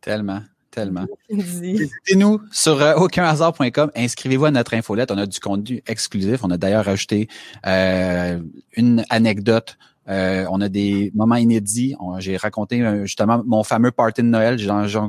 Tellement. 0.00 0.40
Tellement. 0.70 1.06
Visitez-nous 1.30 2.40
sur 2.52 2.80
euh, 2.80 2.94
aucunhasard.com. 2.94 3.90
Inscrivez-vous 3.96 4.44
à 4.44 4.50
notre 4.50 4.74
infolette. 4.74 5.10
On 5.10 5.18
a 5.18 5.26
du 5.26 5.40
contenu 5.40 5.82
exclusif. 5.86 6.44
On 6.44 6.50
a 6.50 6.56
d'ailleurs 6.56 6.88
ajouté 6.88 7.28
euh, 7.66 8.38
une 8.76 9.04
anecdote 9.08 9.76
euh, 10.08 10.46
on 10.50 10.60
a 10.60 10.68
des 10.68 11.12
moments 11.14 11.36
inédits. 11.36 11.94
J'ai 12.18 12.36
raconté 12.36 12.82
euh, 12.82 13.02
justement 13.02 13.42
mon 13.44 13.62
fameux 13.62 13.90
party 13.90 14.22
de 14.22 14.26
Noël. 14.26 14.58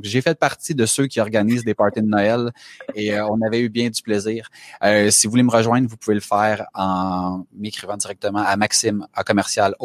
J'ai 0.04 0.22
fait 0.22 0.38
partie 0.38 0.76
de 0.76 0.86
ceux 0.86 1.08
qui 1.08 1.20
organisent 1.20 1.64
des 1.64 1.74
parties 1.74 2.02
de 2.02 2.08
Noël 2.08 2.52
et 2.96 3.16
euh, 3.16 3.26
on 3.28 3.42
avait 3.42 3.62
eu 3.62 3.70
bien 3.70 3.90
du 3.90 4.02
plaisir. 4.02 4.50
si 5.10 5.28
vous 5.28 5.32
voulez 5.32 5.44
me 5.44 5.52
rejoindre, 5.52 5.88
vous 5.88 5.98
pouvez 5.98 6.16
le 6.16 6.22
faire 6.22 6.66
en 6.74 7.46
m'écrivant 7.56 7.98
directement 7.98 8.40
à 8.40 8.56
maxime 8.58 9.08
à 9.14 9.24
commercial 9.24 9.76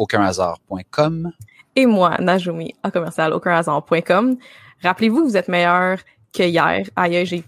Et 1.77 1.85
moi, 1.85 2.17
Najumi 2.19 2.73
à 2.83 2.91
commercial 2.91 3.33
Rappelez-vous, 4.85 5.25
vous 5.25 5.37
êtes 5.37 5.47
meilleur 5.47 5.97
que 6.33 6.43
hier. 6.43 6.85
Aïe, 6.95 7.25
j'ai 7.25 7.43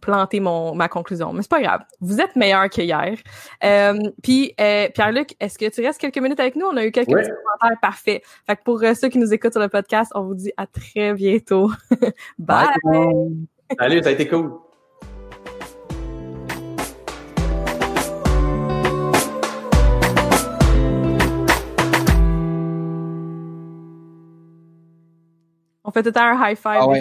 planter 0.00 0.40
mon 0.40 0.74
ma 0.74 0.88
conclusion, 0.88 1.32
mais 1.32 1.42
c'est 1.42 1.50
pas 1.50 1.62
grave. 1.62 1.82
Vous 2.00 2.20
êtes 2.20 2.34
meilleur 2.36 2.68
qu'hier. 2.68 3.16
Euh, 3.64 3.98
puis 4.22 4.54
euh, 4.60 4.88
Pierre-Luc, 4.92 5.36
est-ce 5.40 5.58
que 5.58 5.68
tu 5.70 5.84
restes 5.84 6.00
quelques 6.00 6.18
minutes 6.18 6.40
avec 6.40 6.56
nous? 6.56 6.66
On 6.66 6.76
a 6.76 6.84
eu 6.84 6.90
quelques 6.90 7.10
commentaires 7.10 7.78
parfaits. 7.80 8.22
Fait 8.46 8.56
que 8.56 8.62
pour 8.64 8.82
euh, 8.82 8.94
ceux 8.94 9.08
qui 9.08 9.18
nous 9.18 9.32
écoutent 9.32 9.52
sur 9.52 9.62
le 9.62 9.68
podcast, 9.68 10.10
on 10.14 10.22
vous 10.22 10.34
dit 10.34 10.52
à 10.56 10.66
très 10.66 11.14
bientôt. 11.14 11.70
Bye. 12.38 12.66
Salut, 13.78 14.02
ça 14.02 14.08
a 14.08 14.12
été 14.12 14.26
cool. 14.26 14.67
Fait 26.02 26.12
tout 26.12 26.18
un 26.18 26.34
high 26.34 26.56
five. 26.56 26.78
Ah 26.80 26.88
ouais, 26.88 27.00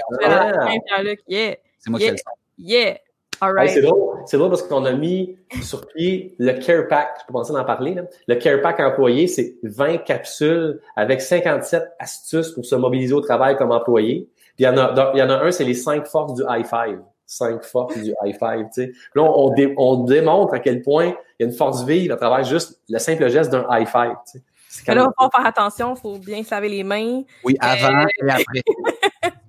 Pierre-Luc, 0.85 1.19
yeah. 1.27 1.55
C'est 1.79 1.89
moi 1.89 1.99
qui 1.99 2.09
le 2.09 2.15
Yeah. 2.57 2.97
All 3.39 3.53
right. 3.53 3.69
c'est 3.69 3.81
drôle. 3.81 4.17
C'est 4.25 4.37
drôle 4.37 4.49
parce 4.49 4.63
qu'on 4.63 4.83
a 4.85 4.93
mis 4.93 5.37
sur 5.61 5.87
pied 5.89 6.35
le 6.39 6.53
Care 6.53 6.87
Pack. 6.87 7.19
Je 7.21 7.27
peux 7.27 7.33
penser 7.33 7.53
d'en 7.53 7.63
parler. 7.63 7.93
Là. 7.93 8.03
Le 8.27 8.35
Care 8.35 8.61
Pack 8.61 8.79
employé, 8.79 9.27
c'est 9.27 9.55
20 9.63 9.97
capsules 9.99 10.81
avec 10.95 11.21
57 11.21 11.83
astuces 11.99 12.51
pour 12.51 12.65
se 12.65 12.75
mobiliser 12.75 13.13
au 13.13 13.21
travail 13.21 13.55
comme 13.55 13.71
employé. 13.71 14.27
Puis 14.55 14.63
il 14.63 14.63
y 14.65 14.67
en 14.67 14.77
a, 14.77 15.11
il 15.13 15.19
y 15.19 15.21
en 15.21 15.29
a 15.29 15.43
un, 15.43 15.51
c'est 15.51 15.63
les 15.63 15.75
5 15.75 16.07
forces 16.07 16.33
du 16.33 16.43
high 16.49 16.65
five. 16.65 16.99
5 17.27 17.63
forces 17.63 17.97
du 17.97 18.13
high 18.23 18.35
five, 18.39 18.65
tu 18.73 18.85
sais. 18.85 18.91
Là, 19.13 19.23
on, 19.23 19.53
on, 19.77 20.03
démontre 20.05 20.53
à 20.53 20.59
quel 20.59 20.81
point 20.81 21.13
il 21.37 21.43
y 21.43 21.43
a 21.43 21.45
une 21.47 21.55
force 21.55 21.83
vive 21.83 22.11
à 22.11 22.15
travers 22.15 22.43
juste 22.43 22.79
le 22.89 22.99
simple 22.99 23.29
geste 23.29 23.51
d'un 23.51 23.67
high 23.69 23.87
five, 23.87 24.15
tu 24.31 24.39
sais. 24.83 24.95
Là, 24.95 25.07
il 25.07 25.23
faut 25.23 25.29
faire 25.29 25.45
attention, 25.45 25.95
il 25.95 25.99
faut 25.99 26.17
bien 26.17 26.43
se 26.43 26.51
laver 26.51 26.69
les 26.69 26.83
mains. 26.83 27.23
Oui, 27.43 27.55
avant 27.59 28.03
euh, 28.03 28.05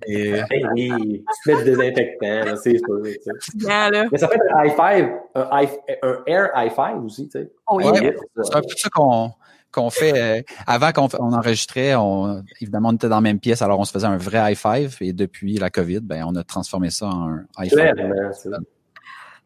et 0.07 0.39
après. 0.39 0.57
Et... 0.57 0.61
oui, 0.73 1.23
tu 1.43 1.51
mets 1.51 1.57
du 1.57 1.63
désinfectant, 1.63 2.55
c'est 2.61 2.77
sûr. 2.77 4.07
Mais 4.11 4.17
ça 4.17 4.27
peut 4.27 4.35
être 4.35 4.55
un 4.55 4.65
high 4.65 4.75
five, 4.75 5.09
un, 5.35 6.07
un 6.07 6.23
air 6.25 6.49
high 6.55 6.71
five 6.71 7.03
aussi, 7.03 7.29
tu 7.29 7.39
sais. 7.39 7.51
Oh, 7.67 7.79
c'est 7.81 8.55
un 8.55 8.61
peu 8.61 8.75
ça 8.75 8.89
qu'on 8.89 9.31
qu'on 9.71 9.91
fait 9.91 10.13
euh, 10.17 10.41
avant 10.65 10.91
qu'on 10.91 11.07
on 11.19 11.33
enregistrait, 11.33 11.93
on, 11.95 12.43
évidemment 12.59 12.89
on 12.89 12.93
était 12.93 13.07
dans 13.07 13.17
la 13.17 13.21
même 13.21 13.39
pièce, 13.39 13.61
alors 13.61 13.79
on 13.79 13.85
se 13.85 13.91
faisait 13.91 14.07
un 14.07 14.17
vrai 14.17 14.51
high 14.51 14.57
five 14.57 14.97
et 15.01 15.13
depuis 15.13 15.57
la 15.57 15.69
COVID, 15.69 15.99
ben 15.99 16.23
on 16.27 16.35
a 16.35 16.43
transformé 16.43 16.89
ça 16.89 17.05
en 17.05 17.29
un 17.29 17.45
high 17.59 17.69
five. 17.69 17.93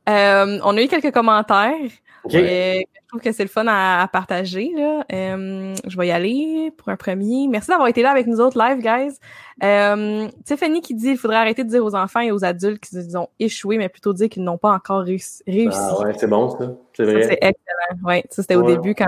Euh, 0.10 0.60
on 0.64 0.78
a 0.78 0.82
eu 0.82 0.88
quelques 0.88 1.12
commentaires. 1.14 1.90
Euh, 2.26 2.80
je 2.80 3.08
trouve 3.08 3.22
que 3.22 3.32
c'est 3.32 3.44
le 3.44 3.50
fun 3.50 3.66
à, 3.68 4.08
partager. 4.12 4.72
Là. 4.76 5.06
Euh, 5.12 5.76
je 5.86 5.98
vais 5.98 6.08
y 6.08 6.12
aller 6.12 6.72
pour 6.78 6.90
un 6.90 6.96
premier. 6.96 7.48
Merci 7.48 7.70
d'avoir 7.70 7.88
été 7.88 8.02
là 8.02 8.12
avec 8.12 8.28
nous 8.28 8.40
autres 8.40 8.58
live, 8.58 8.82
guys. 8.82 9.18
Euh, 9.64 10.28
Tiffany 10.46 10.82
qui 10.82 10.96
dit 10.96 11.10
il 11.10 11.18
faudrait 11.18 11.38
arrêter 11.38 11.64
de 11.64 11.70
dire 11.70 11.84
aux 11.84 11.96
enfants 11.96 12.22
et 12.22 12.32
aux 12.32 12.44
adultes 12.44 12.84
qu'ils 12.84 13.18
ont 13.18 13.30
échoué, 13.40 13.78
mais 13.78 13.90
plutôt 13.90 14.14
dire 14.14 14.30
qu'ils 14.30 14.44
n'ont 14.44 14.58
pas 14.58 14.72
encore 14.72 15.02
réussi. 15.02 15.44
Ah 15.72 16.00
ouais, 16.00 16.14
c'est 16.18 16.28
bon 16.28 16.50
ça. 16.50 16.74
C'est 16.96 17.04
vrai. 17.04 17.24
C'est 17.24 17.40
excellent. 17.42 18.08
Ouais, 18.08 18.24
ça 18.30 18.42
c'était 18.42 18.56
au 18.56 18.64
début 18.64 18.96
quand 18.96 19.08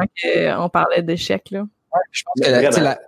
on 0.59 0.69
parlait 0.69 1.01
d'échecs. 1.01 1.51
Là. 1.51 1.61
Ouais, 1.61 2.01
je 2.11 2.23
pense 2.23 2.45
que 2.45 2.81
la, 2.81 2.99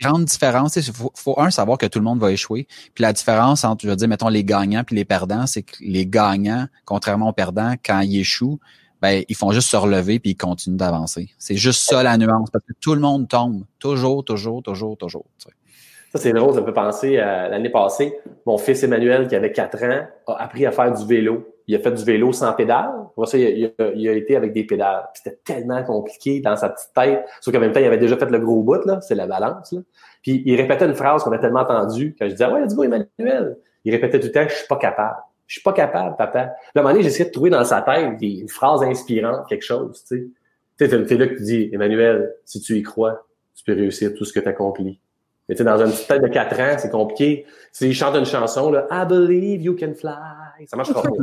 grande 0.00 0.24
différence, 0.24 0.76
il 0.76 0.84
faut, 0.84 1.12
faut, 1.16 1.38
un 1.38 1.50
savoir 1.50 1.76
que 1.76 1.86
tout 1.86 1.98
le 1.98 2.04
monde 2.04 2.20
va 2.20 2.30
échouer. 2.30 2.66
Puis 2.94 3.02
la 3.02 3.12
différence 3.12 3.64
entre, 3.64 3.84
je 3.84 3.90
veux 3.90 3.96
dire, 3.96 4.08
mettons 4.08 4.28
les 4.28 4.44
gagnants 4.44 4.84
puis 4.84 4.94
les 4.94 5.04
perdants, 5.04 5.46
c'est 5.46 5.62
que 5.62 5.74
les 5.80 6.06
gagnants, 6.06 6.66
contrairement 6.84 7.28
aux 7.28 7.32
perdants, 7.32 7.74
quand 7.84 8.00
ils 8.00 8.20
échouent, 8.20 8.60
ben 9.00 9.22
ils 9.28 9.36
font 9.36 9.50
juste 9.52 9.68
se 9.68 9.76
relever 9.76 10.18
puis 10.18 10.32
ils 10.32 10.36
continuent 10.36 10.76
d'avancer. 10.76 11.30
C'est 11.38 11.56
juste 11.56 11.88
ça 11.88 12.02
la 12.02 12.16
nuance 12.18 12.50
parce 12.50 12.64
que 12.64 12.72
tout 12.80 12.94
le 12.94 13.00
monde 13.00 13.28
tombe 13.28 13.64
toujours, 13.78 14.24
toujours, 14.24 14.62
toujours, 14.62 14.96
toujours. 14.96 15.26
Ça 15.38 15.50
c'est 16.18 16.32
drôle, 16.32 16.54
ça 16.54 16.60
me 16.60 16.72
penser 16.72 17.18
à 17.18 17.48
l'année 17.48 17.70
passée, 17.70 18.18
mon 18.44 18.58
fils 18.58 18.82
Emmanuel 18.82 19.28
qui 19.28 19.36
avait 19.36 19.52
4 19.52 19.84
ans 19.84 20.06
a 20.26 20.42
appris 20.42 20.66
à 20.66 20.72
faire 20.72 20.92
du 20.92 21.06
vélo. 21.06 21.46
Il 21.68 21.76
a 21.76 21.78
fait 21.78 21.92
du 21.92 22.02
vélo 22.02 22.32
sans 22.32 22.52
pédale. 22.52 22.90
Pour 23.14 23.28
ça, 23.28 23.38
il 23.38 23.72
a, 23.78 24.12
été 24.12 24.34
avec 24.34 24.52
des 24.52 24.64
pédales. 24.64 25.08
C'était 25.14 25.38
tellement 25.44 25.84
compliqué 25.84 26.40
dans 26.40 26.56
sa 26.56 26.70
petite 26.70 26.90
tête. 26.92 27.24
Sauf 27.40 27.54
qu'en 27.54 27.60
même 27.60 27.70
temps, 27.70 27.78
il 27.78 27.86
avait 27.86 27.98
déjà 27.98 28.16
fait 28.16 28.28
le 28.28 28.40
gros 28.40 28.64
bout, 28.64 28.84
là. 28.86 29.00
C'est 29.02 29.14
la 29.14 29.28
balance, 29.28 29.70
là. 29.70 29.80
Puis 30.20 30.42
il 30.44 30.56
répétait 30.56 30.86
une 30.86 30.94
phrase 30.94 31.22
qu'on 31.22 31.30
a 31.30 31.38
tellement 31.38 31.60
entendue 31.60 32.16
quand 32.18 32.26
je 32.26 32.32
disais, 32.32 32.46
ouais, 32.46 32.66
dis-moi 32.66 32.86
Emmanuel. 32.86 33.56
Il 33.84 33.92
répétait 33.92 34.18
tout 34.18 34.26
le 34.26 34.32
temps, 34.32 34.48
je 34.48 34.54
suis 34.54 34.66
pas 34.66 34.78
capable. 34.78 35.16
Je 35.50 35.56
suis 35.56 35.62
pas 35.64 35.72
capable, 35.72 36.14
papa. 36.14 36.44
Puis 36.44 36.70
à 36.76 36.78
un 36.78 36.82
moment 36.82 36.92
donné, 36.92 37.02
j'essayais 37.02 37.24
de 37.24 37.32
trouver 37.32 37.50
dans 37.50 37.64
sa 37.64 37.82
tête 37.82 38.18
des, 38.18 38.38
une 38.38 38.48
phrase 38.48 38.84
inspirante, 38.84 39.48
quelque 39.48 39.64
chose, 39.64 40.04
tu 40.06 40.32
sais. 40.78 40.88
Tu 40.88 41.16
là 41.16 41.26
qui 41.26 41.42
dit, 41.42 41.70
Emmanuel, 41.72 42.36
si 42.44 42.60
tu 42.60 42.76
y 42.76 42.82
crois, 42.84 43.26
tu 43.56 43.64
peux 43.64 43.72
réussir 43.72 44.14
tout 44.14 44.24
ce 44.24 44.32
que 44.32 44.38
tu 44.38 44.46
accomplis. 44.46 45.00
Mais 45.48 45.56
tu 45.56 45.58
sais, 45.58 45.64
dans 45.64 45.84
une 45.84 45.90
petite 45.90 46.06
tête 46.06 46.22
de 46.22 46.28
4 46.28 46.60
ans, 46.60 46.76
c'est 46.78 46.92
compliqué. 46.92 47.46
Si 47.72 47.88
il 47.88 47.94
chante 47.94 48.14
une 48.14 48.24
chanson, 48.24 48.70
là, 48.70 48.86
I 48.92 49.04
believe 49.08 49.60
you 49.60 49.74
can 49.74 49.92
fly. 49.92 50.14
Ça 50.68 50.76
marchera 50.76 51.02
pas. 51.02 51.08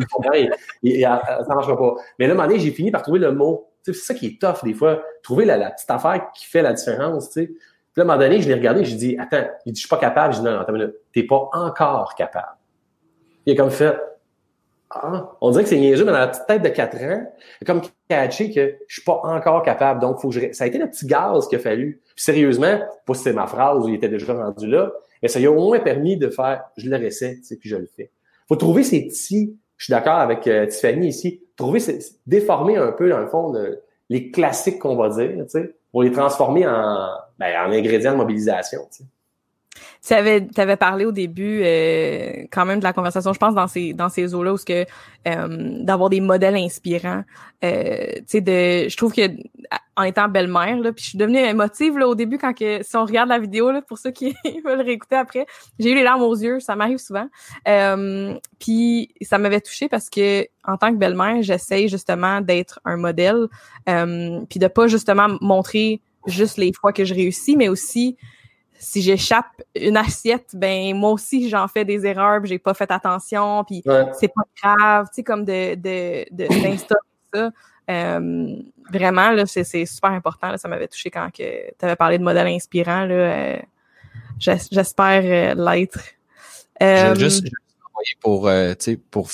ça 0.84 1.54
marchera 1.56 1.78
pas. 1.78 1.94
Mais 2.20 2.28
là, 2.28 2.34
à 2.34 2.34
un 2.34 2.38
moment 2.38 2.50
donné, 2.50 2.60
j'ai 2.60 2.72
fini 2.72 2.92
par 2.92 3.04
trouver 3.04 3.20
le 3.20 3.32
mot. 3.32 3.70
Tu 3.86 3.94
sais, 3.94 4.00
c'est 4.00 4.08
ça 4.08 4.14
qui 4.14 4.26
est 4.26 4.42
tough, 4.42 4.62
des 4.66 4.74
fois. 4.74 5.02
Trouver 5.24 5.46
la, 5.46 5.72
petite 5.72 5.90
affaire 5.90 6.32
qui 6.36 6.46
fait 6.46 6.62
la 6.62 6.74
différence, 6.74 7.30
tu 7.30 7.44
sais. 7.44 7.48
Puis 7.48 7.56
là, 7.96 8.02
à 8.02 8.04
un 8.04 8.08
moment 8.08 8.20
donné, 8.20 8.42
je 8.42 8.50
l'ai 8.50 8.56
regardé, 8.56 8.84
j'ai 8.84 8.98
dit, 8.98 9.18
attends, 9.18 9.48
il 9.66 9.72
dit, 9.72 9.80
je 9.80 9.88
suis 9.88 9.90
pas 9.90 10.00
capable. 10.00 10.34
J'ai 10.34 10.42
dit, 10.42 10.46
non, 10.46 10.52
non, 10.52 10.60
attends, 10.60 10.74
t'es 11.14 11.24
pas 11.24 11.50
encore 11.54 12.14
capable. 12.16 12.58
Il 13.46 13.54
a 13.54 13.56
comme 13.56 13.72
fait, 13.72 13.98
ah, 14.90 15.36
on 15.42 15.52
dirait 15.52 15.64
que 15.64 15.70
c'est 15.70 15.80
niaiseux, 15.80 16.06
mais 16.06 16.14
dans 16.14 16.20
la 16.20 16.28
petite 16.28 16.48
tête 16.48 16.62
de 16.62 16.70
4 16.70 17.04
ans, 17.04 17.34
comme 17.66 17.82
catché 18.08 18.52
que 18.52 18.78
je 18.88 18.94
suis 18.94 19.04
pas 19.04 19.20
encore 19.24 19.62
capable. 19.64 20.00
Donc, 20.00 20.20
faut 20.20 20.30
que 20.30 20.36
je... 20.36 20.54
ça 20.54 20.64
a 20.64 20.68
été 20.68 20.78
le 20.78 20.90
petit 20.90 21.06
gaz 21.06 21.48
qu'il 21.48 21.58
a 21.58 21.62
fallu. 21.62 22.02
Puis 22.16 22.24
sérieusement, 22.24 22.80
pas 23.06 23.14
si 23.14 23.24
c'est 23.24 23.34
ma 23.34 23.48
phrase 23.48 23.84
où 23.84 23.90
il 23.90 23.96
était 23.96 24.08
déjà 24.08 24.34
rendu 24.34 24.68
là, 24.68 24.92
mais 25.22 25.28
ça 25.28 25.40
lui 25.40 25.48
a 25.48 25.52
au 25.52 25.56
moins 25.56 25.80
permis 25.80 26.16
de 26.16 26.30
faire, 26.30 26.64
je 26.78 26.90
le 26.90 26.96
réessaie, 26.96 27.40
puis 27.60 27.70
je 27.70 27.76
le 27.76 27.88
fais. 27.88 28.12
Faut 28.48 28.56
trouver 28.56 28.84
ces 28.84 29.08
petits, 29.08 29.58
je 29.76 29.86
suis 29.86 29.92
d'accord 29.92 30.20
avec 30.20 30.48
euh, 30.48 30.66
Tiffany 30.68 31.10
ici, 31.10 31.42
trouver, 31.58 31.80
ces, 31.80 32.00
déformer 32.26 32.78
un 32.78 32.94
peu, 32.94 33.10
dans 33.10 33.20
le 33.20 33.28
fond, 33.28 33.54
les 34.10 34.32
classiques 34.32 34.80
qu'on 34.80 34.96
va 34.96 35.10
dire, 35.10 35.32
tu 35.44 35.50
sais, 35.50 35.76
pour 35.92 36.04
les 36.04 36.12
transformer 36.12 36.66
en, 36.66 37.10
ben, 37.40 37.68
en 37.68 37.72
ingrédients 37.72 38.14
de 38.14 38.18
mobilisation, 38.18 38.82
tu 38.92 39.00
sais. 39.00 39.04
Tu 40.08 40.14
avais, 40.14 40.78
parlé 40.78 41.04
au 41.04 41.12
début 41.12 41.62
euh, 41.64 42.46
quand 42.50 42.66
même 42.66 42.80
de 42.80 42.84
la 42.86 42.94
conversation, 42.94 43.34
je 43.34 43.40
pense, 43.40 43.54
dans 43.54 43.68
ces 43.68 43.92
dans 43.92 44.08
ces 44.08 44.34
eaux-là, 44.34 44.54
où 44.54 44.58
ce 44.58 44.64
que 44.64 44.86
euh, 45.28 45.84
d'avoir 45.84 46.10
des 46.10 46.22
modèles 46.22 46.56
inspirants. 46.56 47.24
Euh, 47.66 48.14
tu 48.16 48.24
sais, 48.28 48.42
de 48.42 48.88
je 48.88 48.96
trouve 48.96 49.12
que 49.12 49.28
en 49.98 50.04
étant 50.04 50.30
belle-mère, 50.30 50.80
là, 50.80 50.94
puis 50.94 51.04
je 51.04 51.10
suis 51.10 51.18
devenue 51.18 51.40
émotive 51.40 51.98
là, 51.98 52.08
au 52.08 52.16
début 52.16 52.38
quand 52.38 52.54
que 52.54 52.84
si 52.84 52.96
on 52.96 53.04
regarde 53.04 53.28
la 53.28 53.38
vidéo, 53.38 53.70
là, 53.72 53.82
pour 53.82 53.98
ceux 53.98 54.12
qui 54.12 54.34
veulent 54.66 54.80
réécouter 54.80 55.18
après, 55.18 55.46
j'ai 55.78 55.92
eu 55.92 55.96
les 55.96 56.04
larmes 56.04 56.22
aux 56.22 56.36
yeux, 56.36 56.62
ça 56.62 56.78
m'arrive 56.78 57.00
souvent. 57.00 57.28
puis 58.60 59.10
ça 59.22 59.38
m'avait 59.38 59.62
touchée 59.62 59.90
parce 59.90 60.10
que 60.10 60.48
en 60.64 60.78
tant 60.78 60.94
que 60.94 60.98
belle-mère, 60.98 61.42
j'essaye 61.42 61.90
justement 61.90 62.40
d'être 62.40 62.80
un 62.86 62.96
modèle, 62.96 63.48
puis 63.86 64.60
de 64.60 64.68
pas 64.68 64.88
justement 64.88 65.28
montrer 65.42 66.00
juste 66.28 66.58
les 66.58 66.72
fois 66.72 66.94
que 66.94 67.04
je 67.04 67.14
réussis, 67.14 67.58
mais 67.58 67.68
aussi 67.68 68.16
si 68.80 69.02
j'échappe 69.02 69.64
une 69.76 69.98
assiette, 69.98 70.50
ben 70.54 70.96
moi 70.96 71.12
aussi 71.12 71.50
j'en 71.50 71.68
fais 71.68 71.86
des 71.86 72.06
erreurs, 72.06 72.46
j'ai 72.46 72.60
pas 72.60 72.74
fait 72.74 72.90
attention, 72.92 73.64
puis 73.64 73.84
c'est 74.20 74.28
pas 74.34 74.44
grave, 74.62 75.08
tu 75.10 75.16
sais 75.16 75.24
comme 75.24 75.46
de 75.46 75.76
de 75.76 76.26
d'instaurer 76.62 77.02
ça. 77.34 77.52
Euh, 77.90 78.56
vraiment 78.92 79.32
là, 79.32 79.46
c'est 79.46 79.86
super 79.86 80.12
important. 80.12 80.52
Là, 80.52 80.58
ça 80.58 80.68
m'avait 80.68 80.88
touché 80.88 81.10
quand 81.10 81.30
que 81.32 81.70
tu 81.78 81.86
avais 81.86 81.96
parlé 81.96 82.18
de 82.18 82.24
modèle 82.24 82.48
inspirant 82.48 83.06
là. 83.06 83.16
Euh, 83.16 83.58
j'espère 84.40 85.24
euh, 85.24 85.56
l'être. 85.56 86.00
juste 87.18 87.48
pour 88.22 88.50
pour 89.12 89.30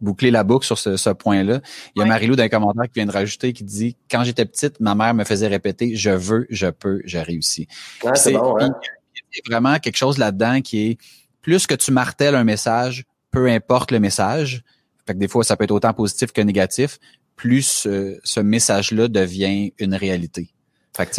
boucler 0.00 0.30
la 0.30 0.44
boucle 0.44 0.66
sur 0.66 0.78
ce, 0.78 0.96
ce 0.96 1.10
point-là. 1.10 1.60
Il 1.94 2.00
y 2.00 2.02
a 2.02 2.06
Marilou 2.06 2.36
d'un 2.36 2.48
commentaire 2.48 2.84
qui 2.84 2.94
vient 2.94 3.06
de 3.06 3.12
rajouter 3.12 3.52
qui 3.52 3.64
dit 3.64 3.96
quand 4.10 4.24
j'étais 4.24 4.44
petite, 4.44 4.80
ma 4.80 4.94
mère 4.94 5.14
me 5.14 5.24
faisait 5.24 5.48
répéter 5.48 5.94
je 5.96 6.10
veux, 6.10 6.46
je 6.50 6.68
peux, 6.68 7.02
je 7.04 7.18
réussis. 7.18 7.68
c'est 8.14 8.32
bon, 8.32 8.56
hein? 8.60 8.70
Il 9.14 9.40
y 9.48 9.52
a 9.52 9.58
vraiment 9.58 9.78
quelque 9.78 9.96
chose 9.96 10.18
là-dedans 10.18 10.60
qui 10.60 10.90
est 10.90 10.98
plus 11.40 11.66
que 11.66 11.74
tu 11.74 11.90
martèles 11.90 12.34
un 12.34 12.44
message, 12.44 13.04
peu 13.30 13.48
importe 13.48 13.90
le 13.90 14.00
message. 14.00 14.62
Fait 15.06 15.14
que 15.14 15.18
des 15.18 15.28
fois 15.28 15.44
ça 15.44 15.56
peut 15.56 15.64
être 15.64 15.70
autant 15.70 15.92
positif 15.92 16.32
que 16.32 16.40
négatif, 16.40 16.98
plus 17.36 17.86
euh, 17.86 18.20
ce 18.24 18.40
message-là 18.40 19.08
devient 19.08 19.72
une 19.78 19.94
réalité. 19.94 20.50
Fait 20.96 21.06
que, 21.06 21.14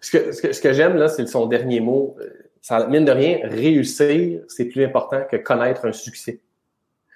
ce 0.00 0.10
que, 0.10 0.32
ce 0.32 0.42
que, 0.42 0.52
ce 0.52 0.60
que 0.60 0.72
j'aime, 0.72 0.96
là, 0.96 1.08
c'est 1.08 1.26
son 1.26 1.46
dernier 1.46 1.80
mot. 1.80 2.16
Ça, 2.66 2.84
mine 2.88 3.04
de 3.04 3.12
rien, 3.12 3.38
réussir, 3.44 4.40
c'est 4.48 4.64
plus 4.64 4.84
important 4.84 5.22
que 5.30 5.36
connaître 5.36 5.86
un 5.86 5.92
succès. 5.92 6.40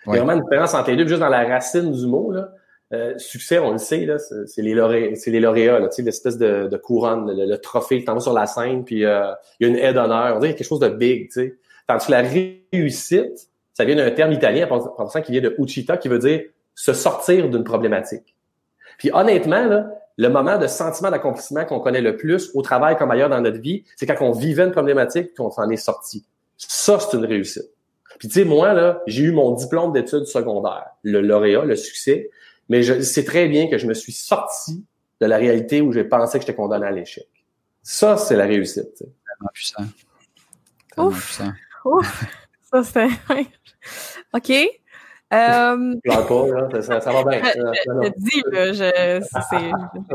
Il 0.07 0.15
y 0.15 0.17
a 0.17 0.23
vraiment 0.23 0.35
une 0.35 0.45
différence 0.45 0.75
entre 0.75 0.93
les 0.93 0.97
deux, 0.97 1.09
juste 1.09 1.19
dans 1.19 1.29
la 1.29 1.43
racine 1.43 1.91
du 1.91 2.07
mot. 2.07 2.31
Là, 2.31 2.53
euh, 2.93 3.19
succès, 3.19 3.59
on 3.59 3.73
le 3.73 3.79
sait, 3.79 4.07
là, 4.07 4.17
c'est 4.21 4.63
les 4.63 4.75
lauréats, 4.75 5.17
c'est 5.17 5.33
les 5.33 5.41
lauréats, 5.41 5.81
là, 5.81 5.89
l'espèce 5.99 6.39
de, 6.39 6.69
de 6.69 6.77
couronne, 6.77 7.37
le, 7.37 7.47
le 7.47 7.59
trophée, 7.59 8.05
tu 8.05 8.21
sur 8.21 8.33
la 8.33 8.47
scène, 8.47 8.85
puis 8.85 9.05
euh, 9.05 9.33
il 9.59 9.67
y 9.67 9.69
a 9.69 9.73
une 9.73 9.79
aide 9.81 9.97
d'honneur. 9.97 10.37
On 10.37 10.39
dirait 10.39 10.55
quelque 10.55 10.69
chose 10.69 10.79
de 10.79 10.89
big, 10.89 11.27
tu 11.27 11.33
sais. 11.33 11.57
Tandis 11.89 12.07
que 12.07 12.13
la 12.13 12.23
réussite, 12.23 13.49
ça 13.75 13.85
vient 13.85 13.97
d'un 13.97 14.13
terme 14.13 14.31
italien, 14.31 14.69
en 14.71 14.79
pensant 14.79 15.21
qu'il 15.21 15.33
vient 15.33 15.51
de 15.51 15.57
Uchita, 15.59 15.97
qui 15.97 16.07
veut 16.07 16.21
dire 16.21 16.43
se 16.77 16.93
sortir 16.93 17.51
d'une 17.51 17.65
problématique. 17.65 18.37
Puis 18.99 19.11
honnêtement, 19.13 19.67
là, 19.67 19.91
le 20.21 20.29
moment 20.29 20.59
de 20.59 20.67
sentiment 20.67 21.11
d'accomplissement 21.11 21.65
qu'on 21.65 21.81
connaît 21.81 22.03
le 22.03 22.15
plus 22.15 22.51
au 22.53 22.61
travail 22.61 22.95
comme 22.99 23.11
ailleurs 23.11 23.31
dans 23.31 23.41
notre 23.41 23.59
vie, 23.59 23.85
c'est 23.97 24.05
quand 24.05 24.17
on 24.21 24.33
vivait 24.33 24.65
une 24.65 24.71
problématique 24.71 25.35
qu'on 25.35 25.51
s'en 25.51 25.71
est 25.71 25.79
sorti. 25.79 26.27
Ça, 26.59 26.99
c'est 27.01 27.17
une 27.17 27.25
réussite. 27.25 27.71
Puis 28.19 28.29
tu 28.29 28.35
sais, 28.35 28.45
moi, 28.45 28.75
là, 28.75 29.01
j'ai 29.07 29.23
eu 29.23 29.33
mon 29.33 29.53
diplôme 29.53 29.95
d'études 29.95 30.27
secondaires, 30.27 30.91
le 31.05 31.23
lauréat, 31.23 31.65
le 31.65 31.75
succès, 31.75 32.29
mais 32.69 32.83
je 32.83 33.01
sais 33.01 33.25
très 33.25 33.49
bien 33.49 33.71
que 33.71 33.79
je 33.79 33.87
me 33.87 33.95
suis 33.95 34.13
sorti 34.13 34.85
de 35.23 35.27
la 35.27 35.39
réalité 35.39 35.81
où 35.81 35.91
j'ai 35.91 36.05
pensé 36.05 36.39
que 36.39 36.43
j'étais 36.45 36.55
condamné 36.55 36.87
à 36.87 36.91
l'échec. 36.91 37.27
Ça, 37.83 38.19
c'est 38.19 38.37
la 38.37 38.45
réussite. 38.45 38.99
Tellement 38.99 39.51
puissant. 39.55 39.85
Tellement 40.95 41.09
Ouf. 41.09 41.25
puissant. 41.25 41.53
Ouf. 41.87 42.25
Ça, 42.71 42.85
c'est... 42.85 43.09
OK. 44.35 44.53
Euh... 45.33 45.95
pas, 46.05 46.47
là. 46.49 46.69
Ça, 46.83 47.01
ça, 47.01 47.13
va 47.13 47.23
bien. 47.23 47.41
Je, 47.45 47.61
je, 47.61 48.05
je 48.05 48.11
dis, 48.17 48.43
là, 48.51 48.73
je, 48.73 49.23
c'est, 49.49 49.71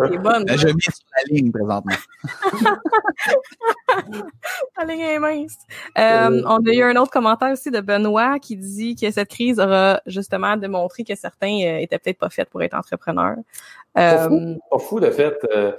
c'est 0.09 0.17
bonne. 0.17 0.43
Je 0.47 0.67
mets 0.67 0.73
sur 0.81 0.93
la 1.15 1.23
ligne 1.33 1.49
présentement. 1.51 1.95
la 4.77 4.85
ligne 4.85 5.01
est 5.01 5.19
mince. 5.19 5.57
Euh, 5.97 6.41
on 6.45 6.57
a 6.57 6.73
eu 6.73 6.83
un 6.83 6.97
autre 6.97 7.11
commentaire 7.11 7.53
aussi 7.53 7.71
de 7.71 7.79
Benoît 7.79 8.39
qui 8.39 8.57
dit 8.57 8.95
que 8.95 9.09
cette 9.09 9.29
crise 9.29 9.57
aura 9.59 10.01
justement 10.05 10.57
démontré 10.57 11.05
que 11.05 11.15
certains 11.15 11.61
euh, 11.65 11.77
étaient 11.77 11.99
peut-être 11.99 12.19
pas 12.19 12.29
faits 12.29 12.49
pour 12.49 12.61
être 12.61 12.73
entrepreneurs. 12.73 13.37
Pas, 13.93 14.27
fou, 14.27 14.35
euh, 14.35 14.55
pas 14.69 14.79
fou 14.79 14.99
de 14.99 15.09
fait. 15.09 15.37
Euh, 15.55 15.71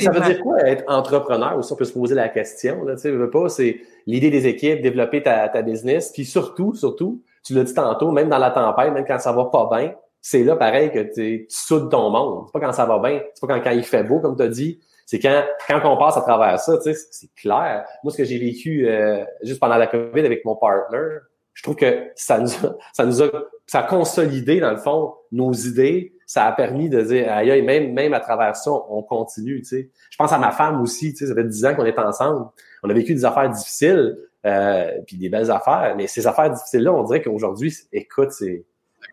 ça 0.00 0.12
veut 0.12 0.20
dire 0.20 0.40
quoi 0.40 0.60
être 0.60 0.84
entrepreneur? 0.86 1.58
Aussi, 1.58 1.72
on 1.72 1.76
peut 1.76 1.84
se 1.84 1.92
poser 1.92 2.14
la 2.14 2.28
question. 2.28 2.84
Là, 2.84 2.94
veux 2.94 3.30
pas, 3.30 3.48
c'est 3.48 3.80
l'idée 4.06 4.30
des 4.30 4.46
équipes, 4.46 4.80
développer 4.80 5.24
ta, 5.24 5.48
ta 5.48 5.62
business, 5.62 6.12
puis 6.12 6.24
surtout, 6.24 6.74
surtout, 6.74 7.20
tu 7.46 7.54
l'as 7.54 7.62
dit 7.62 7.74
tantôt, 7.74 8.10
même 8.10 8.28
dans 8.28 8.38
la 8.38 8.50
tempête, 8.50 8.92
même 8.92 9.04
quand 9.06 9.20
ça 9.20 9.32
va 9.32 9.44
pas 9.44 9.68
bien, 9.72 9.94
c'est 10.20 10.42
là 10.42 10.56
pareil 10.56 10.90
que 10.90 11.14
tu 11.14 11.46
soudes 11.48 11.88
ton 11.88 12.10
monde. 12.10 12.46
C'est 12.46 12.52
pas 12.52 12.66
quand 12.66 12.72
ça 12.72 12.84
va 12.84 12.98
bien, 12.98 13.22
c'est 13.32 13.46
pas 13.46 13.60
quand, 13.60 13.70
il 13.70 13.84
fait 13.84 14.02
beau, 14.02 14.18
comme 14.18 14.36
tu 14.36 14.42
as 14.42 14.48
dit. 14.48 14.80
C'est 15.06 15.20
quand, 15.20 15.44
quand 15.68 15.80
on 15.84 15.96
passe 15.96 16.16
à 16.16 16.22
travers 16.22 16.58
ça, 16.58 16.76
tu 16.78 16.92
sais, 16.92 17.06
c'est 17.12 17.32
clair. 17.36 17.84
Moi, 18.02 18.12
ce 18.12 18.16
que 18.16 18.24
j'ai 18.24 18.38
vécu 18.38 18.88
euh, 18.88 19.24
juste 19.42 19.60
pendant 19.60 19.76
la 19.76 19.86
COVID 19.86 20.26
avec 20.26 20.44
mon 20.44 20.56
partner, 20.56 21.18
je 21.54 21.62
trouve 21.62 21.76
que 21.76 22.08
ça 22.16 22.40
nous 22.40 22.50
a, 22.66 22.76
ça 22.92 23.06
nous 23.06 23.22
a, 23.22 23.30
ça 23.66 23.80
a 23.80 23.82
consolidé, 23.84 24.58
dans 24.58 24.72
le 24.72 24.78
fond, 24.78 25.14
nos 25.30 25.52
idées. 25.52 26.12
Ça 26.26 26.46
a 26.46 26.52
permis 26.52 26.88
de 26.88 27.00
dire, 27.02 27.32
aïe, 27.32 27.62
même, 27.62 27.92
même 27.92 28.12
à 28.12 28.18
travers 28.18 28.56
ça, 28.56 28.72
on 28.72 29.00
continue, 29.04 29.60
tu 29.60 29.68
sais. 29.68 29.90
Je 30.10 30.16
pense 30.16 30.32
à 30.32 30.38
ma 30.38 30.50
femme 30.50 30.82
aussi, 30.82 31.12
tu 31.12 31.18
sais, 31.18 31.28
ça 31.28 31.36
fait 31.36 31.44
dix 31.44 31.64
ans 31.64 31.76
qu'on 31.76 31.84
est 31.84 31.96
ensemble. 32.00 32.46
On 32.82 32.90
a 32.90 32.92
vécu 32.92 33.14
des 33.14 33.24
affaires 33.24 33.48
difficiles. 33.48 34.16
Euh, 34.46 34.92
puis 35.04 35.16
des 35.16 35.28
belles 35.28 35.50
affaires. 35.50 35.94
Mais 35.96 36.06
ces 36.06 36.26
affaires 36.28 36.50
difficiles-là, 36.50 36.92
on 36.92 37.02
dirait 37.02 37.20
qu'aujourd'hui, 37.20 37.74
écoute, 37.92 38.30
c'est 38.30 38.64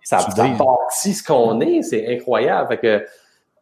ça, 0.03 0.19
ça 0.19 0.47
bâtit 0.47 1.13
ce 1.13 1.23
qu'on 1.23 1.59
est, 1.59 1.81
c'est 1.81 2.07
incroyable. 2.07 2.67
Fait 2.67 2.77
que 2.77 3.05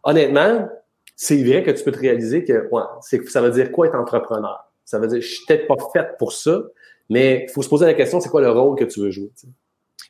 honnêtement, 0.04 0.68
c'est 1.16 1.42
vrai 1.42 1.64
que 1.64 1.72
tu 1.72 1.82
peux 1.86 1.94
te 1.94 2.00
réaliser 2.00 2.44
que 2.44 2.68
ouais, 2.72 2.82
c'est 3.00 3.26
ça 3.30 3.42
veut 3.42 3.52
dire 3.52 3.72
quoi 3.72 3.88
être 3.88 3.96
entrepreneur? 3.96 4.70
Ça 4.84 5.00
veut 5.00 5.08
dire 5.08 5.22
je 5.22 5.28
suis 5.28 5.46
peut-être 5.46 5.66
pas 5.68 5.78
faite 5.94 6.18
pour 6.18 6.34
ça, 6.34 6.62
mais 7.10 7.46
il 7.48 7.52
faut 7.52 7.62
se 7.62 7.70
poser 7.70 7.86
la 7.86 7.94
question, 7.94 8.20
c'est 8.20 8.30
quoi 8.30 8.42
le 8.42 8.52
rôle 8.52 8.78
que 8.78 8.84
tu 8.84 9.00
veux 9.00 9.12
jouer. 9.12 9.32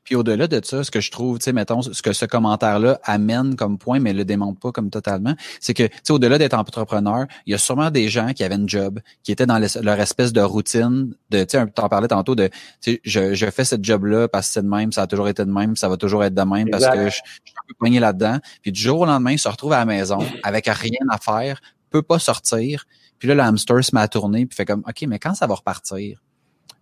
Puis 0.04 0.16
au-delà 0.16 0.48
de 0.48 0.60
ça, 0.64 0.84
ce 0.84 0.92
que 0.92 1.00
je 1.00 1.12
trouve, 1.12 1.38
tu 1.38 1.46
sais, 1.46 1.54
mettons, 1.54 1.82
ce 1.82 2.02
que 2.02 2.14
ce 2.14 2.26
commentaire-là 2.26 3.00
amène 3.04 3.56
comme 3.56 3.78
point, 3.78 4.00
mais 4.00 4.14
le 4.14 4.26
démontre 4.26 4.60
pas 4.60 4.72
comme 4.72 4.90
totalement, 4.90 5.36
c'est 5.60 5.74
que, 5.74 5.84
tu 5.84 5.94
sais, 6.04 6.14
au-delà 6.14 6.38
d'être 6.38 6.56
entrepreneur, 6.56 7.26
il 7.46 7.52
y 7.52 7.54
a 7.54 7.58
sûrement 7.58 7.92
des 7.92 8.10
gens 8.10 8.34
qui 8.34 8.44
avaient 8.44 8.56
une 8.56 8.68
job, 8.68 9.00
qui 9.24 9.32
étaient 9.32 9.46
dans 9.46 9.60
leur 9.60 10.00
espèce 10.00 10.34
de 10.34 10.42
routine, 10.42 11.14
de, 11.30 11.44
tu 11.44 11.58
sais, 11.58 11.68
t'en 11.68 11.88
parlais 11.88 12.08
tantôt 12.08 12.36
de, 12.36 12.48
tu 12.82 12.94
sais, 12.94 13.02
je, 13.04 13.34
je 13.36 13.50
fais 13.52 13.64
cette 13.64 13.86
job-là 13.86 14.28
parce 14.28 14.48
que 14.48 14.54
c'est 14.54 14.64
de 14.64 14.68
même, 14.68 14.92
ça 14.92 15.04
a 15.04 15.08
toujours 15.08 15.28
été 15.28 15.46
de 15.46 15.52
même, 15.52 15.76
ça 15.76 15.88
va 15.88 15.98
toujours 15.98 16.24
être 16.24 16.34
de 16.34 16.42
même 16.42 16.70
parce 16.70 16.88
que 16.88 17.10
je, 17.10 17.10
je 17.10 17.12
suis 17.16 17.56
un 17.58 17.68
peu 17.68 17.74
poigné 17.76 18.00
là-dedans. 18.00 18.40
Puis 18.62 18.72
du 18.72 18.82
jour 18.82 19.02
au 19.02 19.06
lendemain, 19.06 19.32
il 19.32 19.40
se 19.40 19.48
retrouve 19.48 19.74
à 19.74 19.80
la 19.80 19.86
maison 19.86 20.20
avec 20.44 20.66
rien 20.68 21.00
à 21.10 21.18
faire, 21.18 21.62
peut 21.92 22.02
pas 22.02 22.20
sortir. 22.20 22.86
Puis 23.20 23.28
là, 23.28 23.36
le 23.36 23.42
hamster 23.42 23.84
se 23.84 23.94
met 23.94 24.02
à 24.02 24.08
tourner, 24.08 24.48
puis 24.48 24.56
fait 24.56 24.66
comme, 24.66 24.84
OK, 24.88 25.04
mais 25.08 25.20
quand 25.20 25.36
ça 25.36 25.46
va 25.46 25.54
repartir? 25.54 26.24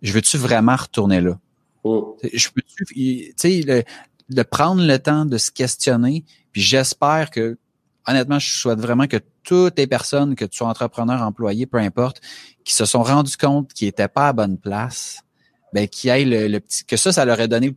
Je 0.00 0.12
veux-tu 0.14 0.38
vraiment 0.38 0.76
retourner 0.76 1.20
là? 1.20 1.38
Oh. 1.84 2.16
Je 2.32 2.48
peux 2.50 2.62
tu 2.62 3.32
sais, 3.36 3.84
de 4.28 4.42
prendre 4.42 4.82
le 4.82 4.98
temps 4.98 5.24
de 5.24 5.38
se 5.38 5.50
questionner, 5.50 6.24
puis 6.52 6.60
j'espère 6.60 7.30
que, 7.30 7.58
honnêtement, 8.06 8.38
je 8.38 8.50
souhaite 8.50 8.78
vraiment 8.78 9.06
que 9.06 9.18
toutes 9.42 9.78
les 9.78 9.86
personnes, 9.86 10.34
que 10.34 10.44
tu 10.44 10.58
sois 10.58 10.68
entrepreneur, 10.68 11.22
employé, 11.22 11.66
peu 11.66 11.78
importe, 11.78 12.20
qui 12.64 12.74
se 12.74 12.84
sont 12.84 13.02
rendus 13.02 13.36
compte 13.36 13.72
qu'ils 13.72 13.88
n'étaient 13.88 14.08
pas 14.08 14.28
à 14.28 14.32
bonne 14.32 14.58
place, 14.58 15.22
ben, 15.72 15.88
qui 15.88 16.10
aillent 16.10 16.48
le, 16.48 16.58
petit, 16.58 16.84
que 16.84 16.96
ça, 16.96 17.12
ça 17.12 17.24
leur 17.24 17.40
ait 17.40 17.48
donné 17.48 17.74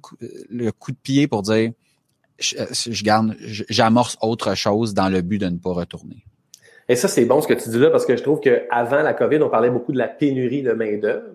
le 0.49 0.71
coup, 0.71 0.91
de 0.91 0.97
pied 0.97 1.27
pour 1.27 1.41
dire, 1.41 1.71
je, 2.39 2.55
je 2.71 3.03
garde, 3.03 3.35
j'amorce 3.39 4.17
autre 4.21 4.55
chose 4.55 4.93
dans 4.93 5.09
le 5.09 5.21
but 5.21 5.37
de 5.37 5.47
ne 5.47 5.57
pas 5.57 5.71
retourner. 5.71 6.25
Et 6.89 6.95
ça, 6.95 7.07
c'est 7.07 7.25
bon 7.25 7.41
ce 7.41 7.47
que 7.47 7.53
tu 7.53 7.69
dis 7.69 7.79
là, 7.79 7.89
parce 7.89 8.05
que 8.05 8.17
je 8.17 8.23
trouve 8.23 8.39
qu'avant 8.39 9.01
la 9.01 9.13
COVID, 9.13 9.41
on 9.41 9.49
parlait 9.49 9.69
beaucoup 9.69 9.93
de 9.93 9.97
la 9.97 10.07
pénurie 10.07 10.63
de 10.63 10.73
main-d'œuvre. 10.73 11.27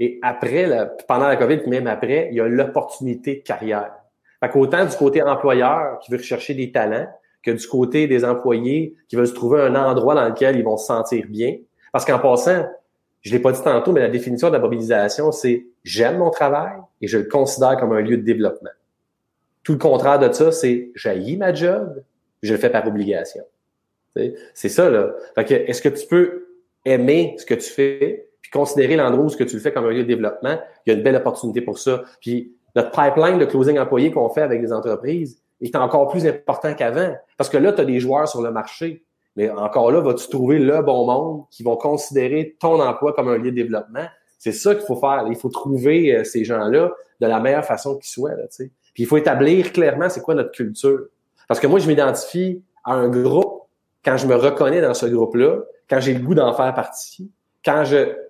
Et 0.00 0.18
après, 0.22 0.68
pendant 1.06 1.28
la 1.28 1.36
COVID, 1.36 1.60
même 1.66 1.86
après, 1.86 2.28
il 2.30 2.36
y 2.36 2.40
a 2.40 2.48
l'opportunité 2.48 3.36
de 3.36 3.42
carrière. 3.42 3.92
Fait 4.40 4.48
qu'autant 4.50 4.84
du 4.84 4.96
côté 4.96 5.22
employeur 5.22 5.98
qui 6.00 6.10
veut 6.10 6.18
rechercher 6.18 6.54
des 6.54 6.72
talents 6.72 7.06
que 7.42 7.50
du 7.50 7.66
côté 7.66 8.06
des 8.06 8.24
employés 8.24 8.96
qui 9.08 9.16
veulent 9.16 9.28
se 9.28 9.34
trouver 9.34 9.60
un 9.62 9.74
endroit 9.74 10.14
dans 10.14 10.28
lequel 10.28 10.56
ils 10.56 10.64
vont 10.64 10.76
se 10.76 10.86
sentir 10.86 11.26
bien. 11.28 11.56
Parce 11.92 12.04
qu'en 12.04 12.18
passant, 12.18 12.66
je 13.20 13.32
l'ai 13.32 13.38
pas 13.38 13.52
dit 13.52 13.62
tantôt, 13.62 13.92
mais 13.92 14.00
la 14.00 14.08
définition 14.08 14.48
de 14.48 14.54
la 14.54 14.58
mobilisation, 14.58 15.30
c'est 15.30 15.66
j'aime 15.84 16.18
mon 16.18 16.30
travail 16.30 16.72
et 17.00 17.06
je 17.06 17.18
le 17.18 17.24
considère 17.24 17.76
comme 17.78 17.92
un 17.92 18.00
lieu 18.00 18.16
de 18.16 18.22
développement. 18.22 18.70
Tout 19.62 19.72
le 19.72 19.78
contraire 19.78 20.18
de 20.18 20.30
ça, 20.32 20.52
c'est 20.52 20.90
j'haïs 20.94 21.36
ma 21.36 21.54
job, 21.54 22.02
je 22.42 22.52
le 22.52 22.58
fais 22.58 22.70
par 22.70 22.86
obligation. 22.86 23.44
C'est 24.52 24.68
ça, 24.68 24.90
là. 24.90 25.12
Fait 25.34 25.44
que, 25.44 25.54
est-ce 25.54 25.82
que 25.82 25.88
tu 25.88 26.06
peux 26.06 26.46
aimer 26.84 27.34
ce 27.38 27.46
que 27.46 27.54
tu 27.54 27.68
fais 27.68 28.28
puis 28.44 28.50
considérer 28.50 28.94
l'endroit 28.96 29.24
où 29.24 29.28
ce 29.30 29.38
que 29.38 29.44
tu 29.44 29.56
le 29.56 29.62
fais 29.62 29.72
comme 29.72 29.86
un 29.86 29.90
lieu 29.90 30.02
de 30.02 30.08
développement, 30.08 30.58
il 30.84 30.90
y 30.90 30.94
a 30.94 30.98
une 30.98 31.02
belle 31.02 31.16
opportunité 31.16 31.62
pour 31.62 31.78
ça. 31.78 32.02
Puis 32.20 32.54
notre 32.76 32.90
pipeline 32.90 33.38
de 33.38 33.46
closing 33.46 33.78
employés 33.78 34.10
qu'on 34.10 34.28
fait 34.28 34.42
avec 34.42 34.60
des 34.60 34.70
entreprises 34.70 35.40
est 35.62 35.74
encore 35.76 36.08
plus 36.08 36.26
important 36.26 36.74
qu'avant. 36.74 37.14
Parce 37.38 37.48
que 37.48 37.56
là, 37.56 37.72
tu 37.72 37.80
as 37.80 37.86
des 37.86 38.00
joueurs 38.00 38.28
sur 38.28 38.42
le 38.42 38.50
marché. 38.50 39.02
Mais 39.34 39.48
encore 39.48 39.90
là, 39.90 40.00
vas-tu 40.00 40.28
trouver 40.28 40.58
le 40.58 40.82
bon 40.82 41.06
monde 41.06 41.44
qui 41.50 41.62
vont 41.62 41.76
considérer 41.76 42.54
ton 42.60 42.82
emploi 42.82 43.14
comme 43.14 43.28
un 43.28 43.38
lieu 43.38 43.50
de 43.50 43.56
développement? 43.56 44.04
C'est 44.38 44.52
ça 44.52 44.74
qu'il 44.74 44.84
faut 44.84 44.96
faire. 44.96 45.24
Il 45.30 45.36
faut 45.36 45.48
trouver 45.48 46.14
euh, 46.14 46.24
ces 46.24 46.44
gens-là 46.44 46.92
de 47.20 47.26
la 47.26 47.40
meilleure 47.40 47.64
façon 47.64 47.96
qu'ils 47.96 48.10
soient. 48.10 48.34
Là, 48.34 48.44
Puis 48.58 48.68
il 48.98 49.06
faut 49.06 49.16
établir 49.16 49.72
clairement 49.72 50.10
c'est 50.10 50.20
quoi 50.20 50.34
notre 50.34 50.52
culture. 50.52 51.06
Parce 51.48 51.60
que 51.60 51.66
moi, 51.66 51.78
je 51.78 51.88
m'identifie 51.88 52.62
à 52.84 52.92
un 52.92 53.08
groupe 53.08 53.62
quand 54.04 54.18
je 54.18 54.26
me 54.26 54.34
reconnais 54.34 54.82
dans 54.82 54.92
ce 54.92 55.06
groupe-là, 55.06 55.60
quand 55.88 55.98
j'ai 55.98 56.12
le 56.12 56.20
goût 56.20 56.34
d'en 56.34 56.52
faire 56.52 56.74
partie, 56.74 57.30
quand 57.64 57.84
je 57.84 58.23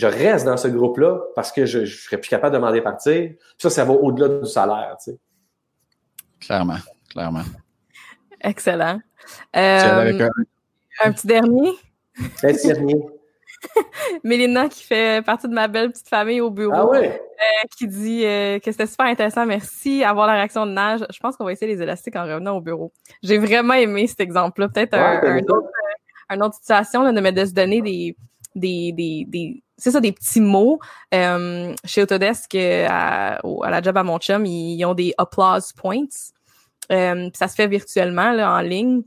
je 0.00 0.06
reste 0.06 0.46
dans 0.46 0.56
ce 0.56 0.66
groupe-là 0.68 1.18
parce 1.34 1.52
que 1.52 1.66
je, 1.66 1.84
je 1.84 2.04
serais 2.04 2.16
plus 2.16 2.30
capable 2.30 2.54
de 2.54 2.58
demander 2.58 2.80
partir. 2.80 3.32
Ça, 3.58 3.68
ça 3.68 3.84
va 3.84 3.92
au-delà 3.92 4.40
du 4.40 4.46
salaire, 4.46 4.96
tu 5.04 5.10
sais. 5.12 5.18
Clairement, 6.40 6.78
clairement. 7.10 7.42
Excellent. 8.40 8.98
Euh, 9.54 10.28
un... 11.04 11.12
petit 11.12 11.26
dernier? 11.26 11.72
Un 12.42 12.52
petit 12.54 12.68
dernier. 12.68 12.96
Mélina, 14.24 14.70
qui 14.70 14.82
fait 14.84 15.22
partie 15.24 15.46
de 15.46 15.52
ma 15.52 15.68
belle 15.68 15.90
petite 15.92 16.08
famille 16.08 16.40
au 16.40 16.50
bureau, 16.50 16.72
Ah 16.74 16.86
ouais? 16.88 17.20
euh, 17.20 17.68
qui 17.76 17.86
dit 17.86 18.24
euh, 18.24 18.58
que 18.58 18.72
c'était 18.72 18.86
super 18.86 19.04
intéressant. 19.06 19.44
Merci. 19.44 20.02
Avoir 20.02 20.26
la 20.26 20.32
réaction 20.32 20.64
de 20.64 20.72
Nage. 20.72 21.04
Je 21.12 21.18
pense 21.20 21.36
qu'on 21.36 21.44
va 21.44 21.52
essayer 21.52 21.74
les 21.74 21.82
élastiques 21.82 22.16
en 22.16 22.22
revenant 22.24 22.56
au 22.56 22.62
bureau. 22.62 22.90
J'ai 23.22 23.36
vraiment 23.36 23.74
aimé 23.74 24.06
cet 24.06 24.20
exemple-là. 24.20 24.68
Peut-être 24.70 24.94
un, 24.94 25.20
Ouais, 25.20 25.28
un 25.28 25.38
c'est 25.40 25.50
autre, 25.50 25.68
une 26.30 26.42
autre 26.42 26.54
situation 26.54 27.02
là, 27.02 27.12
de, 27.12 27.20
mais 27.20 27.32
de 27.32 27.44
se 27.44 27.52
donner 27.52 27.82
des, 27.82 28.16
des, 28.54 28.92
des, 28.92 29.24
des 29.28 29.62
c'est 29.80 29.90
ça, 29.90 30.00
des 30.00 30.12
petits 30.12 30.40
mots. 30.40 30.78
Euh, 31.14 31.74
chez 31.84 32.02
Autodesk, 32.02 32.54
euh, 32.54 32.86
à, 32.88 33.36
à 33.36 33.70
la 33.70 33.82
job 33.82 33.96
à 33.96 34.02
mon 34.02 34.18
chum, 34.18 34.46
ils, 34.46 34.76
ils 34.76 34.84
ont 34.84 34.94
des 34.94 35.14
applause 35.18 35.72
points. 35.72 36.04
Euh, 36.92 37.30
ça 37.34 37.48
se 37.48 37.54
fait 37.54 37.66
virtuellement, 37.66 38.32
là, 38.32 38.54
en 38.54 38.60
ligne, 38.60 39.02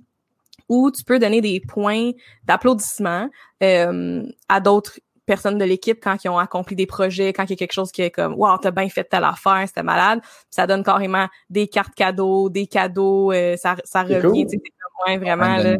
où 0.70 0.92
tu 0.92 1.04
peux 1.04 1.20
donner 1.20 1.42
des 1.42 1.60
points 1.60 2.12
d'applaudissement 2.46 3.30
euh, 3.62 4.24
à 4.50 4.60
d'autres 4.60 5.00
personnes 5.26 5.58
de 5.58 5.66
l'équipe 5.66 6.00
quand 6.02 6.24
ils 6.24 6.30
ont 6.30 6.38
accompli 6.38 6.76
des 6.76 6.86
projets, 6.86 7.32
quand 7.32 7.44
il 7.44 7.52
y 7.52 7.54
a 7.54 7.56
quelque 7.56 7.74
chose 7.74 7.92
qui 7.92 8.02
est 8.02 8.12
comme 8.12 8.34
Wow, 8.34 8.58
t'as 8.58 8.72
bien 8.72 8.90
fait 8.90 9.04
telle 9.06 9.24
affaire, 9.24 9.64
c'était 9.68 9.84
malade. 9.84 10.20
Puis 10.22 10.48
ça 10.52 10.68
donne 10.68 10.84
carrément 10.84 11.28
des 11.50 11.68
cartes 11.68 11.96
cadeaux, 11.96 12.50
des 12.50 12.68
cadeaux, 12.68 13.32
euh, 13.32 13.56
ça, 13.58 13.76
ça 13.84 14.04
revient, 14.04 14.22
cool. 14.22 14.48
tu 14.48 14.60
sais, 15.08 15.18
vraiment, 15.18 15.58
là. 15.58 15.78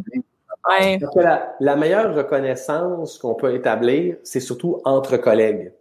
Ouais. 0.68 0.98
Parce 0.98 1.14
que 1.14 1.20
la, 1.20 1.54
la 1.60 1.76
meilleure 1.76 2.14
reconnaissance 2.14 3.18
qu'on 3.18 3.34
peut 3.34 3.54
établir, 3.54 4.16
c'est 4.22 4.40
surtout 4.40 4.80
entre 4.84 5.16
collègues. 5.18 5.72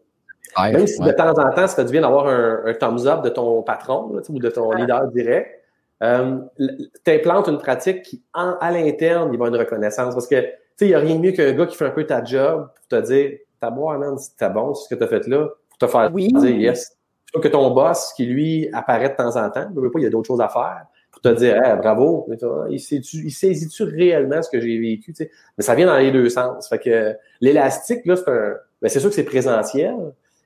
Ouais, 0.58 0.72
Même 0.72 0.88
si 0.88 1.02
ouais. 1.02 1.08
de 1.08 1.12
temps 1.14 1.30
en 1.32 1.50
temps, 1.52 1.68
ça 1.68 1.76
fait 1.76 1.86
du 1.86 1.92
bien 1.92 2.02
d'avoir 2.02 2.28
un, 2.28 2.62
un 2.66 2.74
thumbs 2.74 3.08
up 3.08 3.24
de 3.24 3.30
ton 3.30 3.62
patron 3.64 4.14
là, 4.14 4.22
ou 4.30 4.40
de 4.40 4.50
ton 4.50 4.72
leader 4.74 5.08
direct, 5.08 5.62
euh, 6.04 6.38
tu 6.60 7.12
implantes 7.12 7.48
une 7.48 7.58
pratique 7.58 8.04
qui, 8.04 8.22
en- 8.34 8.56
à 8.60 8.72
l'interne, 8.72 9.30
il 9.34 9.40
va 9.40 9.46
y 9.46 9.48
avoir 9.48 9.50
une 9.50 9.56
reconnaissance. 9.58 10.14
Parce 10.14 10.28
que, 10.28 10.36
tu 10.42 10.48
sais, 10.76 10.86
il 10.86 10.90
n'y 10.90 10.96
a 10.96 11.00
rien 11.00 11.16
de 11.16 11.22
mieux 11.22 11.32
qu'un 11.32 11.54
gars 11.54 11.66
qui 11.66 11.76
fait 11.78 11.86
un 11.86 11.92
peu 11.92 12.06
ta 12.06 12.24
job 12.24 12.68
pour 12.76 12.88
te 13.00 13.06
dire, 13.06 13.32
t'as 13.60 13.70
boire, 13.72 13.98
man, 13.98 14.18
c'était 14.18 14.50
bon, 14.50 14.74
ce 14.74 14.88
que 14.90 14.96
tu 14.96 15.04
as 15.04 15.08
fait 15.08 15.26
là, 15.28 15.48
pour 15.70 15.78
te 15.80 15.88
faire 15.88 16.12
Oui. 16.14 16.28
dire 16.34 16.50
yes. 16.58 16.98
Plutôt 17.26 17.40
que 17.40 17.48
ton 17.48 17.72
boss, 17.72 18.14
qui 18.16 18.26
lui 18.26 18.70
apparaît 18.74 19.10
de 19.10 19.16
temps 19.16 19.36
en 19.38 19.50
temps, 19.50 19.68
ne 19.74 19.80
veut 19.82 19.90
pas, 19.90 20.00
il 20.00 20.04
y 20.04 20.08
a 20.08 20.10
d'autres 20.10 20.28
choses 20.28 20.42
à 20.42 20.50
faire, 20.50 20.86
te 21.24 21.30
dire, 21.30 21.56
hey, 21.64 21.78
bravo, 21.78 22.28
il 22.70 22.80
saisit-tu 22.80 23.84
réellement 23.84 24.42
ce 24.42 24.50
que 24.50 24.60
j'ai 24.60 24.78
vécu. 24.78 25.14
Mais 25.58 25.64
ça 25.64 25.74
vient 25.74 25.88
dans 25.88 25.98
les 25.98 26.12
deux 26.12 26.30
sens. 26.30 26.68
Fait 26.68 26.80
que 26.80 27.16
l'élastique, 27.42 28.06
là, 28.06 28.16
c'est 28.16 28.30
un, 28.30 28.56
ben, 28.82 28.90
c'est 28.90 29.00
sûr 29.00 29.10
que 29.10 29.16
c'est 29.16 29.24
présentiel, 29.24 29.96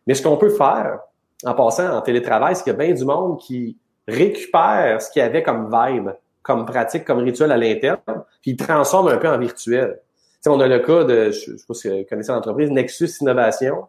mais 0.05 0.13
ce 0.13 0.21
qu'on 0.21 0.37
peut 0.37 0.49
faire, 0.49 0.99
en 1.43 1.53
passant 1.53 1.89
en 1.89 2.01
télétravail, 2.01 2.55
c'est 2.55 2.63
qu'il 2.63 2.73
y 2.73 2.75
a 2.75 2.79
bien 2.79 2.93
du 2.93 3.03
monde 3.03 3.39
qui 3.39 3.77
récupère 4.07 5.01
ce 5.01 5.11
qu'il 5.11 5.21
y 5.21 5.25
avait 5.25 5.43
comme 5.43 5.69
vibe, 5.71 6.09
comme 6.43 6.65
pratique, 6.65 7.03
comme 7.03 7.19
rituel 7.19 7.51
à 7.51 7.57
l'interne, 7.57 7.99
puis 8.41 8.51
il 8.51 8.57
transforme 8.57 9.09
un 9.09 9.17
peu 9.17 9.27
en 9.27 9.37
virtuel. 9.37 9.99
Tu 9.99 10.37
sais, 10.41 10.49
on 10.49 10.59
a 10.59 10.67
le 10.67 10.79
cas 10.79 11.03
de, 11.03 11.31
je, 11.31 11.51
je 11.51 11.57
sais 11.57 11.65
pas 11.67 11.73
si 11.73 11.89
vous 11.89 12.05
connaissez 12.07 12.31
l'entreprise, 12.31 12.69
Nexus 12.69 13.09
Innovation. 13.21 13.87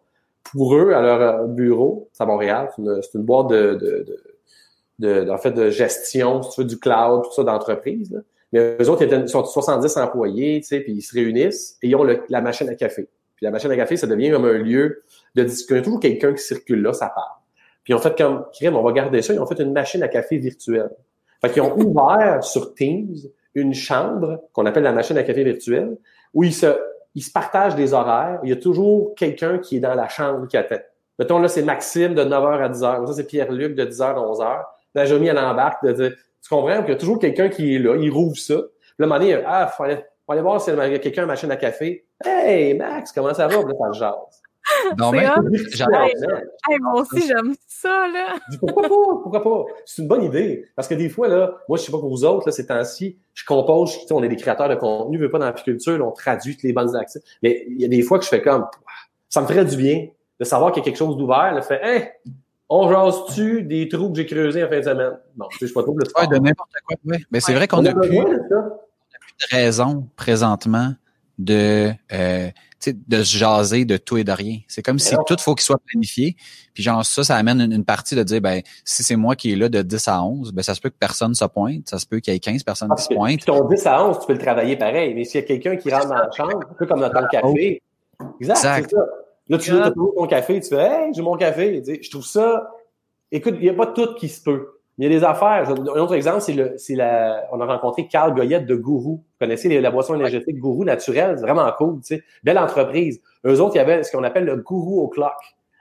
Pour 0.50 0.74
eux, 0.74 0.92
à 0.94 1.02
leur 1.02 1.20
euh, 1.20 1.46
bureau, 1.46 2.08
c'est 2.12 2.22
à 2.22 2.26
Montréal, 2.26 2.70
c'est 2.74 2.82
une, 2.82 3.00
une 3.14 3.22
boîte 3.22 3.48
de, 3.48 3.74
de, 3.74 4.04
de, 4.06 4.24
de- 4.98 5.28
en 5.30 5.38
fait, 5.38 5.52
de 5.52 5.70
gestion, 5.70 6.42
si 6.42 6.50
tu 6.50 6.60
veux, 6.62 6.66
du 6.66 6.78
cloud, 6.78 7.22
tout 7.24 7.32
ça, 7.32 7.44
d'entreprise. 7.44 8.22
Mais 8.52 8.76
eux 8.80 8.88
autres, 8.90 9.02
ils 9.04 9.28
sont 9.28 9.44
70 9.44 9.96
employés, 9.98 10.60
tu 10.60 10.68
sais, 10.68 10.80
puis 10.80 10.92
ils 10.94 11.02
se 11.02 11.14
réunissent 11.14 11.76
et 11.82 11.88
ils 11.88 11.96
ont 11.96 12.02
le- 12.04 12.22
la 12.28 12.40
machine 12.40 12.68
à 12.68 12.74
café. 12.74 13.08
Puis 13.36 13.44
la 13.44 13.50
machine 13.50 13.70
à 13.70 13.76
café, 13.76 13.96
ça 13.96 14.06
devient 14.06 14.30
comme 14.30 14.46
un 14.46 14.58
lieu 14.58 15.02
de 15.34 15.44
discussion. 15.44 15.76
Il 15.76 15.78
y 15.78 15.80
a 15.80 15.84
toujours 15.84 16.00
quelqu'un 16.00 16.32
qui 16.32 16.42
circule 16.42 16.82
là, 16.82 16.92
ça 16.92 17.08
part. 17.08 17.42
Puis 17.84 17.92
ils 17.92 17.96
ont 17.96 18.00
fait 18.00 18.16
comme, 18.16 18.44
crème, 18.52 18.76
on 18.76 18.82
va 18.82 18.92
garder 18.92 19.22
ça. 19.22 19.32
Ils 19.34 19.40
ont 19.40 19.46
fait 19.46 19.60
une 19.60 19.72
machine 19.72 20.02
à 20.02 20.08
café 20.08 20.38
virtuelle. 20.38 20.90
Fait 21.40 21.50
qu'ils 21.50 21.62
ont 21.62 21.76
ouvert 21.78 22.42
sur 22.42 22.74
Teams 22.74 23.14
une 23.54 23.74
chambre 23.74 24.42
qu'on 24.52 24.66
appelle 24.66 24.82
la 24.82 24.92
machine 24.92 25.16
à 25.18 25.22
café 25.22 25.44
virtuelle 25.44 25.96
où 26.34 26.42
ils 26.42 26.52
se, 26.54 26.66
ils 27.14 27.22
se 27.22 27.30
partagent 27.30 27.76
des 27.76 27.92
horaires. 27.94 28.40
Il 28.42 28.50
y 28.50 28.52
a 28.52 28.56
toujours 28.56 29.14
quelqu'un 29.14 29.58
qui 29.58 29.76
est 29.76 29.80
dans 29.80 29.94
la 29.94 30.08
chambre 30.08 30.46
qui 30.48 30.56
attend. 30.56 30.76
Mettons, 31.18 31.38
là, 31.38 31.48
c'est 31.48 31.62
Maxime 31.62 32.14
de 32.14 32.22
9h 32.24 32.62
à 32.62 32.68
10h. 32.68 33.06
Ça, 33.06 33.12
c'est 33.12 33.24
Pierre-Luc 33.26 33.74
de 33.74 33.84
10h 33.84 34.02
à 34.02 34.20
11h. 34.20 34.64
La 34.98 35.06
Jomy, 35.06 35.28
elle 35.28 35.38
embarque 35.38 35.84
de 35.84 35.92
dire, 35.92 36.12
tu 36.42 36.48
comprends 36.48 36.80
qu'il 36.80 36.90
y 36.90 36.92
a 36.92 36.96
toujours 36.96 37.18
quelqu'un 37.18 37.48
qui 37.48 37.74
est 37.74 37.78
là, 37.78 37.96
il 37.96 38.10
rouvre 38.10 38.36
ça. 38.36 38.54
Puis 38.54 38.94
là, 38.98 39.04
à 39.04 39.04
un 39.04 39.06
moment 39.06 39.20
donné, 39.20 39.42
ah, 39.46 39.66
faut 39.68 39.84
aller, 39.84 39.96
faut 40.26 40.32
aller 40.32 40.42
voir 40.42 40.60
s'il 40.60 40.74
y 40.74 40.80
a 40.80 40.98
quelqu'un 40.98 41.22
à 41.22 41.26
la 41.26 41.32
machine 41.32 41.50
à 41.50 41.56
café. 41.56 42.06
Hey, 42.24 42.74
Max, 42.74 43.12
comment 43.12 43.32
ça 43.34 43.46
va? 43.46 43.58
Puis 43.58 43.66
là, 43.66 43.74
ça 43.78 43.92
se 43.92 43.98
jase. 43.98 44.42
Non, 44.98 45.12
mais 45.12 45.26
j'adore. 45.72 46.02
Hey, 46.68 46.78
moi 46.80 47.00
aussi, 47.00 47.26
j'aime 47.26 47.54
ça, 47.66 48.06
là. 48.08 48.34
Je 48.50 48.58
pourquoi 48.58 48.82
pas? 48.82 49.20
Pourquoi 49.22 49.42
pas? 49.42 49.64
C'est 49.84 50.02
une 50.02 50.08
bonne 50.08 50.24
idée. 50.24 50.66
Parce 50.76 50.88
que 50.88 50.94
des 50.94 51.08
fois, 51.08 51.28
là, 51.28 51.52
moi, 51.68 51.78
je 51.78 51.84
sais 51.84 51.92
pas 51.92 51.98
pour 51.98 52.10
vous 52.10 52.24
autres, 52.24 52.46
là, 52.46 52.52
ces 52.52 52.66
temps-ci, 52.66 53.18
je 53.34 53.44
compose, 53.44 53.92
tu 53.92 54.06
sais, 54.06 54.12
on 54.12 54.22
est 54.22 54.28
des 54.28 54.36
créateurs 54.36 54.68
de 54.68 54.74
contenu, 54.74 55.16
je 55.16 55.22
veux 55.22 55.30
pas 55.30 55.38
dans 55.38 55.46
l'apiculture, 55.46 55.96
là, 55.96 56.04
on 56.04 56.10
traduit 56.12 56.54
toutes 56.54 56.64
les 56.64 56.72
bonnes 56.72 56.94
actions. 56.96 57.20
Mais 57.42 57.64
il 57.68 57.80
y 57.80 57.84
a 57.84 57.88
des 57.88 58.02
fois 58.02 58.18
que 58.18 58.24
je 58.24 58.30
fais 58.30 58.42
comme, 58.42 58.66
ça 59.28 59.40
me 59.40 59.46
ferait 59.46 59.64
du 59.64 59.76
bien 59.76 60.08
de 60.38 60.44
savoir 60.44 60.72
qu'il 60.72 60.82
y 60.82 60.84
a 60.84 60.86
quelque 60.86 60.98
chose 60.98 61.16
d'ouvert, 61.16 61.52
là, 61.54 61.62
fait, 61.62 61.80
hein, 61.82 62.32
on 62.68 62.90
jase-tu 62.90 63.62
des 63.62 63.88
trous 63.88 64.10
que 64.10 64.16
j'ai 64.16 64.26
creusés 64.26 64.62
en 64.64 64.68
fin 64.68 64.78
de 64.78 64.82
semaine? 64.84 65.12
Bon, 65.36 65.46
tu 65.50 65.58
sais, 65.58 65.60
je 65.62 65.66
suis 65.66 65.74
pas 65.74 65.82
trop 65.82 65.96
le 65.96 66.04
Ouais, 66.18 66.26
de 66.26 66.36
n'importe 66.36 66.70
quoi. 66.86 66.96
ouais. 67.06 67.18
Mais 67.30 67.40
c'est 67.40 67.54
vrai 67.54 67.66
qu'on 67.68 67.78
On 67.78 67.86
a 67.86 67.90
a 67.90 67.94
plus 67.94 68.08
de 68.18 69.56
raison 69.56 70.08
présentement 70.16 70.92
de 71.38 71.92
euh, 72.12 72.48
tu 72.80 72.90
sais, 72.90 72.96
de 73.06 73.22
se 73.22 73.36
jaser 73.36 73.84
de 73.84 73.96
tout 73.96 74.16
et 74.18 74.24
de 74.24 74.32
rien. 74.32 74.58
C'est 74.68 74.82
comme 74.82 74.98
si 74.98 75.14
tout 75.26 75.36
faut 75.38 75.54
qu'il 75.54 75.64
soit 75.64 75.80
planifié. 75.86 76.36
Puis 76.74 76.82
genre 76.82 77.04
ça, 77.06 77.22
ça 77.24 77.36
amène 77.36 77.60
une, 77.60 77.72
une 77.72 77.84
partie 77.84 78.16
de 78.16 78.22
dire 78.24 78.40
ben 78.40 78.60
si 78.84 79.02
c'est 79.04 79.14
moi 79.16 79.36
qui 79.36 79.52
est 79.52 79.56
là 79.56 79.68
de 79.68 79.82
10 79.82 80.08
à 80.08 80.22
11, 80.24 80.52
ben 80.52 80.62
ça 80.62 80.74
se 80.74 80.80
peut 80.80 80.90
que 80.90 80.96
personne 80.98 81.34
se 81.34 81.44
pointe, 81.44 81.88
ça 81.88 81.98
se 82.00 82.06
peut 82.06 82.18
qu'il 82.20 82.32
y 82.34 82.36
ait 82.36 82.40
15 82.40 82.64
personnes 82.64 82.90
qui 82.96 83.04
se 83.04 83.14
pointent. 83.14 83.44
ton 83.44 83.68
10 83.68 83.86
à 83.86 84.04
11, 84.04 84.18
tu 84.20 84.26
peux 84.26 84.32
le 84.32 84.38
travailler 84.40 84.76
pareil. 84.76 85.14
Mais 85.14 85.24
s'il 85.24 85.40
y 85.40 85.44
a 85.44 85.46
quelqu'un 85.46 85.76
qui 85.76 85.92
rentre 85.92 86.08
dans 86.08 86.14
la 86.16 86.30
chambre, 86.36 86.60
un 86.68 86.74
peu 86.74 86.86
comme 86.86 87.00
dans 87.00 87.10
ton 87.10 87.26
café, 87.30 87.82
exact, 88.40 88.56
Exact. 88.58 88.88
c'est 88.90 88.96
ça. 88.96 89.02
Là, 89.48 89.58
tu 89.58 89.70
as 89.72 89.90
toujours 89.90 90.14
ton 90.14 90.26
café, 90.26 90.60
tu 90.60 90.68
fais 90.68 90.76
Hey, 90.82 91.14
j'ai 91.14 91.22
mon 91.22 91.36
café. 91.36 91.80
Tu 91.82 91.94
sais, 91.94 92.00
Je 92.02 92.10
trouve 92.10 92.24
ça. 92.24 92.70
Écoute, 93.32 93.54
il 93.58 93.62
n'y 93.62 93.68
a 93.70 93.74
pas 93.74 93.86
tout 93.86 94.14
qui 94.14 94.28
se 94.28 94.42
peut. 94.42 94.74
Il 94.98 95.04
y 95.04 95.06
a 95.06 95.10
des 95.10 95.24
affaires. 95.24 95.68
Un 95.70 96.00
autre 96.00 96.14
exemple, 96.14 96.40
c'est 96.40 96.52
le, 96.54 96.74
c'est 96.76 96.94
la. 96.96 97.44
On 97.52 97.60
a 97.60 97.66
rencontré 97.66 98.08
Carl 98.08 98.34
Goyette 98.34 98.66
de 98.66 98.74
Gourou. 98.74 99.16
Vous 99.18 99.24
connaissez 99.38 99.68
les- 99.68 99.80
la 99.80 99.90
boisson 99.90 100.14
énergétique 100.16 100.58
Gourou 100.58 100.84
naturelle, 100.84 101.36
c'est 101.36 101.42
vraiment 101.44 101.70
cool, 101.78 102.00
tu 102.00 102.16
sais. 102.16 102.22
Belle 102.42 102.58
entreprise. 102.58 103.20
Eux 103.46 103.60
autres, 103.60 103.76
il 103.76 103.78
y 103.78 103.80
avait 103.80 104.02
ce 104.02 104.10
qu'on 104.10 104.24
appelle 104.24 104.44
le 104.44 104.56
Gourou 104.56 105.00
au 105.02 105.08
clock. 105.08 105.36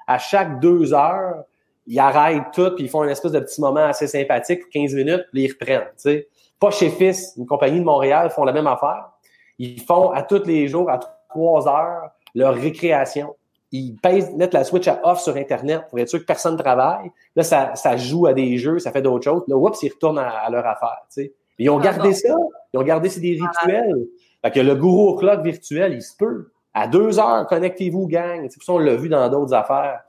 À 0.06 0.20
chaque 0.20 0.60
deux 0.60 0.94
heures, 0.94 1.44
ils 1.88 2.00
arrêtent 2.00 2.52
tout, 2.54 2.72
puis 2.76 2.86
ils 2.86 2.90
font 2.90 3.04
une 3.04 3.10
espèce 3.10 3.32
de 3.32 3.40
petit 3.40 3.60
moment 3.60 3.86
assez 3.86 4.08
sympathique 4.08 4.62
pour 4.62 4.70
15 4.70 4.94
minutes, 4.94 5.26
puis 5.32 5.44
ils 5.46 5.52
reprennent, 5.52 5.82
tu 5.82 5.94
sais. 5.98 6.28
Pas 6.60 6.70
chez 6.72 6.90
Fils, 6.90 7.34
une 7.38 7.46
compagnie 7.48 7.80
de 7.80 7.86
Montréal, 7.86 8.30
font 8.30 8.44
la 8.44 8.54
même 8.54 8.68
affaire. 8.68 9.10
Ils 9.58 9.82
font 9.82 10.12
à 10.12 10.22
tous 10.22 10.44
les 10.46 10.68
jours, 10.68 10.90
à 10.92 11.00
trois 11.30 11.68
heures, 11.68 12.12
leur 12.36 12.54
récréation. 12.54 13.36
Ils 13.72 13.96
pèsent, 13.96 14.34
mettent 14.36 14.54
la 14.54 14.64
switch 14.64 14.88
à 14.88 15.02
off 15.04 15.20
sur 15.20 15.36
Internet 15.36 15.84
pour 15.90 16.00
être 16.00 16.08
sûr 16.08 16.20
que 16.20 16.26
personne 16.26 16.54
ne 16.54 16.60
travaille. 16.60 17.12
Là, 17.36 17.44
ça, 17.44 17.76
ça 17.76 17.98
joue 17.98 18.26
à 18.26 18.34
des 18.34 18.58
jeux, 18.58 18.80
ça 18.80 18.92
fait 18.92 19.02
d'autres 19.02 19.26
choses. 19.26 19.44
Là, 19.48 19.58
oups, 19.58 19.82
ils 19.84 19.90
retournent 19.92 20.20
à, 20.20 20.30
à 20.30 20.50
leur 20.50 20.66
affaire, 20.66 21.02
tu 21.14 21.24
sais. 21.24 21.34
Ils 21.60 21.70
ont 21.70 21.80
Ah, 21.80 21.84
gardé 21.84 22.14
ça. 22.14 22.34
Ils 22.74 22.80
ont 22.80 22.84
gardé, 22.84 23.10
c'est 23.10 23.20
des 23.20 23.40
rituels. 23.42 24.08
Fait 24.44 24.52
que 24.52 24.60
le 24.60 24.76
gourou 24.76 25.10
au 25.10 25.16
clock 25.16 25.42
virtuel, 25.42 25.94
il 25.94 26.02
se 26.02 26.16
peut. 26.16 26.52
À 26.74 26.88
deux 26.88 27.20
heures, 27.20 27.48
connectez-vous, 27.48 28.08
gang. 28.08 28.48
C'est 28.50 28.58
pour 28.58 28.64
ça 28.64 28.74
on 28.74 28.78
l'a 28.78 28.96
vu 28.96 29.10
dans 29.10 29.28
d'autres 29.30 29.54
affaires. 29.54 30.02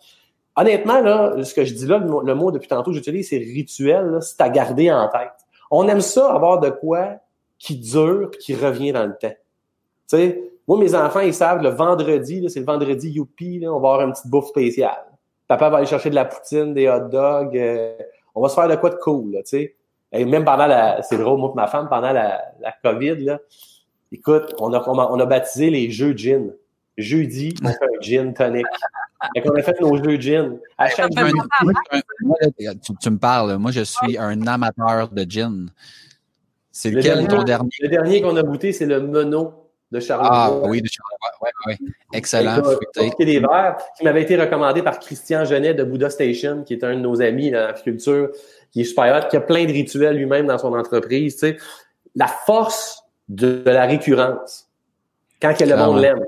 Honnêtement, 0.55 1.01
là, 1.01 1.43
ce 1.43 1.55
que 1.55 1.64
je 1.64 1.72
dis 1.72 1.86
là, 1.86 1.98
le 1.98 2.06
mot, 2.06 2.20
le 2.20 2.35
mot 2.35 2.51
depuis 2.51 2.68
tantôt, 2.68 2.93
j'utilise, 2.93 3.28
c'est 3.28 3.39
rituel, 3.39 4.18
c'est 4.20 4.40
à 4.40 4.48
garder 4.48 4.90
en 4.93 5.09
tête. 5.09 5.32
On 5.70 5.86
aime 5.89 6.01
ça, 6.01 6.32
avoir 6.32 6.60
de 6.60 6.70
quoi 6.70 7.16
qui 7.59 7.76
dure 7.76 8.28
puis 8.30 8.40
qui 8.40 8.55
revient 8.55 8.93
dans 8.93 9.06
le 9.06 9.16
temps. 9.16 9.35
Tu 10.09 10.16
sais, 10.16 10.43
moi, 10.69 10.78
mes 10.78 10.95
enfants, 10.95 11.20
ils 11.20 11.35
savent, 11.35 11.62
le 11.62 11.70
vendredi, 11.70 12.45
c'est 12.49 12.61
le 12.61 12.66
vendredi 12.66 13.09
youpi, 13.11 13.59
là, 13.59 13.73
on 13.73 13.81
va 13.81 13.89
avoir 13.95 14.03
une 14.07 14.12
petite 14.12 14.28
bouffe 14.28 14.49
spéciale. 14.49 15.05
Papa 15.49 15.70
va 15.70 15.78
aller 15.78 15.86
chercher 15.86 16.11
de 16.11 16.15
la 16.15 16.27
poutine, 16.27 16.74
des 16.74 16.89
hot 16.89 17.09
dogs, 17.09 17.57
euh, 17.57 17.97
on 18.35 18.43
va 18.43 18.49
se 18.51 18.55
faire 18.55 18.69
de 18.69 18.77
quoi 18.77 18.90
de 18.90 18.97
cool, 18.97 19.32
là, 19.32 19.39
tu 19.43 19.49
sais. 19.51 19.74
Et 20.12 20.24
même 20.24 20.45
pendant 20.45 20.66
la, 20.66 21.03
c'est 21.03 21.19
drôle, 21.19 21.39
moi 21.39 21.51
et 21.53 21.57
ma 21.57 21.66
femme, 21.66 21.89
pendant 21.89 22.12
la, 22.12 22.40
la 22.61 22.73
COVID, 22.82 23.16
là, 23.24 23.39
écoute, 24.12 24.55
on 24.59 24.73
a, 24.74 24.82
on 24.89 24.99
a, 24.99 25.09
on 25.11 25.19
a 25.20 25.27
baptisé 25.27 25.70
les 25.70 25.90
jeux 25.90 26.15
gin. 26.16 26.53
Jeudi, 26.97 27.55
on 27.62 27.69
fait 27.69 27.74
un 27.85 28.01
gin 28.01 28.35
tonic. 28.35 28.66
Fait 29.35 29.43
qu'on 29.43 29.55
a 29.55 29.62
fait 29.62 29.81
nos 29.81 29.97
jeux 30.03 30.19
gin. 30.20 30.59
À 30.77 30.89
chaque 30.89 31.11
un- 31.16 31.31
tu, 32.82 32.93
tu 33.01 33.11
me 33.11 33.19
parles, 33.19 33.57
moi 33.57 33.70
je 33.70 33.82
suis 33.82 34.19
un 34.19 34.47
amateur 34.47 35.09
de 35.09 35.24
gin. 35.28 35.70
C'est 36.73 36.90
Le 36.90 36.97
lequel 36.99 37.12
dernier- 37.15 37.28
ton 37.28 37.43
dernier? 37.43 37.70
le 37.81 37.89
dernier 37.89 38.23
qu'on 38.23 38.36
a 38.36 38.43
goûté, 38.43 38.73
c'est 38.73 38.86
le 38.86 39.01
Mono 39.01 39.68
de 39.90 40.01
Charles. 40.01 40.27
Ah 40.31 40.52
oui, 40.65 40.82
de 40.82 40.89
ouais, 40.89 41.48
ouais, 41.66 41.73
ouais. 41.73 41.89
Excellent, 42.12 42.62
fruité. 42.62 43.10
Qui 43.16 43.24
des 43.24 43.40
verres, 43.40 43.77
qui 43.97 44.05
m'avait 44.05 44.23
été 44.23 44.36
recommandé 44.36 44.82
par 44.82 44.98
Christian 44.98 45.44
Genet 45.44 45.74
de 45.74 45.85
Buddha 45.85 46.10
Station, 46.10 46.62
qui 46.65 46.74
est 46.74 46.85
un 46.85 46.94
de 46.94 47.01
nos 47.01 47.23
amis 47.23 47.51
dans 47.51 47.66
la 47.69 47.73
culture, 47.73 48.31
qui 48.70 48.82
est 48.82 48.85
super 48.85 49.16
hot, 49.16 49.28
qui 49.31 49.36
a 49.36 49.40
plein 49.40 49.65
de 49.65 49.73
rituels 49.73 50.16
lui-même 50.16 50.47
dans 50.47 50.59
son 50.59 50.74
entreprise. 50.74 51.35
Tu 51.35 51.40
sais. 51.40 51.56
La 52.15 52.27
force 52.27 53.05
de, 53.28 53.62
de 53.62 53.70
la 53.70 53.86
récurrence, 53.86 54.69
quand 55.40 55.55
que 55.56 55.65
le 55.65 55.77
monde 55.77 56.01
l'aime. 56.01 56.24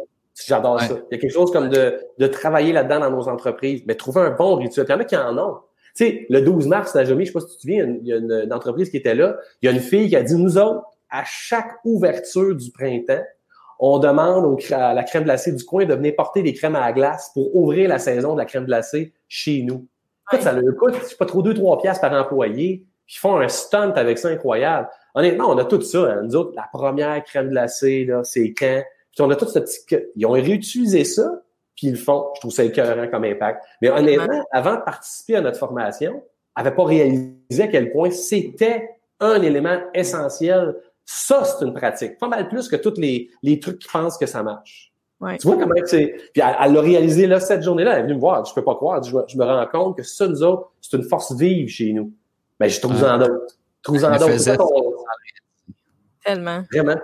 J'adore 0.47 0.77
Ouais. 0.77 0.89
ça. 0.89 0.95
Il 1.11 1.15
y 1.15 1.19
a 1.19 1.21
quelque 1.21 1.33
chose 1.35 1.53
comme 1.53 1.69
de, 1.69 2.01
de 2.19 2.27
travailler 2.27 2.73
là-dedans 2.73 3.01
dans 3.01 3.11
nos 3.11 3.29
entreprises, 3.29 3.83
mais 3.87 3.95
trouver 3.95 4.23
un 4.23 4.31
bon 4.31 4.55
rituel. 4.57 4.87
Il 4.89 4.93
y 4.93 4.95
en 4.95 5.01
a 5.01 5.05
qui 5.05 5.17
en 5.17 5.37
ont. 5.37 5.57
Tu 5.95 6.07
sais, 6.07 6.27
le 6.31 6.41
12 6.41 6.67
mars, 6.67 6.95
la 6.95 7.05
Jomie, 7.05 7.27
je 7.27 7.31
sais 7.31 7.35
pas 7.35 7.41
si 7.41 7.47
tu 7.49 7.57
te 7.57 7.61
souviens, 7.61 7.85
il 8.01 8.07
y 8.07 8.13
a 8.13 8.17
une, 8.17 8.33
une 8.45 8.53
entreprise 8.53 8.89
qui 8.89 8.97
était 8.97 9.15
là. 9.15 9.37
Il 9.61 9.67
y 9.67 9.69
a 9.69 9.73
une 9.73 9.81
fille 9.83 10.09
qui 10.09 10.17
a 10.17 10.23
dit, 10.23 10.35
nous 10.37 10.57
autres, 10.57 10.83
à 11.11 11.25
chaque 11.27 11.73
ouverture 11.85 12.55
du 12.55 12.71
printemps, 12.71 13.21
on 13.81 13.99
demande 13.99 14.61
à 14.73 14.93
la 14.95 15.03
crème 15.03 15.25
glacée 15.25 15.53
du 15.53 15.65
coin 15.65 15.87
de 15.87 15.95
venir 15.95 16.15
porter 16.15 16.43
des 16.43 16.53
crèmes 16.53 16.77
à 16.77 16.81
la 16.81 16.93
glace 16.93 17.31
pour 17.33 17.57
ouvrir 17.57 17.89
la 17.89 17.99
saison 17.99 18.35
de 18.35 18.39
la 18.39 18.45
crème 18.45 18.67
glacée 18.67 19.15
chez 19.27 19.63
nous. 19.63 19.87
Écoute, 20.31 20.45
ça 20.45 20.53
leur 20.53 20.77
coûte, 20.77 20.95
c'est 21.03 21.19
pas 21.19 21.25
trop 21.25 21.43
2-3 21.43 21.81
piastres 21.81 22.03
par 22.03 22.13
employé. 22.13 22.85
Puis 23.07 23.17
ils 23.17 23.19
font 23.19 23.39
un 23.39 23.49
stunt 23.49 23.93
avec 23.97 24.19
ça 24.19 24.29
incroyable. 24.29 24.89
Honnêtement, 25.15 25.51
on 25.51 25.59
a 25.59 25.65
tout 25.65 25.81
ça. 25.81 25.99
Hein. 25.99 26.23
Nous 26.25 26.37
autres, 26.37 26.53
la 26.55 26.69
première 26.73 27.25
crème 27.25 27.49
glacée, 27.49 28.05
là, 28.05 28.23
c'est 28.23 28.53
quand? 28.53 28.83
Puis 29.13 29.23
on 29.23 29.31
a 29.31 29.35
tout 29.35 29.47
ce 29.47 29.59
petit... 29.59 29.81
Ils 30.15 30.27
ont 30.27 30.33
réutilisé 30.33 31.03
ça, 31.05 31.43
puis 31.75 31.89
ils 31.89 31.93
le 31.93 31.97
font. 31.97 32.27
Je 32.37 32.41
trouve 32.41 32.53
ça 32.53 32.63
écœurant 32.63 33.09
comme 33.09 33.25
impact. 33.25 33.65
Mais 33.81 33.91
honnêtement, 33.91 34.45
avant 34.53 34.77
de 34.77 34.83
participer 34.83 35.37
à 35.37 35.41
notre 35.41 35.59
formation, 35.59 36.23
n'avait 36.57 36.75
pas 36.75 36.85
réalisé 36.85 37.63
à 37.63 37.69
quel 37.69 37.91
point 37.91 38.11
c'était 38.11 38.91
un 39.19 39.41
élément 39.43 39.79
essentiel. 39.95 40.77
Ça, 41.13 41.43
c'est 41.45 41.65
une 41.67 41.75
pratique. 41.75 42.19
Pas 42.19 42.29
mal 42.29 42.49
plus 42.49 42.69
que 42.69 42.77
tous 42.77 42.95
les, 42.97 43.31
les 43.43 43.59
trucs 43.59 43.81
qui 43.81 43.89
pensent 43.89 44.17
que 44.17 44.27
ça 44.27 44.45
marche. 44.45 44.93
Tu 45.41 45.47
vois 45.49 45.57
comment 45.57 45.75
c'est. 45.85 46.15
Puis 46.33 46.41
elle 46.41 46.73
l'a 46.73 46.81
réalisé 46.81 47.27
là, 47.27 47.41
cette 47.41 47.65
journée-là, 47.65 47.95
elle 47.95 47.99
est 47.99 48.03
venue 48.05 48.15
me 48.15 48.21
voir. 48.21 48.45
Je 48.45 48.55
peux 48.55 48.63
pas 48.63 48.77
croire. 48.77 49.03
Je, 49.03 49.11
je 49.27 49.37
me 49.37 49.45
rends 49.45 49.67
compte 49.67 49.97
que 49.97 50.05
ça, 50.05 50.29
nous 50.29 50.41
autres, 50.45 50.71
c'est 50.81 50.97
une 50.97 51.03
force 51.03 51.35
vive 51.35 51.69
chez 51.69 51.93
nous. 51.93 52.13
Mais 52.61 52.69
ben, 52.69 52.71
je 52.71 52.81
trouve 52.81 53.03
en 53.03 53.19
d'autres. 53.19 53.57
Trouve 53.83 54.05
en 54.05 54.17
d'autres. 54.17 54.55
Tellement. 56.25 56.63
Vraiment. 56.73 56.97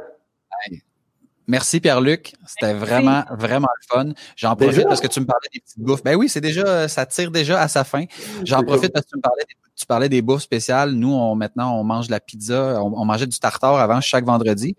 Merci 1.48 1.80
Pierre-Luc, 1.80 2.34
c'était 2.46 2.74
vraiment 2.74 3.22
vraiment 3.30 3.68
le 3.80 3.86
fun. 3.88 4.12
J'en 4.36 4.56
profite 4.56 4.84
parce 4.84 5.00
que 5.00 5.06
tu 5.06 5.20
me 5.20 5.26
parlais 5.26 5.48
des 5.54 5.60
petites 5.60 5.78
bouffes. 5.78 6.02
Ben 6.02 6.16
oui, 6.16 6.28
c'est 6.28 6.40
déjà 6.40 6.88
ça 6.88 7.06
tire 7.06 7.30
déjà 7.30 7.60
à 7.60 7.68
sa 7.68 7.84
fin. 7.84 8.04
J'en 8.44 8.62
profite 8.64 8.92
parce 8.92 9.04
que 9.06 9.10
tu 9.10 9.16
me 9.16 9.22
parlais 9.22 9.44
des, 9.44 9.54
tu 9.76 9.86
parlais 9.86 10.08
des 10.08 10.22
bouffes 10.22 10.42
spéciales. 10.42 10.90
Nous 10.92 11.12
on 11.12 11.36
maintenant 11.36 11.78
on 11.78 11.84
mange 11.84 12.08
la 12.08 12.18
pizza, 12.18 12.82
on, 12.82 13.04
mangeait 13.04 13.28
du 13.28 13.38
tartare 13.38 13.76
avant 13.76 14.00
chaque 14.00 14.24
vendredi. 14.24 14.76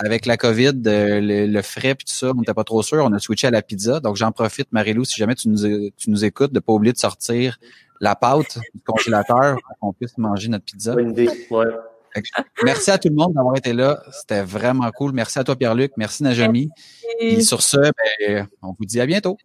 Avec 0.00 0.26
la 0.26 0.36
COVID, 0.36 0.80
euh, 0.86 1.20
le, 1.20 1.62
frais 1.62 1.96
puis 1.96 2.04
tout 2.04 2.12
ça, 2.12 2.30
on 2.30 2.34
n'était 2.34 2.54
pas 2.54 2.62
trop 2.62 2.84
sûr, 2.84 3.04
on 3.04 3.12
a 3.12 3.18
switché 3.18 3.48
à 3.48 3.50
la 3.50 3.62
pizza. 3.62 3.98
Donc 3.98 4.14
j'en 4.14 4.30
profite 4.30 4.70
Marilou 4.70 5.04
si 5.04 5.16
jamais 5.16 5.34
tu 5.34 5.48
nous 5.48 5.90
tu 5.96 6.10
nous 6.10 6.24
écoutes 6.24 6.52
de 6.52 6.60
pas 6.60 6.72
oublier 6.72 6.92
de 6.92 6.98
sortir 6.98 7.58
la 8.00 8.14
pâte 8.14 8.58
du 8.74 8.80
congélateur 8.84 9.56
pour 9.56 9.78
qu'on 9.80 9.92
puisse 9.92 10.16
manger 10.18 10.48
notre 10.48 10.64
pizza. 10.64 10.94
Bonne 10.94 11.10
idée. 11.10 11.28
Ouais. 11.50 11.66
Merci 12.64 12.90
à 12.90 12.98
tout 12.98 13.08
le 13.08 13.14
monde 13.14 13.34
d'avoir 13.34 13.56
été 13.56 13.72
là. 13.72 14.02
C'était 14.12 14.42
vraiment 14.42 14.90
cool. 14.90 15.12
Merci 15.12 15.38
à 15.38 15.44
toi, 15.44 15.56
Pierre-Luc. 15.56 15.92
Merci, 15.96 16.22
Najami. 16.22 16.68
Et 17.20 17.40
sur 17.40 17.62
ce, 17.62 17.78
ben, 17.78 18.48
on 18.62 18.72
vous 18.78 18.84
dit 18.84 19.00
à 19.00 19.06
bientôt. 19.06 19.38